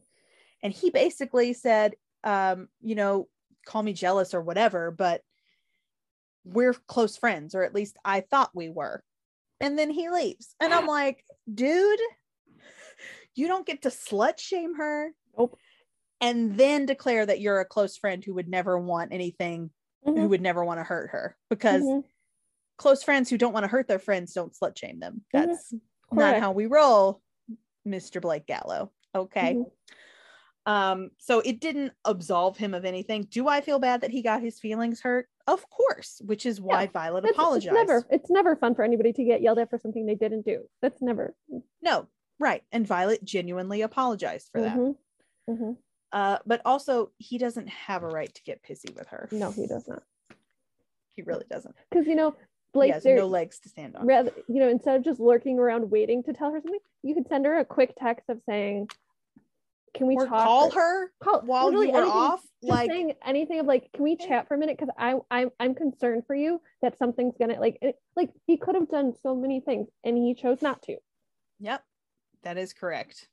and 0.62 0.74
he 0.74 0.90
basically 0.90 1.54
said 1.54 1.96
um 2.26 2.68
you 2.82 2.96
know 2.96 3.30
call 3.70 3.84
me 3.84 3.94
jealous 3.94 4.34
or 4.34 4.42
whatever 4.42 4.90
but 4.90 5.22
we're 6.44 6.74
close 6.88 7.16
friends 7.16 7.54
or 7.54 7.64
at 7.64 7.76
least 7.76 7.96
i 8.04 8.20
thought 8.22 8.50
we 8.56 8.68
were 8.68 9.04
and 9.62 9.78
then 9.78 9.92
he 9.92 10.10
leaves 10.10 10.56
and 10.60 10.74
i'm 10.74 10.88
like 10.88 11.24
dude 11.54 12.00
you 13.36 13.48
don't 13.48 13.68
get 13.68 13.84
to 13.84 13.90
slut 13.90 14.40
shame 14.40 14.74
her 14.76 15.12
Nope. 15.38 15.56
and 16.20 16.58
then 16.58 16.88
declare 16.88 17.28
that 17.28 17.40
you're 17.42 17.60
a 17.60 17.66
close 17.66 17.96
friend 17.96 18.26
who 18.26 18.34
would 18.34 18.50
never 18.50 18.80
want 18.80 19.14
anything 19.14 19.70
who 20.04 20.14
Mhm. 20.14 20.30
would 20.30 20.42
never 20.42 20.66
want 20.66 20.80
to 20.80 20.84
hurt 20.84 21.12
her 21.12 21.38
because 21.52 21.84
Mhm. 21.84 22.04
close 22.78 23.04
friends 23.04 23.30
who 23.30 23.38
don't 23.38 23.54
want 23.54 23.66
to 23.66 23.68
hurt 23.70 23.88
their 23.88 24.00
friends 24.00 24.34
don't 24.34 24.54
slut 24.54 24.76
shame 24.78 25.00
them. 25.00 25.26
Mhm. 25.36 25.46
That's 25.48 25.74
not 26.12 26.40
how 26.40 26.54
we 26.54 26.66
roll, 26.66 27.22
Mr. 27.86 28.20
Blake 28.22 28.46
Gallo. 28.48 28.92
Okay. 29.14 29.62
Um, 30.66 31.12
so 31.18 31.40
it 31.40 31.60
didn't 31.60 31.94
absolve 32.06 32.58
him 32.58 32.74
of 32.74 32.86
anything. 32.86 33.24
Do 33.32 33.48
I 33.48 33.62
feel 33.62 33.80
bad 33.80 34.02
that 34.02 34.12
he 34.12 34.22
got 34.22 34.42
his 34.42 34.60
feelings 34.60 35.02
hurt? 35.02 35.28
Of 35.48 35.68
course, 35.70 36.22
which 36.26 36.46
is 36.46 36.62
why 36.62 36.86
Violet 36.88 37.24
It's- 37.24 37.34
apologized. 37.36 37.76
It's 37.76 37.88
never, 37.88 38.06
it's 38.12 38.30
never 38.30 38.56
fun 38.56 38.76
for 38.76 38.84
anybody 38.84 39.12
to 39.14 39.24
get 39.24 39.42
yelled 39.42 39.58
at 39.58 39.70
for 39.70 39.80
something 39.80 40.06
they 40.06 40.16
didn't 40.16 40.46
do. 40.46 40.70
That's 40.82 41.02
never. 41.02 41.34
No, 41.82 42.08
right. 42.40 42.64
And 42.72 42.86
Violet 42.86 43.24
genuinely 43.24 43.82
apologized 43.82 44.50
for 44.52 44.62
that. 44.62 44.78
Mhm. 44.78 44.96
Mhm. 45.50 45.78
Uh, 46.12 46.38
but 46.46 46.62
also 46.66 47.12
he 47.18 47.38
doesn't 47.38 47.68
have 47.70 48.04
a 48.04 48.08
right 48.08 48.34
to 48.34 48.44
get 48.44 48.62
pissy 48.62 48.96
with 48.96 49.08
her. 49.08 49.28
No, 49.32 49.52
he 49.52 49.66
does 49.66 49.88
not. 49.88 50.04
He 51.16 51.22
really 51.24 51.46
doesn't. 51.50 51.76
Because 51.90 52.06
you 52.06 52.16
know, 52.16 52.32
he 52.32 52.38
Blake, 52.74 52.94
has 52.94 53.06
no 53.06 53.26
legs 53.28 53.60
to 53.62 53.70
stand 53.70 53.96
on. 53.96 54.06
rather, 54.06 54.32
you 54.48 54.60
know, 54.60 54.70
instead 54.70 54.96
of 54.96 55.04
just 55.04 55.20
lurking 55.20 55.58
around 55.58 55.90
waiting 55.90 56.22
to 56.24 56.34
tell 56.34 56.52
her 56.52 56.62
something, 56.62 56.80
you 57.02 57.16
could 57.16 57.28
send 57.28 57.46
her 57.46 57.58
a 57.58 57.66
quick 57.66 57.94
text 57.98 58.30
of 58.30 58.40
saying, 58.46 58.88
"Can 59.94 60.08
we 60.08 60.16
or 60.16 60.28
talk?" 60.28 60.44
call 60.44 60.70
for- 60.72 60.80
her 60.80 61.12
Call, 61.22 61.42
while 61.42 61.66
literally 61.66 61.88
you 61.88 61.94
were 61.94 62.00
anything, 62.00 62.18
off. 62.18 62.42
Just 62.62 62.72
Like 62.72 62.90
saying 62.92 63.14
anything 63.26 63.60
of 63.60 63.66
like, 63.66 63.92
"Can 63.94 64.04
we 64.04 64.16
chat 64.16 64.48
for 64.48 64.56
a 64.56 64.58
minute?" 64.58 64.78
Because 64.78 64.94
I, 64.98 65.16
I'm, 65.32 65.50
I'm 65.60 65.76
concerned 65.76 66.24
for 66.28 66.36
you 66.36 66.62
that 66.82 66.98
something's 66.98 67.36
gonna 67.38 67.60
like, 67.60 67.78
it, 67.82 67.96
like 68.16 68.32
he 68.48 68.58
could 68.58 68.76
have 68.76 68.90
done 68.90 69.14
so 69.24 69.36
many 69.36 69.60
things 69.62 69.88
and 70.04 70.18
he 70.18 70.34
chose 70.34 70.62
not 70.62 70.82
to. 70.84 70.98
Yep, 71.60 71.84
that 72.44 72.58
is 72.58 72.74
correct. 72.74 73.28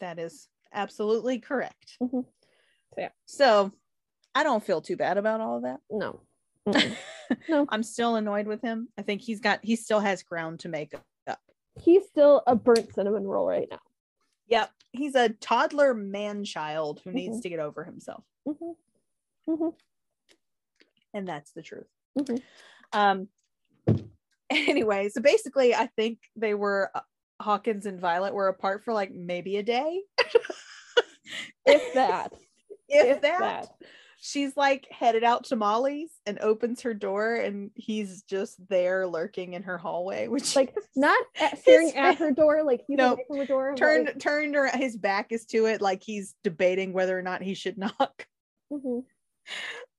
That 0.00 0.18
is 0.18 0.48
absolutely 0.72 1.38
correct. 1.38 1.98
Mhm. 2.02 2.24
So, 2.94 3.00
yeah. 3.00 3.10
So 3.26 3.72
I 4.34 4.42
don't 4.42 4.64
feel 4.64 4.80
too 4.80 4.96
bad 4.96 5.18
about 5.18 5.40
all 5.40 5.56
of 5.56 5.62
that. 5.62 5.80
No. 5.90 6.20
No. 7.48 7.64
I'm 7.68 7.84
still 7.84 8.16
annoyed 8.16 8.48
with 8.48 8.60
him. 8.60 8.88
I 8.98 9.02
think 9.02 9.20
he's 9.22 9.38
got 9.38 9.60
he 9.62 9.76
still 9.76 10.00
has 10.00 10.24
ground 10.24 10.58
to 10.60 10.68
make 10.68 10.94
up. 10.94 11.38
He's 11.80 12.04
still 12.08 12.42
a 12.48 12.56
burnt 12.56 12.92
cinnamon 12.92 13.24
roll 13.24 13.46
right 13.46 13.68
now. 13.70 13.78
Yep. 14.50 14.70
He's 14.92 15.14
a 15.14 15.28
toddler 15.30 15.94
man 15.94 16.44
child 16.44 17.00
who 17.04 17.12
needs 17.12 17.38
Mhm. 17.38 17.42
to 17.42 17.48
get 17.48 17.60
over 17.60 17.84
himself. 17.84 18.24
Mhm. 18.46 18.76
Mhm. 19.48 19.74
And 21.14 21.26
that's 21.26 21.52
the 21.52 21.62
truth. 21.62 21.88
Mhm. 22.18 22.42
Um 22.92 23.28
anyway, 24.50 25.08
so 25.08 25.20
basically 25.20 25.74
I 25.74 25.86
think 25.86 26.18
they 26.36 26.54
were 26.54 26.90
uh, 26.94 27.00
Hawkins 27.40 27.86
and 27.86 28.00
Violet 28.00 28.34
were 28.34 28.48
apart 28.48 28.84
for 28.84 28.92
like 28.92 29.12
maybe 29.12 29.56
a 29.56 29.62
day. 29.62 30.02
if 31.66 31.94
that. 31.94 32.32
if, 32.88 33.16
if 33.16 33.20
that. 33.22 33.38
that. 33.40 33.68
She's 34.22 34.54
like 34.56 34.86
headed 34.90 35.24
out 35.24 35.44
to 35.44 35.56
Molly's 35.56 36.10
and 36.26 36.38
opens 36.40 36.82
her 36.82 36.92
door, 36.92 37.34
and 37.36 37.70
he's 37.74 38.22
just 38.22 38.56
there 38.68 39.06
lurking 39.06 39.54
in 39.54 39.62
her 39.62 39.78
hallway, 39.78 40.28
which 40.28 40.54
Like 40.54 40.76
not 40.94 41.18
at, 41.40 41.58
staring 41.58 41.94
at 41.96 42.16
her 42.16 42.30
door, 42.30 42.62
like 42.62 42.82
he's 42.86 42.98
No, 42.98 43.14
away 43.14 43.24
from 43.26 43.38
the 43.38 43.46
door. 43.46 43.74
turned 43.76 44.06
like, 44.06 44.18
turned 44.18 44.56
around. 44.56 44.78
His 44.78 44.96
back 44.98 45.32
is 45.32 45.46
to 45.46 45.64
it, 45.66 45.80
like 45.80 46.02
he's 46.02 46.34
debating 46.44 46.92
whether 46.92 47.18
or 47.18 47.22
not 47.22 47.42
he 47.42 47.54
should 47.54 47.78
knock. 47.78 48.26
mhm, 48.72 49.04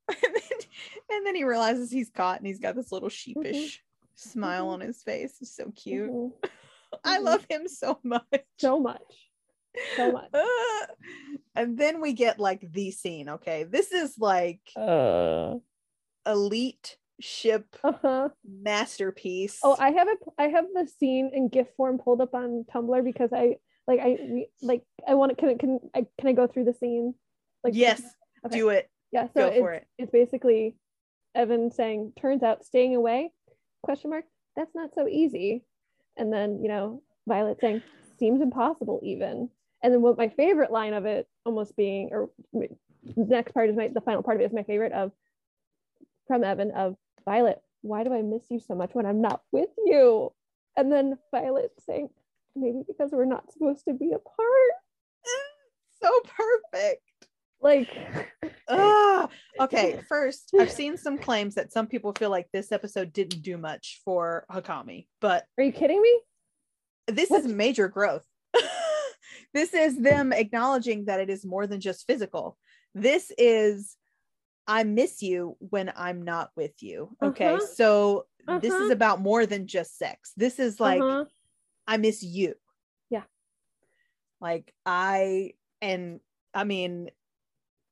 and, 0.07 0.17
then, 0.21 0.59
and 1.09 1.25
then 1.25 1.35
he 1.35 1.43
realizes 1.43 1.89
he's 1.91 2.11
caught, 2.11 2.37
and 2.37 2.45
he's 2.45 2.59
got 2.59 2.75
this 2.75 2.91
little 2.91 3.09
sheepish 3.09 3.83
smile 4.15 4.67
Mhm. 4.67 4.73
on 4.73 4.79
his 4.81 5.01
face. 5.01 5.37
It's 5.41 5.55
so 5.55 5.71
cute. 5.71 6.11
mhm. 6.11 6.31
I 7.03 7.17
Mhm. 7.17 7.23
love 7.23 7.45
him 7.49 7.67
so 7.67 7.99
much. 8.03 8.23
So 8.59 8.79
much. 8.79 9.30
So 9.95 10.11
much. 10.11 10.29
Ah. 10.33 10.85
and 11.55 11.77
then 11.77 12.01
we 12.01 12.13
get 12.13 12.39
like 12.39 12.65
the 12.71 12.91
scene. 12.91 13.29
Okay, 13.29 13.63
this 13.63 13.91
is 13.91 14.15
like 14.19 14.61
Uh 14.75 15.55
elite 16.25 16.97
ship 17.19 17.75
huh. 17.83 18.29
masterpiece. 18.45 19.59
Oh, 19.63 19.75
I 19.79 19.91
have 19.91 20.07
it. 20.07 20.19
I 20.37 20.47
have 20.47 20.65
the 20.73 20.87
scene 20.99 21.31
in 21.33 21.49
GIF 21.49 21.67
form 21.77 21.97
pulled 21.97 22.21
up 22.21 22.33
on 22.33 22.65
Tumblr 22.73 23.03
because 23.03 23.31
I 23.33 23.57
like 23.87 23.99
I 23.99 24.17
we, 24.21 24.47
like 24.61 24.83
I 25.07 25.15
want 25.15 25.31
to 25.31 25.35
can 25.35 25.57
can 25.57 25.79
I 25.95 26.05
can 26.19 26.29
I 26.29 26.33
go 26.33 26.47
through 26.47 26.65
the 26.65 26.73
scene? 26.73 27.13
Like 27.63 27.75
yes, 27.75 28.01
okay. 28.45 28.57
do 28.57 28.69
it. 28.69 28.89
Yeah, 29.11 29.27
so 29.27 29.41
Go 29.41 29.47
it's, 29.47 29.57
for 29.57 29.73
it. 29.73 29.87
it's 29.97 30.11
basically 30.11 30.75
Evan 31.35 31.71
saying, 31.71 32.13
"Turns 32.19 32.43
out 32.43 32.65
staying 32.65 32.95
away?" 32.95 33.33
Question 33.83 34.11
mark. 34.11 34.25
That's 34.55 34.73
not 34.75 34.93
so 34.93 35.07
easy. 35.07 35.63
And 36.17 36.31
then 36.31 36.61
you 36.61 36.69
know 36.69 37.03
Violet 37.27 37.59
saying, 37.59 37.81
"Seems 38.19 38.41
impossible 38.41 38.99
even." 39.03 39.49
And 39.83 39.93
then 39.93 40.01
what 40.01 40.17
my 40.17 40.29
favorite 40.29 40.71
line 40.71 40.93
of 40.93 41.05
it 41.05 41.27
almost 41.45 41.75
being, 41.75 42.09
or 42.11 42.29
the 42.53 42.69
next 43.15 43.53
part 43.53 43.69
is 43.69 43.75
my 43.75 43.87
the 43.87 44.01
final 44.01 44.21
part 44.23 44.37
of 44.37 44.41
it 44.41 44.45
is 44.45 44.53
my 44.53 44.63
favorite 44.63 44.91
of 44.93 45.11
from 46.27 46.43
Evan 46.43 46.71
of 46.71 46.95
Violet. 47.25 47.61
Why 47.81 48.03
do 48.03 48.13
I 48.13 48.21
miss 48.21 48.43
you 48.49 48.59
so 48.59 48.75
much 48.75 48.91
when 48.93 49.05
I'm 49.07 49.21
not 49.21 49.41
with 49.51 49.69
you? 49.85 50.31
And 50.77 50.91
then 50.91 51.17
Violet 51.31 51.71
saying, 51.85 52.09
"Maybe 52.55 52.83
because 52.87 53.11
we're 53.11 53.25
not 53.25 53.51
supposed 53.51 53.85
to 53.85 53.93
be 53.93 54.11
apart." 54.13 54.71
So 56.03 56.09
perfect. 56.25 57.03
Like, 57.61 57.87
Ah, 58.67 59.29
okay. 59.59 59.99
First, 60.09 60.49
I've 60.59 60.71
seen 60.71 60.97
some 60.97 61.19
claims 61.19 61.53
that 61.53 61.71
some 61.71 61.85
people 61.85 62.11
feel 62.13 62.31
like 62.31 62.47
this 62.51 62.71
episode 62.71 63.13
didn't 63.13 63.43
do 63.43 63.55
much 63.55 64.01
for 64.03 64.45
Hakami, 64.51 65.05
but 65.19 65.45
are 65.59 65.63
you 65.63 65.71
kidding 65.71 66.01
me? 66.01 66.21
this 67.07 67.29
What? 67.29 67.41
is 67.45 67.47
major 67.51 67.87
growth. 67.87 68.25
this 69.53 69.73
is 69.73 69.97
them 69.97 70.31
acknowledging 70.33 71.05
that 71.05 71.19
it 71.19 71.29
is 71.29 71.45
more 71.45 71.67
than 71.67 71.79
just 71.79 72.05
physical. 72.07 72.57
This 72.95 73.31
is 73.37 73.95
I 74.67 74.83
miss 74.83 75.21
you 75.21 75.57
when 75.59 75.91
I'm 75.95 76.21
not 76.23 76.51
with 76.55 76.81
you. 76.81 77.15
Okay. 77.21 77.55
Uh-huh. 77.55 77.65
So 77.75 78.25
this 78.61 78.73
is 78.73 78.81
Uh-huh. 78.81 78.91
about 78.93 79.19
more 79.21 79.45
than 79.45 79.67
just 79.67 79.97
sex. 79.97 80.31
This 80.37 80.59
is 80.59 80.79
like 80.79 81.01
Uh-huh. 81.01 81.25
I 81.87 81.97
miss 81.97 82.21
you. 82.23 82.55
Yeah. 83.09 83.23
Like 84.39 84.73
I 84.85 85.53
and 85.81 86.19
I 86.53 86.63
mean 86.63 87.09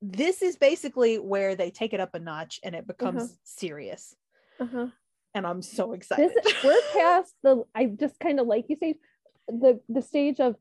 this 0.02 0.42
is 0.42 0.56
basically 0.56 1.18
where 1.20 1.56
they 1.56 1.72
take 1.72 1.92
it 1.94 2.00
up 2.00 2.16
a 2.16 2.20
notch 2.20 2.60
and 2.64 2.74
it 2.76 2.88
becomes 2.88 3.24
Uh-huh. 3.24 3.34
serious. 3.44 4.16
Uh-huh. 4.60 4.88
And 5.36 5.46
I'm 5.46 5.62
so 5.62 5.94
excited. 5.94 6.32
this 6.44 6.64
we're 6.64 6.82
past 6.94 7.34
the 7.44 7.64
i 7.76 7.86
just 7.86 8.18
kind 8.20 8.40
of 8.40 8.48
like 8.48 8.66
you 8.70 8.76
say 8.80 8.96
the 9.48 9.80
the 9.88 10.02
stage 10.02 10.40
of 10.40 10.56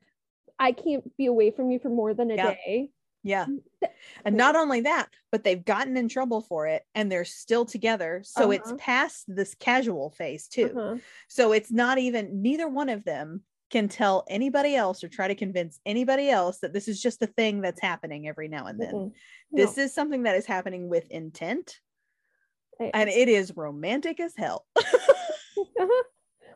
i 0.59 0.73
can't 0.73 1.17
be 1.17 1.27
away 1.27 1.51
from 1.51 1.71
you 1.71 1.79
for 1.79 1.89
more 1.91 2.15
than 2.15 2.31
a 2.31 2.37
Yeah. 2.37 2.55
day 2.55 2.91
Yeah. 3.25 3.47
And 4.25 4.37
not 4.37 4.55
only 4.57 4.83
that, 4.83 5.09
but 5.33 5.43
they've 5.45 5.65
gotten 5.65 5.97
in 5.97 6.09
trouble 6.09 6.41
for 6.41 6.67
it 6.67 6.85
and 6.95 7.11
they're 7.11 7.25
still 7.25 7.65
together. 7.65 8.23
So 8.25 8.51
it's 8.53 8.69
Uh-huh. 8.71 8.77
past 8.79 9.25
this 9.29 9.55
casual 9.55 10.11
phase 10.11 10.49
too. 10.49 10.73
Uh-huh. 10.77 10.97
So 11.29 11.53
it's 11.53 11.71
not 11.71 11.99
even, 11.99 12.43
neither 12.43 12.69
one 12.69 12.89
of 12.89 13.05
them 13.05 13.43
can 13.71 13.89
tell 13.89 14.25
anybody 14.29 14.75
else 14.77 15.03
or 15.05 15.09
try 15.09 15.29
to 15.29 15.35
convince 15.35 15.79
anybody 15.85 16.31
else 16.31 16.59
that 16.61 16.73
this 16.73 16.89
is 16.89 17.03
just 17.03 17.21
a 17.23 17.27
thing 17.27 17.61
that's 17.61 17.81
happening 17.81 18.27
every 18.29 18.49
now 18.49 18.67
and 18.67 18.81
then. 18.81 18.95
Mm-mm. 18.95 19.13
This 19.53 19.79
is 19.79 19.93
something 19.93 20.23
that 20.23 20.37
is 20.37 20.47
happening 20.47 20.89
with 20.89 21.11
intent 21.11 21.81
I- 22.81 22.93
and 22.95 23.11
it 23.11 23.29
is 23.29 23.57
romantic 23.57 24.21
as 24.21 24.35
hell. 24.37 24.65
uh-huh. 24.77 26.03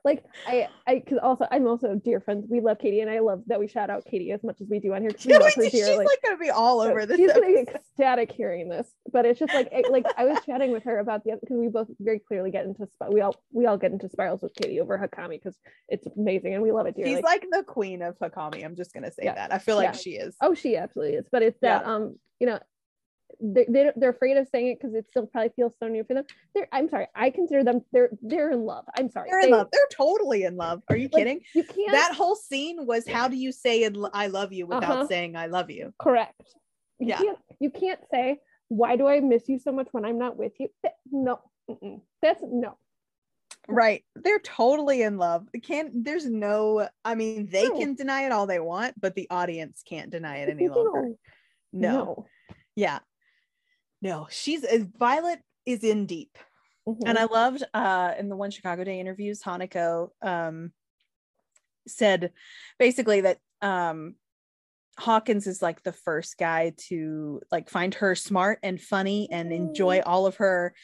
Like 0.05 0.25
i 0.47 0.69
i 0.87 0.97
because 0.99 1.19
also 1.23 1.47
i'm 1.51 1.67
also 1.67 1.95
dear 1.95 2.21
friends 2.21 2.45
we 2.49 2.61
love 2.61 2.79
katie 2.79 3.01
and 3.01 3.11
i 3.11 3.21
love 3.21 3.43
that 3.47 3.61
we 3.61 3.69
shout 3.69 3.89
out 3.89 4.05
katie 4.05 4.33
as 4.33 4.43
much 4.43 4.61
as 4.61 4.67
we 4.69 4.81
do 4.81 4.93
on 4.95 5.03
here. 5.03 5.13
Yeah, 5.21 5.39
we 5.39 5.45
her. 5.45 5.71
She's 5.71 5.73
dearly 5.73 6.05
like 6.05 6.19
gonna 6.25 6.39
be 6.39 6.51
all 6.51 6.83
So 6.83 6.91
over 6.91 7.07
this. 7.07 7.17
she's 7.19 7.33
gonna 7.33 7.47
be 7.47 7.59
ecstatic 7.61 8.33
hearing 8.33 8.69
this 8.69 8.89
but 9.13 9.25
it's 9.27 9.39
just 9.39 9.55
like 9.55 9.69
it- 9.71 9.91
like 9.93 10.05
i 10.17 10.25
was 10.25 10.39
chatting 10.45 10.73
with 10.73 10.83
her 10.85 10.99
about 10.99 11.23
the 11.25 11.37
because 11.41 11.57
we 11.57 11.69
both 11.69 11.89
very 12.01 12.19
clearly 12.19 12.51
get 12.51 12.65
into 12.65 12.87
we 13.11 13.21
all 13.21 13.37
we 13.53 13.67
all 13.67 13.77
get 13.79 13.93
into 13.93 14.09
spirals 14.09 14.43
with 14.43 14.53
katie 14.55 14.81
over 14.81 14.99
hakami 14.99 15.41
because 15.43 15.57
it's 15.89 16.07
amazing 16.17 16.55
and 16.55 16.63
we 16.63 16.73
love 16.73 16.87
it 16.87 16.97
dearly 16.97 17.15
She's 17.15 17.23
like 17.23 17.47
the 17.51 17.63
queen 17.63 18.03
of 18.03 18.19
Hakami. 18.19 18.65
I'm 18.65 18.75
just 18.77 18.93
gonna 18.95 19.11
say 19.13 19.23
Yeah. 19.25 19.35
that. 19.35 19.53
I 19.53 19.59
feel 19.59 19.77
like 19.77 19.87
Yeah. 19.89 19.93
she 19.93 20.11
is. 20.13 20.35
Oh, 20.41 20.55
she 20.55 20.77
absolutely 20.77 21.17
is. 21.17 21.27
But 21.31 21.43
it's 21.43 21.59
that 21.61 21.85
um, 21.87 22.17
you 22.41 22.47
know, 22.47 22.59
they, 23.41 23.67
they 23.69 23.91
they're 23.97 24.11
afraid 24.11 24.37
of 24.37 24.49
saying 24.49 24.69
it 24.69 24.79
because 24.81 24.95
it 24.95 25.07
still 25.11 25.27
probably 25.27 25.51
feels 25.57 25.73
so 25.79 25.89
new 25.89 26.05
for 26.05 26.15
them. 26.15 26.25
They're 26.55 26.69
I'm 26.73 26.89
sorry, 26.89 27.07
I 27.15 27.31
consider 27.31 27.65
them 27.65 27.81
they're 27.93 28.11
they're 28.23 28.51
in 28.51 28.65
love. 28.65 28.85
I'm 28.97 29.11
sorry. 29.11 29.29
They're 29.31 29.41
in 29.41 29.51
They- 29.51 29.57
love. 29.57 29.69
They're 29.73 29.89
totally 29.93 30.45
in 30.45 30.57
love. 30.57 30.83
Are 30.89 30.97
you 30.97 31.09
like, 31.13 31.21
kidding? 31.25 31.41
You 31.55 31.65
can't 31.65 31.93
that 31.93 32.15
whole 32.15 32.35
scene 32.37 32.87
was 32.87 33.07
how 33.09 33.29
do 33.29 33.37
you 33.37 33.53
say 33.53 33.89
I 34.13 34.27
love 34.29 34.53
you 34.53 34.67
without 34.67 34.85
Uh-huh. 34.85 35.07
saying 35.09 35.37
I 35.37 35.47
love 35.47 35.71
you? 35.71 35.93
correct. 35.99 36.55
You 36.99 37.09
Yeah. 37.09 37.19
can't 37.19 37.39
you 37.61 37.71
can't 37.71 38.01
say 38.11 38.39
why 38.69 38.97
do 38.97 39.07
I 39.07 39.21
miss 39.21 39.49
you 39.49 39.59
so 39.59 39.73
much 39.73 39.89
when 39.93 40.05
I'm 40.05 40.19
not 40.19 40.37
with 40.37 40.53
you? 40.59 40.69
No, 41.11 41.41
mm-mm. 41.69 42.01
that's 42.23 42.41
no. 42.43 42.79
Right. 43.69 44.05
They're 44.17 44.41
totally 44.41 45.03
in 45.03 45.19
love. 45.19 45.47
Can't 45.63 46.05
there's 46.05 46.27
no 46.29 46.89
I 47.05 47.15
mean 47.15 47.47
they 47.47 47.69
No. 47.69 47.79
can 47.79 47.95
deny 47.95 48.23
it 48.27 48.33
all 48.33 48.47
they 48.47 48.59
want, 48.61 49.01
but 49.01 49.15
the 49.15 49.29
audience 49.31 49.83
can't 49.89 50.11
deny 50.11 50.39
it 50.39 50.49
any 50.49 50.69
longer. 50.69 51.11
No. 51.73 51.91
no. 51.91 52.27
Yeah. 52.75 52.99
No, 54.03 54.27
she's 54.31 54.65
uh, 54.65 54.85
Violet 54.99 55.41
is 55.65 55.83
in 55.85 56.07
deep. 56.07 56.37
Mhm. 56.87 56.99
And 57.07 57.17
I 57.19 57.25
loved 57.25 57.63
uh 57.73 58.13
in 58.19 58.29
the 58.29 58.37
one 58.37 58.51
Chicago 58.51 58.85
Day 58.85 59.01
interviews, 59.01 59.41
Hanako 59.43 60.11
um 60.21 60.73
said 61.87 62.33
basically 62.79 63.23
that 63.23 63.39
um 63.61 64.17
Hawkins 64.99 65.47
is 65.47 65.63
like 65.63 65.83
the 65.83 65.93
first 65.93 66.37
guy 66.37 66.75
to 66.89 67.41
like 67.51 67.71
find 67.71 67.95
her 67.95 68.15
smart 68.15 68.59
and 68.63 68.81
funny 68.81 69.29
and 69.31 69.53
enjoy 69.53 70.01
all 70.05 70.27
of 70.27 70.37
her 70.37 70.75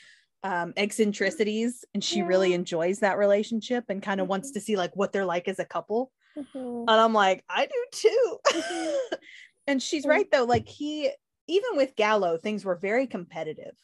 um 0.45 0.73
eccentricities 0.77 1.85
and 1.95 2.03
she 2.03 2.23
really 2.23 2.55
enjoys 2.55 3.01
that 3.01 3.19
relationship 3.19 3.85
and 3.89 4.03
kind 4.03 4.21
of 4.21 4.29
wants 4.29 4.51
Mhm. 4.51 4.55
to 4.55 4.61
see 4.61 4.77
like 4.77 4.95
what 4.95 5.13
they're 5.13 5.25
like 5.25 5.49
as 5.49 5.59
a 5.59 5.65
couple 5.65 6.13
Mhm. 6.37 6.83
and 6.83 6.91
i'm 6.91 7.13
like 7.13 7.45
i 7.49 7.67
do 7.67 7.87
too 7.93 8.39
Mhm. 8.47 8.99
and 9.67 9.83
she's 9.83 10.07
right 10.07 10.31
though 10.31 10.45
like 10.45 10.69
he 10.69 11.11
even 11.49 11.71
with 11.77 11.97
gallo 11.97 12.37
things 12.37 12.65
were 12.65 12.77
very 12.77 13.07
competitive 13.07 13.75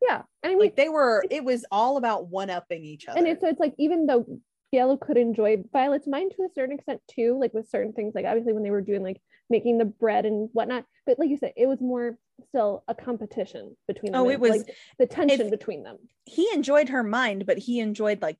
yeah, 0.00 0.22
and 0.42 0.46
I 0.46 0.48
mean, 0.48 0.58
like 0.58 0.74
they 0.76 0.88
were 0.88 1.24
it 1.30 1.44
was 1.44 1.64
all 1.70 1.96
about 1.96 2.26
one 2.26 2.50
upping 2.50 2.84
each 2.84 3.06
other 3.06 3.16
and 3.18 3.28
it's, 3.28 3.40
so 3.40 3.46
it's 3.48 3.60
like 3.60 3.74
even 3.78 4.06
though 4.06 4.26
Gallo 4.72 4.96
could 4.96 5.16
enjoy 5.16 5.62
Violet's 5.72 6.08
mind 6.08 6.32
to 6.34 6.42
a 6.44 6.48
certain 6.54 6.74
extent 6.74 7.00
too, 7.08 7.38
like 7.38 7.52
with 7.54 7.68
certain 7.68 7.92
things, 7.92 8.14
like 8.14 8.24
obviously 8.24 8.52
when 8.54 8.62
they 8.64 8.70
were 8.70 8.80
doing 8.80 9.02
like 9.04 9.20
making 9.50 9.76
the 9.78 9.84
bread 9.84 10.24
and 10.26 10.48
whatnot. 10.54 10.86
But 11.06 11.18
like 11.20 11.28
you 11.28 11.36
said, 11.36 11.52
it 11.58 11.66
was 11.66 11.80
more 11.80 12.18
still 12.48 12.82
a 12.88 12.94
competition 12.96 13.76
between 13.86 14.10
them. 14.12 14.22
Oh, 14.22 14.28
it 14.30 14.40
was- 14.40 14.50
like 14.50 14.74
the 14.98 15.06
tension 15.06 15.50
between 15.50 15.82
them. 15.84 15.98
he 16.24 16.48
enjoyed 16.52 16.88
her 16.88 17.02
mind 17.04 17.44
but 17.46 17.58
he 17.58 17.78
enjoyed 17.78 18.20
like 18.22 18.38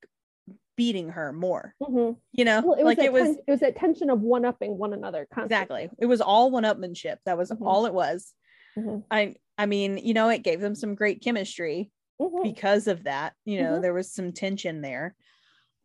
beating 0.76 1.10
her 1.10 1.32
more 1.32 1.74
Mhm. 1.80 2.16
you 2.32 2.44
know 2.44 2.62
Well, 2.62 2.74
it 2.74 2.82
was 2.84 2.96
like 2.96 3.06
it 3.06 3.12
was 3.12 3.22
ten- 3.22 3.38
it 3.46 3.50
was 3.52 3.60
that 3.60 3.76
tension 3.76 4.10
of 4.10 4.20
one 4.22 4.44
upping 4.44 4.78
one 4.78 4.94
another. 4.94 5.28
Constantly. 5.32 5.84
exactly 5.84 5.96
it 6.00 6.06
was 6.06 6.20
all 6.20 6.50
one-upmanship 6.50 7.18
that 7.26 7.36
was 7.38 7.50
Mhm. 7.52 7.64
all 7.64 7.86
it 7.86 7.94
was 7.94 8.32
Mhm. 8.76 9.04
i 9.10 9.34
i 9.58 9.66
mean 9.66 9.98
you 9.98 10.14
know 10.14 10.28
it 10.28 10.42
gave 10.42 10.60
them 10.60 10.74
some 10.74 10.94
great 10.94 11.22
chemistry 11.22 11.90
Mhm. 12.20 12.42
because 12.42 12.86
of 12.86 13.04
that 13.04 13.34
you 13.44 13.62
know 13.62 13.78
Mhm. 13.78 13.82
there 13.82 13.94
was 13.94 14.12
some 14.12 14.32
tension 14.32 14.80
there 14.80 15.14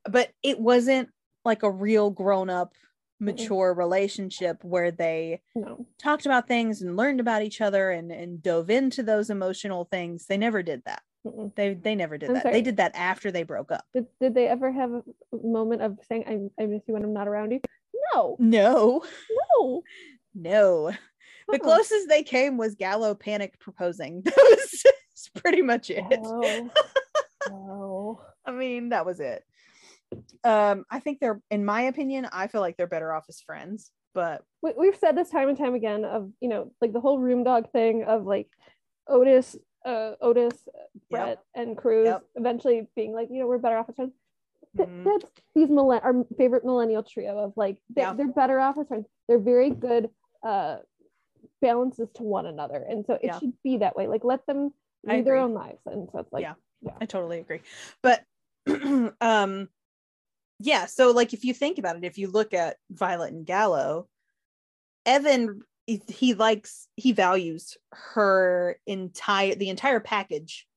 but 0.10 0.32
it 0.44 0.60
wasn't 0.60 1.10
like 1.46 1.64
a 1.64 1.72
real 1.72 2.10
grown-up 2.10 2.74
mature 3.20 3.74
relationship 3.74 4.64
where 4.64 4.92
they 4.92 5.42
No. 5.56 5.86
talked 5.98 6.26
about 6.26 6.48
things 6.48 6.82
and 6.82 6.96
learned 6.96 7.20
about 7.20 7.42
each 7.42 7.62
other 7.62 7.90
and 7.90 8.12
and 8.12 8.42
dove 8.44 8.70
into 8.70 9.02
those 9.04 9.30
emotional 9.30 9.86
things 9.86 10.28
they 10.28 10.38
never 10.38 10.62
did 10.62 10.84
that 10.86 11.02
Mm-mm. 11.26 11.54
they 11.56 11.74
they 11.74 11.96
never 11.96 12.18
did 12.18 12.30
I'm 12.30 12.36
that 12.36 12.44
they 12.52 12.62
did 12.62 12.78
that 12.78 12.96
after 12.96 13.32
they 13.32 13.44
broke 13.44 13.72
up 13.72 13.86
Did, 13.94 14.06
did 14.22 14.34
they 14.36 14.48
ever 14.48 14.72
have 14.72 14.92
a 14.92 15.04
moment 15.34 15.82
of 15.82 15.98
saying 16.08 16.26
I, 16.28 16.64
I 16.64 16.68
miss 16.68 16.84
you 16.88 16.94
when 16.94 17.04
I'm 17.04 17.14
not 17.14 17.28
around 17.28 17.52
you? 17.52 17.62
No, 18.14 18.38
no 18.40 19.04
no. 19.60 19.84
no 20.36 20.92
the 21.50 21.60
closest 21.60 22.10
they 22.10 22.24
came 22.24 22.58
was 22.58 22.76
gallo 22.76 23.14
panicked 23.16 23.60
proposing 23.60 24.22
that 24.26 24.36
was 24.36 24.84
pretty 25.42 25.62
much 25.62 25.90
it 25.90 26.04
Oh. 26.12 26.70
oh. 27.50 28.22
i 28.46 28.52
mean 28.52 28.90
that 28.90 29.06
was 29.06 29.20
it 29.20 29.44
Um, 30.46 30.86
I 30.90 31.00
think 31.02 31.20
they're, 31.20 31.42
in 31.52 31.66
my 31.66 31.82
opinion, 31.92 32.30
I 32.32 32.48
feel 32.48 32.62
like 32.62 32.78
they're 32.78 32.88
better 32.88 33.12
off 33.12 33.26
as 33.28 33.42
friends. 33.42 33.92
But 34.14 34.42
we, 34.62 34.72
we've 34.78 34.96
said 34.96 35.18
this 35.18 35.30
time 35.30 35.50
and 35.50 35.58
time 35.58 35.76
again 35.76 36.06
of 36.06 36.32
you 36.40 36.48
know 36.48 36.72
like 36.82 36.94
the 36.94 37.02
whole 37.02 37.20
room 37.20 37.44
dog 37.44 37.70
thing 37.74 38.04
of 38.06 38.24
like 38.26 38.48
Otis, 39.10 39.58
uh, 39.86 40.14
Otis, 40.22 40.56
Brett, 41.12 41.40
and 41.56 41.76
Cruz 41.76 42.06
Yep. 42.08 42.24
eventually 42.36 42.88
being 42.96 43.12
like 43.14 43.28
you 43.30 43.40
know 43.42 43.48
we're 43.48 43.58
better 43.58 43.76
off 43.78 43.90
as 43.90 43.96
friends. 43.98 44.14
Th- 44.78 44.88
Mhm. 44.88 45.04
That's 45.04 45.30
these 45.56 45.70
millen- 45.70 46.00
our 46.02 46.14
favorite 46.38 46.64
millennial 46.64 47.04
trio 47.04 47.38
of 47.40 47.52
like 47.58 47.76
they, 47.94 48.04
Yeah. 48.04 48.14
they're 48.14 48.32
better 48.42 48.62
off 48.62 48.78
as 48.78 48.88
friends. 48.88 49.08
They're 49.28 49.40
very 49.54 49.72
good 49.72 50.10
uh 50.42 50.78
balances 51.62 52.10
to 52.16 52.24
one 52.24 52.46
another, 52.46 52.84
and 52.88 53.06
so 53.06 53.14
it 53.14 53.22
Yeah. 53.24 53.40
should 53.40 53.54
be 53.64 53.78
that 53.78 53.96
way. 53.96 54.08
Like 54.08 54.24
let 54.24 54.46
them 54.46 54.74
lead 55.04 55.26
their 55.26 55.38
own 55.38 55.54
lives, 55.54 55.80
and 55.86 56.10
so 56.12 56.20
it's 56.20 56.32
like 56.34 56.42
Yeah. 56.44 56.56
I 57.02 57.06
totally 57.06 57.40
agree. 57.40 57.62
But 58.04 58.24
um 59.22 59.70
yeah, 60.60 60.86
so 60.88 61.12
like 61.12 61.34
if 61.34 61.44
you 61.46 61.54
think 61.54 61.78
about 61.78 61.98
it, 61.98 62.04
if 62.04 62.18
you 62.18 62.30
look 62.30 62.54
at 62.54 62.78
Violet 62.90 63.32
and 63.34 63.46
Gallo, 63.46 64.08
Evan 65.06 65.62
he- 65.86 66.34
likes 66.34 66.88
he 66.98 67.12
values 67.14 67.78
her 67.94 68.78
entire 68.86 69.56
the 69.56 69.70
entire 69.70 70.00
package 70.00 70.68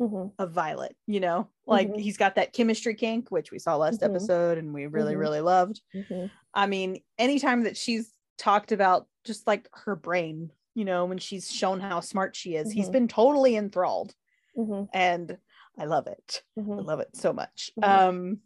Mhm. 0.00 0.32
of 0.38 0.52
Violet, 0.52 0.96
you 1.06 1.20
know? 1.20 1.48
Like 1.66 1.88
Mhm. 1.88 2.00
he's 2.00 2.16
got 2.16 2.34
that 2.36 2.52
chemistry 2.52 2.94
kink, 2.94 3.30
which 3.30 3.50
we 3.52 3.58
saw 3.58 3.76
last 3.76 4.00
Mhm. 4.00 4.10
episode 4.10 4.58
and 4.58 4.72
we 4.74 4.86
really, 4.86 5.14
Mhm. 5.14 5.18
really 5.18 5.40
loved. 5.40 5.80
Mhm. 5.94 6.30
I 6.54 6.66
mean, 6.66 7.02
anytime 7.18 7.64
that 7.64 7.76
she's 7.76 8.12
talked 8.38 8.72
about 8.72 9.06
just 9.24 9.46
like 9.46 9.68
her 9.72 9.96
brain, 9.96 10.52
you 10.74 10.84
know, 10.84 11.04
when 11.06 11.18
she's 11.18 11.50
shown 11.52 11.80
how 11.80 12.00
smart 12.00 12.36
she 12.36 12.56
is, 12.56 12.72
he's 12.72 12.88
Mhm. 12.88 12.92
been 12.92 13.08
totally 13.08 13.56
enthralled 13.56 14.14
Mhm. 14.56 14.88
and 14.92 15.38
I 15.78 15.86
love 15.86 16.06
it. 16.06 16.44
I 16.56 16.60
Mhm. 16.62 16.84
love 16.84 17.00
it 17.00 17.16
so 17.16 17.32
much. 17.32 17.70
Mhm. 17.78 17.84
Um 17.88 18.42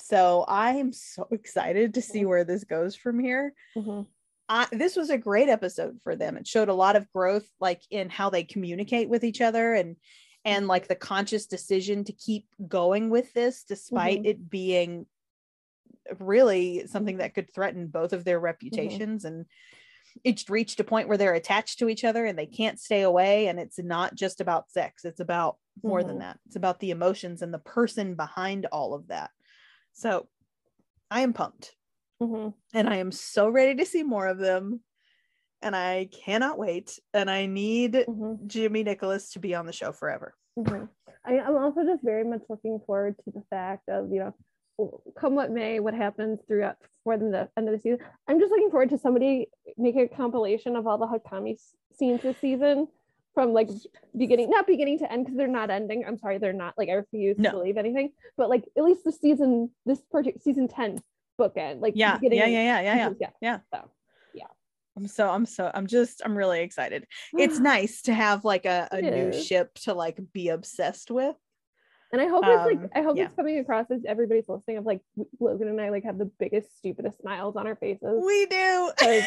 so 0.00 0.44
I 0.48 0.72
am 0.76 0.92
so 0.92 1.28
excited 1.32 1.94
to 1.94 2.02
see 2.02 2.22
Mhm. 2.22 2.26
where 2.26 2.44
this 2.44 2.64
goes 2.64 2.96
from 2.96 3.20
here. 3.20 3.54
Mhm. 3.76 4.06
I, 4.48 4.66
this 4.72 4.96
was 4.96 5.10
a 5.10 5.18
great 5.18 5.48
episode 5.48 6.00
for 6.02 6.16
them. 6.16 6.36
It 6.36 6.46
showed 6.46 6.68
a 6.68 6.74
lot 6.74 6.96
of 6.96 7.10
growth, 7.12 7.48
like 7.60 7.82
in 7.90 8.10
how 8.10 8.30
they 8.30 8.44
communicate 8.44 9.08
with 9.08 9.24
each 9.24 9.40
other, 9.40 9.74
and 9.74 9.96
and 10.44 10.68
like 10.68 10.88
the 10.88 10.96
conscious 10.96 11.46
decision 11.46 12.04
to 12.04 12.12
keep 12.14 12.48
going 12.68 13.10
with 13.10 13.32
this, 13.34 13.64
despite 13.64 14.22
it 14.24 14.50
being 14.50 15.06
really 16.18 16.86
something 16.86 17.18
that 17.18 17.34
could 17.34 17.52
threaten 17.52 17.86
both 17.88 18.12
of 18.12 18.24
their 18.24 18.40
reputations. 18.40 19.24
And 19.24 19.46
it's 20.24 20.48
reached 20.50 20.80
a 20.80 20.84
point 20.84 21.08
where 21.08 21.18
they're 21.18 21.34
attached 21.34 21.78
to 21.80 21.88
each 21.88 22.04
other 22.04 22.24
and 22.24 22.38
they 22.38 22.46
can't 22.46 22.80
stay 22.80 23.02
away. 23.02 23.46
And 23.48 23.58
it's 23.60 23.78
not 23.78 24.14
just 24.14 24.40
about 24.40 24.70
sex; 24.70 25.04
it's 25.04 25.20
about 25.20 25.58
more 25.82 26.02
than 26.04 26.16
Mhm. 26.16 26.20
that. 26.20 26.38
It's 26.46 26.56
about 26.56 26.80
the 26.80 26.90
emotions 26.90 27.42
and 27.42 27.52
the 27.54 27.58
person 27.58 28.14
behind 28.16 28.66
all 28.66 28.94
of 28.94 29.08
that. 29.08 29.30
So, 29.92 30.28
I 31.10 31.20
am 31.22 31.32
pumped 31.32 31.76
Mhm. 32.20 32.54
and 32.74 32.88
I 32.88 32.96
am 32.96 33.12
so 33.12 33.48
ready 33.48 33.74
to 33.76 33.86
see 33.86 34.02
more 34.04 34.26
of 34.28 34.38
them. 34.38 34.82
And 35.62 35.76
I 35.76 36.06
cannot 36.12 36.58
wait. 36.58 36.98
And 37.14 37.30
I 37.30 37.46
need 37.46 38.08
Mhm. 38.08 38.46
Jimmy 38.46 38.82
Nicholas 38.84 39.32
to 39.32 39.38
be 39.40 39.54
on 39.54 39.66
the 39.66 39.72
show 39.72 39.92
forever. 39.92 40.34
Mhm. 40.58 40.88
I, 41.24 41.38
I'm 41.38 41.56
also 41.56 41.84
just 41.84 42.02
very 42.02 42.24
much 42.24 42.42
looking 42.48 42.80
forward 42.86 43.16
to 43.24 43.30
the 43.30 43.42
fact 43.50 43.88
of, 43.88 44.10
you 44.12 44.20
know, 44.20 44.34
come 45.18 45.34
what 45.34 45.50
may, 45.50 45.80
what 45.80 45.94
happens 45.94 46.40
throughout 46.46 46.76
for 47.04 47.16
the 47.16 47.48
end 47.56 47.68
of 47.68 47.74
the 47.74 47.80
season. 47.80 47.98
I'm 48.28 48.38
just 48.38 48.50
looking 48.50 48.70
forward 48.70 48.90
to 48.90 48.98
somebody 48.98 49.48
making 49.76 50.02
a 50.02 50.08
compilation 50.08 50.76
of 50.76 50.86
all 50.86 50.98
the 50.98 51.06
Hakami 51.06 51.58
scenes 51.96 52.22
this 52.22 52.36
season 52.38 52.88
from 53.34 53.52
like 53.52 53.68
beginning, 54.16 54.50
not 54.50 54.66
beginning 54.66 54.98
to 54.98 55.10
end 55.10 55.24
because 55.24 55.38
they're 55.38 55.48
not 55.48 55.70
ending. 55.70 56.04
I'm 56.06 56.18
sorry, 56.18 56.38
they're 56.38 56.52
not. 56.52 56.74
Like 56.76 56.88
I 56.88 56.94
refuse 56.94 57.38
No. 57.38 57.50
to 57.50 57.56
believe 57.56 57.76
anything, 57.76 58.12
but 58.36 58.48
like 58.50 58.64
at 58.76 58.84
least 58.84 59.04
the 59.04 59.12
season, 59.12 59.70
this 59.86 60.00
project, 60.10 60.42
season 60.42 60.68
10 60.68 61.00
bookend, 61.38 61.80
like 61.80 61.94
Yeah, 61.96 62.18
yeah, 62.22 62.32
yeah, 62.32 62.46
yeah, 62.46 62.80
yeah, 62.80 62.94
yeah. 62.94 63.10
yeah, 63.20 63.28
Yeah. 63.40 63.58
So, 63.72 63.90
I'm 64.96 65.06
so 65.06 65.30
I'm 65.30 65.46
so 65.46 65.70
I'm 65.72 65.86
just 65.86 66.20
I'm 66.24 66.36
really 66.36 66.60
excited. 66.60 67.06
It's 67.38 67.58
nice 67.74 68.02
to 68.02 68.12
have 68.12 68.44
like 68.44 68.66
a, 68.66 68.88
a 68.90 69.00
new 69.00 69.32
ship 69.32 69.72
to 69.84 69.94
like 69.94 70.18
be 70.32 70.48
obsessed 70.48 71.10
with. 71.10 71.36
And 72.12 72.20
I 72.20 72.26
hope 72.26 72.44
it's 72.46 72.60
Um, 72.60 72.66
like 72.82 72.90
I 72.94 73.02
hope 73.02 73.16
yeah. 73.16 73.24
it's 73.26 73.34
coming 73.34 73.58
across 73.58 73.90
as 73.90 74.00
everybody's 74.06 74.48
listening 74.48 74.78
of 74.78 74.84
like 74.86 75.00
Logan 75.38 75.68
and 75.68 75.80
I 75.80 75.90
like 75.90 76.04
have 76.04 76.18
the 76.18 76.30
biggest 76.38 76.76
stupidest 76.78 77.20
smiles 77.20 77.54
on 77.56 77.66
our 77.66 77.76
faces. 77.76 78.22
We 78.24 78.46
do. 78.46 78.90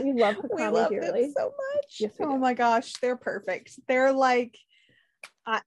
We 0.00 0.12
love 0.12 0.36
we 0.42 0.62
Hakami 0.62 0.72
love 0.72 0.90
dearly. 0.90 1.22
them 1.24 1.32
so 1.36 1.44
much. 1.44 1.96
Yes, 2.00 2.12
oh 2.20 2.32
do. 2.32 2.38
my 2.38 2.54
gosh, 2.54 2.94
they're 2.94 3.16
perfect. 3.16 3.78
They're 3.86 4.12
like 4.12 4.56
I 5.46 5.60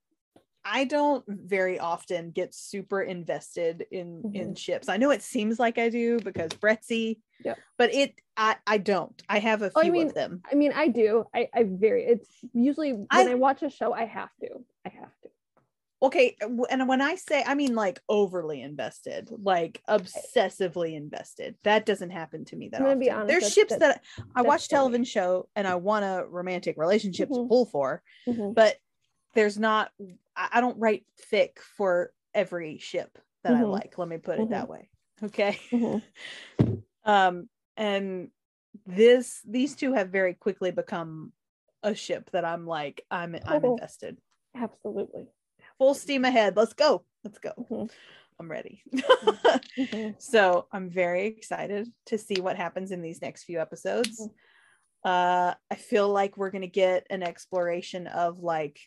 I 0.65 0.83
don't 0.83 1.23
very 1.27 1.79
often 1.79 2.31
get 2.31 2.53
super 2.53 3.01
invested 3.01 3.85
in 3.91 4.31
in 4.33 4.55
ships. 4.55 4.89
I 4.89 4.97
know 4.97 5.11
it 5.11 5.21
seems 5.21 5.59
like 5.59 5.77
I 5.77 5.89
do 5.89 6.19
because 6.19 6.49
Brettsey, 6.51 7.19
Mm-hmm. 7.45 7.59
But 7.77 7.93
it 7.93 8.15
I 8.35 8.55
I 8.65 8.79
don't. 8.79 9.21
I 9.29 9.37
have 9.37 9.61
a 9.61 9.69
few 9.69 9.79
Oh, 9.81 9.85
I 9.85 9.91
mean, 9.91 10.07
of 10.07 10.15
them. 10.15 10.41
I 10.51 10.55
mean, 10.55 10.73
I 10.75 10.87
do. 10.87 11.23
I, 11.35 11.47
I 11.53 11.65
very. 11.69 12.03
It's 12.03 12.27
usually 12.51 12.93
when 12.93 13.07
I- 13.11 13.29
I, 13.29 13.35
watch 13.35 13.61
a 13.61 13.69
show, 13.69 13.93
I 13.93 14.05
have 14.05 14.29
to. 14.41 14.49
I 14.85 14.89
have 14.89 15.11
to. 15.16 15.16
Okay, 15.99 16.35
and 16.41 16.87
when 16.87 17.01
I 17.01 17.15
say 17.15 17.43
I 17.43 17.55
mean 17.55 17.73
like 17.73 17.99
overly 18.07 18.61
invested, 18.61 19.29
like 19.31 19.81
obsessively 19.89 20.93
invested. 20.95 21.55
That 21.63 21.87
doesn't 21.87 22.11
happen 22.11 22.45
to 22.45 22.55
me 22.55 22.69
that 22.69 22.81
often. 22.83 23.09
honest, 23.09 23.27
There's 23.27 23.51
ships 23.53 23.75
that 23.77 24.03
I 24.35 24.43
watch 24.43 24.67
television 24.69 25.03
show 25.05 25.49
and 25.55 25.67
I 25.67 25.75
want 25.75 26.05
a 26.05 26.25
romantic 26.27 26.77
relationship 26.77 27.29
to 27.29 27.35
Mhm. 27.35 27.47
pull 27.47 27.65
for, 27.65 28.03
Mhm. 28.27 28.53
but 28.53 28.77
there's 29.33 29.57
not 29.57 29.91
I, 30.35 30.49
I 30.53 30.61
don't 30.61 30.77
write 30.77 31.05
fic 31.31 31.57
for 31.59 32.13
every 32.33 32.77
ship 32.77 33.17
that 33.43 33.55
I 33.55 33.63
Mhm. 33.63 33.71
like. 33.71 33.97
Let 33.97 34.07
me 34.07 34.17
put 34.19 34.37
it 34.37 34.43
Mhm. 34.43 34.49
that 34.51 34.69
way. 34.69 34.89
Okay. 35.23 35.59
Mhm. 35.71 36.03
Um 37.05 37.49
and 37.75 38.29
this 38.85 39.41
these 39.47 39.75
two 39.75 39.93
have 39.93 40.09
very 40.09 40.33
quickly 40.33 40.71
become 40.71 41.31
a 41.83 41.95
ship 41.95 42.29
that 42.31 42.45
I'm 42.45 42.67
like 42.67 43.05
I'm 43.09 43.35
I'm 43.45 43.63
invested. 43.65 44.17
Absolutely. 44.55 45.27
Full 45.77 45.93
steam 45.93 46.25
ahead. 46.25 46.55
Let's 46.57 46.73
go. 46.73 47.03
Let's 47.23 47.39
go. 47.39 47.51
Mhm. 47.57 47.89
I'm 48.39 48.49
ready. 48.51 48.83
Mhm. 48.93 49.61
so 50.21 50.67
I'm 50.71 50.89
very 50.89 51.25
excited 51.27 51.87
to 52.07 52.17
see 52.17 52.39
what 52.41 52.55
happens 52.55 52.91
in 52.91 53.01
these 53.01 53.21
next 53.21 53.43
few 53.43 53.59
episodes. 53.59 54.19
Mhm. 54.21 54.31
Uh, 55.03 55.53
I 55.71 55.75
feel 55.75 56.09
like 56.09 56.37
we're 56.37 56.51
gonna 56.51 56.67
get 56.67 57.07
an 57.09 57.23
exploration 57.23 58.07
of 58.07 58.39
like 58.39 58.79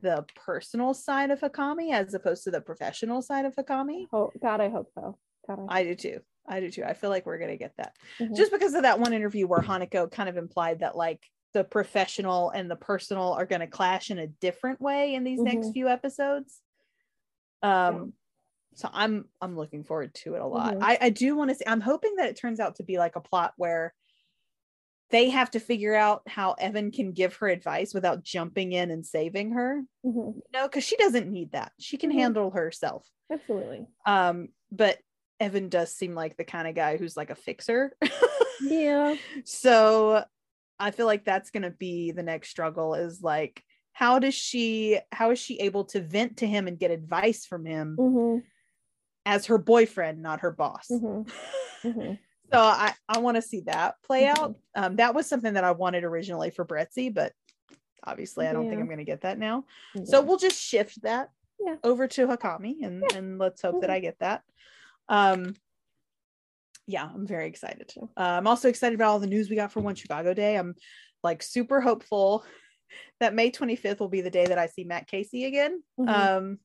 the 0.00 0.24
personal 0.34 0.94
side 0.94 1.30
of 1.30 1.40
Hakami 1.40 1.92
as 1.92 2.12
opposed 2.12 2.44
to 2.44 2.50
the 2.50 2.60
professional 2.60 3.22
side 3.22 3.44
of 3.44 3.54
Hakami. 3.54 4.06
Oh 4.12 4.32
God, 4.40 4.60
I 4.60 4.68
hope 4.68 4.90
so. 4.94 5.18
God, 5.46 5.66
I, 5.68 5.80
I 5.80 5.84
do 5.84 5.94
too. 5.94 6.20
I 6.46 6.60
do 6.60 6.70
too. 6.70 6.82
I 6.84 6.94
feel 6.94 7.10
like 7.10 7.24
we're 7.24 7.38
gonna 7.38 7.56
get 7.56 7.76
that 7.76 7.96
Mhm. 8.18 8.34
just 8.36 8.50
because 8.52 8.74
of 8.74 8.82
that 8.82 8.98
one 8.98 9.12
interview 9.12 9.46
where 9.46 9.60
Hanako 9.60 10.10
kind 10.10 10.28
of 10.28 10.36
implied 10.36 10.80
that 10.80 10.96
like 10.96 11.22
the 11.52 11.64
professional 11.64 12.50
and 12.50 12.70
the 12.70 12.76
personal 12.76 13.32
are 13.32 13.46
gonna 13.46 13.66
clash 13.66 14.10
in 14.10 14.18
a 14.18 14.26
different 14.26 14.80
way 14.80 15.14
in 15.14 15.24
these 15.24 15.40
next 15.40 15.68
Mhm. 15.68 15.72
few 15.72 15.88
episodes. 15.88 16.60
Um, 17.62 18.14
so 18.74 18.88
I'm 18.92 19.28
I'm 19.40 19.56
looking 19.56 19.84
forward 19.84 20.14
to 20.16 20.34
it 20.34 20.40
a 20.40 20.46
lot. 20.46 20.74
Mhm. 20.74 20.82
I 20.82 20.98
I 21.02 21.10
do 21.10 21.36
want 21.36 21.50
to 21.50 21.54
see. 21.54 21.64
I'm 21.66 21.80
hoping 21.80 22.16
that 22.16 22.28
it 22.28 22.36
turns 22.36 22.58
out 22.60 22.76
to 22.76 22.82
be 22.82 22.98
like 22.98 23.16
a 23.16 23.20
plot 23.20 23.52
where 23.56 23.94
they 25.10 25.28
have 25.28 25.50
to 25.50 25.60
figure 25.60 25.94
out 25.94 26.22
how 26.26 26.52
Evan 26.54 26.90
can 26.90 27.12
give 27.12 27.36
her 27.36 27.48
advice 27.48 27.92
without 27.92 28.22
jumping 28.22 28.72
in 28.72 28.90
and 28.90 29.04
saving 29.04 29.52
her. 29.52 29.82
Mhm. 30.06 30.36
You 30.36 30.42
know, 30.54 30.66
because 30.68 30.84
she 30.84 30.96
doesn't 30.96 31.30
need 31.30 31.52
that. 31.52 31.72
She 31.78 31.98
can 31.98 32.10
Mhm. 32.10 32.14
handle 32.14 32.50
herself. 32.50 33.06
Absolutely. 33.30 33.86
Um, 34.06 34.48
but 34.70 34.98
Evan 35.38 35.68
does 35.68 35.94
seem 35.94 36.14
like 36.14 36.36
the 36.38 36.44
kind 36.44 36.66
of 36.66 36.74
guy 36.74 36.96
who's 36.96 37.16
like 37.16 37.30
a 37.30 37.34
fixer. 37.34 37.94
Yeah. 38.64 39.16
so 39.44 40.24
I 40.78 40.90
feel 40.90 41.06
like 41.06 41.24
that's 41.24 41.50
gonna 41.50 41.70
be 41.70 42.10
the 42.12 42.22
next 42.22 42.50
struggle 42.50 42.94
is 42.94 43.22
like 43.22 43.62
how 43.92 44.18
does 44.18 44.34
she 44.34 44.98
how 45.12 45.30
is 45.30 45.38
she 45.38 45.60
able 45.60 45.84
to 45.86 46.00
vent 46.00 46.38
to 46.38 46.46
him 46.46 46.66
and 46.66 46.78
get 46.78 46.90
advice 46.90 47.44
from 47.46 47.64
him 47.66 47.96
Mhm. 47.98 48.42
as 49.26 49.46
her 49.46 49.58
boyfriend, 49.58 50.22
not 50.22 50.40
her 50.40 50.50
boss? 50.50 50.88
Mhm. 50.90 51.30
Mhm. 51.84 52.18
So 52.52 52.58
I, 52.60 52.92
I 53.08 53.18
want 53.20 53.36
to 53.36 53.42
see 53.42 53.60
that 53.62 53.94
play 54.02 54.24
Mhm. 54.24 54.28
out. 54.28 54.56
Um, 54.74 54.96
that 54.96 55.14
was 55.14 55.26
something 55.26 55.54
that 55.54 55.64
I 55.64 55.70
wanted 55.70 56.04
originally 56.04 56.50
for 56.50 56.66
Brettsey, 56.66 57.12
but 57.12 57.32
obviously 58.04 58.46
I 58.46 58.52
don't 58.52 58.68
think 58.68 58.78
I'm 58.80 58.88
gonna 58.90 59.04
get 59.04 59.22
that 59.22 59.38
now. 59.38 59.64
Yeah. 59.94 60.04
So 60.04 60.20
we'll 60.20 60.36
just 60.36 60.60
shift 60.60 61.00
that 61.02 61.30
Yeah. 61.58 61.76
over 61.82 62.06
to 62.08 62.26
Hakami 62.26 62.82
and, 62.84 63.10
and 63.14 63.38
let's 63.38 63.62
hope 63.62 63.80
that 63.80 63.88
Mhm. 63.88 63.94
I 63.94 64.00
get 64.00 64.18
that. 64.18 64.42
Um 65.08 65.54
yeah, 66.86 67.08
I'm 67.12 67.26
very 67.26 67.46
excited. 67.46 67.92
Uh, 68.00 68.06
I'm 68.16 68.46
also 68.46 68.68
excited 68.68 68.94
about 68.94 69.10
all 69.10 69.18
the 69.20 69.26
news 69.26 69.48
we 69.48 69.56
got 69.56 69.72
for 69.72 69.80
One 69.80 69.94
Chicago 69.94 70.34
Day. 70.34 70.56
I'm 70.56 70.74
like 71.22 71.42
super 71.42 71.80
hopeful 71.80 72.44
that 73.20 73.34
May 73.34 73.50
25th 73.50 74.00
will 74.00 74.08
be 74.08 74.20
the 74.20 74.30
day 74.30 74.46
that 74.46 74.58
I 74.58 74.66
see 74.66 74.84
Matt 74.84 75.06
Casey 75.06 75.44
again. 75.44 75.82
Mhm. 75.98 76.08
Um 76.08 76.58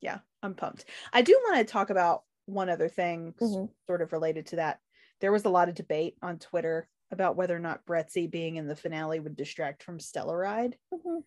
yeah, 0.00 0.18
I'm 0.42 0.54
pumped. 0.54 0.84
I 1.12 1.22
do 1.22 1.38
want 1.44 1.58
to 1.58 1.64
talk 1.72 1.90
about 1.90 2.22
one 2.46 2.68
other 2.68 2.88
thing 2.88 3.34
Mhm. 3.40 3.70
sort 3.86 4.02
of 4.02 4.12
related 4.12 4.46
to 4.46 4.56
that. 4.56 4.80
There 5.20 5.32
was 5.32 5.44
a 5.44 5.48
lot 5.50 5.68
of 5.68 5.74
debate 5.76 6.16
on 6.22 6.38
Twitter 6.38 6.88
about 7.12 7.36
whether 7.36 7.54
or 7.54 7.60
not 7.60 7.86
Brettsey 7.86 8.28
being 8.30 8.56
in 8.56 8.66
the 8.66 8.74
finale 8.74 9.20
would 9.20 9.36
distract 9.36 9.82
from 9.82 9.98
Stellaride. 9.98 10.74
Mhm. 10.92 11.22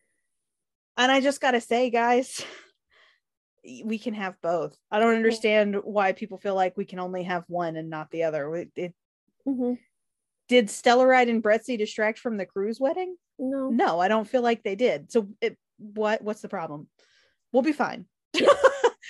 And 0.98 1.12
I 1.12 1.22
just 1.22 1.42
got 1.42 1.52
to 1.52 1.62
say, 1.62 1.90
guys, 1.90 2.44
we 3.84 3.98
can 3.98 4.14
have 4.14 4.40
both. 4.42 4.78
I 4.92 5.00
don't 5.00 5.16
understand 5.16 5.76
why 5.84 6.12
people 6.14 6.38
feel 6.38 6.56
like 6.56 6.78
we 6.78 6.86
can 6.86 7.00
only 7.00 7.24
have 7.24 7.44
one 7.48 7.76
and 7.76 7.90
not 7.90 8.12
the 8.12 8.24
other. 8.24 8.54
It, 8.56 8.72
it- 8.76 8.94
Mhm. 9.48 9.78
did 10.48 10.68
Stellaride 10.68 11.30
and 11.30 11.44
Brettsey 11.44 11.78
distract 11.78 12.20
from 12.20 12.38
the 12.38 12.46
Cruz 12.46 12.80
wedding? 12.80 13.16
No. 13.40 13.70
No, 13.70 14.00
I 14.00 14.08
don't 14.08 14.28
feel 14.28 14.42
like 14.42 14.64
they 14.64 14.76
did. 14.76 15.12
So 15.12 15.28
it, 15.42 15.58
what 15.78 16.22
what's 16.22 16.42
the 16.42 16.50
problem? 16.50 16.88
We'll 17.52 17.64
be 17.64 17.74
fine. 17.74 18.06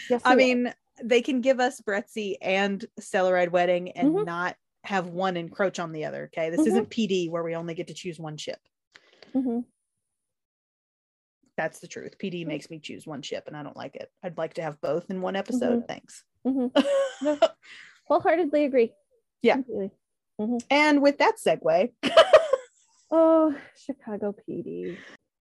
Yes, 0.09 0.21
I 0.25 0.31
will. 0.31 0.37
mean, 0.37 0.73
they 1.01 1.21
can 1.21 1.39
give 1.41 1.59
us 1.61 1.79
Brettsey 1.81 2.35
and 2.41 2.85
Stellaride 2.99 3.49
wedding 3.49 3.91
and 3.91 4.09
Mhm. 4.13 4.25
not 4.25 4.55
have 4.83 5.07
one 5.07 5.35
encroach 5.37 5.79
on 5.79 5.93
the 5.93 6.05
other. 6.05 6.25
Okay. 6.25 6.49
This 6.49 6.61
Mhm. 6.61 6.67
isn't 6.67 6.89
PD 6.89 7.29
where 7.29 7.41
we 7.43 7.55
only 7.55 7.73
get 7.75 7.87
to 7.87 7.93
choose 7.93 8.19
one 8.19 8.37
ship. 8.37 8.59
That's 11.57 11.79
the 11.79 11.87
truth. 11.87 12.17
PD 12.17 12.41
mm-hmm. 12.41 12.49
makes 12.49 12.69
me 12.69 12.79
choose 12.79 13.07
one 13.07 13.21
ship 13.21 13.45
and 13.47 13.55
I 13.55 13.63
don't 13.63 13.77
like 13.77 13.95
it. 13.95 14.09
I'd 14.23 14.37
like 14.37 14.55
to 14.55 14.61
have 14.61 14.79
both 14.81 15.09
in 15.09 15.21
one 15.21 15.33
mm-hmm. 15.33 15.39
episode. 15.39 15.87
Thanks. 15.87 16.23
Mhm. 16.45 16.69
No. 17.23 17.39
wholeheartedly 18.07 18.65
agree. 18.65 18.93
Yeah. 19.41 19.55
Completely. 19.55 19.89
Mm-hmm. 20.39 20.57
and 20.69 21.01
with 21.01 21.17
that 21.17 21.37
segue, 21.43 21.91
Oh, 23.11 23.55
Chicago 23.83 24.35
PD. 24.47 24.97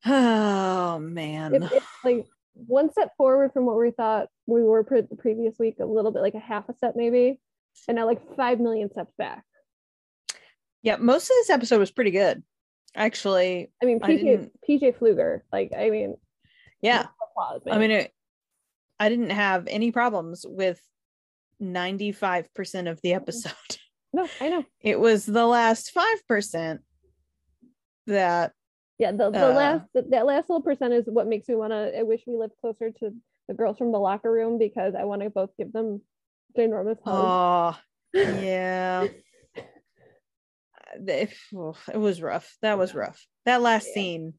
oh 0.04 0.98
man. 0.98 1.54
It, 1.54 1.62
it's 1.72 1.86
like 2.04 2.26
one 2.54 2.90
step 2.90 3.12
forward 3.16 3.52
from 3.52 3.64
what 3.64 3.78
we 3.78 3.92
thought 3.92 4.28
we 4.46 4.62
were 4.62 4.84
pre- 4.84 5.02
the 5.02 5.16
previous 5.16 5.58
week, 5.58 5.76
a 5.80 5.84
little 5.86 6.10
bit 6.10 6.20
like 6.20 6.34
a 6.34 6.38
half 6.40 6.68
a 6.68 6.74
step 6.74 6.94
maybe, 6.96 7.40
and 7.88 7.96
now 7.96 8.04
like 8.06 8.34
five 8.36 8.60
million 8.60 8.90
steps 8.90 9.14
back. 9.16 9.44
yeah, 10.82 10.96
most 10.96 11.24
of 11.24 11.36
this 11.36 11.50
episode 11.50 11.78
was 11.78 11.90
pretty 11.90 12.10
good. 12.10 12.42
Actually, 12.94 13.70
I 13.82 13.86
mean, 13.86 14.00
PJ 14.00 14.18
didn't- 14.20 14.52
PJ 14.68 14.96
Flueger, 14.98 15.40
like 15.52 15.72
I 15.76 15.90
mean, 15.90 16.16
yeah. 16.82 17.06
I 17.70 17.78
mean, 17.78 17.90
it, 17.90 18.12
I 18.98 19.08
didn't 19.08 19.30
have 19.30 19.66
any 19.68 19.92
problems 19.92 20.44
with 20.46 20.80
95% 21.62 22.90
of 22.90 23.00
the 23.02 23.14
episode. 23.14 23.52
no, 24.12 24.28
I 24.40 24.48
know. 24.50 24.64
It 24.80 24.98
was 24.98 25.24
the 25.24 25.46
last 25.46 25.92
5% 26.28 26.78
that, 28.06 28.52
Yeah, 28.98 29.12
the, 29.12 29.30
the 29.30 29.50
Uh, 29.50 29.54
last 29.54 29.86
that, 29.94 30.10
that 30.10 30.26
last 30.26 30.50
little 30.50 30.62
percent 30.62 30.92
is 30.92 31.04
what 31.06 31.26
makes 31.26 31.48
me 31.48 31.54
want 31.54 31.72
to. 31.72 31.98
I 31.98 32.02
wish 32.02 32.22
we 32.26 32.36
lived 32.36 32.54
closer 32.60 32.90
to 32.90 33.14
the 33.48 33.54
girls 33.54 33.78
from 33.78 33.92
the 33.92 33.98
locker 33.98 34.30
room 34.30 34.58
because 34.58 34.94
I 34.94 35.04
want 35.04 35.22
to 35.22 35.30
both 35.30 35.50
give 35.56 35.72
them 35.72 36.02
ginormous 36.58 36.98
hugs. 37.04 37.06
oh, 37.06 37.78
yeah. 38.14 39.06
Oof, 40.98 41.88
it 41.92 41.96
was 41.96 42.20
rough. 42.22 42.56
That 42.62 42.78
was 42.78 42.94
rough. 42.94 43.26
That 43.44 43.62
last 43.62 43.88
Yeah. 43.88 43.94
scene, 43.94 44.34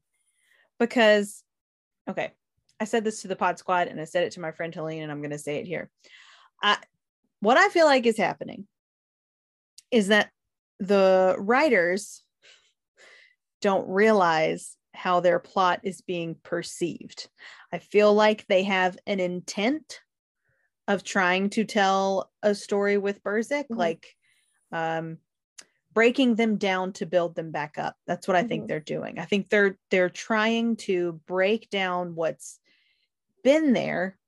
because, 0.78 1.42
okay, 2.08 2.32
I 2.80 2.84
said 2.84 3.04
this 3.04 3.22
to 3.22 3.28
the 3.28 3.36
pod 3.36 3.58
squad 3.58 3.88
and 3.88 4.00
I 4.00 4.04
said 4.04 4.24
it 4.24 4.32
to 4.32 4.40
my 4.40 4.52
friend 4.52 4.74
Helene, 4.74 5.02
and 5.02 5.12
I'm 5.12 5.20
going 5.20 5.30
to 5.30 5.38
say 5.38 5.56
it 5.58 5.66
here. 5.66 5.90
I, 6.62 6.78
what 7.40 7.56
I 7.56 7.68
feel 7.68 7.86
like 7.86 8.06
is 8.06 8.16
happening 8.16 8.66
is 9.90 10.08
that 10.08 10.30
the 10.80 11.36
writers 11.38 12.22
don't 13.60 13.88
realize 13.88 14.76
how 14.94 15.20
their 15.20 15.38
plot 15.38 15.80
is 15.84 16.00
being 16.00 16.34
perceived. 16.42 17.28
I 17.72 17.78
feel 17.78 18.12
like 18.12 18.46
they 18.46 18.64
have 18.64 18.96
an 19.06 19.20
intent 19.20 20.00
of 20.88 21.04
trying 21.04 21.50
to 21.50 21.64
tell 21.64 22.30
a 22.42 22.54
story 22.54 22.98
with 22.98 23.22
Burzek, 23.22 23.68
Mhm. 23.68 23.76
like 23.76 24.16
um 24.72 25.18
breaking 25.92 26.36
them 26.36 26.56
down 26.56 26.92
to 26.94 27.06
build 27.06 27.34
them 27.34 27.50
back 27.50 27.78
up. 27.78 27.96
That's 28.06 28.26
what 28.26 28.36
I 28.36 28.42
think 28.42 28.64
Mhm. 28.64 28.68
they're 28.68 28.80
doing. 28.80 29.18
I 29.18 29.24
think 29.24 29.48
they're 29.48 29.78
they're 29.90 30.10
trying 30.10 30.76
to 30.76 31.20
break 31.26 31.70
down 31.70 32.14
what's 32.14 32.60
been 33.42 33.72
there 33.72 34.18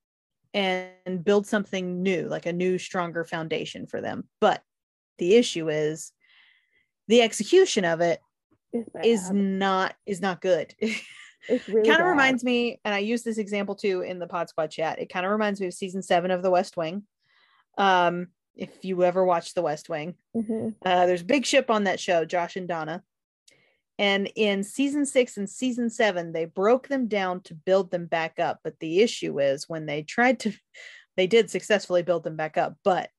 and 0.52 1.24
build 1.24 1.46
something 1.46 2.02
new, 2.02 2.28
like 2.28 2.46
a 2.46 2.52
new 2.52 2.78
stronger 2.78 3.24
foundation 3.24 3.86
for 3.86 4.00
them. 4.00 4.28
But 4.40 4.62
the 5.18 5.34
issue 5.34 5.68
is 5.68 6.12
the 7.08 7.22
execution 7.22 7.84
of 7.84 8.00
It's 8.72 9.30
not 9.30 9.96
is 10.06 10.20
not 10.20 10.40
good. 10.40 10.74
It's 11.46 11.68
really 11.68 11.86
kind 11.86 12.00
of 12.00 12.06
reminds 12.06 12.42
me, 12.42 12.80
and 12.86 12.94
I 12.94 13.00
use 13.00 13.22
this 13.22 13.36
example 13.36 13.74
too 13.74 14.00
in 14.00 14.18
the 14.18 14.26
Pod 14.26 14.48
Squad 14.48 14.70
chat. 14.70 14.98
It 14.98 15.10
kind 15.10 15.26
of 15.26 15.32
reminds 15.32 15.60
me 15.60 15.66
of 15.66 15.74
season 15.74 16.00
seven 16.00 16.30
of 16.30 16.42
The 16.42 16.50
West 16.50 16.74
Wing. 16.74 17.06
Um, 17.76 18.28
if 18.56 18.84
you 18.84 19.02
ever 19.04 19.24
watched 19.24 19.54
The 19.54 19.62
West 19.62 19.88
Wing, 19.88 20.14
Mhm. 20.36 20.74
uh, 20.84 21.06
there's 21.06 21.22
big 21.22 21.44
ship 21.44 21.70
on 21.70 21.84
that 21.84 22.00
show, 22.00 22.24
Josh 22.24 22.56
and 22.56 22.68
Donna. 22.68 23.02
And 23.98 24.30
in 24.34 24.64
season 24.64 25.06
six 25.06 25.36
and 25.36 25.48
season 25.48 25.88
seven, 25.88 26.32
they 26.32 26.46
broke 26.46 26.88
them 26.88 27.06
down 27.06 27.42
to 27.42 27.54
build 27.54 27.90
them 27.90 28.06
back 28.06 28.38
up. 28.40 28.60
But 28.64 28.80
the 28.80 29.00
issue 29.00 29.40
is 29.40 29.68
when 29.68 29.86
they 29.86 30.02
tried 30.02 30.40
to, 30.40 30.52
they 31.16 31.26
did 31.26 31.50
successfully 31.50 32.02
build 32.02 32.24
them 32.24 32.36
back 32.36 32.56
up, 32.56 32.76
but 32.82 33.10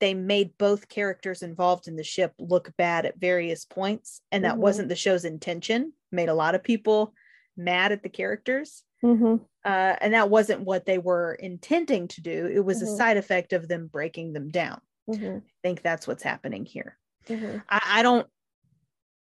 they 0.00 0.14
made 0.14 0.56
both 0.58 0.88
characters 0.88 1.42
involved 1.42 1.88
in 1.88 1.96
the 1.96 2.04
ship 2.04 2.32
look 2.38 2.72
bad 2.76 3.04
at 3.06 3.18
various 3.18 3.64
points. 3.64 4.20
And 4.30 4.44
that 4.44 4.54
Mhm. 4.54 4.58
wasn't 4.58 4.88
the 4.88 4.96
show's 4.96 5.24
intention, 5.24 5.92
made 6.12 6.28
a 6.28 6.34
lot 6.34 6.54
of 6.54 6.62
people 6.62 7.14
mad 7.56 7.90
at 7.92 8.02
the 8.02 8.08
characters. 8.08 8.84
Mhm. 9.02 9.46
Uh, 9.64 9.96
and 10.00 10.14
that 10.14 10.30
wasn't 10.30 10.62
what 10.62 10.86
they 10.86 10.98
were 10.98 11.34
intending 11.34 12.08
to 12.08 12.20
do. 12.20 12.46
It 12.46 12.64
was 12.64 12.82
a 12.82 12.86
Mhm. 12.86 12.96
side 12.96 13.16
effect 13.16 13.52
of 13.52 13.68
them 13.68 13.86
breaking 13.88 14.32
them 14.32 14.50
down. 14.50 14.80
Mhm. 15.08 15.42
I 15.44 15.50
think 15.62 15.82
that's 15.82 16.06
what's 16.06 16.22
happening 16.22 16.64
here. 16.64 16.98
Mhm. 17.28 17.62
I, 17.68 17.80
I 18.00 18.02
don't 18.02 18.28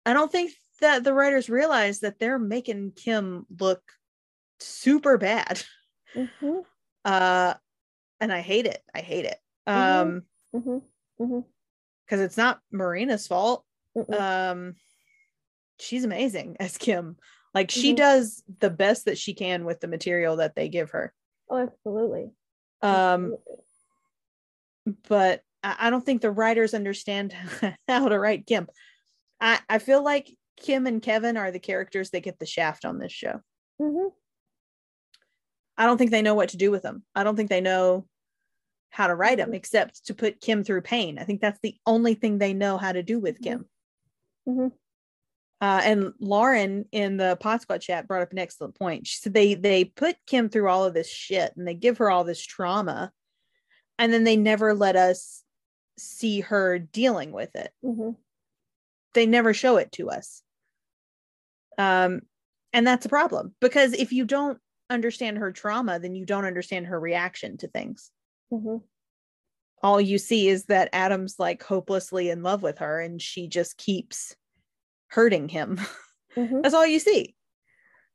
I 0.06 0.12
don't 0.12 0.32
think 0.32 0.52
that 0.80 1.04
the 1.04 1.14
writers 1.14 1.48
realize 1.48 2.00
that 2.00 2.18
they're 2.18 2.38
making 2.38 2.92
Kim 2.92 3.46
look 3.60 3.82
super 4.60 5.18
bad. 5.18 5.62
Mhm. 6.14 6.64
Uh 7.04 7.54
and 8.20 8.32
I 8.32 8.40
hate 8.40 8.66
it. 8.66 8.82
I 8.94 9.00
hate 9.00 9.26
it. 9.26 9.38
Mhm. 9.74 10.14
Um 10.14 10.26
Mhm. 10.54 10.82
Mhm. 11.20 11.44
because 12.06 12.20
it's 12.20 12.36
not 12.36 12.60
Marina's 12.72 13.26
fault. 13.26 13.64
Um 14.10 14.76
she's 15.78 16.04
amazing 16.04 16.56
as 16.60 16.76
Kim. 16.78 17.16
Like 17.54 17.70
she 17.70 17.92
Mhm. 17.92 17.96
does 17.96 18.42
the 18.60 18.70
best 18.70 19.04
that 19.04 19.18
she 19.18 19.34
can 19.34 19.64
with 19.64 19.80
the 19.80 19.88
material 19.88 20.36
that 20.36 20.54
they 20.54 20.68
give 20.68 20.90
her. 20.90 21.12
Oh, 21.50 21.58
absolutely. 21.58 22.30
Um 22.82 23.34
Absolutely. 23.34 23.56
but 25.08 25.42
I, 25.62 25.76
I 25.80 25.90
don't 25.90 26.04
think 26.04 26.22
the 26.22 26.30
writers 26.30 26.74
understand 26.74 27.34
how 27.88 28.08
to 28.08 28.18
write 28.18 28.46
Kim. 28.46 28.68
I, 29.40 29.60
I 29.68 29.78
feel 29.78 30.02
like 30.02 30.36
Kim 30.56 30.86
and 30.86 31.02
Kevin 31.02 31.36
are 31.36 31.50
the 31.50 31.58
characters 31.58 32.10
that 32.10 32.22
get 32.22 32.38
the 32.38 32.46
shaft 32.46 32.84
on 32.84 32.98
this 32.98 33.12
show. 33.12 33.40
Mhm. 33.80 34.10
I 35.76 35.86
don't 35.86 35.98
think 35.98 36.10
they 36.10 36.22
know 36.22 36.34
what 36.34 36.50
to 36.50 36.56
do 36.56 36.70
with 36.70 36.82
them. 36.82 37.04
I 37.14 37.24
don't 37.24 37.34
think 37.36 37.48
they 37.50 37.60
know 37.60 38.06
how 38.90 39.06
to 39.06 39.14
write 39.14 39.38
them 39.38 39.52
Mhm. 39.52 39.56
except 39.56 40.06
to 40.06 40.14
put 40.14 40.40
Kim 40.40 40.64
through 40.64 40.82
pain. 40.82 41.18
I 41.18 41.24
think 41.24 41.40
that's 41.40 41.58
the 41.62 41.76
only 41.86 42.14
thing 42.14 42.38
they 42.38 42.52
know 42.54 42.76
how 42.76 42.92
to 42.92 43.02
do 43.02 43.18
with 43.18 43.40
Mhm. 43.40 43.42
Kim. 43.44 43.68
Mhm. 44.48 44.72
Uh, 45.62 45.80
and 45.84 46.12
Lauren 46.18 46.86
in 46.90 47.16
the 47.16 47.36
Pod 47.40 47.60
Squad 47.62 47.80
chat 47.80 48.08
brought 48.08 48.22
up 48.22 48.32
an 48.32 48.38
excellent 48.40 48.74
point. 48.74 49.06
She 49.06 49.18
said 49.18 49.32
they 49.32 49.54
they 49.54 49.84
put 49.84 50.16
Kim 50.26 50.48
through 50.48 50.68
all 50.68 50.84
of 50.84 50.92
this 50.92 51.08
shit 51.08 51.52
and 51.56 51.68
they 51.68 51.74
give 51.74 51.98
her 51.98 52.10
all 52.10 52.24
this 52.24 52.44
trauma, 52.44 53.12
and 53.96 54.12
then 54.12 54.24
they 54.24 54.36
never 54.36 54.74
let 54.74 54.96
us 54.96 55.44
see 55.96 56.40
her 56.40 56.80
dealing 56.80 57.30
with 57.30 57.54
it. 57.54 57.70
Mhm. 57.84 58.16
They 59.14 59.24
never 59.24 59.54
show 59.54 59.76
it 59.76 59.92
to 59.92 60.10
us. 60.10 60.42
Um, 61.78 62.22
and 62.72 62.84
that's 62.84 63.06
a 63.06 63.10
problem 63.10 63.54
because 63.60 63.92
if 63.92 64.12
you 64.12 64.24
don't 64.24 64.58
understand 64.90 65.38
her 65.38 65.52
trauma, 65.52 66.00
then 66.00 66.16
you 66.16 66.26
don't 66.26 66.44
understand 66.44 66.86
her 66.88 66.98
reaction 66.98 67.56
to 67.58 67.68
things. 67.68 68.10
Mhm. 68.52 68.82
all 69.82 70.00
you 70.00 70.16
see 70.18 70.48
is 70.48 70.66
that 70.66 70.88
Adam's 70.92 71.40
like 71.40 71.62
hopelessly 71.62 72.30
in 72.30 72.42
love 72.42 72.62
with 72.62 72.78
her 72.78 73.00
and 73.00 73.20
she 73.20 73.48
just 73.48 73.76
keeps 73.76 74.36
hurting 75.12 75.48
him. 75.48 75.78
Mhm. 76.36 76.62
that's 76.62 76.74
all 76.74 76.86
you 76.86 76.98
see. 76.98 77.34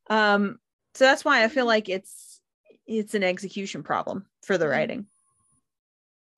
Um 0.09 0.57
so 0.95 1.05
that's 1.05 1.23
why 1.23 1.43
I 1.43 1.47
feel 1.49 1.67
like 1.67 1.87
it's 1.87 2.41
it's 2.87 3.13
an 3.13 3.23
execution 3.23 3.83
problem 3.83 4.25
for 4.41 4.57
the 4.57 4.65
Mhm. 4.65 4.71
writing. 4.71 5.05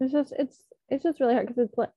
It's 0.02 0.12
just 0.12 0.34
it's 0.38 0.64
it's 0.90 1.04
just 1.04 1.20
really 1.22 1.34
hard 1.34 1.48
because 1.48 1.68
it's 1.70 1.78
like 1.78 1.90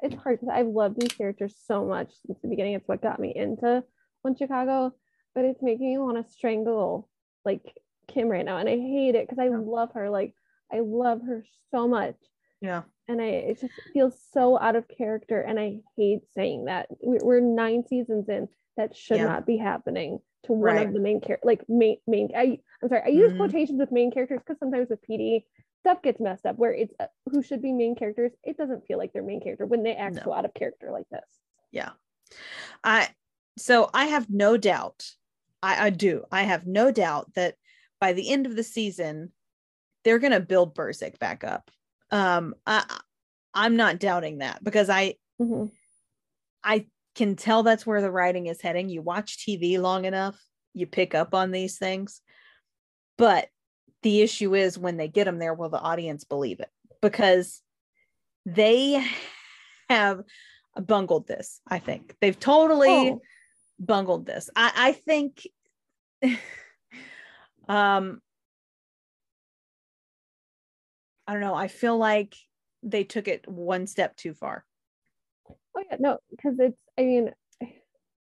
it's 0.00 0.14
hard 0.14 0.40
because 0.40 0.52
I've 0.54 0.66
loved 0.66 0.98
these 1.00 1.12
characters 1.12 1.54
so 1.66 1.84
much 1.84 2.10
since 2.26 2.38
the 2.40 2.48
beginning. 2.48 2.74
It's 2.74 2.88
what 2.88 3.02
got 3.02 3.20
me 3.20 3.32
into 3.34 3.84
One 4.22 4.36
Chicago, 4.36 4.94
but 5.34 5.44
it's 5.44 5.62
making 5.62 5.90
me 5.90 5.98
want 5.98 6.24
to 6.24 6.32
strangle 6.32 7.08
like 7.44 7.78
Kim 8.08 8.28
right 8.28 8.44
now, 8.44 8.58
and 8.58 8.68
I 8.68 8.76
hate 8.76 9.14
it 9.14 9.28
because 9.28 9.38
I 9.38 9.48
love 9.48 9.92
her. 9.94 10.10
Like 10.10 10.34
I 10.72 10.80
love 10.80 11.22
her 11.26 11.44
so 11.70 11.86
much, 11.88 12.16
Yeah. 12.60 12.82
and 13.08 13.20
I 13.20 13.26
it 13.26 13.60
just 13.60 13.72
feels 13.92 14.14
so 14.32 14.58
out 14.58 14.76
of 14.76 14.86
character, 14.88 15.40
and 15.40 15.58
I 15.58 15.80
hate 15.96 16.22
saying 16.34 16.66
that. 16.66 16.88
We- 17.02 17.18
We're 17.22 17.40
nine 17.40 17.84
seasons 17.86 18.28
in. 18.28 18.48
That 18.76 18.94
should 18.96 19.18
Yeah. 19.18 19.24
not 19.26 19.46
be 19.46 19.56
happening 19.56 20.20
to 20.44 20.52
one 20.52 20.60
Right. 20.62 20.86
of 20.86 20.92
the 20.94 21.00
main 21.00 21.20
characters. 21.20 21.46
Like 21.46 21.68
main 21.68 21.98
main. 22.06 22.30
I 22.36 22.60
I'm 22.82 22.88
sorry. 22.88 23.02
I 23.04 23.08
use 23.08 23.32
Mhm. 23.32 23.36
quotations 23.38 23.78
with 23.78 23.90
main 23.92 24.10
characters 24.10 24.40
because 24.40 24.58
sometimes 24.58 24.88
with 24.88 25.02
PD 25.02 25.44
stuff 25.80 26.00
gets 26.02 26.20
messed 26.20 26.46
up 26.46 26.56
where 26.56 26.72
it's 26.72 26.94
uh, 27.00 27.06
who 27.30 27.42
should 27.42 27.60
be 27.62 27.72
main 27.72 27.94
characters. 27.94 28.32
It 28.44 28.56
doesn't 28.56 28.86
feel 28.86 28.96
like 28.98 29.12
they're 29.12 29.22
main 29.22 29.40
character 29.40 29.66
when 29.66 29.82
they 29.82 29.94
act 29.96 30.16
No. 30.16 30.22
so 30.24 30.32
out 30.32 30.44
of 30.44 30.54
character 30.54 30.90
like 30.90 31.08
this. 31.10 31.40
Yeah. 31.72 31.90
I 32.84 33.08
so 33.58 33.90
I 33.92 34.06
have 34.06 34.30
no 34.30 34.56
doubt. 34.56 35.14
I, 35.62 35.86
I 35.86 35.90
do. 35.90 36.24
I 36.32 36.42
have 36.44 36.66
no 36.66 36.90
doubt 36.90 37.34
that 37.34 37.56
by 38.00 38.12
the 38.14 38.30
end 38.30 38.46
of 38.46 38.56
the 38.56 38.62
season, 38.62 39.32
they're 40.04 40.18
going 40.18 40.32
to 40.32 40.40
build 40.40 40.74
Burzek 40.74 41.18
back 41.18 41.44
up. 41.44 41.70
Um, 42.10 42.54
I, 42.66 42.84
I'm 43.54 43.76
not 43.76 43.98
doubting 43.98 44.38
that 44.38 44.62
because 44.62 44.90
I, 44.90 45.14
Mhm. 45.40 45.70
I 46.62 46.86
can 47.14 47.36
tell 47.36 47.62
that's 47.62 47.86
where 47.86 48.00
the 48.00 48.10
writing 48.10 48.46
is 48.46 48.60
heading. 48.60 48.88
You 48.88 49.02
watch 49.02 49.38
TV 49.38 49.78
long 49.78 50.04
enough, 50.04 50.40
you 50.74 50.86
pick 50.86 51.14
up 51.14 51.34
on 51.34 51.50
these 51.50 51.78
things. 51.78 52.20
But 53.16 53.48
the 54.02 54.22
issue 54.22 54.54
is 54.54 54.78
when 54.78 54.96
they 54.96 55.08
get 55.08 55.24
them 55.24 55.38
there, 55.38 55.54
will 55.54 55.68
the 55.68 55.80
audience 55.80 56.24
believe 56.24 56.60
it? 56.60 56.70
Because 57.02 57.60
they 58.46 59.04
have 59.88 60.22
bungled 60.76 61.26
this, 61.26 61.60
I 61.68 61.78
think. 61.78 62.14
They've 62.20 62.38
totally 62.38 63.10
Oh, 63.10 63.20
bungled 63.78 64.26
this. 64.26 64.50
I, 64.54 64.72
I 64.74 64.92
think 64.92 65.46
um 67.68 68.20
I 71.30 71.32
don't 71.34 71.42
know. 71.42 71.54
I 71.54 71.68
feel 71.68 71.96
like 71.96 72.34
they 72.82 73.04
took 73.04 73.28
it 73.28 73.46
one 73.46 73.86
step 73.86 74.16
too 74.16 74.34
far. 74.34 74.64
Oh 75.48 75.84
yeah, 75.88 75.96
no, 76.00 76.18
because 76.28 76.58
it's 76.58 76.80
I 76.98 77.02
mean, 77.02 77.30
it 77.60 77.70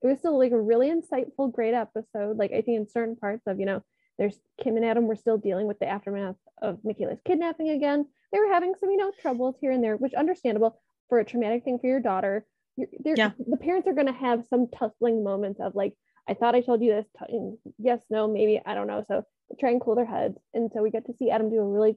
was 0.03 0.19
still 0.19 0.37
like 0.37 0.51
a 0.51 0.61
really 0.61 0.91
insightful, 0.91 1.53
great 1.53 1.73
episode. 1.73 2.37
Like 2.37 2.51
I 2.51 2.63
think 2.63 2.79
in 2.81 2.89
certain 2.89 3.15
parts 3.15 3.45
of, 3.47 3.61
you 3.61 3.67
know, 3.67 3.85
there's 4.19 4.41
Kim 4.61 4.75
and 4.75 4.85
Adam 4.85 5.07
were 5.07 5.15
still 5.15 5.39
dealing 5.39 5.69
with 5.69 5.79
the 5.79 5.87
aftermath 5.87 6.35
of 6.61 6.81
Makayla's 6.83 7.21
kidnapping 7.25 7.69
again. 7.71 8.07
They 8.33 8.41
were 8.41 8.53
having 8.53 8.75
some, 8.81 8.91
you 8.91 8.97
know, 8.97 9.13
troubles 9.23 9.55
here 9.61 9.71
and 9.71 9.85
there, 9.85 9.97
which 9.97 10.15
understandable 10.15 10.81
for 11.09 11.21
a 11.21 11.25
traumatic 11.25 11.63
thing 11.63 11.79
for 11.79 11.87
your 11.87 12.01
daughter. 12.01 12.45
You're, 12.77 13.15
Yeah. 13.17 13.31
the 13.39 13.57
parents 13.57 13.87
are 13.87 13.95
gonna 13.95 14.13
have 14.13 14.47
some 14.51 14.67
tussling 14.77 15.23
moments 15.23 15.61
of 15.61 15.77
like, 15.77 15.95
I 16.29 16.35
thought 16.35 16.57
I 16.57 16.61
told 16.61 16.83
you 16.83 16.91
this. 16.93 17.07
t- 17.21 17.53
yes, 17.79 18.01
no, 18.11 18.27
maybe 18.27 18.61
I 18.67 18.75
don't 18.75 18.89
know. 18.89 19.05
So 19.07 19.23
try 19.61 19.71
and 19.71 19.81
cool 19.81 19.95
their 19.95 20.05
heads. 20.05 20.37
And 20.55 20.73
so 20.75 20.83
we 20.83 20.91
get 20.91 21.07
to 21.07 21.15
see 21.15 21.31
Adam 21.31 21.51
do 21.51 21.61
a 21.61 21.65
really 21.65 21.97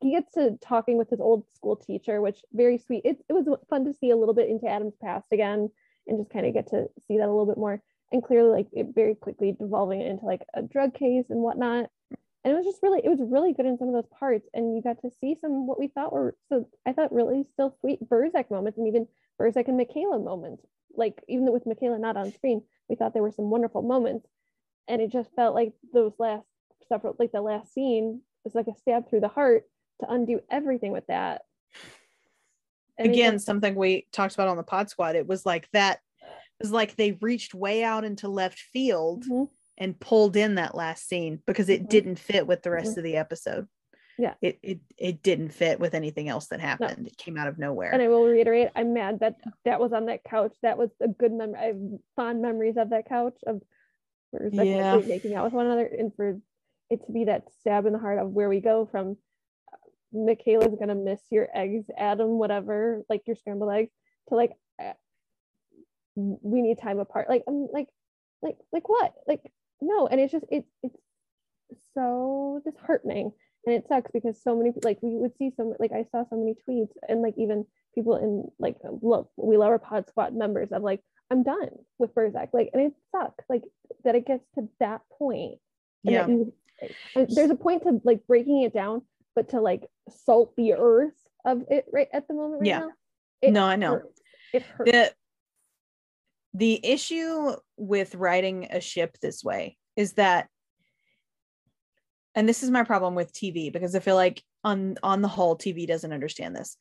he 0.00 0.12
gets 0.12 0.32
to 0.34 0.58
talking 0.60 0.96
with 0.96 1.10
his 1.10 1.20
old 1.20 1.44
school 1.54 1.76
teacher, 1.76 2.20
which 2.20 2.42
very 2.52 2.78
sweet. 2.78 3.02
It, 3.04 3.18
it 3.28 3.32
was 3.32 3.48
fun 3.68 3.84
to 3.84 3.94
see 3.94 4.10
a 4.10 4.16
little 4.16 4.34
bit 4.34 4.48
into 4.48 4.68
Adam's 4.68 4.94
past 5.02 5.26
again 5.32 5.70
and 6.06 6.18
just 6.18 6.30
kind 6.30 6.46
of 6.46 6.54
get 6.54 6.68
to 6.68 6.86
see 7.06 7.18
that 7.18 7.26
a 7.26 7.32
little 7.32 7.46
bit 7.46 7.58
more. 7.58 7.82
And 8.12 8.22
clearly, 8.22 8.50
like 8.50 8.68
it 8.72 8.94
very 8.94 9.14
quickly 9.14 9.52
devolving 9.58 10.00
into 10.00 10.24
like 10.24 10.42
a 10.54 10.62
drug 10.62 10.94
case 10.94 11.26
and 11.30 11.40
whatnot. 11.40 11.90
And 12.44 12.54
it 12.54 12.56
was 12.56 12.64
just 12.64 12.82
really, 12.82 13.00
it 13.04 13.08
was 13.08 13.20
really 13.20 13.52
good 13.52 13.66
in 13.66 13.76
some 13.76 13.88
of 13.88 13.94
those 13.94 14.10
parts. 14.18 14.48
And 14.54 14.74
you 14.76 14.82
got 14.82 15.02
to 15.02 15.10
see 15.20 15.36
some 15.40 15.66
what 15.66 15.78
we 15.78 15.88
thought 15.88 16.12
were 16.12 16.36
so 16.48 16.68
I 16.86 16.92
thought 16.92 17.12
really 17.12 17.44
still 17.52 17.74
sweet 17.80 18.08
Burzek 18.08 18.50
moments 18.50 18.78
and 18.78 18.86
even 18.86 19.08
Burzek 19.40 19.68
and 19.68 19.78
Makayla 19.78 20.22
moments. 20.22 20.64
Like 20.94 21.22
even 21.28 21.52
with 21.52 21.64
Makayla 21.64 22.00
not 22.00 22.16
on 22.16 22.32
screen, 22.32 22.62
we 22.88 22.94
thought 22.94 23.14
there 23.14 23.22
were 23.22 23.32
some 23.32 23.50
wonderful 23.50 23.82
moments. 23.82 24.28
And 24.86 25.02
it 25.02 25.10
just 25.10 25.34
felt 25.34 25.54
like 25.54 25.72
those 25.92 26.12
last 26.18 26.46
several, 26.88 27.16
like 27.18 27.32
the 27.32 27.42
last 27.42 27.74
scene 27.74 28.22
was 28.44 28.54
like 28.54 28.68
a 28.68 28.78
stab 28.78 29.10
through 29.10 29.20
the 29.20 29.28
heart 29.28 29.64
to 30.00 30.10
undo 30.10 30.40
everything 30.50 30.92
with 30.92 31.06
that. 31.08 31.42
Again, 32.98 33.38
something 33.38 33.74
we 33.76 34.06
talked 34.12 34.34
about 34.34 34.48
on 34.48 34.56
the 34.56 34.62
pod 34.64 34.90
squad. 34.90 35.14
It 35.14 35.26
was 35.26 35.46
like 35.46 35.68
that 35.72 36.00
it 36.20 36.64
was 36.64 36.72
like 36.72 36.96
they 36.96 37.12
reached 37.20 37.54
way 37.54 37.84
out 37.84 38.04
into 38.04 38.26
left 38.28 38.58
field 38.58 39.24
Mhm. 39.24 39.48
and 39.76 40.00
pulled 40.00 40.34
in 40.36 40.56
that 40.56 40.74
last 40.74 41.06
scene 41.08 41.40
because 41.46 41.68
it 41.68 41.84
Mhm. 41.84 41.88
didn't 41.88 42.18
fit 42.18 42.48
with 42.48 42.62
the 42.62 42.70
rest 42.72 42.98
of 42.98 43.04
the 43.04 43.16
episode. 43.16 43.68
Yeah. 44.18 44.34
It 44.42 44.58
it 44.64 44.80
it 44.96 45.22
didn't 45.22 45.50
fit 45.50 45.78
with 45.78 45.94
anything 45.94 46.28
else 46.28 46.48
that 46.48 46.58
happened. 46.58 47.06
It 47.06 47.16
came 47.16 47.36
out 47.38 47.46
of 47.46 47.56
nowhere. 47.58 47.92
and 47.92 48.02
I 48.02 48.08
will 48.08 48.24
reiterate, 48.26 48.70
I'm 48.74 48.92
mad 48.92 49.20
that 49.20 49.36
that 49.64 49.78
was 49.78 49.92
on 49.92 50.06
that 50.06 50.24
couch. 50.24 50.56
That 50.62 50.76
was 50.76 50.90
a 51.00 51.06
good 51.06 51.30
memory. 51.32 51.58
I 51.60 51.66
have 51.66 51.80
fond 52.16 52.42
memories 52.42 52.76
of 52.76 52.90
that 52.90 53.08
couch 53.08 53.38
of 53.46 53.62
for 54.32 54.48
Yeah. 54.52 54.96
making 55.06 55.34
out 55.36 55.44
with 55.44 55.52
one 55.52 55.66
another, 55.66 55.86
and 55.86 56.12
for 56.16 56.40
it 56.90 57.06
to 57.06 57.12
be 57.12 57.26
that 57.26 57.48
stab 57.60 57.86
in 57.86 57.92
the 57.92 57.98
heart 58.00 58.18
of 58.18 58.32
where 58.32 58.48
we 58.48 58.60
go 58.60 58.86
from. 58.86 59.16
Makayla's 60.14 60.78
gonna 60.78 60.94
miss 60.94 61.20
your 61.30 61.48
eggs, 61.54 61.86
Adam, 61.96 62.38
whatever, 62.38 63.02
like 63.08 63.22
your 63.26 63.36
scrambled 63.36 63.72
eggs, 63.72 63.90
to 64.28 64.34
like 64.34 64.52
uh, 64.82 64.92
we 66.16 66.62
need 66.62 66.78
time 66.78 66.98
apart. 66.98 67.28
Like 67.28 67.44
I'm 67.48 67.68
like, 67.72 67.88
like 68.42 68.56
like 68.72 68.88
what? 68.88 69.14
Like 69.26 69.42
no, 69.80 70.06
and 70.06 70.20
it's 70.20 70.32
just 70.32 70.46
it's 70.50 70.68
it's 70.82 70.96
so 71.94 72.60
disheartening 72.64 73.32
and 73.66 73.74
it 73.74 73.86
sucks 73.88 74.10
because 74.12 74.40
so 74.42 74.56
many 74.56 74.72
like 74.82 74.98
we 75.02 75.14
would 75.16 75.36
see 75.36 75.50
some 75.56 75.74
like 75.78 75.92
I 75.92 76.04
saw 76.10 76.24
so 76.28 76.36
many 76.36 76.54
tweets 76.68 76.92
and 77.08 77.20
like 77.22 77.34
even 77.36 77.66
people 77.94 78.16
in 78.16 78.44
like 78.58 78.76
look 79.02 79.30
we 79.36 79.56
love 79.56 79.70
our 79.70 79.78
pod 79.78 80.08
squad 80.08 80.34
members 80.34 80.70
of 80.72 80.82
like 80.82 81.02
I'm 81.30 81.42
done 81.42 81.70
with 81.98 82.14
Burzek 82.14 82.48
like 82.52 82.70
and 82.72 82.82
it 82.82 82.92
sucks 83.12 83.44
like 83.48 83.62
that 84.04 84.14
it 84.14 84.26
gets 84.26 84.44
to 84.54 84.68
that 84.80 85.02
point 85.18 85.58
yeah. 86.02 86.26
you, 86.26 86.52
there's 87.14 87.50
a 87.50 87.56
point 87.56 87.82
to 87.82 88.00
like 88.04 88.26
breaking 88.26 88.62
it 88.62 88.72
down 88.72 89.02
but 89.34 89.50
to 89.50 89.60
like 89.60 89.82
salt 90.10 90.54
the 90.56 90.74
earth 90.74 91.14
of 91.44 91.62
it 91.70 91.86
right 91.92 92.08
at 92.12 92.28
the 92.28 92.34
moment 92.34 92.60
right 92.60 92.68
Yeah. 92.68 92.78
now 92.80 92.90
it 93.42 93.52
No, 93.52 93.64
I 93.64 93.76
know. 93.76 93.92
hurts. 93.92 94.20
it 94.52 94.62
hurts 94.62 94.90
the 94.90 95.14
the 96.54 96.80
issue 96.84 97.54
with 97.76 98.14
riding 98.14 98.66
a 98.70 98.80
ship 98.80 99.16
this 99.20 99.44
way 99.44 99.76
is 99.96 100.14
that 100.14 100.48
and 102.34 102.48
this 102.48 102.62
is 102.62 102.70
my 102.70 102.84
problem 102.84 103.14
with 103.14 103.32
TV 103.32 103.72
because 103.72 103.94
I 103.94 104.00
feel 104.00 104.14
like 104.14 104.42
on 104.64 104.96
on 105.02 105.22
the 105.22 105.28
whole 105.28 105.56
TV 105.56 105.86
doesn't 105.86 106.12
understand 106.12 106.54
this. 106.56 106.76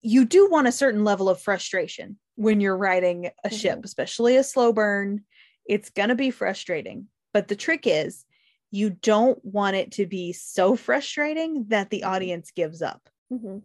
You 0.00 0.24
do 0.24 0.48
want 0.50 0.68
a 0.68 0.72
certain 0.72 1.04
level 1.04 1.28
of 1.28 1.40
frustration 1.40 2.18
when 2.36 2.60
you're 2.60 2.76
riding 2.76 3.30
a 3.44 3.50
ship, 3.50 3.80
Mhm. 3.80 3.84
especially 3.84 4.36
a 4.36 4.44
slow 4.44 4.72
burn. 4.72 5.24
It's 5.68 5.90
going 5.90 6.08
to 6.08 6.14
be 6.14 6.30
frustrating. 6.30 7.08
But 7.32 7.48
the 7.48 7.56
trick 7.56 7.82
is 7.86 8.24
you 8.70 8.90
don't 8.90 9.42
want 9.44 9.76
it 9.76 9.92
to 9.92 10.06
be 10.06 10.32
so 10.32 10.76
frustrating 10.76 11.64
that 11.68 11.90
the 11.90 12.02
Mhm. 12.02 12.08
audience 12.08 12.50
gives 12.50 12.82
up 12.82 13.08
Mhm. 13.32 13.62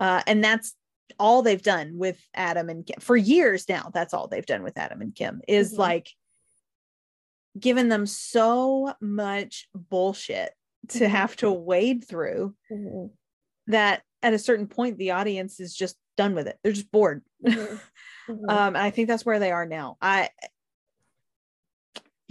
uh, 0.00 0.22
and 0.26 0.42
that's 0.44 0.74
all 1.18 1.42
they've 1.42 1.62
done 1.62 1.98
with 1.98 2.18
Adam 2.34 2.68
and 2.70 2.86
Kim 2.86 2.98
for 3.00 3.16
years 3.16 3.68
now. 3.68 3.90
That's 3.92 4.14
all 4.14 4.28
they've 4.28 4.46
done 4.46 4.62
with 4.62 4.78
Adam 4.78 5.00
and 5.02 5.14
Kim 5.14 5.42
is 5.46 5.74
Mhm. 5.74 5.78
like 5.78 6.10
given 7.58 7.88
them 7.88 8.06
so 8.06 8.94
much 9.00 9.68
bullshit 9.74 10.54
to 10.88 11.04
Mhm. 11.04 11.08
have 11.08 11.36
to 11.36 11.50
wade 11.52 12.04
through 12.04 12.56
Mhm. 12.70 13.10
that 13.66 14.02
at 14.22 14.32
a 14.32 14.38
certain 14.38 14.66
point 14.66 14.96
the 14.98 15.10
audience 15.10 15.60
is 15.60 15.74
just 15.74 15.96
done 16.16 16.34
with 16.34 16.46
it. 16.48 16.58
They're 16.62 16.72
just 16.72 16.90
bored. 16.90 17.22
Um, 18.28 18.48
and 18.48 18.78
I 18.78 18.90
think 18.90 19.08
that's 19.08 19.26
where 19.26 19.40
they 19.40 19.50
are 19.50 19.66
now. 19.66 19.98
I 20.00 20.30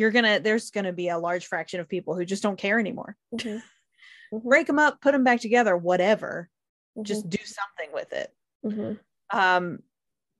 you're 0.01 0.11
gonna 0.11 0.39
there's 0.39 0.71
gonna 0.71 0.91
be 0.91 1.07
a 1.09 1.17
large 1.17 1.45
fraction 1.45 1.79
of 1.79 1.87
people 1.87 2.15
who 2.15 2.25
just 2.25 2.43
don't 2.43 2.57
care 2.57 2.79
anymore. 2.79 3.15
Mhm. 3.33 3.61
Mhm. 4.33 4.43
Break 4.43 4.67
them 4.67 4.79
up, 4.79 4.99
put 5.01 5.11
them 5.13 5.23
back 5.23 5.39
together, 5.41 5.75
whatever. 5.77 6.49
Mhm. 6.97 7.03
Just 7.03 7.29
do 7.29 7.37
something 7.43 7.93
with 7.93 8.11
it. 8.13 8.33
Mhm. 8.65 8.99
Um, 9.29 9.83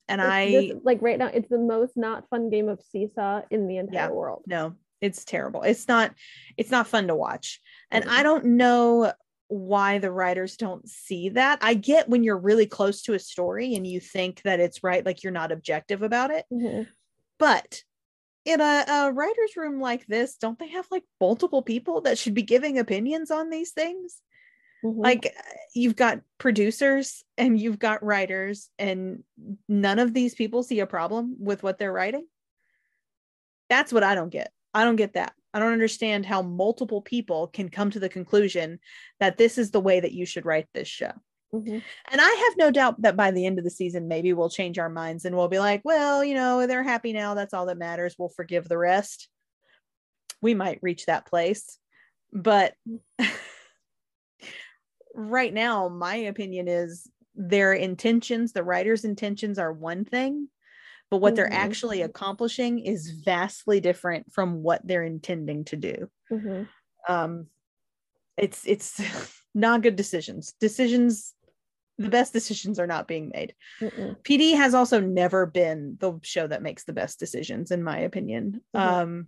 and 0.08 0.20
It's 0.22 0.30
I 0.30 0.46
this- 0.52 0.72
like 0.84 1.02
right 1.02 1.18
now 1.20 1.28
it's 1.28 1.48
the 1.50 1.58
most 1.58 1.96
not 1.96 2.28
fun 2.30 2.50
game 2.50 2.68
of 2.70 2.82
seesaw 2.82 3.44
in 3.52 3.68
the 3.68 3.78
entire 3.78 4.10
Yeah. 4.10 4.10
world 4.10 4.44
no 4.48 4.76
it's 5.00 5.24
terrible 5.24 5.62
it's 5.64 5.88
not 5.88 6.14
it's 6.58 6.70
not 6.72 6.88
fun 6.88 7.08
to 7.08 7.16
watch 7.16 7.62
and 7.92 8.04
Mhm. 8.06 8.10
i 8.10 8.24
don't 8.24 8.46
know 8.46 9.14
why 9.48 10.00
the 10.00 10.12
writers 10.12 10.58
don't 10.58 10.88
see 10.90 11.30
that 11.30 11.60
i 11.62 11.74
get 11.76 12.10
when 12.10 12.24
you're 12.24 12.38
really 12.38 12.66
close 12.68 13.02
to 13.04 13.14
a 13.14 13.20
story 13.20 13.74
and 13.76 13.88
you 13.88 14.00
think 14.02 14.42
that 14.42 14.60
it's 14.60 14.84
right 14.84 15.06
like 15.06 15.24
you're 15.24 15.32
not 15.42 15.52
objective 15.52 16.02
about 16.02 16.30
it 16.32 16.46
Mhm. 16.52 16.88
but 17.40 17.84
in 18.46 18.62
a, 18.62 18.86
a 18.88 19.12
writer's 19.12 19.56
room 19.56 19.80
like 19.80 20.06
this 20.08 20.38
don't 20.38 20.58
they 20.58 20.70
have 20.70 20.88
like 20.92 21.04
multiple 21.20 21.62
people 21.62 22.02
that 22.02 22.18
should 22.18 22.34
be 22.34 22.42
giving 22.42 22.80
opinions 22.80 23.32
on 23.32 23.50
these 23.50 23.72
things? 23.72 24.22
Mhm. 24.84 25.04
like 25.04 25.36
you've 25.76 25.96
got 25.96 26.22
producers 26.40 27.24
and 27.38 27.60
you've 27.60 27.78
got 27.78 28.04
writers 28.04 28.70
and 28.80 29.24
none 29.70 30.00
of 30.00 30.12
these 30.14 30.34
people 30.34 30.64
see 30.64 30.80
a 30.80 30.88
problem 30.88 31.36
with 31.40 31.62
what 31.62 31.78
they're 31.78 31.94
writing? 31.94 32.26
That's 33.70 33.94
what 33.94 34.04
i 34.04 34.16
don't 34.16 34.30
get. 34.30 34.52
I 34.74 34.84
don't 34.84 34.96
get 34.96 35.14
that. 35.14 35.34
I 35.54 35.60
don't 35.60 35.74
understand 35.74 36.26
how 36.26 36.42
multiple 36.42 37.02
people 37.02 37.48
can 37.48 37.70
come 37.70 37.92
to 37.92 38.00
the 38.00 38.10
conclusion 38.10 38.80
that 39.20 39.38
this 39.38 39.58
is 39.58 39.72
the 39.72 39.82
way 39.82 40.00
that 40.00 40.14
you 40.14 40.26
should 40.26 40.46
write 40.46 40.68
this 40.74 40.88
show 40.88 41.12
Mhm. 41.54 41.84
and 42.12 42.22
i 42.22 42.30
have 42.48 42.58
no 42.58 42.72
doubt 42.72 43.02
that 43.02 43.18
by 43.18 43.32
the 43.32 43.46
end 43.46 43.58
of 43.58 43.64
the 43.66 43.70
season 43.70 44.08
maybe 44.08 44.34
we'll 44.34 44.50
change 44.50 44.80
our 44.80 44.90
minds 44.90 45.26
and 45.26 45.36
we'll 45.36 45.48
be 45.50 45.60
like 45.60 45.82
well 45.84 46.24
you 46.24 46.34
know 46.34 46.66
they're 46.66 46.84
happy 46.84 47.14
now 47.14 47.34
that's 47.34 47.54
all 47.54 47.66
that 47.66 47.78
matters 47.78 48.16
we'll 48.18 48.30
forgive 48.30 48.70
the 48.70 48.78
rest 48.78 49.30
we 50.42 50.54
might 50.54 50.80
reach 50.82 51.06
that 51.06 51.26
place 51.26 51.78
but 52.32 52.76
right 55.14 55.54
now 55.54 55.90
my 55.90 56.16
opinion 56.16 56.68
is 56.68 57.10
their 57.36 57.74
intentions 57.74 58.54
the 58.54 58.64
writer's 58.64 59.04
intentions 59.06 59.58
are 59.60 59.74
one 59.74 60.06
thing 60.06 60.48
but 61.12 61.18
what 61.20 61.36
they're 61.36 61.50
Mhm. 61.50 61.54
actually 61.54 62.02
accomplishing 62.02 62.80
is 62.80 63.12
vastly 63.12 63.80
different 63.82 64.32
from 64.32 64.64
what 64.64 64.86
they're 64.88 65.04
intending 65.04 65.66
to 65.66 65.76
do 65.78 66.10
Mhm. 66.30 66.70
um 67.08 67.48
it's 68.38 68.66
it's 68.68 69.02
not 69.56 69.82
good 69.82 69.96
decisions 69.96 70.54
decisions 70.60 71.36
the 71.98 72.10
best 72.10 72.34
decisions 72.34 72.80
are 72.80 72.88
not 72.88 73.08
being 73.08 73.30
made 73.34 73.54
Mm-mm. 73.80 74.16
pd 74.24 74.56
has 74.56 74.74
also 74.74 75.00
never 75.00 75.46
been 75.46 75.98
the 76.00 76.20
show 76.24 76.48
that 76.48 76.64
makes 76.64 76.84
the 76.84 76.94
best 76.94 77.20
decisions 77.20 77.72
in 77.72 77.84
my 77.84 78.00
opinion 78.00 78.62
Mhm. 78.76 78.80
um 78.80 79.28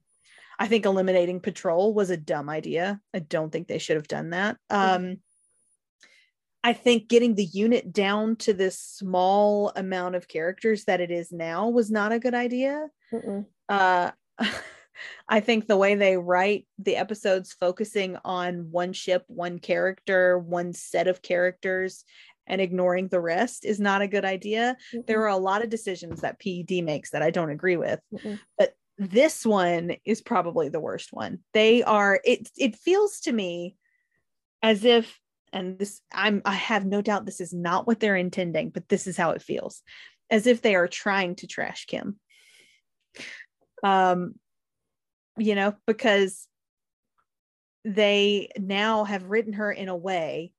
I 0.59 0.67
think 0.67 0.85
eliminating 0.85 1.39
patrol 1.39 1.95
was 1.95 2.11
a 2.11 2.15
dumb 2.15 2.47
idea. 2.47 3.01
I 3.11 3.19
don't 3.19 3.51
think 3.51 3.67
they 3.67 3.79
should 3.79 3.95
have 3.95 4.07
done 4.07 4.29
that. 4.29 4.57
Um, 4.69 5.17
I 6.63 6.73
think 6.73 7.07
getting 7.09 7.33
the 7.33 7.43
unit 7.43 7.91
down 7.91 8.35
to 8.37 8.53
this 8.53 8.77
small 8.79 9.73
amount 9.75 10.13
of 10.13 10.27
characters 10.27 10.85
that 10.85 11.01
it 11.01 11.09
is 11.09 11.31
now 11.31 11.69
was 11.69 11.89
not 11.89 12.11
a 12.13 12.19
good 12.19 12.35
idea. 12.35 12.87
Uh, 13.67 14.11
I 15.27 15.39
think 15.39 15.65
the 15.65 15.75
way 15.75 15.95
they 15.95 16.17
write 16.17 16.67
the 16.77 16.97
episodes 16.97 17.51
focusing 17.51 18.17
on 18.23 18.69
one 18.71 18.93
ship, 18.93 19.23
one 19.27 19.57
character, 19.57 20.37
one 20.37 20.71
set 20.71 21.07
of 21.07 21.23
characters, 21.23 22.05
and 22.47 22.61
ignoring 22.61 23.07
the 23.07 23.21
rest 23.21 23.65
is 23.65 23.79
not 23.79 24.01
a 24.01 24.07
good 24.07 24.25
idea. 24.25 24.75
There 25.07 25.21
are 25.21 25.27
a 25.27 25.37
lot 25.37 25.63
of 25.63 25.69
decisions 25.69 26.21
that 26.21 26.39
PD 26.39 26.83
makes 26.83 27.11
that 27.11 27.21
I 27.21 27.29
don't 27.29 27.51
agree 27.51 27.77
with, 27.77 27.99
Mm-mm. 28.13 28.39
but 28.57 28.73
this 28.97 29.45
one 29.45 29.95
is 30.05 30.21
probably 30.21 30.69
the 30.69 30.79
worst 30.79 31.11
one. 31.11 31.39
They 31.53 31.83
are 31.83 32.19
it 32.23 32.49
it 32.57 32.75
feels 32.75 33.21
to 33.21 33.31
me 33.31 33.75
as 34.61 34.83
if 34.85 35.19
and 35.51 35.79
this 35.79 36.01
I'm 36.13 36.41
I 36.45 36.53
have 36.53 36.85
no 36.85 37.01
doubt 37.01 37.25
this 37.25 37.41
is 37.41 37.53
not 37.53 37.87
what 37.87 37.99
they're 37.99 38.15
intending, 38.15 38.69
but 38.69 38.89
this 38.89 39.07
is 39.07 39.17
how 39.17 39.31
it 39.31 39.41
feels. 39.41 39.81
As 40.29 40.47
if 40.47 40.61
they 40.61 40.75
are 40.75 40.87
trying 40.87 41.35
to 41.37 41.47
trash 41.47 41.85
Kim. 41.85 42.19
Um 43.83 44.35
you 45.37 45.55
know, 45.55 45.73
because 45.87 46.47
they 47.85 48.49
now 48.57 49.03
have 49.03 49.29
written 49.29 49.53
her 49.53 49.71
in 49.71 49.89
a 49.89 49.95
way 49.95 50.53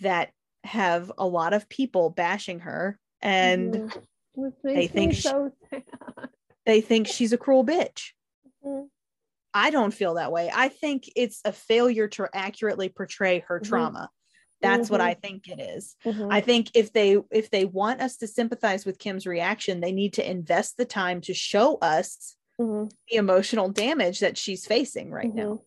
that 0.00 0.30
have 0.64 1.10
a 1.18 1.26
lot 1.26 1.52
of 1.52 1.68
people 1.68 2.10
bashing 2.10 2.60
her 2.60 2.98
and 3.20 3.74
Mhm. 3.74 4.02
They 4.64 4.86
think 4.86 5.10
me 5.10 5.14
she- 5.14 5.28
they 6.66 6.80
think 6.80 7.06
she's 7.06 7.32
a 7.32 7.38
cruel 7.38 7.64
bitch. 7.64 8.12
Mhm. 8.64 8.88
I 9.52 9.70
don't 9.70 9.92
feel 9.92 10.14
that 10.14 10.32
way. 10.32 10.50
I 10.52 10.68
think 10.68 11.10
it's 11.14 11.40
a 11.44 11.52
failure 11.52 12.08
to 12.08 12.28
accurately 12.32 12.88
portray 12.88 13.40
her 13.48 13.60
Mhm. 13.60 13.64
trauma. 13.64 14.10
That's 14.62 14.88
what 14.88 15.00
Mhm. 15.00 15.04
I 15.04 15.14
think 15.14 15.48
it 15.48 15.60
is. 15.60 15.96
Mhm. 16.04 16.28
I 16.32 16.40
think 16.40 16.70
if 16.74 16.92
they 16.92 17.18
if 17.30 17.50
they 17.50 17.64
want 17.64 18.00
us 18.00 18.16
to 18.18 18.26
sympathize 18.26 18.86
with 18.86 18.98
Kim's 18.98 19.26
reaction, 19.26 19.80
they 19.80 19.92
need 19.92 20.14
to 20.14 20.30
invest 20.30 20.76
the 20.76 20.84
time 20.86 21.20
to 21.22 21.34
show 21.34 21.76
us 21.78 22.36
Mhm. 22.60 22.90
the 23.10 23.16
emotional 23.16 23.68
damage 23.70 24.20
that 24.20 24.38
she's 24.38 24.64
facing 24.64 25.10
right 25.10 25.34
now. 25.34 25.60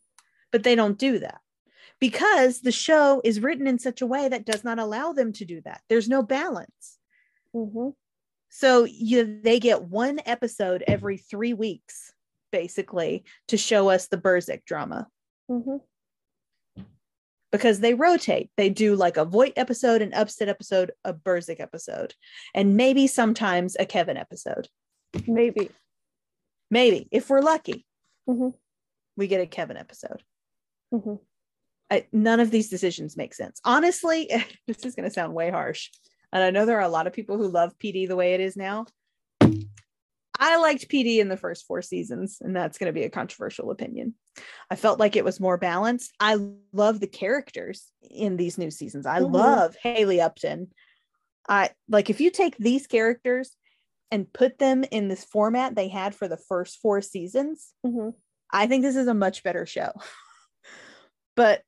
But 0.51 0.63
they 0.63 0.76
don't 0.76 0.97
do 0.97 1.19
that. 1.19 1.41
Because 1.99 2.61
the 2.61 2.72
show 2.72 3.22
is 3.23 3.39
written 3.39 3.67
in 3.67 3.80
such 3.80 4.01
a 4.01 4.05
way 4.07 4.27
that 4.27 4.45
does 4.45 4.63
not 4.63 4.80
allow 4.80 5.13
them 5.13 5.31
to 5.34 5.45
do 5.45 5.61
that. 5.61 5.81
There's 5.89 6.09
no 6.09 6.22
balance. 6.22 6.97
Mhm. 7.55 7.95
So 8.49 8.84
you 8.84 9.41
they 9.41 9.59
get 9.59 9.84
one 9.84 10.19
episode 10.26 10.84
every 10.88 11.17
3 11.17 11.53
weeks 11.53 12.13
basically 12.51 13.23
to 13.47 13.57
show 13.57 13.89
us 13.89 14.07
the 14.07 14.17
Burzek 14.17 14.65
drama. 14.65 15.09
Mhm. 15.49 15.81
because 17.51 17.80
they 17.80 17.93
rotate. 17.93 18.51
They 18.57 18.67
do 18.69 18.95
like 18.97 19.15
a 19.15 19.23
Voight 19.23 19.53
episode, 19.55 20.01
an 20.01 20.13
Upstead 20.13 20.49
episode, 20.49 20.91
a 21.05 21.13
Burzek 21.13 21.61
episode, 21.61 22.13
and 22.53 22.76
maybe 22.76 23.07
sometimes 23.07 23.77
a 23.80 23.85
Kevin 23.85 24.17
episode. 24.17 24.67
Maybe. 25.26 25.69
Maybe 26.69 27.07
if 27.11 27.30
we're 27.30 27.39
lucky, 27.39 27.85
Mhm. 28.27 28.53
we 29.15 29.27
get 29.27 29.39
a 29.39 29.47
Kevin 29.47 29.77
episode. 29.77 30.23
Mhm. 30.93 31.22
I, 31.91 32.07
none 32.12 32.40
of 32.40 32.52
these 32.52 32.70
decisions 32.70 33.18
make 33.18 33.34
sense. 33.34 33.62
Honestly, 33.64 34.30
this 34.68 34.84
is 34.84 34.95
going 34.95 35.07
to 35.07 35.14
sound 35.14 35.34
way 35.34 35.52
harsh. 35.52 35.90
And 36.34 36.44
I 36.44 36.49
know 36.49 36.66
there 36.66 36.80
are 36.80 36.82
a 36.82 36.90
lot 36.90 37.07
of 37.07 37.14
people 37.14 37.38
who 37.38 37.48
love 37.48 37.78
PD 37.78 38.07
the 38.07 38.16
way 38.16 38.34
it 38.34 38.41
is 38.41 38.57
now. 38.57 38.86
I 40.38 40.57
liked 40.57 40.90
PD 40.90 41.20
in 41.20 41.30
the 41.30 41.38
first 41.38 41.66
four 41.66 41.82
seasons, 41.82 42.40
and 42.41 42.53
that's 42.56 42.78
going 42.78 42.90
to 42.90 42.99
be 42.99 43.06
a 43.06 43.10
controversial 43.10 43.72
opinion. 43.72 44.16
I 44.70 44.76
felt 44.76 44.99
like 44.99 45.16
it 45.16 45.24
was 45.24 45.40
more 45.40 45.57
balanced. 45.57 46.12
I 46.20 46.38
love 46.74 46.99
the 46.99 47.07
characters 47.07 47.90
in 48.02 48.36
these 48.36 48.57
new 48.57 48.70
seasons. 48.70 49.06
I 49.06 49.20
Mhm. 49.22 49.32
love 49.32 49.78
Hailey 49.82 50.20
Upton. 50.20 50.72
I 51.48 51.70
like 51.88 52.10
if 52.10 52.20
you 52.20 52.32
take 52.32 52.57
these 52.57 52.86
characters 52.86 53.56
and 54.12 54.32
put 54.34 54.57
them 54.57 54.84
in 54.84 55.07
this 55.07 55.24
format 55.24 55.76
they 55.76 55.88
had 55.88 56.14
for 56.14 56.28
the 56.28 56.38
first 56.38 56.80
four 56.80 57.02
seasons, 57.02 57.74
Mhm. 57.86 58.14
I 58.52 58.68
think 58.68 58.84
this 58.84 58.95
is 58.95 59.07
a 59.07 59.14
much 59.14 59.41
better 59.41 59.66
show. 59.66 59.91
but 61.36 61.64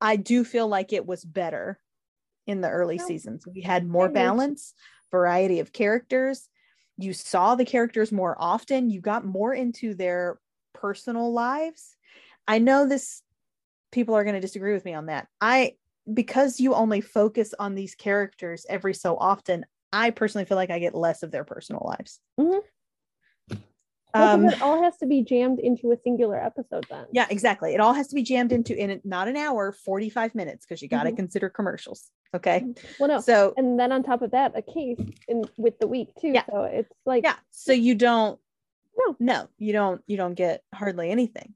I 0.00 0.16
do 0.16 0.44
feel 0.44 0.68
like 0.68 0.92
it 0.92 1.06
was 1.06 1.24
better 1.24 1.80
in 2.46 2.60
the 2.60 2.70
early 2.70 2.98
Yeah. 2.98 3.06
seasons. 3.06 3.46
We 3.46 3.62
had 3.62 3.86
more 3.86 4.08
balance, 4.08 4.74
variety 5.10 5.60
of 5.60 5.72
characters. 5.72 6.48
You 6.98 7.12
saw 7.12 7.54
the 7.54 7.64
characters 7.64 8.12
more 8.12 8.36
often. 8.38 8.90
You 8.90 9.00
got 9.00 9.24
more 9.24 9.54
into 9.54 9.94
their 9.94 10.40
personal 10.74 11.32
lives. 11.32 11.96
I 12.48 12.58
know 12.58 12.86
this 12.86 13.22
people 13.92 14.14
are 14.14 14.24
going 14.24 14.34
to 14.34 14.40
disagree 14.40 14.72
with 14.74 14.84
me 14.84 14.94
on 14.94 15.06
that. 15.06 15.28
I 15.40 15.76
because 16.12 16.60
you 16.60 16.74
only 16.74 17.00
focus 17.00 17.54
on 17.58 17.74
these 17.74 17.94
characters 17.94 18.66
every 18.68 18.94
so 18.94 19.16
often, 19.16 19.66
I 19.92 20.10
personally 20.10 20.44
feel 20.46 20.56
like 20.56 20.70
I 20.70 20.78
get 20.78 20.94
less 20.94 21.22
of 21.22 21.30
their 21.30 21.44
personal 21.44 21.82
lives. 21.86 22.20
Mhm. 22.38 22.60
Um, 24.14 24.46
it 24.46 24.60
all 24.62 24.82
has 24.82 24.96
to 24.98 25.06
be 25.06 25.22
jammed 25.22 25.60
into 25.60 25.92
a 25.92 25.96
singular 26.02 26.42
episode 26.42 26.86
then. 26.90 27.06
Yeah, 27.12 27.26
exactly. 27.30 27.74
It 27.74 27.80
all 27.80 27.92
has 27.94 28.08
to 28.08 28.14
be 28.14 28.22
jammed 28.22 28.52
into 28.52 28.76
in 28.76 29.00
not 29.04 29.28
an 29.28 29.36
hour, 29.36 29.72
45 29.72 30.34
minutes, 30.34 30.66
because 30.66 30.82
you 30.82 30.88
got 30.88 31.04
to 31.04 31.12
Mhm. 31.12 31.16
consider 31.16 31.48
commercials. 31.48 32.10
Okay. 32.34 32.64
Well, 32.98 33.08
no. 33.08 33.20
So, 33.20 33.54
and 33.56 33.78
then 33.78 33.92
on 33.92 34.02
top 34.02 34.22
of 34.22 34.30
that, 34.32 34.56
a 34.56 34.62
case 34.62 35.00
in 35.28 35.44
with 35.56 35.78
the 35.78 35.86
week 35.88 36.08
too. 36.20 36.28
Yeah. 36.28 36.44
So 36.50 36.62
it's 36.64 36.92
like 37.04 37.24
yeah. 37.24 37.34
So 37.50 37.72
you 37.72 37.94
don't, 37.94 38.38
No. 38.98 39.16
no, 39.18 39.48
you 39.58 39.72
don't, 39.72 40.00
you 40.06 40.16
don't 40.16 40.34
get 40.34 40.62
hardly 40.74 41.10
anything. 41.10 41.54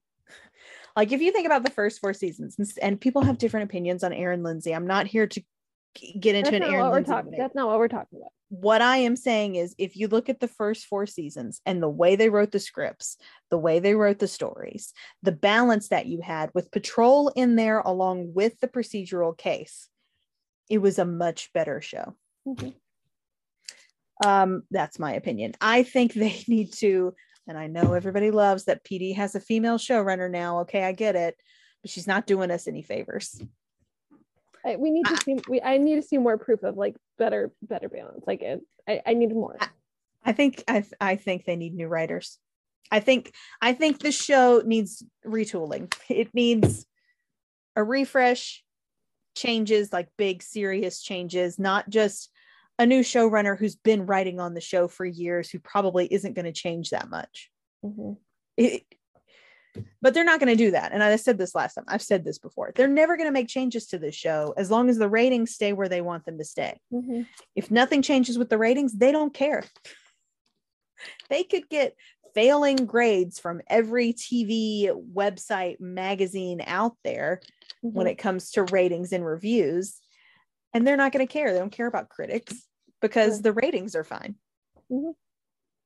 Like 0.96 1.10
if 1.10 1.20
you 1.20 1.32
think 1.32 1.46
about 1.46 1.64
the 1.64 1.70
first 1.70 2.00
four 2.00 2.14
seasons, 2.14 2.56
and, 2.58 2.72
and 2.80 3.00
people 3.00 3.22
have 3.22 3.38
different 3.38 3.68
opinions 3.68 4.04
on 4.04 4.12
Erin 4.12 4.42
Lindsay, 4.44 4.72
I'm 4.74 4.86
not 4.86 5.06
here 5.08 5.26
to 5.26 5.42
get 5.94 6.34
into 6.34 6.50
that's 6.50 6.56
an 6.56 6.62
not 6.62 6.70
Aaron 6.70 6.84
what 6.84 6.92
we're 6.92 7.02
talking. 7.02 7.34
That's 7.36 7.54
not 7.54 7.66
what 7.68 7.78
we're 7.78 7.88
talking 7.88 8.18
about. 8.18 8.32
what 8.48 8.82
I 8.82 8.98
am 8.98 9.16
saying 9.16 9.56
is 9.56 9.74
if 9.78 9.96
you 9.96 10.08
look 10.08 10.28
at 10.28 10.40
the 10.40 10.48
first 10.48 10.86
four 10.86 11.06
seasons 11.06 11.60
and 11.66 11.82
the 11.82 11.88
way 11.88 12.16
they 12.16 12.28
wrote 12.28 12.52
the 12.52 12.58
scripts, 12.58 13.16
the 13.50 13.58
way 13.58 13.78
they 13.80 13.94
wrote 13.94 14.18
the 14.18 14.28
stories, 14.28 14.92
the 15.22 15.32
balance 15.32 15.88
that 15.88 16.06
you 16.06 16.20
had 16.20 16.50
with 16.54 16.70
patrol 16.70 17.28
in 17.28 17.56
there 17.56 17.80
along 17.80 18.32
with 18.34 18.58
the 18.60 18.68
procedural 18.68 19.36
case, 19.36 19.88
it 20.70 20.78
was 20.78 20.98
a 20.98 21.04
much 21.04 21.52
better 21.52 21.80
show. 21.80 22.14
Mhm. 22.46 22.74
Um, 24.24 24.62
that's 24.70 24.98
my 24.98 25.14
opinion. 25.14 25.54
I 25.60 25.82
think 25.82 26.12
they 26.14 26.42
need 26.48 26.72
to, 26.74 27.14
and 27.46 27.58
I 27.58 27.66
know 27.66 27.92
everybody 27.94 28.30
loves 28.30 28.64
that 28.64 28.84
PD 28.84 29.14
has 29.16 29.34
a 29.34 29.40
female 29.40 29.78
showrunner 29.78 30.30
now. 30.30 30.60
Okay, 30.60 30.84
I 30.84 30.92
get 30.92 31.16
it, 31.16 31.36
but 31.82 31.90
she's 31.90 32.06
not 32.06 32.26
doing 32.26 32.50
us 32.50 32.66
any 32.68 32.82
favors. 32.82 33.40
I, 34.64 34.76
we 34.76 34.90
need 34.90 35.06
to 35.06 35.16
see. 35.18 35.38
We 35.48 35.60
I 35.60 35.78
need 35.78 35.96
to 35.96 36.02
see 36.02 36.18
more 36.18 36.38
proof 36.38 36.62
of 36.62 36.76
like 36.76 36.96
better 37.18 37.52
better 37.62 37.88
balance. 37.88 38.24
Like 38.26 38.42
it, 38.42 38.60
I 38.88 39.02
I 39.06 39.14
need 39.14 39.32
more. 39.32 39.58
I 40.24 40.32
think 40.32 40.64
I 40.68 40.84
I 41.00 41.16
think 41.16 41.44
they 41.44 41.56
need 41.56 41.74
new 41.74 41.88
writers. 41.88 42.38
I 42.90 43.00
think 43.00 43.32
I 43.60 43.72
think 43.74 43.98
the 44.00 44.12
show 44.12 44.62
needs 44.64 45.02
retooling. 45.26 45.92
It 46.08 46.34
needs 46.34 46.86
a 47.76 47.82
refresh, 47.82 48.62
changes 49.34 49.92
like 49.92 50.08
big 50.16 50.42
serious 50.42 51.02
changes, 51.02 51.58
not 51.58 51.90
just 51.90 52.30
a 52.78 52.86
new 52.86 53.00
showrunner 53.00 53.58
who's 53.58 53.76
been 53.76 54.06
writing 54.06 54.40
on 54.40 54.54
the 54.54 54.60
show 54.60 54.88
for 54.88 55.04
years 55.04 55.50
who 55.50 55.58
probably 55.58 56.06
isn't 56.12 56.34
going 56.34 56.44
to 56.44 56.52
change 56.52 56.90
that 56.90 57.08
much. 57.08 57.50
Mhm. 57.84 58.16
It- 58.56 58.84
but 60.02 60.14
they're 60.14 60.24
not 60.24 60.40
going 60.40 60.56
to 60.56 60.64
do 60.64 60.70
that. 60.70 60.92
And 60.92 61.02
I 61.02 61.16
said 61.16 61.38
this 61.38 61.54
last 61.54 61.74
time. 61.74 61.84
I've 61.88 62.02
said 62.02 62.24
this 62.24 62.38
before. 62.38 62.72
They're 62.74 62.88
never 62.88 63.16
going 63.16 63.28
to 63.28 63.32
make 63.32 63.48
changes 63.48 63.86
to 63.88 63.98
this 63.98 64.14
show 64.14 64.54
as 64.56 64.70
long 64.70 64.88
as 64.88 64.98
the 64.98 65.08
ratings 65.08 65.54
stay 65.54 65.72
where 65.72 65.88
they 65.88 66.00
want 66.00 66.24
them 66.24 66.38
to 66.38 66.44
stay 66.44 66.78
Mhm. 66.92 67.26
if 67.56 67.70
nothing 67.70 68.02
changes 68.02 68.38
with 68.38 68.50
the 68.50 68.58
ratings, 68.58 68.94
they 68.94 69.12
don't 69.12 69.34
care. 69.34 69.64
They 71.28 71.42
could 71.44 71.68
get 71.68 71.96
failing 72.34 72.76
grades 72.86 73.38
from 73.38 73.60
every 73.68 74.12
TV, 74.12 74.90
website, 75.14 75.80
magazine 75.80 76.60
out 76.66 76.96
there 77.04 77.40
when 77.80 78.06
Mhm. 78.06 78.10
it 78.10 78.18
comes 78.18 78.50
to 78.52 78.64
ratings 78.64 79.12
and 79.12 79.24
reviews, 79.24 80.00
and 80.72 80.86
they're 80.86 80.96
not 80.96 81.12
going 81.12 81.26
to 81.26 81.32
care. 81.32 81.52
They 81.52 81.58
don't 81.58 81.70
care 81.70 81.86
about 81.86 82.08
critics 82.08 82.68
because 83.00 83.42
the 83.42 83.52
ratings 83.52 83.94
are 83.94 84.04
fine. 84.04 84.36
Mhm. 84.90 85.14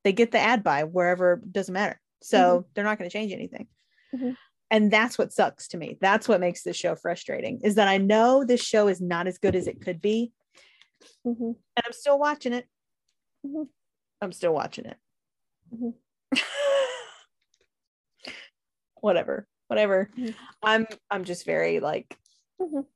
They 0.05 0.12
get 0.12 0.32
the 0.32 0.39
ad 0.39 0.62
buy 0.62 0.85
wherever 0.85 1.36
doesn't 1.36 1.73
matter. 1.73 2.01
So 2.20 2.66
they're 2.74 2.85
not 2.85 2.98
going 2.98 3.09
to 3.09 3.12
change 3.12 3.32
anything. 3.32 3.69
Mhm. 4.14 4.36
And 4.70 4.90
that's 4.90 5.16
what 5.18 5.32
sucks 5.32 5.68
to 5.68 5.78
me. 5.78 5.97
That's 6.01 6.28
what 6.28 6.40
makes 6.40 6.62
this 6.62 6.76
show 6.76 6.94
frustrating 6.94 7.60
is 7.62 7.76
that 7.76 7.89
I 7.89 7.97
know 7.98 8.44
this 8.44 8.62
show 8.62 8.89
is 8.89 9.01
not 9.01 9.26
as 9.26 9.39
good 9.39 9.56
as 9.56 9.66
it 9.66 9.80
could 9.80 10.01
be, 10.01 10.32
Mhm. 11.26 11.56
and 11.76 11.85
I'm 11.86 11.93
still 11.93 12.18
watching 12.18 12.52
it. 12.52 12.66
Mhm. 13.47 13.68
I'm 14.20 14.32
still 14.32 14.52
watching 14.52 14.85
it. 14.86 14.98
Mhm. 15.72 15.94
whatever, 19.01 19.47
whatever. 19.68 20.10
Mhm. 20.16 20.35
I'm 20.62 20.86
I'm 21.10 21.24
just 21.24 21.44
very 21.47 21.80
like 21.80 22.16
Mhm. 22.60 22.86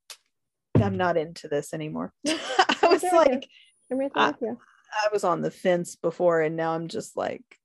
I'm 0.76 0.96
not 0.96 1.16
into 1.16 1.48
this 1.48 1.72
anymore. 1.74 2.12
I 2.26 2.88
was 2.90 3.02
like 3.02 3.48
I'm 3.90 3.98
right 3.98 4.12
there 4.14 4.24
I-. 4.24 5.06
I 5.06 5.08
was 5.12 5.24
on 5.24 5.40
the 5.42 5.50
fence 5.50 5.96
before 5.96 6.40
and 6.42 6.56
now 6.56 6.72
I'm 6.74 6.88
just 6.88 7.16
like 7.16 7.58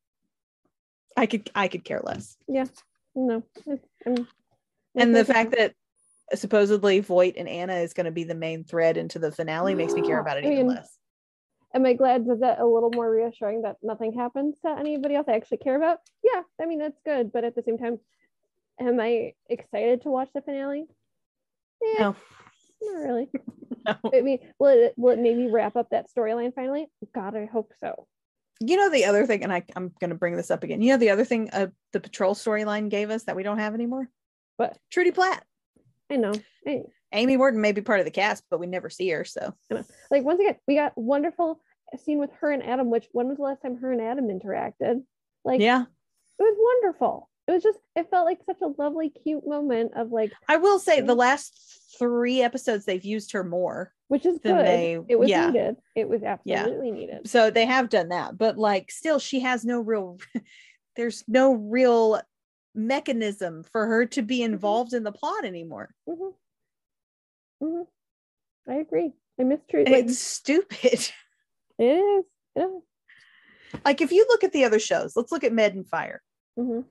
I 1.17 1.25
could 1.25 1.49
I 1.55 1.67
could 1.67 1.83
care 1.83 2.01
less. 2.03 2.37
No. 3.17 3.43
I'm- 4.05 4.27
And 4.95 5.15
the 5.15 5.25
fact 5.25 5.51
that 5.57 5.73
supposedly 6.35 6.99
Voight 6.99 7.35
and 7.37 7.47
Anna 7.49 7.73
is 7.75 7.93
going 7.93 8.05
to 8.05 8.11
be 8.11 8.23
the 8.23 8.35
main 8.35 8.63
thread 8.63 8.95
into 8.95 9.17
the 9.17 9.31
finale 9.31 9.73
makes 9.73 9.93
me 9.93 10.01
care 10.03 10.19
about 10.21 10.37
it 10.37 10.45
I 10.45 10.51
even 10.51 10.67
mean, 10.67 10.75
less. 10.75 10.97
am 11.73 11.85
I 11.85 11.93
glad 11.93 12.25
that 12.27 12.41
that 12.41 12.59
a 12.59 12.65
little 12.65 12.91
more 12.93 13.09
reassuring 13.09 13.63
that 13.63 13.77
nothing 13.81 14.13
happens 14.13 14.59
to 14.59 14.69
anybody 14.69 15.15
else 15.15 15.27
I 15.27 15.33
actually 15.35 15.57
care 15.57 15.75
about? 15.75 15.99
Yeah, 16.23 16.41
I 16.61 16.65
mean 16.67 16.77
that's 16.79 16.99
good, 17.03 17.31
but 17.33 17.43
at 17.43 17.55
the 17.55 17.63
same 17.63 17.77
time, 17.79 17.99
am 18.79 18.99
I 18.99 19.33
excited 19.49 20.03
to 20.03 20.09
watch 20.09 20.29
the 20.33 20.41
finale? 20.41 20.85
Yeah, 21.81 21.99
No. 21.99 22.15
not 22.81 23.01
really. 23.03 23.29
No. 23.85 23.95
I 24.13 24.19
mean, 24.21 24.39
will 24.59 24.67
it 24.67 24.93
will 24.97 25.13
it 25.13 25.19
maybe 25.19 25.47
wrap 25.47 25.77
up 25.77 25.89
that 25.91 26.07
storyline 26.11 26.53
finally? 26.53 26.87
God, 27.15 27.37
I 27.37 27.45
hope 27.45 27.71
so. 27.79 28.05
You 28.59 28.77
know 28.77 28.89
the 28.89 29.05
other 29.05 29.25
thing, 29.25 29.43
and 29.43 29.53
I, 29.53 29.63
I'm 29.75 29.93
going 29.99 30.09
to 30.09 30.15
bring 30.15 30.35
this 30.35 30.51
up 30.51 30.63
again. 30.63 30.81
You 30.81 30.93
know 30.93 30.97
the 30.97 31.11
other 31.11 31.25
thing 31.25 31.49
uh, 31.51 31.67
the 31.93 31.99
patrol 31.99 32.33
storyline 32.33 32.89
gave 32.89 33.09
us 33.09 33.23
that 33.23 33.35
we 33.35 33.43
don't 33.43 33.59
have 33.59 33.73
anymore. 33.73 34.09
What? 34.57 34.77
Trudy 34.91 35.11
Platt. 35.11 35.43
I 36.09 36.15
know. 36.15 36.33
I, 36.67 36.81
Amy 37.13 37.37
Morton 37.37 37.61
may 37.61 37.71
be 37.71 37.81
part 37.81 37.99
of 37.99 38.05
the 38.05 38.11
cast, 38.11 38.43
but 38.49 38.59
we 38.59 38.67
never 38.67 38.89
see 38.89 39.09
her. 39.09 39.23
So 39.23 39.53
like 40.09 40.23
once 40.23 40.39
again, 40.39 40.55
we 40.67 40.75
got 40.75 40.97
wonderful 40.97 41.61
scene 42.03 42.19
with 42.19 42.31
her 42.39 42.51
and 42.51 42.63
Adam. 42.63 42.89
Which 42.89 43.07
when 43.11 43.27
was 43.27 43.37
the 43.37 43.43
last 43.43 43.61
time 43.61 43.77
her 43.77 43.91
and 43.91 44.01
Adam 44.01 44.27
interacted? 44.27 45.03
Like, 45.45 45.61
yeah, 45.61 45.83
it 45.83 46.43
was 46.43 46.57
wonderful. 46.57 47.29
It 47.47 47.53
was 47.53 47.63
just 47.63 47.79
it 47.95 48.09
felt 48.09 48.25
like 48.25 48.39
such 48.45 48.61
a 48.61 48.73
lovely, 48.81 49.09
cute 49.09 49.47
moment 49.47 49.93
of 49.95 50.11
like, 50.11 50.33
I 50.49 50.57
will 50.57 50.79
say 50.79 50.99
the 50.99 51.15
last 51.15 51.95
three 51.97 52.41
episodes 52.41 52.85
they've 52.85 53.05
used 53.05 53.31
her 53.31 53.43
more. 53.43 53.93
Which 54.07 54.25
is 54.25 54.39
good. 54.39 54.65
they- 54.65 54.99
it 55.07 55.19
was 55.19 55.29
yeah. 55.29 55.47
needed. 55.49 55.75
It 55.95 56.07
was 56.07 56.23
absolutely 56.23 56.91
needed. 56.91 57.27
So 57.27 57.49
they 57.49 57.65
have 57.65 57.89
done 57.89 58.09
that, 58.09 58.37
but 58.37 58.57
like 58.57 58.91
still 58.91 59.19
she 59.19 59.41
has 59.41 59.65
no 59.65 59.79
real 59.81 60.17
there's 60.95 61.23
no 61.27 61.53
real 61.53 62.21
mechanism 62.73 63.63
for 63.63 63.85
her 63.87 64.05
to 64.05 64.21
be 64.21 64.41
involved 64.41 64.93
in 64.93 65.03
the 65.03 65.11
plot 65.11 65.45
anymore. 65.45 65.93
hmm 66.07 66.29
hmm 67.61 67.81
I 68.69 68.75
agree. 68.75 69.13
I 69.39 69.43
miss 69.43 69.59
Trudy. 69.69 69.91
Like, 69.91 70.05
It's 70.05 70.19
stupid. 70.19 71.09
it 71.79 71.83
is. 71.83 72.25
Like 73.85 74.01
if 74.01 74.11
you 74.11 74.25
look 74.29 74.43
at 74.43 74.51
the 74.53 74.65
other 74.65 74.79
shows, 74.79 75.15
let's 75.15 75.31
look 75.31 75.43
at 75.43 75.53
Med 75.53 75.75
and 75.75 75.87
Fire. 75.87 76.21
Mhm, 76.57 76.85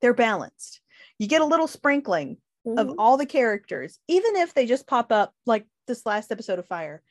They're 0.00 0.14
balanced. 0.14 0.80
You 1.18 1.28
get 1.28 1.40
a 1.40 1.46
little 1.46 1.68
sprinkling 1.68 2.38
of 2.66 2.88
mhm. 2.88 2.94
all 2.98 3.16
the 3.16 3.26
characters, 3.26 3.98
even 4.08 4.36
if 4.36 4.54
they 4.54 4.66
just 4.66 4.86
pop 4.86 5.12
up 5.12 5.32
like 5.46 5.66
this 5.86 6.06
last 6.06 6.30
episode 6.32 6.58
of 6.58 6.66
Fire. 6.66 7.02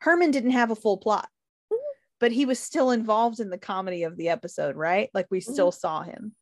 Herman 0.00 0.30
didn't 0.30 0.50
have 0.52 0.70
a 0.70 0.76
full 0.76 0.98
plot, 0.98 1.28
Mhm. 1.72 1.76
but 2.18 2.32
he 2.32 2.44
was 2.46 2.58
still 2.58 2.90
involved 2.90 3.40
in 3.40 3.50
the 3.50 3.58
comedy 3.58 4.02
of 4.02 4.16
the 4.16 4.28
episode, 4.28 4.76
right? 4.76 5.10
Like 5.14 5.26
we 5.30 5.40
still 5.40 5.72
saw 5.72 6.02
him. 6.02 6.34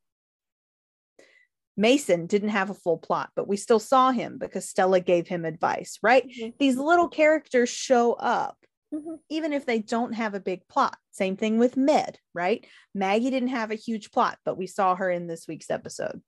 Mason 1.76 2.26
didn't 2.26 2.50
have 2.50 2.68
a 2.70 2.74
full 2.74 2.98
plot, 2.98 3.30
but 3.34 3.48
we 3.48 3.56
still 3.56 3.78
saw 3.78 4.10
him 4.10 4.38
because 4.38 4.68
Stella 4.68 5.00
gave 5.00 5.28
him 5.28 5.44
advice, 5.44 5.98
right? 6.02 6.26
Mhm, 6.28 6.58
These 6.58 6.76
little 6.76 7.08
characters 7.08 7.68
show 7.70 8.12
up 8.14 8.58
mhm. 8.92 9.20
even 9.30 9.52
if 9.52 9.64
they 9.64 9.78
don't 9.78 10.12
have 10.12 10.34
a 10.34 10.40
big 10.40 10.66
plot. 10.68 10.98
Same 11.10 11.36
thing 11.36 11.58
with 11.58 11.76
Med, 11.76 12.18
right? 12.34 12.66
Maggie 12.94 13.30
didn't 13.30 13.48
have 13.50 13.70
a 13.70 13.76
huge 13.76 14.10
plot, 14.10 14.38
but 14.44 14.56
we 14.58 14.66
saw 14.66 14.94
her 14.94 15.10
in 15.10 15.26
this 15.26 15.46
week's 15.48 15.70
episode. 15.70 16.22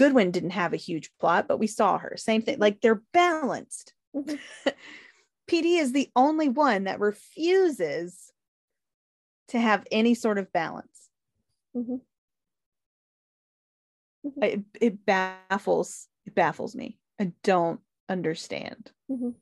Goodwin 0.00 0.30
didn't 0.30 0.52
have 0.52 0.72
a 0.72 0.78
huge 0.78 1.10
plot, 1.20 1.46
but 1.46 1.58
we 1.58 1.66
saw 1.66 1.98
her. 1.98 2.16
Same 2.16 2.40
thing. 2.40 2.58
Like 2.58 2.80
they're 2.80 3.02
balanced. 3.12 3.92
PD 4.16 5.78
is 5.78 5.92
the 5.92 6.08
only 6.16 6.48
one 6.48 6.84
that 6.84 7.00
refuses 7.00 8.32
to 9.48 9.60
have 9.60 9.86
any 9.92 10.14
sort 10.14 10.38
of 10.38 10.50
balance. 10.54 11.10
Mhm. 11.76 12.00
It, 14.40 14.62
it 14.80 15.04
baffles 15.04 16.08
it 16.24 16.34
baffles 16.34 16.74
me. 16.74 16.96
I 17.20 17.32
don't 17.42 17.80
understand. 18.08 18.92
Mhm. 19.10 19.34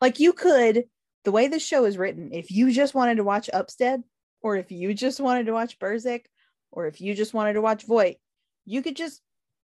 Like 0.00 0.18
you 0.18 0.32
could, 0.32 0.86
the 1.22 1.30
way 1.30 1.46
this 1.46 1.64
show 1.64 1.84
is 1.84 1.96
written, 1.96 2.32
if 2.32 2.50
you 2.50 2.72
just 2.72 2.92
wanted 2.92 3.18
to 3.18 3.24
watch 3.24 3.48
Upstead, 3.52 4.02
or 4.42 4.56
if 4.56 4.72
you 4.72 4.94
just 4.94 5.20
wanted 5.20 5.46
to 5.46 5.52
watch 5.52 5.78
Burzek, 5.78 6.24
or 6.72 6.88
if 6.88 7.00
you 7.00 7.14
just 7.14 7.34
wanted 7.34 7.52
to 7.52 7.60
watch 7.60 7.86
Voight, 7.86 8.16
you 8.64 8.82
could 8.82 8.96
just 8.96 9.22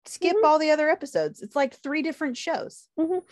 skip 0.07 0.37
Mhm. 0.37 0.45
all 0.45 0.59
the 0.59 0.71
other 0.71 0.89
episodes. 0.89 1.41
It's 1.43 1.57
like 1.57 1.75
three 1.75 2.03
different 2.03 2.37
shows. 2.37 2.89
Mhm. 2.99 3.23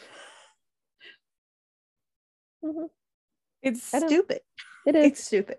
It's 3.62 3.92
I 3.94 4.00
don't- 4.00 4.08
stupid. 4.08 4.40
It 4.86 4.96
is. 4.96 5.06
It's 5.06 5.24
stupid. 5.24 5.58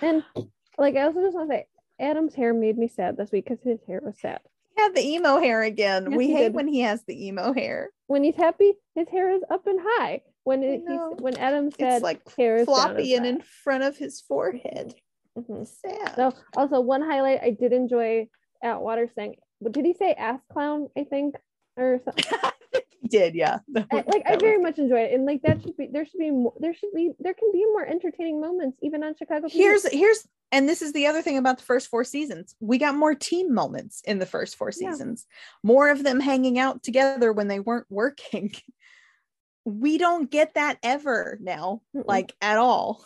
And 0.00 0.24
like 0.78 0.96
I 0.96 1.02
also 1.02 1.20
just 1.22 1.34
want 1.36 1.50
to 1.50 1.56
say, 1.56 1.66
Adam's 1.98 2.34
hair 2.34 2.52
made 2.54 2.76
me 2.78 2.88
sad 2.88 3.16
this 3.16 3.30
week 3.30 3.44
because 3.44 3.62
his 3.62 3.80
hair 3.86 4.00
was 4.04 4.18
sad. 4.20 4.40
He 4.76 4.82
had 4.82 4.94
the 4.94 5.02
emo 5.06 5.38
hair 5.38 5.62
again. 5.62 6.08
Yes, 6.10 6.16
we 6.16 6.32
hate 6.32 6.38
did. 6.44 6.54
when 6.54 6.66
he 6.66 6.80
has 6.80 7.04
the 7.04 7.26
emo 7.28 7.52
hair. 7.52 7.90
When 8.08 8.24
he's 8.24 8.34
happy, 8.34 8.74
his 8.94 9.08
hair 9.08 9.30
is 9.30 9.42
up 9.50 9.66
and 9.66 9.78
high. 9.80 10.22
When 10.42 10.62
it, 10.62 10.82
when 11.20 11.36
Adam 11.38 11.70
said 11.70 11.94
It's 11.94 12.02
like 12.02 12.34
hair 12.36 12.56
is 12.56 12.64
floppy 12.66 13.14
and 13.14 13.24
in 13.24 13.40
front 13.40 13.84
of 13.84 13.96
his 13.96 14.20
forehead. 14.20 14.94
Mhm. 15.38 15.66
Sad. 15.66 16.14
So 16.16 16.32
also 16.56 16.80
one 16.80 17.02
highlight 17.02 17.40
I 17.42 17.50
did 17.50 17.72
enjoy 17.72 18.28
Atwater 18.62 19.08
saying, 19.14 19.36
what 19.64 19.72
did 19.72 19.84
he 19.84 19.94
say? 19.94 20.12
Ass 20.12 20.40
clown, 20.52 20.88
I 20.96 21.04
think, 21.04 21.34
or 21.76 22.00
something. 22.04 22.24
he 23.00 23.08
did, 23.08 23.34
yeah. 23.34 23.58
I, 23.76 24.04
like 24.06 24.22
I 24.26 24.36
very 24.36 24.60
much 24.60 24.78
enjoy 24.78 25.00
it, 25.00 25.12
and 25.14 25.24
like 25.26 25.42
that 25.42 25.62
should 25.62 25.76
be 25.76 25.88
there 25.92 26.04
should 26.06 26.18
be 26.20 26.30
more, 26.30 26.52
there 26.60 26.74
should 26.74 26.92
be 26.94 27.12
there 27.18 27.34
can 27.34 27.50
be 27.52 27.64
more 27.66 27.84
entertaining 27.86 28.40
moments 28.40 28.78
even 28.82 29.02
on 29.02 29.14
Chicago. 29.16 29.48
Here's 29.50 29.86
here's 29.90 30.28
and 30.52 30.68
this 30.68 30.82
is 30.82 30.92
the 30.92 31.06
other 31.06 31.22
thing 31.22 31.38
about 31.38 31.58
the 31.58 31.64
first 31.64 31.88
four 31.88 32.04
seasons 32.04 32.54
we 32.60 32.78
got 32.78 32.94
more 32.94 33.14
team 33.14 33.52
moments 33.52 34.02
in 34.04 34.18
the 34.18 34.26
first 34.26 34.56
four 34.56 34.68
Yeah. 34.68 34.90
seasons 34.92 35.26
more 35.62 35.88
of 35.88 36.04
them 36.04 36.20
hanging 36.20 36.58
out 36.58 36.82
together 36.82 37.32
when 37.32 37.48
they 37.48 37.58
weren't 37.60 37.86
working 37.90 38.52
we 39.64 39.96
don't 39.98 40.30
get 40.30 40.54
that 40.54 40.78
ever 40.82 41.38
now 41.40 41.80
Mm-mm. 41.96 42.04
like 42.06 42.34
at 42.40 42.58
all 42.58 43.04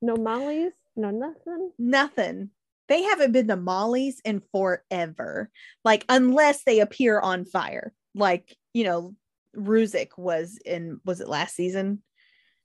no 0.00 0.16
mollies, 0.16 0.72
no 0.96 1.10
nothing. 1.10 1.70
nothing 1.78 2.50
they 2.92 3.02
haven't 3.02 3.32
been 3.32 3.48
to 3.48 3.56
molly's 3.56 4.20
in 4.24 4.42
forever 4.52 5.50
like 5.84 6.04
unless 6.08 6.64
they 6.64 6.80
appear 6.80 7.18
on 7.18 7.44
fire 7.44 7.92
like 8.14 8.56
you 8.74 8.84
know 8.84 9.14
Ruzek 9.56 10.16
was 10.16 10.58
in 10.64 11.00
was 11.04 11.20
it 11.20 11.28
last 11.28 11.54
season 11.56 12.02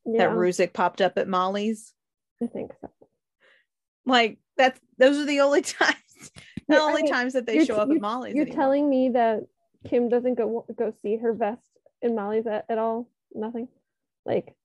Yeah, 0.05 0.27
that 0.27 0.35
Ruzek 0.37 0.73
popped 0.73 1.01
up 1.01 1.17
at 1.17 1.27
molly's 1.27 1.93
I 2.41 2.47
think 2.47 2.71
so. 2.81 2.89
Like 4.05 4.39
that's 4.55 4.79
those 4.97 5.17
are 5.17 5.25
the 5.25 5.41
only 5.41 5.61
times, 5.79 5.95
the 6.67 6.75
You're- 6.75 6.81
I 6.81 6.85
only 6.85 7.03
mean, 7.03 7.11
times 7.11 7.33
that 7.33 7.45
they 7.45 7.65
show 7.65 7.77
up 7.77 7.89
at 7.89 7.99
Molly's. 7.99 8.35
You're 8.35 8.43
anymore. 8.45 8.63
telling 8.63 8.89
me 8.89 9.09
that 9.09 9.41
Kim 9.87 10.09
doesn't 10.09 10.35
go 10.35 10.65
go 10.77 10.93
see 11.01 11.17
her 11.17 11.33
vest 11.33 11.67
in 12.01 12.15
Molly's 12.15 12.47
at, 12.47 12.65
at 12.69 12.77
all? 12.77 13.09
Nothing. 13.33 13.67
Like 14.25 14.55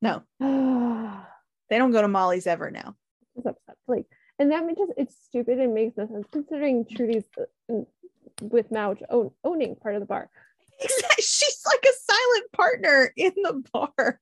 no, 0.00 0.22
they 1.68 1.78
don't 1.78 1.92
go 1.92 2.02
to 2.02 2.08
Molly's 2.08 2.46
ever 2.46 2.70
now. 2.70 2.94
upset. 3.36 3.76
Like, 3.86 4.06
and 4.38 4.50
that 4.52 4.66
just 4.76 4.92
it's 4.96 5.16
stupid 5.24 5.58
and 5.58 5.74
makes 5.74 5.96
no 5.96 6.06
sense 6.06 6.26
considering 6.30 6.86
Trudy's 6.86 7.24
uh, 7.38 7.82
with 8.40 8.70
Mouch 8.70 9.00
own, 9.10 9.30
owning 9.44 9.76
part 9.76 9.94
of 9.94 10.00
the 10.00 10.06
bar. 10.06 10.30
She's 11.18 11.62
like 11.66 11.84
a 11.84 12.12
silent 12.12 12.52
partner 12.52 13.12
in 13.16 13.32
the 13.36 13.62
bar. 13.72 14.20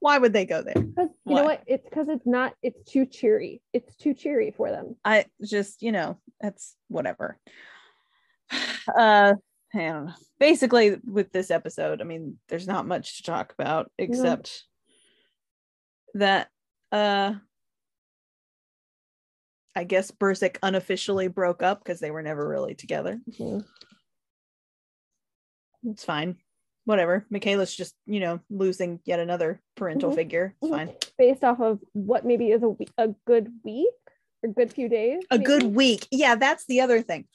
Why 0.00 0.18
would 0.18 0.32
they 0.32 0.46
go 0.46 0.62
there? 0.62 0.74
Because 0.74 1.10
you 1.24 1.36
know 1.36 1.44
what? 1.44 1.62
It's 1.66 1.88
because 1.88 2.08
it's 2.08 2.26
not. 2.26 2.54
It's 2.60 2.82
too 2.90 3.06
cheery. 3.06 3.62
It's 3.72 3.94
too 3.94 4.14
cheery 4.14 4.52
for 4.56 4.68
them. 4.68 4.96
I 5.04 5.26
just, 5.44 5.80
you 5.80 5.92
know, 5.92 6.18
that's 6.40 6.76
whatever. 6.88 7.38
Uh, 8.88 9.34
I 9.72 9.78
don't 9.78 10.06
know. 10.06 10.12
Basically, 10.40 10.96
with 11.04 11.30
this 11.30 11.52
episode, 11.52 12.00
I 12.00 12.04
mean, 12.04 12.36
there's 12.48 12.66
not 12.66 12.86
much 12.86 13.18
to 13.18 13.22
talk 13.22 13.54
about 13.56 13.90
except 13.96 14.64
that, 16.14 16.48
uh, 16.90 17.34
I 19.74 19.84
guess 19.84 20.10
Burzek 20.10 20.58
unofficially 20.62 21.28
broke 21.28 21.62
up 21.62 21.82
because 21.82 21.98
they 22.00 22.10
were 22.10 22.22
never 22.22 22.46
really 22.46 22.74
together. 22.74 23.20
Mhm. 23.30 23.64
It's 25.84 26.04
fine. 26.04 26.36
Whatever. 26.84 27.26
Makayla's 27.32 27.74
just, 27.74 27.94
you 28.06 28.20
know, 28.20 28.40
losing 28.50 29.00
yet 29.04 29.18
another 29.20 29.60
parental 29.76 30.10
Mhm. 30.10 30.14
figure. 30.14 30.54
It's 30.60 30.70
Mhm. 30.70 30.76
fine. 30.76 30.96
Based 31.16 31.44
off 31.44 31.60
of 31.60 31.80
what 31.92 32.26
maybe 32.26 32.50
is 32.50 32.62
a 32.62 32.76
a 32.98 33.08
good 33.26 33.52
week 33.64 33.94
or 34.42 34.50
good 34.50 34.72
few 34.72 34.88
days. 34.88 35.22
A 35.30 35.38
maybe? 35.38 35.44
good 35.44 35.62
week. 35.74 36.06
Yeah, 36.10 36.34
that's 36.34 36.66
the 36.66 36.80
other 36.80 37.00
thing. 37.00 37.26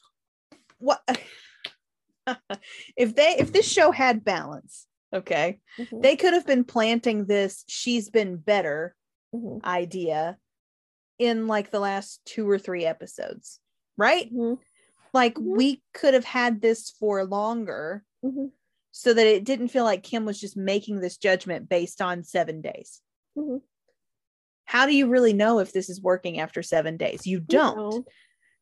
What 0.77 1.01
if 2.97 3.15
they 3.15 3.37
if 3.39 3.51
this 3.51 3.67
show 3.67 3.91
had 3.91 4.23
balance, 4.23 4.85
okay, 5.13 5.59
Mhm, 5.77 6.01
they 6.01 6.15
could 6.15 6.34
have 6.34 6.45
been 6.45 6.63
planting 6.63 7.25
this 7.25 7.63
she's 7.67 8.09
been 8.09 8.38
better 8.38 8.95
mhm, 9.31 9.61
idea 9.65 10.38
in 11.19 11.47
like 11.47 11.71
the 11.71 11.79
last 11.79 12.21
two 12.25 12.49
or 12.49 12.59
three 12.59 12.85
episodes, 12.85 13.59
right? 13.97 14.31
mhm, 14.31 14.57
Like 15.13 15.38
Mhm. 15.38 15.57
we 15.57 15.84
could 15.93 16.13
have 16.13 16.25
had 16.25 16.61
this 16.61 16.91
for 16.91 17.25
longer 17.25 18.05
mhm, 18.21 18.49
so 18.91 19.13
that 19.13 19.27
it 19.27 19.43
didn't 19.45 19.69
feel 19.69 19.84
like 19.85 20.03
Kim 20.03 20.25
was 20.25 20.39
just 20.39 20.57
making 20.57 20.99
this 21.01 21.17
judgment 21.17 21.69
based 21.69 22.01
on 22.01 22.23
seven 22.23 22.61
days. 22.61 23.01
mhm. 23.35 23.59
how 24.65 24.85
do 24.85 24.95
you 24.95 25.07
really 25.07 25.34
know 25.34 25.59
if 25.59 25.71
this 25.71 25.89
is 25.89 26.01
working 26.01 26.39
after 26.39 26.61
seven 26.61 26.97
days? 26.97 27.25
You 27.25 27.39
You 27.47 27.59
don't. 27.59 27.75
know. 27.75 28.05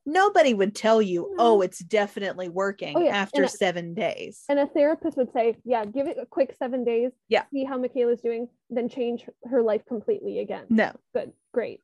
Nobody 0.06 0.54
would 0.54 0.76
tell 0.76 1.02
you, 1.02 1.36
oh, 1.40 1.62
it's 1.62 1.80
definitely 1.80 2.48
working 2.48 2.96
Oh, 2.96 3.02
yeah, 3.02 3.16
after 3.16 3.42
and 3.44 3.52
seven 3.52 3.94
days. 3.96 4.44
And 4.48 4.60
a 4.60 4.68
therapist 4.68 5.18
would 5.18 5.32
say, 5.34 5.58
yeah, 5.66 5.84
give 5.86 6.08
it 6.08 6.18
a 6.22 6.26
quick 6.28 6.56
seven 6.60 6.84
days. 6.84 7.12
Yeah. 7.28 7.44
See 7.52 7.64
how 7.64 7.80
Makayla's 7.80 8.22
doing, 8.22 8.48
then 8.70 8.88
change 8.88 9.26
her- 9.50 9.64
life 9.64 9.84
completely 9.88 10.40
again. 10.40 10.66
no, 10.70 10.92
Good. 11.14 11.34
Great. 11.54 11.82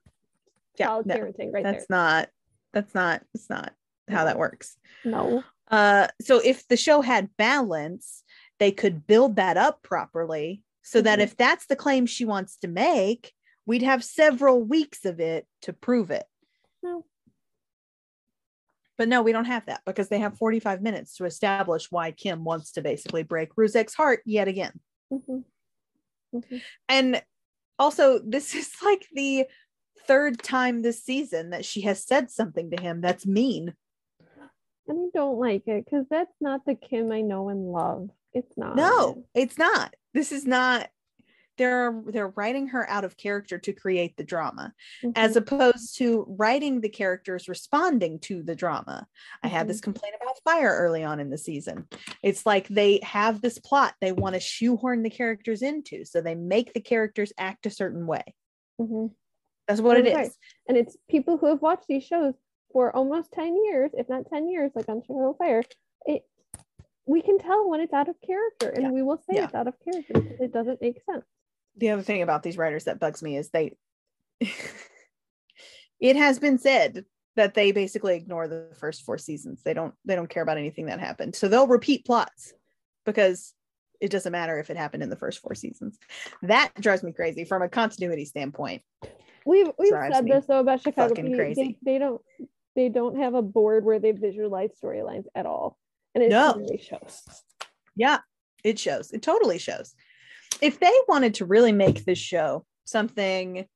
Yeah, 0.77 0.87
Solid 0.87 1.07
no, 1.07 1.15
parenting 1.15 1.51
right 1.51 1.63
that's 1.63 1.89
not, 1.89 2.29
that's 2.73 2.93
not, 2.93 3.23
that's 3.33 3.49
not 3.49 3.73
how 4.07 4.25
that 4.25 4.37
works. 4.37 4.77
No. 5.03 5.43
Uh, 5.69 6.07
so 6.21 6.39
if 6.43 6.67
the 6.67 6.77
show 6.77 7.01
had 7.01 7.35
balance, 7.37 8.23
they 8.59 8.71
could 8.71 9.07
build 9.07 9.37
that 9.37 9.57
up 9.57 9.81
properly 9.81 10.61
so 10.83 11.01
that 11.01 11.19
Mhm. 11.19 11.23
if 11.23 11.37
that's 11.37 11.65
the 11.65 11.75
claim 11.75 12.05
she 12.05 12.25
wants 12.25 12.57
to 12.57 12.67
make, 12.67 13.33
we'd 13.65 13.81
have 13.81 14.03
several 14.03 14.61
weeks 14.61 15.05
of 15.05 15.19
it 15.19 15.47
to 15.63 15.73
prove 15.73 16.11
it. 16.11 16.25
No. 16.83 17.05
But 19.01 19.07
no, 19.07 19.23
we 19.23 19.31
don't 19.31 19.45
have 19.45 19.65
that 19.65 19.81
because 19.83 20.09
they 20.09 20.19
have 20.19 20.37
45 20.37 20.83
minutes 20.83 21.15
to 21.15 21.25
establish 21.25 21.87
why 21.89 22.11
Kim 22.11 22.43
wants 22.43 22.73
to 22.73 22.83
basically 22.83 23.23
break 23.23 23.49
Ruzek's 23.55 23.95
heart 23.95 24.21
yet 24.27 24.47
again. 24.47 24.79
Mhm. 25.11 25.43
Mhm. 26.31 26.61
And 26.87 27.23
also, 27.79 28.19
this 28.19 28.53
is 28.55 28.69
like 28.85 29.07
the 29.11 29.47
third 30.05 30.43
time 30.43 30.83
this 30.83 31.03
season 31.03 31.49
that 31.49 31.65
she 31.65 31.81
has 31.81 32.05
said 32.05 32.29
something 32.29 32.69
to 32.69 32.79
him 32.79 33.01
that's 33.01 33.25
mean. 33.25 33.73
And 34.87 34.99
I 34.99 35.17
don't 35.17 35.39
like 35.39 35.67
it 35.67 35.85
because 35.85 36.05
that's 36.07 36.35
not 36.39 36.63
the 36.67 36.75
Kim 36.75 37.11
I 37.11 37.21
know 37.21 37.49
and 37.49 37.71
love. 37.71 38.11
It's 38.33 38.55
not. 38.55 38.75
No, 38.75 39.25
it's 39.33 39.57
not. 39.57 39.95
This 40.13 40.31
is 40.31 40.45
not. 40.45 40.89
They're 41.57 42.01
they're 42.07 42.29
writing 42.29 42.67
her 42.67 42.89
out 42.89 43.03
of 43.03 43.17
character 43.17 43.57
to 43.59 43.73
create 43.73 44.15
the 44.17 44.23
drama, 44.23 44.73
as 45.15 45.33
Mhm. 45.33 45.35
opposed 45.37 45.97
to 45.97 46.25
writing 46.27 46.81
the 46.81 46.89
characters 46.89 47.47
responding 47.49 48.19
to 48.21 48.41
the 48.41 48.55
drama. 48.55 49.07
I 49.43 49.47
had 49.47 49.67
this 49.67 49.81
complaint 49.81 50.15
about 50.21 50.39
Fire 50.43 50.75
early 50.77 51.03
on 51.03 51.19
in 51.19 51.29
the 51.29 51.37
season. 51.37 51.87
It's 52.23 52.45
like 52.45 52.67
they 52.67 52.99
have 53.03 53.41
this 53.41 53.59
plot 53.59 53.95
they 54.01 54.11
want 54.11 54.35
to 54.35 54.39
shoehorn 54.39 55.03
the 55.03 55.09
characters 55.09 55.61
into, 55.61 56.05
so 56.05 56.21
they 56.21 56.35
make 56.35 56.73
the 56.73 56.81
characters 56.81 57.33
act 57.37 57.65
a 57.65 57.69
certain 57.69 58.07
way. 58.07 58.23
Mhm. 58.79 59.13
That's 59.67 59.81
what 59.81 59.97
it 59.97 60.13
right. 60.13 60.27
is. 60.27 60.37
and 60.67 60.77
it's 60.77 60.97
people 61.09 61.37
who 61.37 61.47
have 61.47 61.61
watched 61.61 61.87
these 61.87 62.03
shows 62.03 62.33
for 62.71 62.95
almost 62.95 63.31
10 63.33 63.55
years 63.65 63.91
if 63.93 64.07
not 64.09 64.25
10 64.29 64.47
years 64.49 64.71
like 64.75 64.87
on 64.89 65.01
Chicago 65.01 65.33
Fire 65.37 65.61
it 66.05 66.25
we 67.05 67.21
can 67.21 67.37
tell 67.37 67.69
when 67.69 67.81
it's 67.81 67.93
out 67.93 68.07
of 68.09 68.15
character 68.21 68.69
and 68.69 68.83
Yeah. 68.83 68.91
we 68.91 69.01
will 69.03 69.17
say 69.17 69.35
Yeah. 69.35 69.45
it's 69.45 69.53
out 69.53 69.67
of 69.67 69.75
character 69.81 70.13
because 70.13 70.39
it 70.39 70.51
doesn't 70.53 70.81
make 70.81 71.01
sense 71.03 71.25
the 71.77 71.89
other 71.89 72.01
thing 72.01 72.21
about 72.21 72.43
these 72.43 72.57
writers 72.57 72.85
that 72.85 72.99
bugs 72.99 73.23
me 73.23 73.37
is 73.37 73.49
they 73.49 73.75
it 75.99 76.15
has 76.15 76.39
been 76.39 76.57
said 76.57 77.05
that 77.35 77.53
they 77.53 77.71
basically 77.71 78.15
ignore 78.15 78.47
the 78.47 78.69
first 78.79 79.03
four 79.03 79.17
seasons. 79.17 79.61
They 79.63 79.73
don't 79.73 79.93
they 80.05 80.15
don't 80.15 80.29
care 80.29 80.43
about 80.43 80.57
anything 80.57 80.87
that 80.87 80.99
happened. 80.99 81.35
So 81.35 81.47
they'll 81.47 81.67
repeat 81.67 82.05
plots 82.05 82.53
because 83.05 83.53
it 83.99 84.09
doesn't 84.09 84.31
matter 84.31 84.59
if 84.59 84.69
it 84.69 84.77
happened 84.77 85.03
in 85.03 85.09
the 85.09 85.15
first 85.15 85.39
four 85.39 85.55
seasons. 85.55 85.97
That 86.41 86.71
drives 86.79 87.03
me 87.03 87.11
crazy 87.13 87.45
from 87.45 87.61
a 87.61 87.69
continuity 87.69 88.25
standpoint. 88.25 88.81
We've 89.45 89.71
we've 89.77 89.93
said 90.11 90.27
this 90.27 90.45
though 90.45 90.59
about 90.59 90.81
Chicago 90.81 91.13
crazy. 91.13 91.77
They, 91.83 91.93
they 91.93 91.97
don't 91.99 92.21
they 92.75 92.89
don't 92.89 93.17
have 93.17 93.33
a 93.33 93.41
board 93.41 93.85
where 93.85 93.99
they 93.99 94.11
visualize 94.11 94.71
storylines 94.81 95.25
at 95.35 95.45
all. 95.45 95.77
And 96.13 96.23
it 96.23 96.29
No. 96.29 96.55
really 96.55 96.77
shows. 96.77 97.23
Yeah 97.95 98.19
it 98.63 98.79
shows. 98.79 99.11
It 99.11 99.21
totally 99.21 99.57
shows 99.57 99.95
if 100.61 100.79
they 100.79 100.93
wanted 101.07 101.33
to 101.35 101.45
really 101.45 101.71
make 101.71 102.05
this 102.05 102.19
show 102.19 102.65
something 102.85 103.67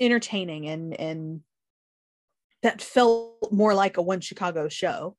entertaining 0.00 0.68
and 0.68 0.94
and 1.00 1.40
that 2.62 2.82
felt 2.82 3.50
more 3.50 3.74
like 3.74 3.96
a 3.96 4.02
one 4.02 4.20
chicago 4.20 4.68
show 4.68 5.16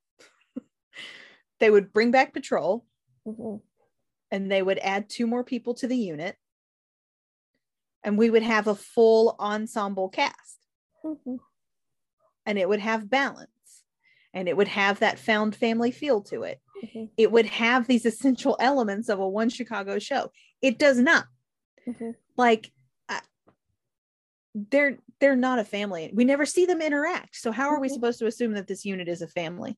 they 1.60 1.70
would 1.72 1.92
bring 1.92 2.12
back 2.12 2.34
patrol 2.34 2.86
Mhm. 3.26 3.62
and 4.32 4.52
they 4.52 4.62
would 4.62 4.78
add 4.80 5.10
two 5.10 5.26
more 5.28 5.44
people 5.44 5.74
to 5.76 5.88
the 5.88 5.98
unit 5.98 6.36
and 8.04 8.18
we 8.18 8.30
would 8.30 8.44
have 8.44 8.68
a 8.68 8.76
full 8.76 9.36
ensemble 9.40 10.10
cast 10.10 10.60
Mhm. 11.04 11.40
and 12.46 12.60
it 12.60 12.70
would 12.70 12.80
have 12.80 13.10
balance 13.10 13.84
and 14.34 14.48
it 14.48 14.56
would 14.56 14.68
have 14.68 15.00
that 15.00 15.18
found 15.18 15.56
family 15.56 15.90
feel 15.92 16.22
to 16.24 16.44
it 16.44 16.62
Mhm. 16.84 17.10
it 17.18 17.32
would 17.32 17.46
have 17.48 17.88
these 17.88 18.06
essential 18.06 18.56
elements 18.60 19.10
of 19.10 19.20
a 19.20 19.28
one 19.28 19.50
chicago 19.50 20.00
show 20.00 20.32
it 20.62 20.78
does 20.78 21.00
not 21.00 21.26
Mhm. 21.88 22.16
like 22.38 22.72
I- 23.10 23.22
they're 24.54 24.98
they're 25.20 25.36
not 25.36 25.60
a 25.60 25.64
family 25.64 26.12
we 26.14 26.24
never 26.26 26.46
see 26.46 26.66
them 26.66 26.82
interact 26.82 27.36
so 27.36 27.52
how 27.52 27.70
are 27.70 27.80
we 27.80 27.88
Mhm. 27.90 27.94
supposed 27.94 28.20
to 28.20 28.28
assume 28.28 28.54
that 28.54 28.68
this 28.68 28.86
unit 28.86 29.08
is 29.08 29.22
a 29.22 29.28
family 29.28 29.78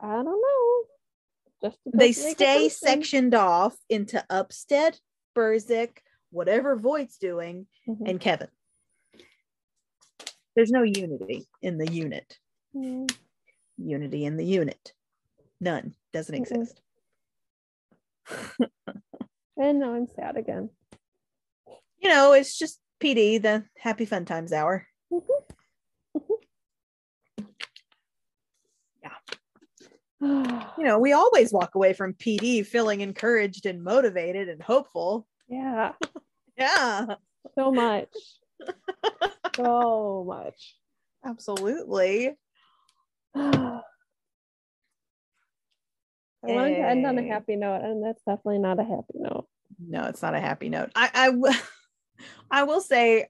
I 0.00 0.22
don't 0.22 0.24
know 0.26 0.84
just 1.62 1.78
they 1.94 2.12
supposed 2.12 2.38
to 2.38 2.44
make 2.44 2.48
stay 2.54 2.68
sectioned 2.68 3.34
off 3.34 3.76
into 3.88 4.24
upstead 4.30 4.98
Burzek, 5.34 5.98
whatever 6.30 6.76
voight's 6.76 7.18
doing 7.18 7.66
Mhm. 7.88 8.08
and 8.08 8.20
kevin 8.20 8.48
there's 10.54 10.70
no 10.70 10.82
unity 10.82 11.46
in 11.62 11.78
the 11.78 11.90
unit 11.90 12.38
Mhm. 12.74 13.10
unity 13.78 14.24
in 14.24 14.36
the 14.36 14.44
unit 14.44 14.92
none. 15.60 15.94
Doesn't 16.12 16.34
exist. 16.34 16.80
and 19.56 19.78
now 19.78 19.94
I'm 19.94 20.06
sad 20.06 20.36
again. 20.36 20.70
You 21.98 22.10
know 22.10 22.32
it's 22.32 22.56
just 22.56 22.80
pd 23.02 23.42
the 23.42 23.64
happy 23.78 24.04
fun 24.04 24.24
times 24.24 24.52
hour. 24.52 24.86
Mm-hmm. 25.12 26.24
Yeah. 29.02 29.10
you 30.78 30.84
know, 30.84 30.98
we 30.98 31.12
always 31.12 31.52
walk 31.52 31.74
away 31.74 31.92
from 31.92 32.14
PD 32.14 32.66
feeling 32.66 33.00
encouraged 33.00 33.66
and 33.66 33.82
motivated 33.82 34.48
and 34.48 34.62
hopeful. 34.62 35.26
yeah. 35.48 35.92
Yeah, 36.58 37.16
so 37.54 37.70
much. 37.70 38.08
So 39.56 40.24
much. 40.26 40.78
Absolutely. 41.26 42.34
I 46.48 46.54
wanted 46.54 46.76
to 46.76 46.88
end 46.88 47.06
on 47.06 47.18
a 47.18 47.22
eh. 47.22 47.28
happy 47.28 47.56
note, 47.56 47.82
and 47.82 48.04
that's 48.04 48.22
definitely 48.22 48.58
not 48.58 48.78
a 48.78 48.84
happy 48.84 49.14
note. 49.14 49.46
No, 49.78 50.04
it's 50.04 50.22
not 50.22 50.34
a 50.34 50.40
happy 50.40 50.68
note. 50.68 50.90
I 50.94 51.10
I 51.14 51.28
will 51.30 51.54
I 52.50 52.62
will 52.64 52.80
say 52.80 53.28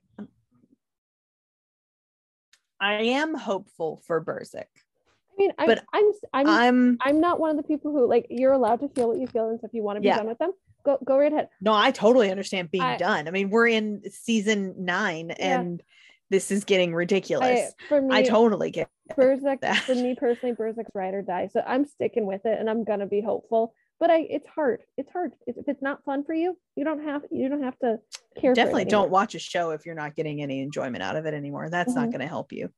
I 2.79 2.93
am 2.93 3.33
hopeful 3.33 4.01
for 4.05 4.23
Burzek. 4.23 4.65
I 4.65 5.35
mean, 5.37 5.51
I'm, 5.57 5.67
But 5.67 5.83
I'm, 5.93 6.11
I'm, 6.33 6.47
I'm, 6.47 6.97
I'm 7.01 7.21
not 7.21 7.39
one 7.39 7.51
of 7.51 7.57
the 7.57 7.63
people 7.63 7.91
who 7.91 8.07
like. 8.07 8.27
You're 8.29 8.53
allowed 8.53 8.79
to 8.81 8.89
feel 8.89 9.07
what 9.07 9.17
you 9.19 9.27
feel, 9.27 9.49
and 9.49 9.59
so 9.59 9.67
if 9.67 9.73
you 9.73 9.83
want 9.83 9.97
to 9.97 10.01
be 10.01 10.07
Yeah. 10.07 10.17
done 10.17 10.27
with 10.27 10.37
them, 10.39 10.51
go, 10.83 10.97
go 11.03 11.17
right 11.17 11.31
ahead. 11.31 11.49
no, 11.61 11.73
I 11.73 11.91
totally 11.91 12.31
understand 12.31 12.71
being 12.71 12.83
I- 12.83 12.97
done. 12.97 13.27
I 13.27 13.31
mean, 13.31 13.49
we're 13.49 13.67
in 13.67 14.01
season 14.11 14.75
nine 14.77 15.29
Yeah. 15.29 15.59
and 15.59 15.83
this 16.29 16.51
is 16.51 16.63
getting 16.63 16.93
ridiculous. 16.93 17.71
I, 17.81 17.87
for 17.87 18.01
me, 18.01 18.15
I 18.15 18.21
totally 18.23 18.71
get 18.71 18.89
Burzek, 19.17 19.61
that. 19.61 19.77
for 19.83 19.95
me 19.95 20.15
personally, 20.15 20.55
Burzek's 20.55 20.91
ride 20.93 21.13
or 21.13 21.21
die. 21.21 21.47
So 21.51 21.61
I'm 21.65 21.85
sticking 21.85 22.25
with 22.25 22.45
it, 22.45 22.59
and 22.59 22.69
I'm 22.69 22.83
gonna 22.83 23.05
be 23.07 23.21
hopeful. 23.21 23.73
But 23.99 24.11
I, 24.11 24.19
it's 24.29 24.47
hard. 24.47 24.81
It's 24.97 25.11
hard. 25.11 25.33
If 25.47 25.57
if 25.57 25.67
it's 25.67 25.81
not 25.81 26.03
fun 26.03 26.23
for 26.23 26.33
you, 26.33 26.57
you 26.75 26.83
don't 26.83 27.03
have, 27.03 27.23
you 27.31 27.49
don't 27.49 27.63
have 27.63 27.79
to 27.79 27.97
care. 28.39 28.53
definitely 28.53 28.85
don't 28.85 29.09
watch 29.09 29.33
a 29.33 29.39
show 29.39 29.71
if 29.71 29.85
you're 29.85 29.95
not 29.95 30.15
getting 30.15 30.41
any 30.41 30.61
enjoyment 30.61 31.01
out 31.03 31.15
of 31.15 31.25
it 31.25 31.33
anymore. 31.33 31.69
That's 31.69 31.95
not 31.95 32.09
Mhm. 32.09 32.11
going 32.11 32.21
to 32.21 32.27
help 32.27 32.51
you. 32.51 32.69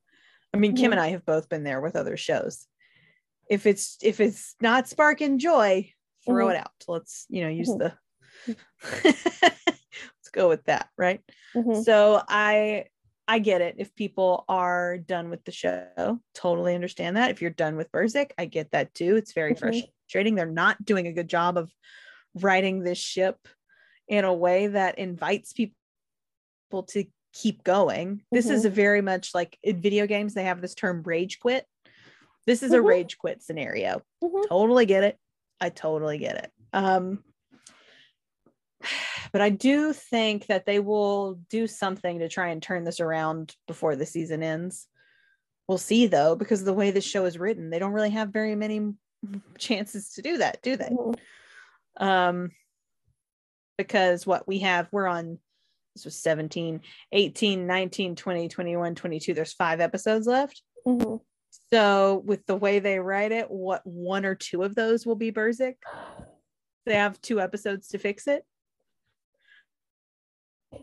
I 0.54 0.58
mean, 0.58 0.76
Kim 0.76 0.92
and 0.92 1.02
I 1.02 1.10
have 1.10 1.26
both 1.26 1.50
been 1.50 1.64
there 1.64 1.82
with 1.82 1.96
other 1.96 2.16
shows. 2.18 2.66
If 3.50 3.66
it's 3.66 3.98
if 4.02 4.20
it's 4.20 4.56
not 4.62 4.88
sparking 4.88 5.40
joy, 5.40 5.92
throw 6.26 6.48
Mhm. 6.48 6.52
it 6.52 6.58
out. 6.58 6.86
Let's 6.88 7.26
you 7.30 7.42
know 7.44 7.50
use 7.50 7.70
Mhm. 7.70 7.80
the. 7.80 7.94
Let's 9.04 10.30
go 10.32 10.48
with 10.48 10.64
that, 10.66 10.90
right? 10.98 11.22
Mhm. 11.56 11.84
So 11.84 12.22
I 12.28 12.86
I 13.30 13.38
get 13.38 13.62
it. 13.62 13.76
If 13.78 13.94
people 13.96 14.44
are 14.50 14.98
done 14.98 15.30
with 15.30 15.46
the 15.46 15.52
show, 15.52 16.20
totally 16.34 16.74
understand 16.74 17.16
that. 17.16 17.30
If 17.30 17.44
you're 17.44 17.52
done 17.52 17.78
with 17.78 17.92
Burzek, 17.92 18.32
I 18.40 18.46
get 18.46 18.72
that 18.72 18.92
too. 18.96 19.18
It's 19.18 19.34
very 19.34 19.54
Mhm. 19.54 19.60
frustrating. 19.60 20.34
They're 20.34 20.48
not 20.48 20.84
doing 20.84 21.06
a 21.06 21.14
good 21.14 21.28
job 21.30 21.56
of 21.56 21.72
writing 22.34 22.80
this 22.80 22.98
ship 22.98 23.38
in 24.08 24.26
a 24.26 24.34
way 24.34 24.66
that 24.66 24.98
invites 24.98 25.54
people 25.54 25.76
to 26.88 27.06
keep 27.32 27.64
going. 27.64 28.26
This 28.32 28.50
is 28.50 28.66
a 28.66 28.70
very 28.72 29.02
much 29.02 29.36
like 29.36 29.60
in 29.62 29.80
video 29.80 30.08
games, 30.08 30.34
they 30.34 30.46
have 30.46 30.60
this 30.60 30.74
term 30.74 31.04
rage 31.04 31.40
quit. 31.40 31.68
This 32.48 32.64
is 32.64 32.74
a 32.74 32.80
Mhm. 32.80 32.88
rage 32.88 33.18
quit 33.20 33.44
scenario. 33.44 34.02
Mhm. 34.24 34.48
Totally 34.48 34.88
get 34.88 35.04
it. 35.04 35.20
I 35.62 35.70
totally 35.70 36.18
get 36.18 36.44
it. 36.44 36.52
Um, 36.74 37.24
but 39.32 39.42
I 39.42 39.50
do 39.50 39.94
think 39.94 40.48
that 40.48 40.66
they 40.66 40.80
will 40.80 41.40
do 41.50 41.68
something 41.68 42.20
to 42.20 42.30
try 42.30 42.50
and 42.50 42.62
turn 42.62 42.84
this 42.84 43.00
around 43.00 43.56
before 43.68 43.96
the 43.96 44.06
season 44.06 44.44
ends. 44.44 44.88
We'll 45.68 45.78
see 45.78 46.08
though, 46.08 46.36
because 46.36 46.64
the 46.64 46.74
way 46.74 46.92
this 46.92 47.06
show 47.06 47.26
is 47.26 47.38
written, 47.38 47.70
they 47.70 47.80
don't 47.80 47.94
really 47.94 48.10
have 48.12 48.30
very 48.30 48.56
many 48.56 48.94
chances 49.58 50.14
to 50.14 50.22
do 50.22 50.38
that, 50.38 50.62
do 50.62 50.78
they? 50.78 50.90
Um, 51.98 52.52
because 53.78 54.26
what 54.26 54.48
we 54.48 54.60
have, 54.60 54.88
we're 54.92 55.08
on 55.08 55.40
this 55.96 56.06
was 56.06 56.16
17, 56.22 56.82
18, 57.12 57.68
19, 57.68 58.16
20, 58.16 58.48
21, 58.48 58.96
22. 58.96 59.34
There's 59.34 59.54
five 59.54 59.80
episodes 59.80 60.28
left. 60.28 60.62
Mhm. 60.86 61.20
So 61.72 62.22
with 62.26 62.46
the 62.46 62.56
way 62.56 62.80
they 62.80 63.00
write 63.00 63.32
it, 63.32 63.50
what 63.50 63.86
one 63.86 64.26
or 64.26 64.36
two 64.36 64.64
of 64.64 64.76
those 64.76 65.06
will 65.06 65.16
be 65.16 65.32
Burzek? 65.32 65.76
They 66.86 66.96
have 66.96 67.22
two 67.22 67.40
episodes 67.42 67.90
to 67.90 67.98
fix 67.98 68.28
it. 68.28 68.46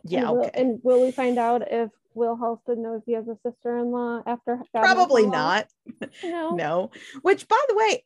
Yeah, 0.05 0.29
And 0.29 0.31
will, 0.37 0.47
okay. 0.47 0.61
and 0.61 0.81
will 0.83 1.01
we 1.03 1.11
find 1.13 1.39
out 1.39 1.63
if 1.71 1.91
Will 2.15 2.37
Halstead 2.37 2.79
knows 2.79 3.03
he 3.07 3.13
has 3.13 3.27
a 3.29 3.37
sister-in-law 3.47 4.23
after? 4.27 4.57
God 4.75 4.83
Probably 4.83 5.27
not. 5.27 5.67
No. 6.25 6.51
No. 6.57 6.91
Which 7.23 7.47
by 7.49 7.61
the 7.69 7.77
way, 7.77 8.05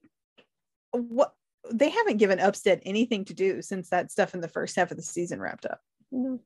what 0.92 1.34
they 1.72 1.90
haven't 1.90 2.16
given 2.16 2.40
Upstead 2.40 2.82
anything 2.84 3.24
to 3.26 3.34
do 3.34 3.62
since 3.62 3.90
that 3.90 4.10
stuff 4.10 4.34
in 4.34 4.40
the 4.40 4.48
first 4.48 4.76
half 4.76 4.90
of 4.90 4.96
the 4.96 5.02
season 5.02 5.40
wrapped 5.40 5.66
up. 5.66 5.80
No. 6.10 6.40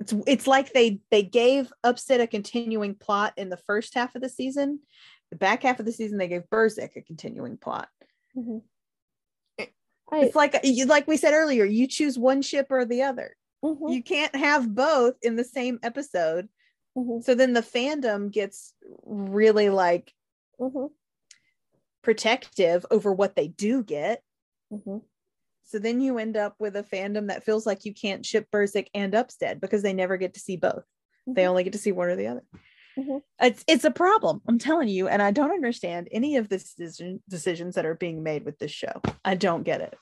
It's 0.00 0.12
it's 0.26 0.46
like 0.46 0.72
they 0.72 1.00
they 1.10 1.22
gave 1.22 1.72
Upstead 1.84 2.20
a 2.20 2.26
continuing 2.26 2.94
plot 2.94 3.34
in 3.36 3.48
the 3.50 3.56
first 3.56 3.94
half 3.94 4.14
of 4.16 4.22
the 4.22 4.28
season. 4.28 4.80
The 5.30 5.36
back 5.36 5.62
half 5.62 5.78
of 5.80 5.86
the 5.86 5.92
season 5.92 6.18
they 6.18 6.28
gave 6.28 6.42
Burzek 6.50 6.96
a 6.96 7.02
continuing 7.02 7.56
plot. 7.56 7.88
Mhm. 8.36 8.62
It- 9.58 9.72
I, 10.10 10.24
It's 10.24 10.34
like 10.36 10.58
you 10.64 10.86
like 10.86 11.06
we 11.06 11.16
said 11.16 11.32
earlier, 11.34 11.64
you 11.64 11.86
choose 11.86 12.18
one 12.18 12.42
ship 12.42 12.66
or 12.70 12.84
the 12.84 13.02
other. 13.02 13.36
Mhm, 13.64 13.92
You 13.94 14.02
can't 14.02 14.34
have 14.34 14.74
both 14.74 15.14
in 15.22 15.36
the 15.36 15.44
same 15.44 15.78
episode. 15.82 16.48
mhm, 16.96 17.22
So 17.22 17.34
then 17.34 17.52
the 17.52 17.60
fandom 17.60 18.30
gets 18.30 18.74
really 19.04 19.70
like 19.70 20.12
mhm, 20.58 20.92
protective 22.02 22.84
over 22.90 23.12
what 23.12 23.36
they 23.36 23.48
do 23.48 23.82
get. 23.82 24.22
mhm. 24.70 25.02
So 25.64 25.78
then 25.78 26.00
you 26.00 26.18
end 26.18 26.36
up 26.36 26.56
with 26.58 26.76
a 26.76 26.82
fandom 26.82 27.28
that 27.28 27.44
feels 27.44 27.66
like 27.66 27.84
you 27.84 27.94
can't 27.94 28.26
ship 28.26 28.48
Burzek 28.52 28.88
and 28.94 29.14
Upstead 29.14 29.60
because 29.60 29.82
they 29.82 29.92
never 29.94 30.16
get 30.16 30.34
to 30.34 30.40
see 30.40 30.56
both. 30.56 30.84
They 31.26 31.42
Mhm. 31.44 31.48
only 31.48 31.64
get 31.64 31.72
to 31.74 31.78
see 31.78 31.92
one 31.92 32.08
or 32.08 32.16
the 32.16 32.26
other. 32.26 32.42
Mhm. 32.98 33.22
It's 33.40 33.64
it's 33.66 33.84
a 33.84 33.90
problem. 33.90 34.42
I'm 34.46 34.58
telling 34.58 34.88
you, 34.88 35.08
and 35.08 35.22
I 35.22 35.30
don't 35.30 35.50
understand 35.52 36.08
any 36.12 36.36
of 36.36 36.48
the 36.48 36.58
decision, 36.58 37.22
decisions 37.28 37.74
that 37.76 37.86
are 37.86 37.94
being 37.94 38.22
made 38.22 38.44
with 38.44 38.58
this 38.58 38.72
show. 38.72 39.00
I 39.24 39.34
don't 39.36 39.62
get 39.62 39.80
it. 39.80 39.98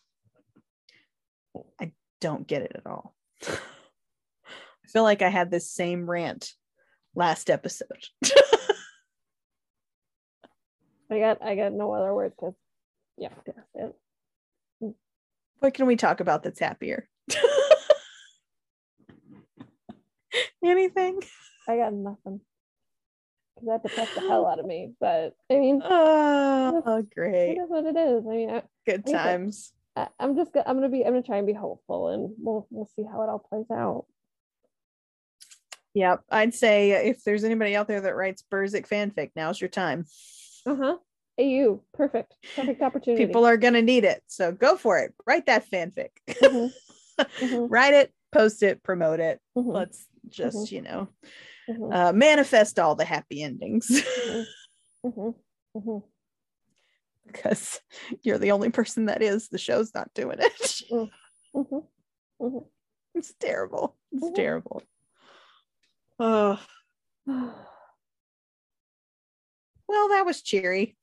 I 1.81 1.93
don't 2.21 2.47
get 2.47 2.63
it 2.63 2.73
at 2.75 2.87
all. 2.87 3.15
I 3.49 4.89
feel 4.89 5.03
like 5.03 5.23
I 5.23 5.29
had 5.29 5.51
this 5.51 5.71
same 5.71 6.09
rant 6.11 6.53
last 7.15 7.49
episode. 7.51 8.07
I 11.11 11.19
got 11.19 11.43
I 11.43 11.57
got 11.57 11.73
no 11.73 11.93
other 11.93 12.15
words 12.15 12.35
because 12.37 12.55
yeah, 13.17 13.31
that's 13.45 13.95
it. 14.83 14.95
what 15.59 15.75
can 15.75 15.87
we 15.87 15.97
talk 15.97 16.21
about 16.21 16.43
that's 16.45 16.61
happier? 16.61 17.09
Anything? 20.65 21.21
I 21.69 21.77
got 21.79 21.93
nothing. 21.93 22.41
Cause 23.59 23.67
that 23.67 23.83
depressed 23.83 24.15
the 24.15 24.21
hell 24.23 24.47
out 24.47 24.59
of 24.61 24.67
me. 24.67 24.93
But 25.01 25.35
I 25.51 25.55
mean, 25.55 25.81
Oh, 25.85 27.05
great. 27.15 27.53
is 27.59 27.69
what 27.69 27.85
it 27.87 27.97
is. 27.97 28.25
I 28.27 28.31
mean, 28.31 28.51
I, 28.51 28.63
Good 28.87 29.05
that- 29.07 29.13
times. 29.13 29.73
I, 30.01 30.09
I'm 30.19 30.37
just 30.37 30.51
I'm 30.55 30.77
gonna 30.77 30.89
be 30.89 31.05
I'm 31.05 31.13
gonna 31.13 31.23
try 31.23 31.39
and 31.39 31.47
be 31.47 31.53
hopeful, 31.53 32.09
and 32.09 32.35
we'll 32.39 32.67
we'll 32.71 32.89
see 32.97 33.03
how 33.05 33.23
it 33.23 33.29
all 33.29 33.39
plays 33.39 33.71
out. 33.71 34.07
Yep. 35.95 36.23
I'd 36.31 36.55
say 36.55 37.09
if 37.09 37.25
there's 37.25 37.45
anybody 37.45 37.75
out 37.75 37.89
there 37.89 38.01
that 38.01 38.15
writes 38.15 38.45
Burzek 38.51 38.89
fanfic, 38.89 39.33
now's 39.35 39.61
your 39.61 39.69
time. 39.69 40.07
Uh 40.65 40.77
huh. 40.77 40.97
AU, 41.39 41.83
perfect, 41.95 42.37
perfect 42.55 42.83
opportunity. 42.83 43.27
People 43.27 43.47
are 43.47 43.57
to 43.57 43.83
need 43.83 44.05
it. 44.05 44.23
So 44.27 44.53
go 44.53 44.77
for 44.77 44.99
it. 44.99 45.15
Write 45.27 45.47
that 45.47 45.69
fanfic. 45.71 46.11
Mhm, 46.29 46.71
mhm, 47.19 47.67
Write 47.71 47.95
it, 47.95 48.13
post 48.31 48.63
it, 48.63 48.83
promote 48.83 49.21
it. 49.21 49.41
mhm, 49.57 49.75
Let's 49.75 50.07
just, 50.29 50.57
Mhm. 50.57 50.73
you 50.73 50.83
know, 50.83 51.09
mhm, 51.69 51.95
uh, 51.95 52.13
manifest 52.13 52.79
all 52.79 52.95
the 52.95 53.05
happy 53.07 53.43
endings 53.43 53.89
mhm, 55.05 55.35
mhm. 55.77 56.03
Because 57.33 57.81
you're 58.23 58.39
the 58.39 58.53
only 58.53 58.71
person 58.71 59.07
that 59.07 59.23
is. 59.23 59.49
The 59.49 59.59
show's 59.59 59.95
not 59.95 60.13
doing 60.15 60.39
it. 60.41 60.53
Mhm, 61.55 61.85
mhm. 62.41 62.67
it's 63.15 63.35
terrible. 63.35 63.97
It's 64.13 64.25
Mhm. 64.25 64.35
terrible. 64.35 64.83
Oh, 66.19 66.61
well, 67.27 67.55
that 69.89 70.27
was 70.27 70.43
cheery. 70.43 70.97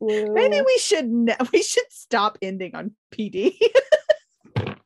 Maybe 0.00 0.60
we 0.66 0.78
should 0.78 1.08
ne- 1.08 1.36
we 1.52 1.62
should 1.62 1.90
stop 1.90 2.38
ending 2.42 2.74
on 2.74 2.94
PD. 3.10 3.56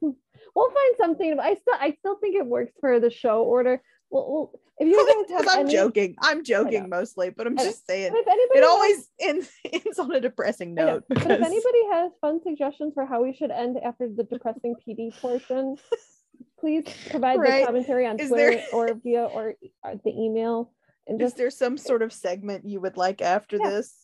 we'll 0.00 0.70
find 0.70 0.94
something. 0.98 1.40
I 1.40 1.54
still 1.54 1.74
I 1.74 1.96
still 1.98 2.16
think 2.16 2.36
it 2.36 2.46
works 2.46 2.72
for 2.80 3.00
the 3.00 3.10
show 3.10 3.42
order. 3.42 3.82
Well, 4.14 4.26
well 4.32 4.60
if 4.78 4.86
you 4.88 5.26
guys 5.28 5.38
have 5.46 5.48
I'm 5.58 5.66
any, 5.66 5.72
joking. 5.74 6.14
I'm 6.22 6.44
joking 6.44 6.88
mostly, 6.88 7.30
but 7.30 7.46
I'm 7.48 7.56
just 7.56 7.86
saying 7.86 8.12
if 8.14 8.26
anybody 8.26 8.58
it 8.58 8.62
has- 8.62 8.68
always 8.70 9.10
ends, 9.20 9.50
ends 9.86 9.98
on 9.98 10.12
a 10.14 10.20
depressing 10.20 10.74
note. 10.74 11.04
But 11.08 11.18
if 11.18 11.26
anybody 11.26 11.82
has 11.92 12.12
fun 12.20 12.40
suggestions 12.42 12.92
for 12.94 13.04
how 13.06 13.22
we 13.22 13.34
should 13.34 13.50
end 13.50 13.76
after 13.84 14.08
the 14.08 14.22
depressing 14.24 14.76
PD 14.86 15.18
portion, 15.20 15.76
please 16.60 16.84
provide 17.10 17.38
Right. 17.40 17.60
the 17.60 17.66
commentary 17.66 18.06
on 18.06 18.18
Is 18.20 18.28
Twitter 18.28 18.50
there- 18.52 18.64
or 18.72 18.94
via 19.02 19.24
or 19.24 19.54
uh, 19.84 19.96
the 20.04 20.10
email. 20.10 20.72
And 21.06 21.20
is 21.20 21.34
there 21.34 21.50
some 21.50 21.76
sort 21.76 22.00
of 22.02 22.12
segment 22.14 22.66
you 22.66 22.80
would 22.80 22.96
like 22.96 23.20
after 23.20 23.58
Yeah. 23.60 23.68
this 23.70 23.94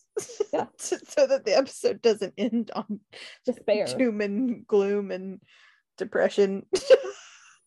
Yeah. 0.53 0.65
so 0.77 0.97
so 1.07 1.25
that 1.25 1.45
the 1.45 1.57
episode 1.57 2.01
doesn't 2.01 2.33
end 2.37 2.69
on 2.75 2.99
despair. 3.45 3.87
doom 3.87 4.21
and 4.21 4.67
gloom 4.67 5.09
and 5.09 5.39
depression 5.97 6.65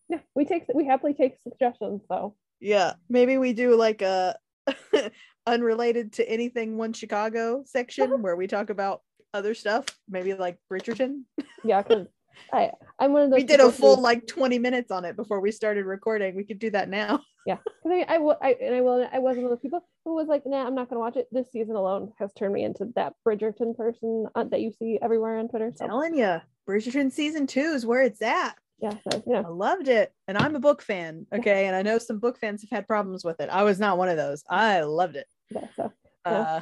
Yeah, 0.08 0.18
we 0.34 0.44
take 0.44 0.64
we 0.74 0.84
happily 0.86 1.14
take 1.14 1.36
suggestions. 1.42 2.02
though 2.08 2.34
yeah 2.60 2.94
maybe 3.08 3.36
we 3.36 3.52
do 3.52 3.74
like 3.76 4.00
a 4.02 4.36
unrelated 5.46 6.12
to 6.14 6.28
anything 6.30 6.76
one 6.78 6.92
chicago 6.92 7.62
section 7.66 8.22
where 8.22 8.36
we 8.36 8.46
talk 8.46 8.70
about 8.70 9.02
other 9.34 9.54
stuff 9.54 9.84
maybe 10.08 10.32
like 10.34 10.58
bridgerton 10.72 11.22
yeah, 11.64 11.82
because 11.82 12.06
I 12.52 12.70
I'm 12.98 13.12
one 13.12 13.22
of 13.24 13.30
those. 13.30 13.38
we 13.38 13.44
did 13.44 13.60
a 13.60 13.70
full 13.70 13.96
who- 13.96 14.02
like 14.02 14.26
20 14.26 14.58
minutes 14.58 14.90
on 14.90 15.04
it 15.04 15.16
before 15.16 15.40
we 15.40 15.50
started 15.50 15.84
recording 15.84 16.34
we 16.36 16.44
could 16.44 16.58
do 16.58 16.70
that 16.70 16.88
now 16.88 17.20
Yeah, 17.46 17.58
I 17.84 17.88
mean, 17.90 18.06
I, 18.08 18.16
wa- 18.16 18.38
I 18.40 18.56
and 18.58 18.74
I 18.74 18.80
will. 18.80 19.06
I 19.12 19.18
was 19.18 19.36
one 19.36 19.44
of 19.44 19.50
those 19.50 19.60
people 19.60 19.86
who 20.06 20.14
was 20.14 20.28
like, 20.28 20.44
"Nah, 20.46 20.66
I'm 20.66 20.74
not 20.74 20.88
gonna 20.88 21.00
watch 21.00 21.16
it." 21.18 21.28
This 21.30 21.52
season 21.52 21.76
alone 21.76 22.10
has 22.18 22.32
turned 22.32 22.54
me 22.54 22.64
into 22.64 22.86
that 22.96 23.12
Bridgerton 23.22 23.76
person 23.76 24.24
uh, 24.34 24.44
that 24.44 24.62
you 24.62 24.72
see 24.72 24.98
everywhere 25.02 25.36
on 25.36 25.48
Twitter. 25.48 25.70
So 25.76 25.86
telling 25.86 26.16
you 26.16 26.40
bridgerton 26.66 27.12
season 27.12 27.46
two 27.46 27.60
is 27.60 27.84
where 27.84 28.00
it's 28.00 28.22
at 28.22 28.56
yeah, 28.78 28.90
so, 29.10 29.22
you 29.26 29.34
I 29.34 29.46
loved 29.48 29.88
it. 29.88 30.12
And 30.28 30.36
I'm 30.36 30.54
a 30.56 30.60
book 30.60 30.82
fan. 30.82 31.26
Okay. 31.32 31.66
And 31.66 31.74
I 31.76 31.82
know 31.82 31.98
some 31.98 32.18
book 32.18 32.38
fans 32.38 32.62
have 32.62 32.70
had 32.70 32.86
problems 32.86 33.24
with 33.24 33.40
it. 33.40 33.48
I 33.50 33.62
was 33.62 33.78
not 33.80 33.98
one 33.98 34.08
of 34.08 34.16
those. 34.16 34.42
I 34.48 34.80
loved 34.82 35.16
it. 35.16 35.26
yeah. 35.50 35.66
So 35.76 35.92
Yeah. 36.26 36.32
Uh, 36.40 36.60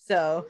so 0.00 0.46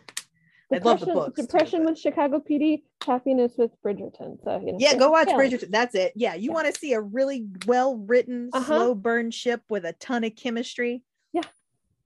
I 0.73 0.79
love 0.79 1.01
the 1.01 1.07
books. 1.07 1.41
depression 1.41 1.85
but- 1.85 1.91
with 1.93 1.99
Chicago 2.01 2.41
PD, 2.41 2.83
happiness 3.07 3.53
with 3.57 3.71
Bridgerton. 3.85 4.43
So 4.43 4.59
you 4.65 4.73
know, 4.73 4.79
yeah, 4.81 4.97
go 4.97 5.11
watch 5.11 5.29
balance. 5.29 5.55
Bridgerton. 5.55 5.71
That's 5.71 5.95
it. 5.95 6.13
Yeah. 6.17 6.35
You 6.35 6.49
Yeah. 6.51 6.55
want 6.55 6.75
to 6.75 6.79
see 6.81 6.93
a 6.95 7.01
really 7.01 7.47
well 7.67 7.97
written, 7.97 8.51
Uh-huh. 8.53 8.65
slow 8.67 8.95
burn 8.95 9.31
ship 9.31 9.63
with 9.69 9.85
a 9.85 9.93
ton 9.95 10.25
of 10.25 10.35
chemistry? 10.35 11.03
Yeah. 11.33 11.43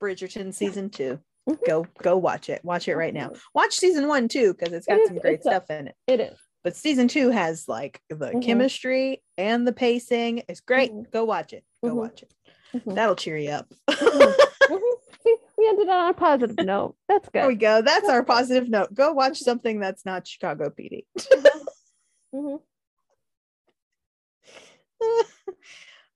Bridgerton 0.01 0.53
season 0.53 0.89
2 0.89 1.19
Mhm. 1.49 1.65
Go 1.65 1.87
go 2.03 2.17
watch 2.17 2.47
it. 2.49 2.63
Watch 2.63 2.87
it 2.87 2.95
right 2.95 3.13
now. 3.13 3.31
Watch 3.55 3.73
season 3.75 4.07
one 4.07 4.27
too, 4.27 4.53
because 4.53 4.71
it's 4.73 4.87
It 4.87 4.91
got 4.91 4.99
is- 4.99 5.07
some 5.07 5.17
great 5.17 5.33
it's 5.35 5.45
a- 5.47 5.49
stuff 5.49 5.69
in 5.71 5.87
it. 5.87 5.95
It 6.05 6.19
is. 6.19 6.37
But 6.63 6.75
season 6.75 7.07
two 7.07 7.29
has 7.29 7.67
like 7.67 8.01
the 8.09 8.31
Mhm. 8.31 8.43
chemistry 8.43 9.23
and 9.37 9.65
the 9.67 9.71
pacing. 9.73 10.43
It's 10.49 10.59
great. 10.59 10.91
Mhm. 10.91 11.09
Go 11.11 11.23
watch 11.25 11.53
it. 11.53 11.63
Go 11.83 11.91
Mhm. 11.91 11.95
watch 11.95 12.23
it. 12.23 12.33
Mhm. 12.75 12.95
That'll 12.95 13.15
cheer 13.15 13.37
you 13.37 13.51
up. 13.51 13.67
Mhm. 13.89 14.35
Mhm. 14.69 14.81
See, 15.23 15.35
we 15.57 15.67
ended 15.67 15.89
on 15.89 16.09
a 16.09 16.13
positive 16.13 16.57
note. 16.65 16.95
That's 17.07 17.27
good. 17.29 17.39
There 17.41 17.47
we 17.47 17.55
go. 17.55 17.81
That's 17.81 18.07
our 18.09 18.23
positive 18.23 18.69
note. 18.69 18.93
Go 18.93 19.13
watch 19.13 19.39
something 19.39 19.79
that's 19.79 20.05
not 20.05 20.27
Chicago 20.27 20.69
PD. 20.69 21.05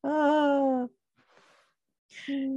Ah, 0.04 0.88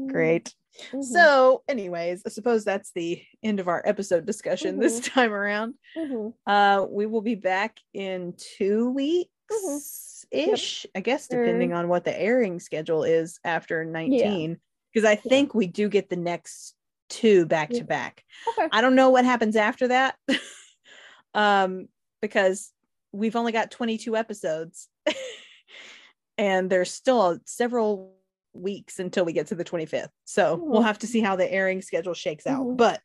great. 0.08 0.54
Mhm. 0.93 1.03
So, 1.05 1.62
anyways, 1.69 2.23
I 2.27 2.28
suppose 2.31 2.65
that's 2.65 2.93
the 2.93 3.23
end 3.43 3.61
of 3.61 3.69
our 3.69 3.82
episode 3.86 4.27
discussion 4.27 4.78
this 4.78 5.01
time 5.01 5.32
around. 5.32 5.74
Mhm. 5.97 6.35
Uh, 6.47 6.86
we 6.89 7.07
will 7.07 7.23
be 7.23 7.35
back 7.35 7.78
in 7.94 8.35
two 8.36 8.90
weeks 8.90 10.27
ish, 10.31 10.86
I 10.94 11.01
guess, 11.01 11.28
depending 11.28 11.73
on 11.73 11.89
what 11.89 12.05
the 12.05 12.19
airing 12.20 12.59
schedule 12.61 13.05
is 13.05 13.39
after 13.44 13.85
19. 13.85 14.61
Because 14.93 15.09
I 15.09 15.15
think 15.16 15.55
we 15.55 15.66
do 15.66 15.89
get 15.89 16.09
the 16.09 16.16
next 16.16 16.74
two 17.09 17.47
back 17.47 17.70
to 17.70 17.85
back. 17.85 18.24
I 18.73 18.81
don't 18.81 18.94
know 18.97 19.11
what 19.11 19.24
happens 19.24 19.55
after 19.57 19.89
that. 19.89 20.16
um, 21.35 21.89
because 22.20 22.73
we've 23.12 23.36
only 23.36 23.53
got 23.53 23.70
22 23.70 24.16
episodes 24.16 24.89
and 26.39 26.69
there's 26.69 26.90
still 26.90 27.39
several 27.44 28.15
weeks 28.57 28.99
until 28.99 29.24
we 29.24 29.33
get 29.33 29.49
to 29.49 29.55
the 29.55 29.65
25th. 29.65 30.09
So 30.24 30.57
we'll 30.57 30.83
have 30.83 30.99
to 31.01 31.07
see 31.07 31.20
how 31.20 31.37
the 31.37 31.51
airing 31.51 31.83
schedule 31.83 32.15
shakes 32.15 32.47
out. 32.47 32.66
Mhm. 32.66 32.77
But 32.77 33.01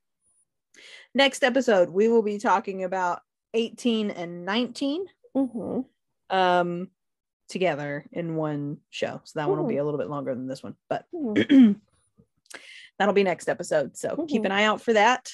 next 1.13 1.43
episode, 1.43 1.89
we 1.89 2.07
will 2.07 2.21
be 2.23 2.37
talking 2.39 2.83
about 2.83 3.21
18 3.53 4.11
and 4.11 4.45
19. 4.45 5.05
Mhm. 5.35 5.85
Um, 6.29 6.89
together 7.49 8.05
in 8.13 8.35
one 8.35 8.77
show. 8.89 9.19
So 9.25 9.39
that 9.39 9.49
one 9.49 9.59
will 9.59 9.67
be 9.67 9.77
a 9.77 9.83
little 9.83 9.97
bit 9.99 10.09
longer 10.09 10.33
than 10.33 10.47
this 10.47 10.63
one, 10.63 10.75
but 10.87 11.05
Mhm. 11.13 11.75
that'll 12.97 13.13
be 13.13 13.23
next 13.23 13.49
episode. 13.49 13.97
So 13.97 14.25
keep 14.27 14.45
an 14.45 14.51
eye 14.51 14.63
out 14.63 14.81
for 14.81 14.93
that. 14.93 15.29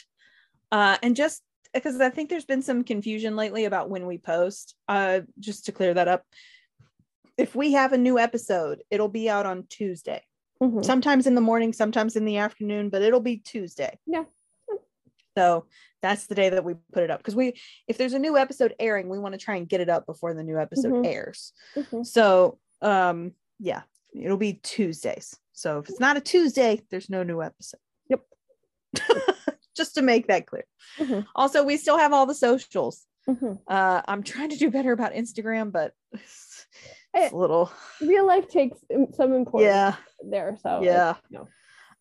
Uh, 0.71 0.97
and 1.03 1.15
just 1.15 1.43
because 1.73 1.99
I 2.01 2.09
think 2.09 2.29
there's 2.29 2.45
been 2.45 2.63
some 2.63 2.83
confusion 2.83 3.35
lately 3.35 3.65
about 3.65 3.89
when 3.89 4.07
we 4.07 4.17
post, 4.17 4.75
uh, 4.87 5.21
just 5.39 5.65
to 5.65 5.71
clear 5.71 5.93
that 5.93 6.07
up. 6.07 6.25
If 7.37 7.55
we 7.55 7.73
have 7.73 7.93
a 7.93 7.97
new 7.97 8.17
episode, 8.17 8.83
it'll 8.89 9.07
be 9.09 9.29
out 9.29 9.45
on 9.45 9.65
Tuesday, 9.69 10.23
Mhm. 10.61 10.83
sometimes 10.83 11.27
in 11.27 11.35
the 11.35 11.41
morning, 11.41 11.71
sometimes 11.73 12.15
in 12.15 12.25
the 12.25 12.37
afternoon, 12.37 12.89
but 12.89 13.01
it'll 13.01 13.19
be 13.19 13.37
Tuesday. 13.37 13.99
Yeah. 14.05 14.25
So 15.37 15.67
that's 16.01 16.25
the 16.25 16.33
day 16.33 16.49
that 16.49 16.63
we 16.63 16.73
put 16.91 17.03
it 17.03 17.11
up 17.11 17.19
because 17.19 17.35
we, 17.35 17.53
if 17.87 17.97
there's 17.97 18.13
a 18.13 18.19
new 18.19 18.37
episode 18.37 18.73
airing, 18.79 19.07
we 19.07 19.19
want 19.19 19.33
to 19.33 19.39
try 19.39 19.55
and 19.55 19.69
get 19.69 19.81
it 19.81 19.89
up 19.89 20.07
before 20.07 20.33
the 20.33 20.43
new 20.43 20.57
episode 20.59 20.91
Mhm. 20.93 21.05
airs. 21.05 21.53
Mhm. 21.75 22.03
So, 22.05 22.57
um, 22.81 23.33
yeah, 23.59 23.83
it'll 24.19 24.37
be 24.37 24.53
Tuesdays. 24.53 25.37
So 25.53 25.77
if 25.77 25.89
it's 25.89 25.99
not 25.99 26.17
a 26.17 26.21
Tuesday, 26.21 26.81
there's 26.89 27.09
no 27.09 27.21
new 27.21 27.43
episode. 27.43 27.79
Yep. 28.09 28.25
Just 29.75 29.93
to 29.93 30.01
make 30.01 30.25
that 30.27 30.47
clear. 30.47 30.65
Mhm. 30.97 31.27
Also, 31.35 31.63
we 31.63 31.77
still 31.77 31.99
have 31.99 32.13
all 32.13 32.25
the 32.25 32.33
socials. 32.33 33.05
Mhm. 33.27 33.61
Uh, 33.67 34.01
I'm 34.07 34.23
trying 34.23 34.49
to 34.49 34.57
do 34.57 34.71
better 34.71 34.91
about 34.91 35.13
Instagram, 35.13 35.71
but 35.71 35.93
it's, 37.25 37.33
a 37.33 37.37
little, 37.37 37.71
Real 38.01 38.25
life 38.25 38.47
takes 38.47 38.77
some 39.15 39.33
importance 39.33 39.67
yeah, 39.67 39.95
there. 40.29 40.57
So 40.61 40.81
yeah. 40.83 41.15
no. 41.29 41.47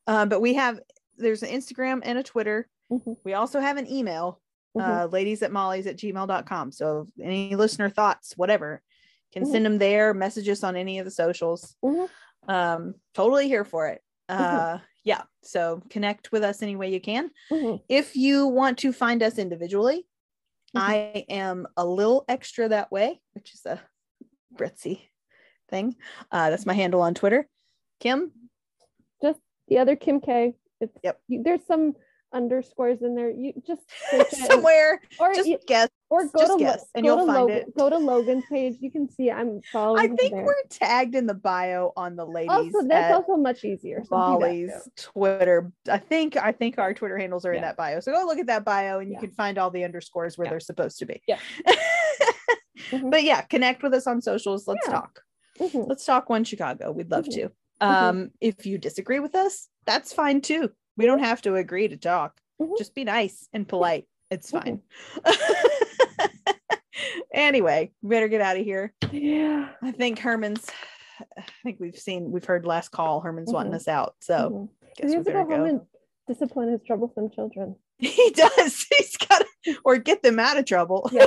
Uh, 0.07 0.27
but 0.27 0.41
we 0.41 0.55
have 0.55 0.81
there's 1.19 1.43
an 1.43 1.49
Instagram 1.51 2.01
and 2.05 2.19
a 2.19 2.23
Twitter. 2.23 2.69
Mhm. 2.93 3.17
We 3.25 3.35
also 3.35 3.59
have 3.61 3.77
an 3.79 3.91
email, 3.91 4.41
Mhm. 4.77 4.83
uh, 4.83 5.07
ladies 5.07 5.43
at 5.43 5.51
molly's 5.53 5.87
at 5.87 5.97
gmail.com. 5.97 6.73
So 6.73 7.09
any 7.23 7.57
listener 7.57 7.89
thoughts, 7.89 8.35
whatever, 8.37 8.83
can 9.33 9.45
Mhm. 9.45 9.51
send 9.51 9.65
them 9.67 9.79
there, 9.79 10.15
message 10.15 10.49
us 10.49 10.63
on 10.63 10.77
any 10.77 10.99
of 10.99 11.05
the 11.05 11.11
socials. 11.11 11.77
Mhm. 11.85 12.09
um 12.49 12.95
totally 13.13 13.49
here 13.49 13.65
for 13.65 13.89
it 13.89 14.01
Mm-hmm. 14.31 14.43
uh 14.77 14.79
yeah 15.03 15.23
so 15.43 15.83
connect 15.91 16.31
with 16.31 16.45
us 16.45 16.63
any 16.63 16.77
way 16.77 16.93
you 16.93 17.01
can 17.01 17.31
Mhm. 17.51 17.83
if 17.89 18.15
you 18.15 18.47
want 18.47 18.79
to 18.79 18.93
find 18.93 19.21
us 19.21 19.37
individually 19.37 20.07
i 20.77 21.25
am 21.29 21.67
a 21.77 21.85
little 21.85 22.25
extra 22.29 22.69
that 22.69 22.93
way 22.93 23.21
which 23.33 23.53
is 23.53 23.67
a 23.67 23.81
Brettsey 24.57 25.01
thing 25.69 25.97
uh 26.33 26.51
that's 26.51 26.65
my 26.67 26.75
handle 26.75 27.03
on 27.03 27.13
twitter 27.15 27.49
kim 28.01 28.31
just 29.23 29.41
the 29.69 29.79
other 29.79 29.97
Kim 29.97 30.21
K. 30.21 30.55
It's 30.81 30.97
Yep. 31.03 31.21
you, 31.27 31.43
there's 31.43 31.65
some 31.67 31.95
underscores 32.33 33.01
in 33.03 33.15
there. 33.17 33.31
You 33.31 33.53
just 33.67 33.83
search 34.11 34.33
it 34.33 34.39
and- 34.39 34.47
somewhere 34.53 35.01
or 35.19 35.35
just 35.35 35.49
you- 35.49 35.59
guess 35.67 35.89
or 36.11 36.25
go 36.27 36.39
just 36.39 36.53
to 36.53 36.59
guess, 36.59 36.85
and 36.95 37.05
go 37.05 37.17
you'll 37.17 37.27
to 37.27 37.33
find 37.33 37.41
Logan, 37.47 37.57
it. 37.57 37.77
Go 37.77 37.91
to 37.91 37.99
Logan's 37.99 38.45
page. 38.49 38.77
You 38.81 38.93
can 38.93 39.09
see 39.11 39.29
I'm 39.31 39.61
following. 39.73 40.13
i 40.13 40.15
think 40.15 40.35
we're 40.35 40.55
tagged 40.71 41.17
in 41.17 41.27
the 41.27 41.35
bio 41.35 41.93
on 41.97 42.15
the 42.15 42.25
ladies 42.25 42.51
also 42.51 42.87
that's 42.87 43.13
also 43.13 43.37
much 43.37 43.65
easier. 43.65 44.05
so 44.05 44.17
Molly's. 44.17 44.71
Twitter. 44.97 45.73
I 45.91 45.99
think 45.99 46.37
I 46.37 46.53
think 46.53 46.79
our 46.79 46.95
Twitter 46.95 47.19
handles 47.19 47.45
are 47.45 47.53
in 47.55 47.63
that 47.63 47.77
bio. 47.77 47.99
So 47.99 48.13
go 48.13 48.25
look 48.27 48.39
at 48.39 48.47
that 48.47 48.65
bio 48.65 49.01
and 49.01 49.09
you 49.09 49.15
Yeah. 49.15 49.21
can 49.21 49.31
find 49.33 49.59
all 49.59 49.71
the 49.71 49.83
underscores 49.83 50.39
where 50.39 50.45
Yeah. 50.47 50.51
they're 50.51 50.61
supposed 50.61 50.99
to 50.99 51.07
be. 51.07 51.23
Yeah. 51.27 51.39
Mhm. 52.91 53.11
But 53.11 53.25
yeah, 53.25 53.43
connect 53.43 53.83
with 53.83 53.95
us 53.95 54.07
on 54.07 54.21
socials. 54.23 54.67
Let's 54.69 54.87
Yeah. 54.87 54.93
talk. 54.95 55.23
Mhm. 55.59 55.89
Let's 55.89 56.05
talk 56.05 56.29
one 56.29 56.45
Chicago. 56.45 56.93
We'd 56.93 57.11
love 57.11 57.25
Mhm. 57.27 57.35
to. 57.35 57.51
Um, 57.81 58.31
if 58.41 58.65
you 58.67 58.79
disagree 58.79 59.21
with 59.21 59.35
us, 59.35 59.69
that's 59.87 60.13
fine 60.13 60.41
too. 60.41 60.71
We 60.97 61.07
don't 61.07 61.19
have 61.19 61.43
to 61.43 61.57
agree 61.57 61.89
to 61.89 61.97
talk. 61.97 62.39
Just 62.79 62.95
be 62.95 63.05
nice 63.05 63.49
and 63.53 63.69
polite. 63.69 64.07
It's 64.31 64.51
fine. 64.51 64.81
anyway, 67.33 67.93
better 68.03 68.29
get 68.29 68.41
out 68.41 68.57
of 68.57 68.65
here. 68.65 68.93
Yeah. 69.13 69.69
I 69.83 69.93
think 69.93 70.19
Herman's 70.19 70.67
I 71.39 71.45
think 71.63 71.79
we've 71.81 71.97
seen 71.97 72.31
we've 72.31 72.45
heard 72.45 72.67
last 72.67 72.91
call. 72.91 73.21
Herman's 73.21 73.53
wanting 73.53 73.75
us 73.75 73.89
out. 73.89 74.17
So 74.21 74.69
guess 74.97 75.11
we 75.11 75.17
better 75.23 75.33
go 75.33 75.39
home 75.39 75.49
go. 75.49 75.65
and 75.65 75.81
discipline 76.29 76.71
his 76.71 76.81
troublesome 76.87 77.31
children. 77.31 77.77
He 77.99 78.31
does. 78.31 78.85
He's 78.99 79.17
got 79.17 79.43
to, 79.65 79.77
or 79.85 79.97
get 79.97 80.23
them 80.23 80.39
out 80.39 80.59
of 80.59 80.67
trouble. 80.67 81.09
Yeah. 81.13 81.27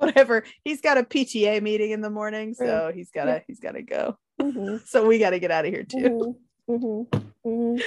Whatever. 0.00 0.44
He's 0.64 0.80
got 0.80 0.96
a 0.98 1.02
PTA 1.02 1.60
meeting 1.62 1.90
in 1.90 2.00
the 2.00 2.10
morning, 2.10 2.54
so 2.54 2.90
he's 2.94 3.10
gotta 3.10 3.32
Yeah. 3.32 3.40
he's 3.46 3.60
gotta 3.60 3.82
go. 3.82 4.16
Mhm. 4.40 4.80
So 4.86 5.06
we 5.06 5.18
gotta 5.18 5.38
get 5.38 5.50
out 5.50 5.66
of 5.66 5.72
here 5.72 5.84
too. 5.84 6.36
Mhm. 6.68 7.06
Mhm. 7.46 7.82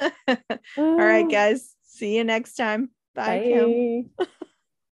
Mhm. 0.00 0.48
All 0.78 0.96
right, 0.96 1.28
guys. 1.30 1.76
See 1.82 2.16
you 2.16 2.24
next 2.24 2.54
time. 2.54 2.90
Bye. 3.14 3.40
Kim. 3.44 4.10
Bye. 4.18 4.26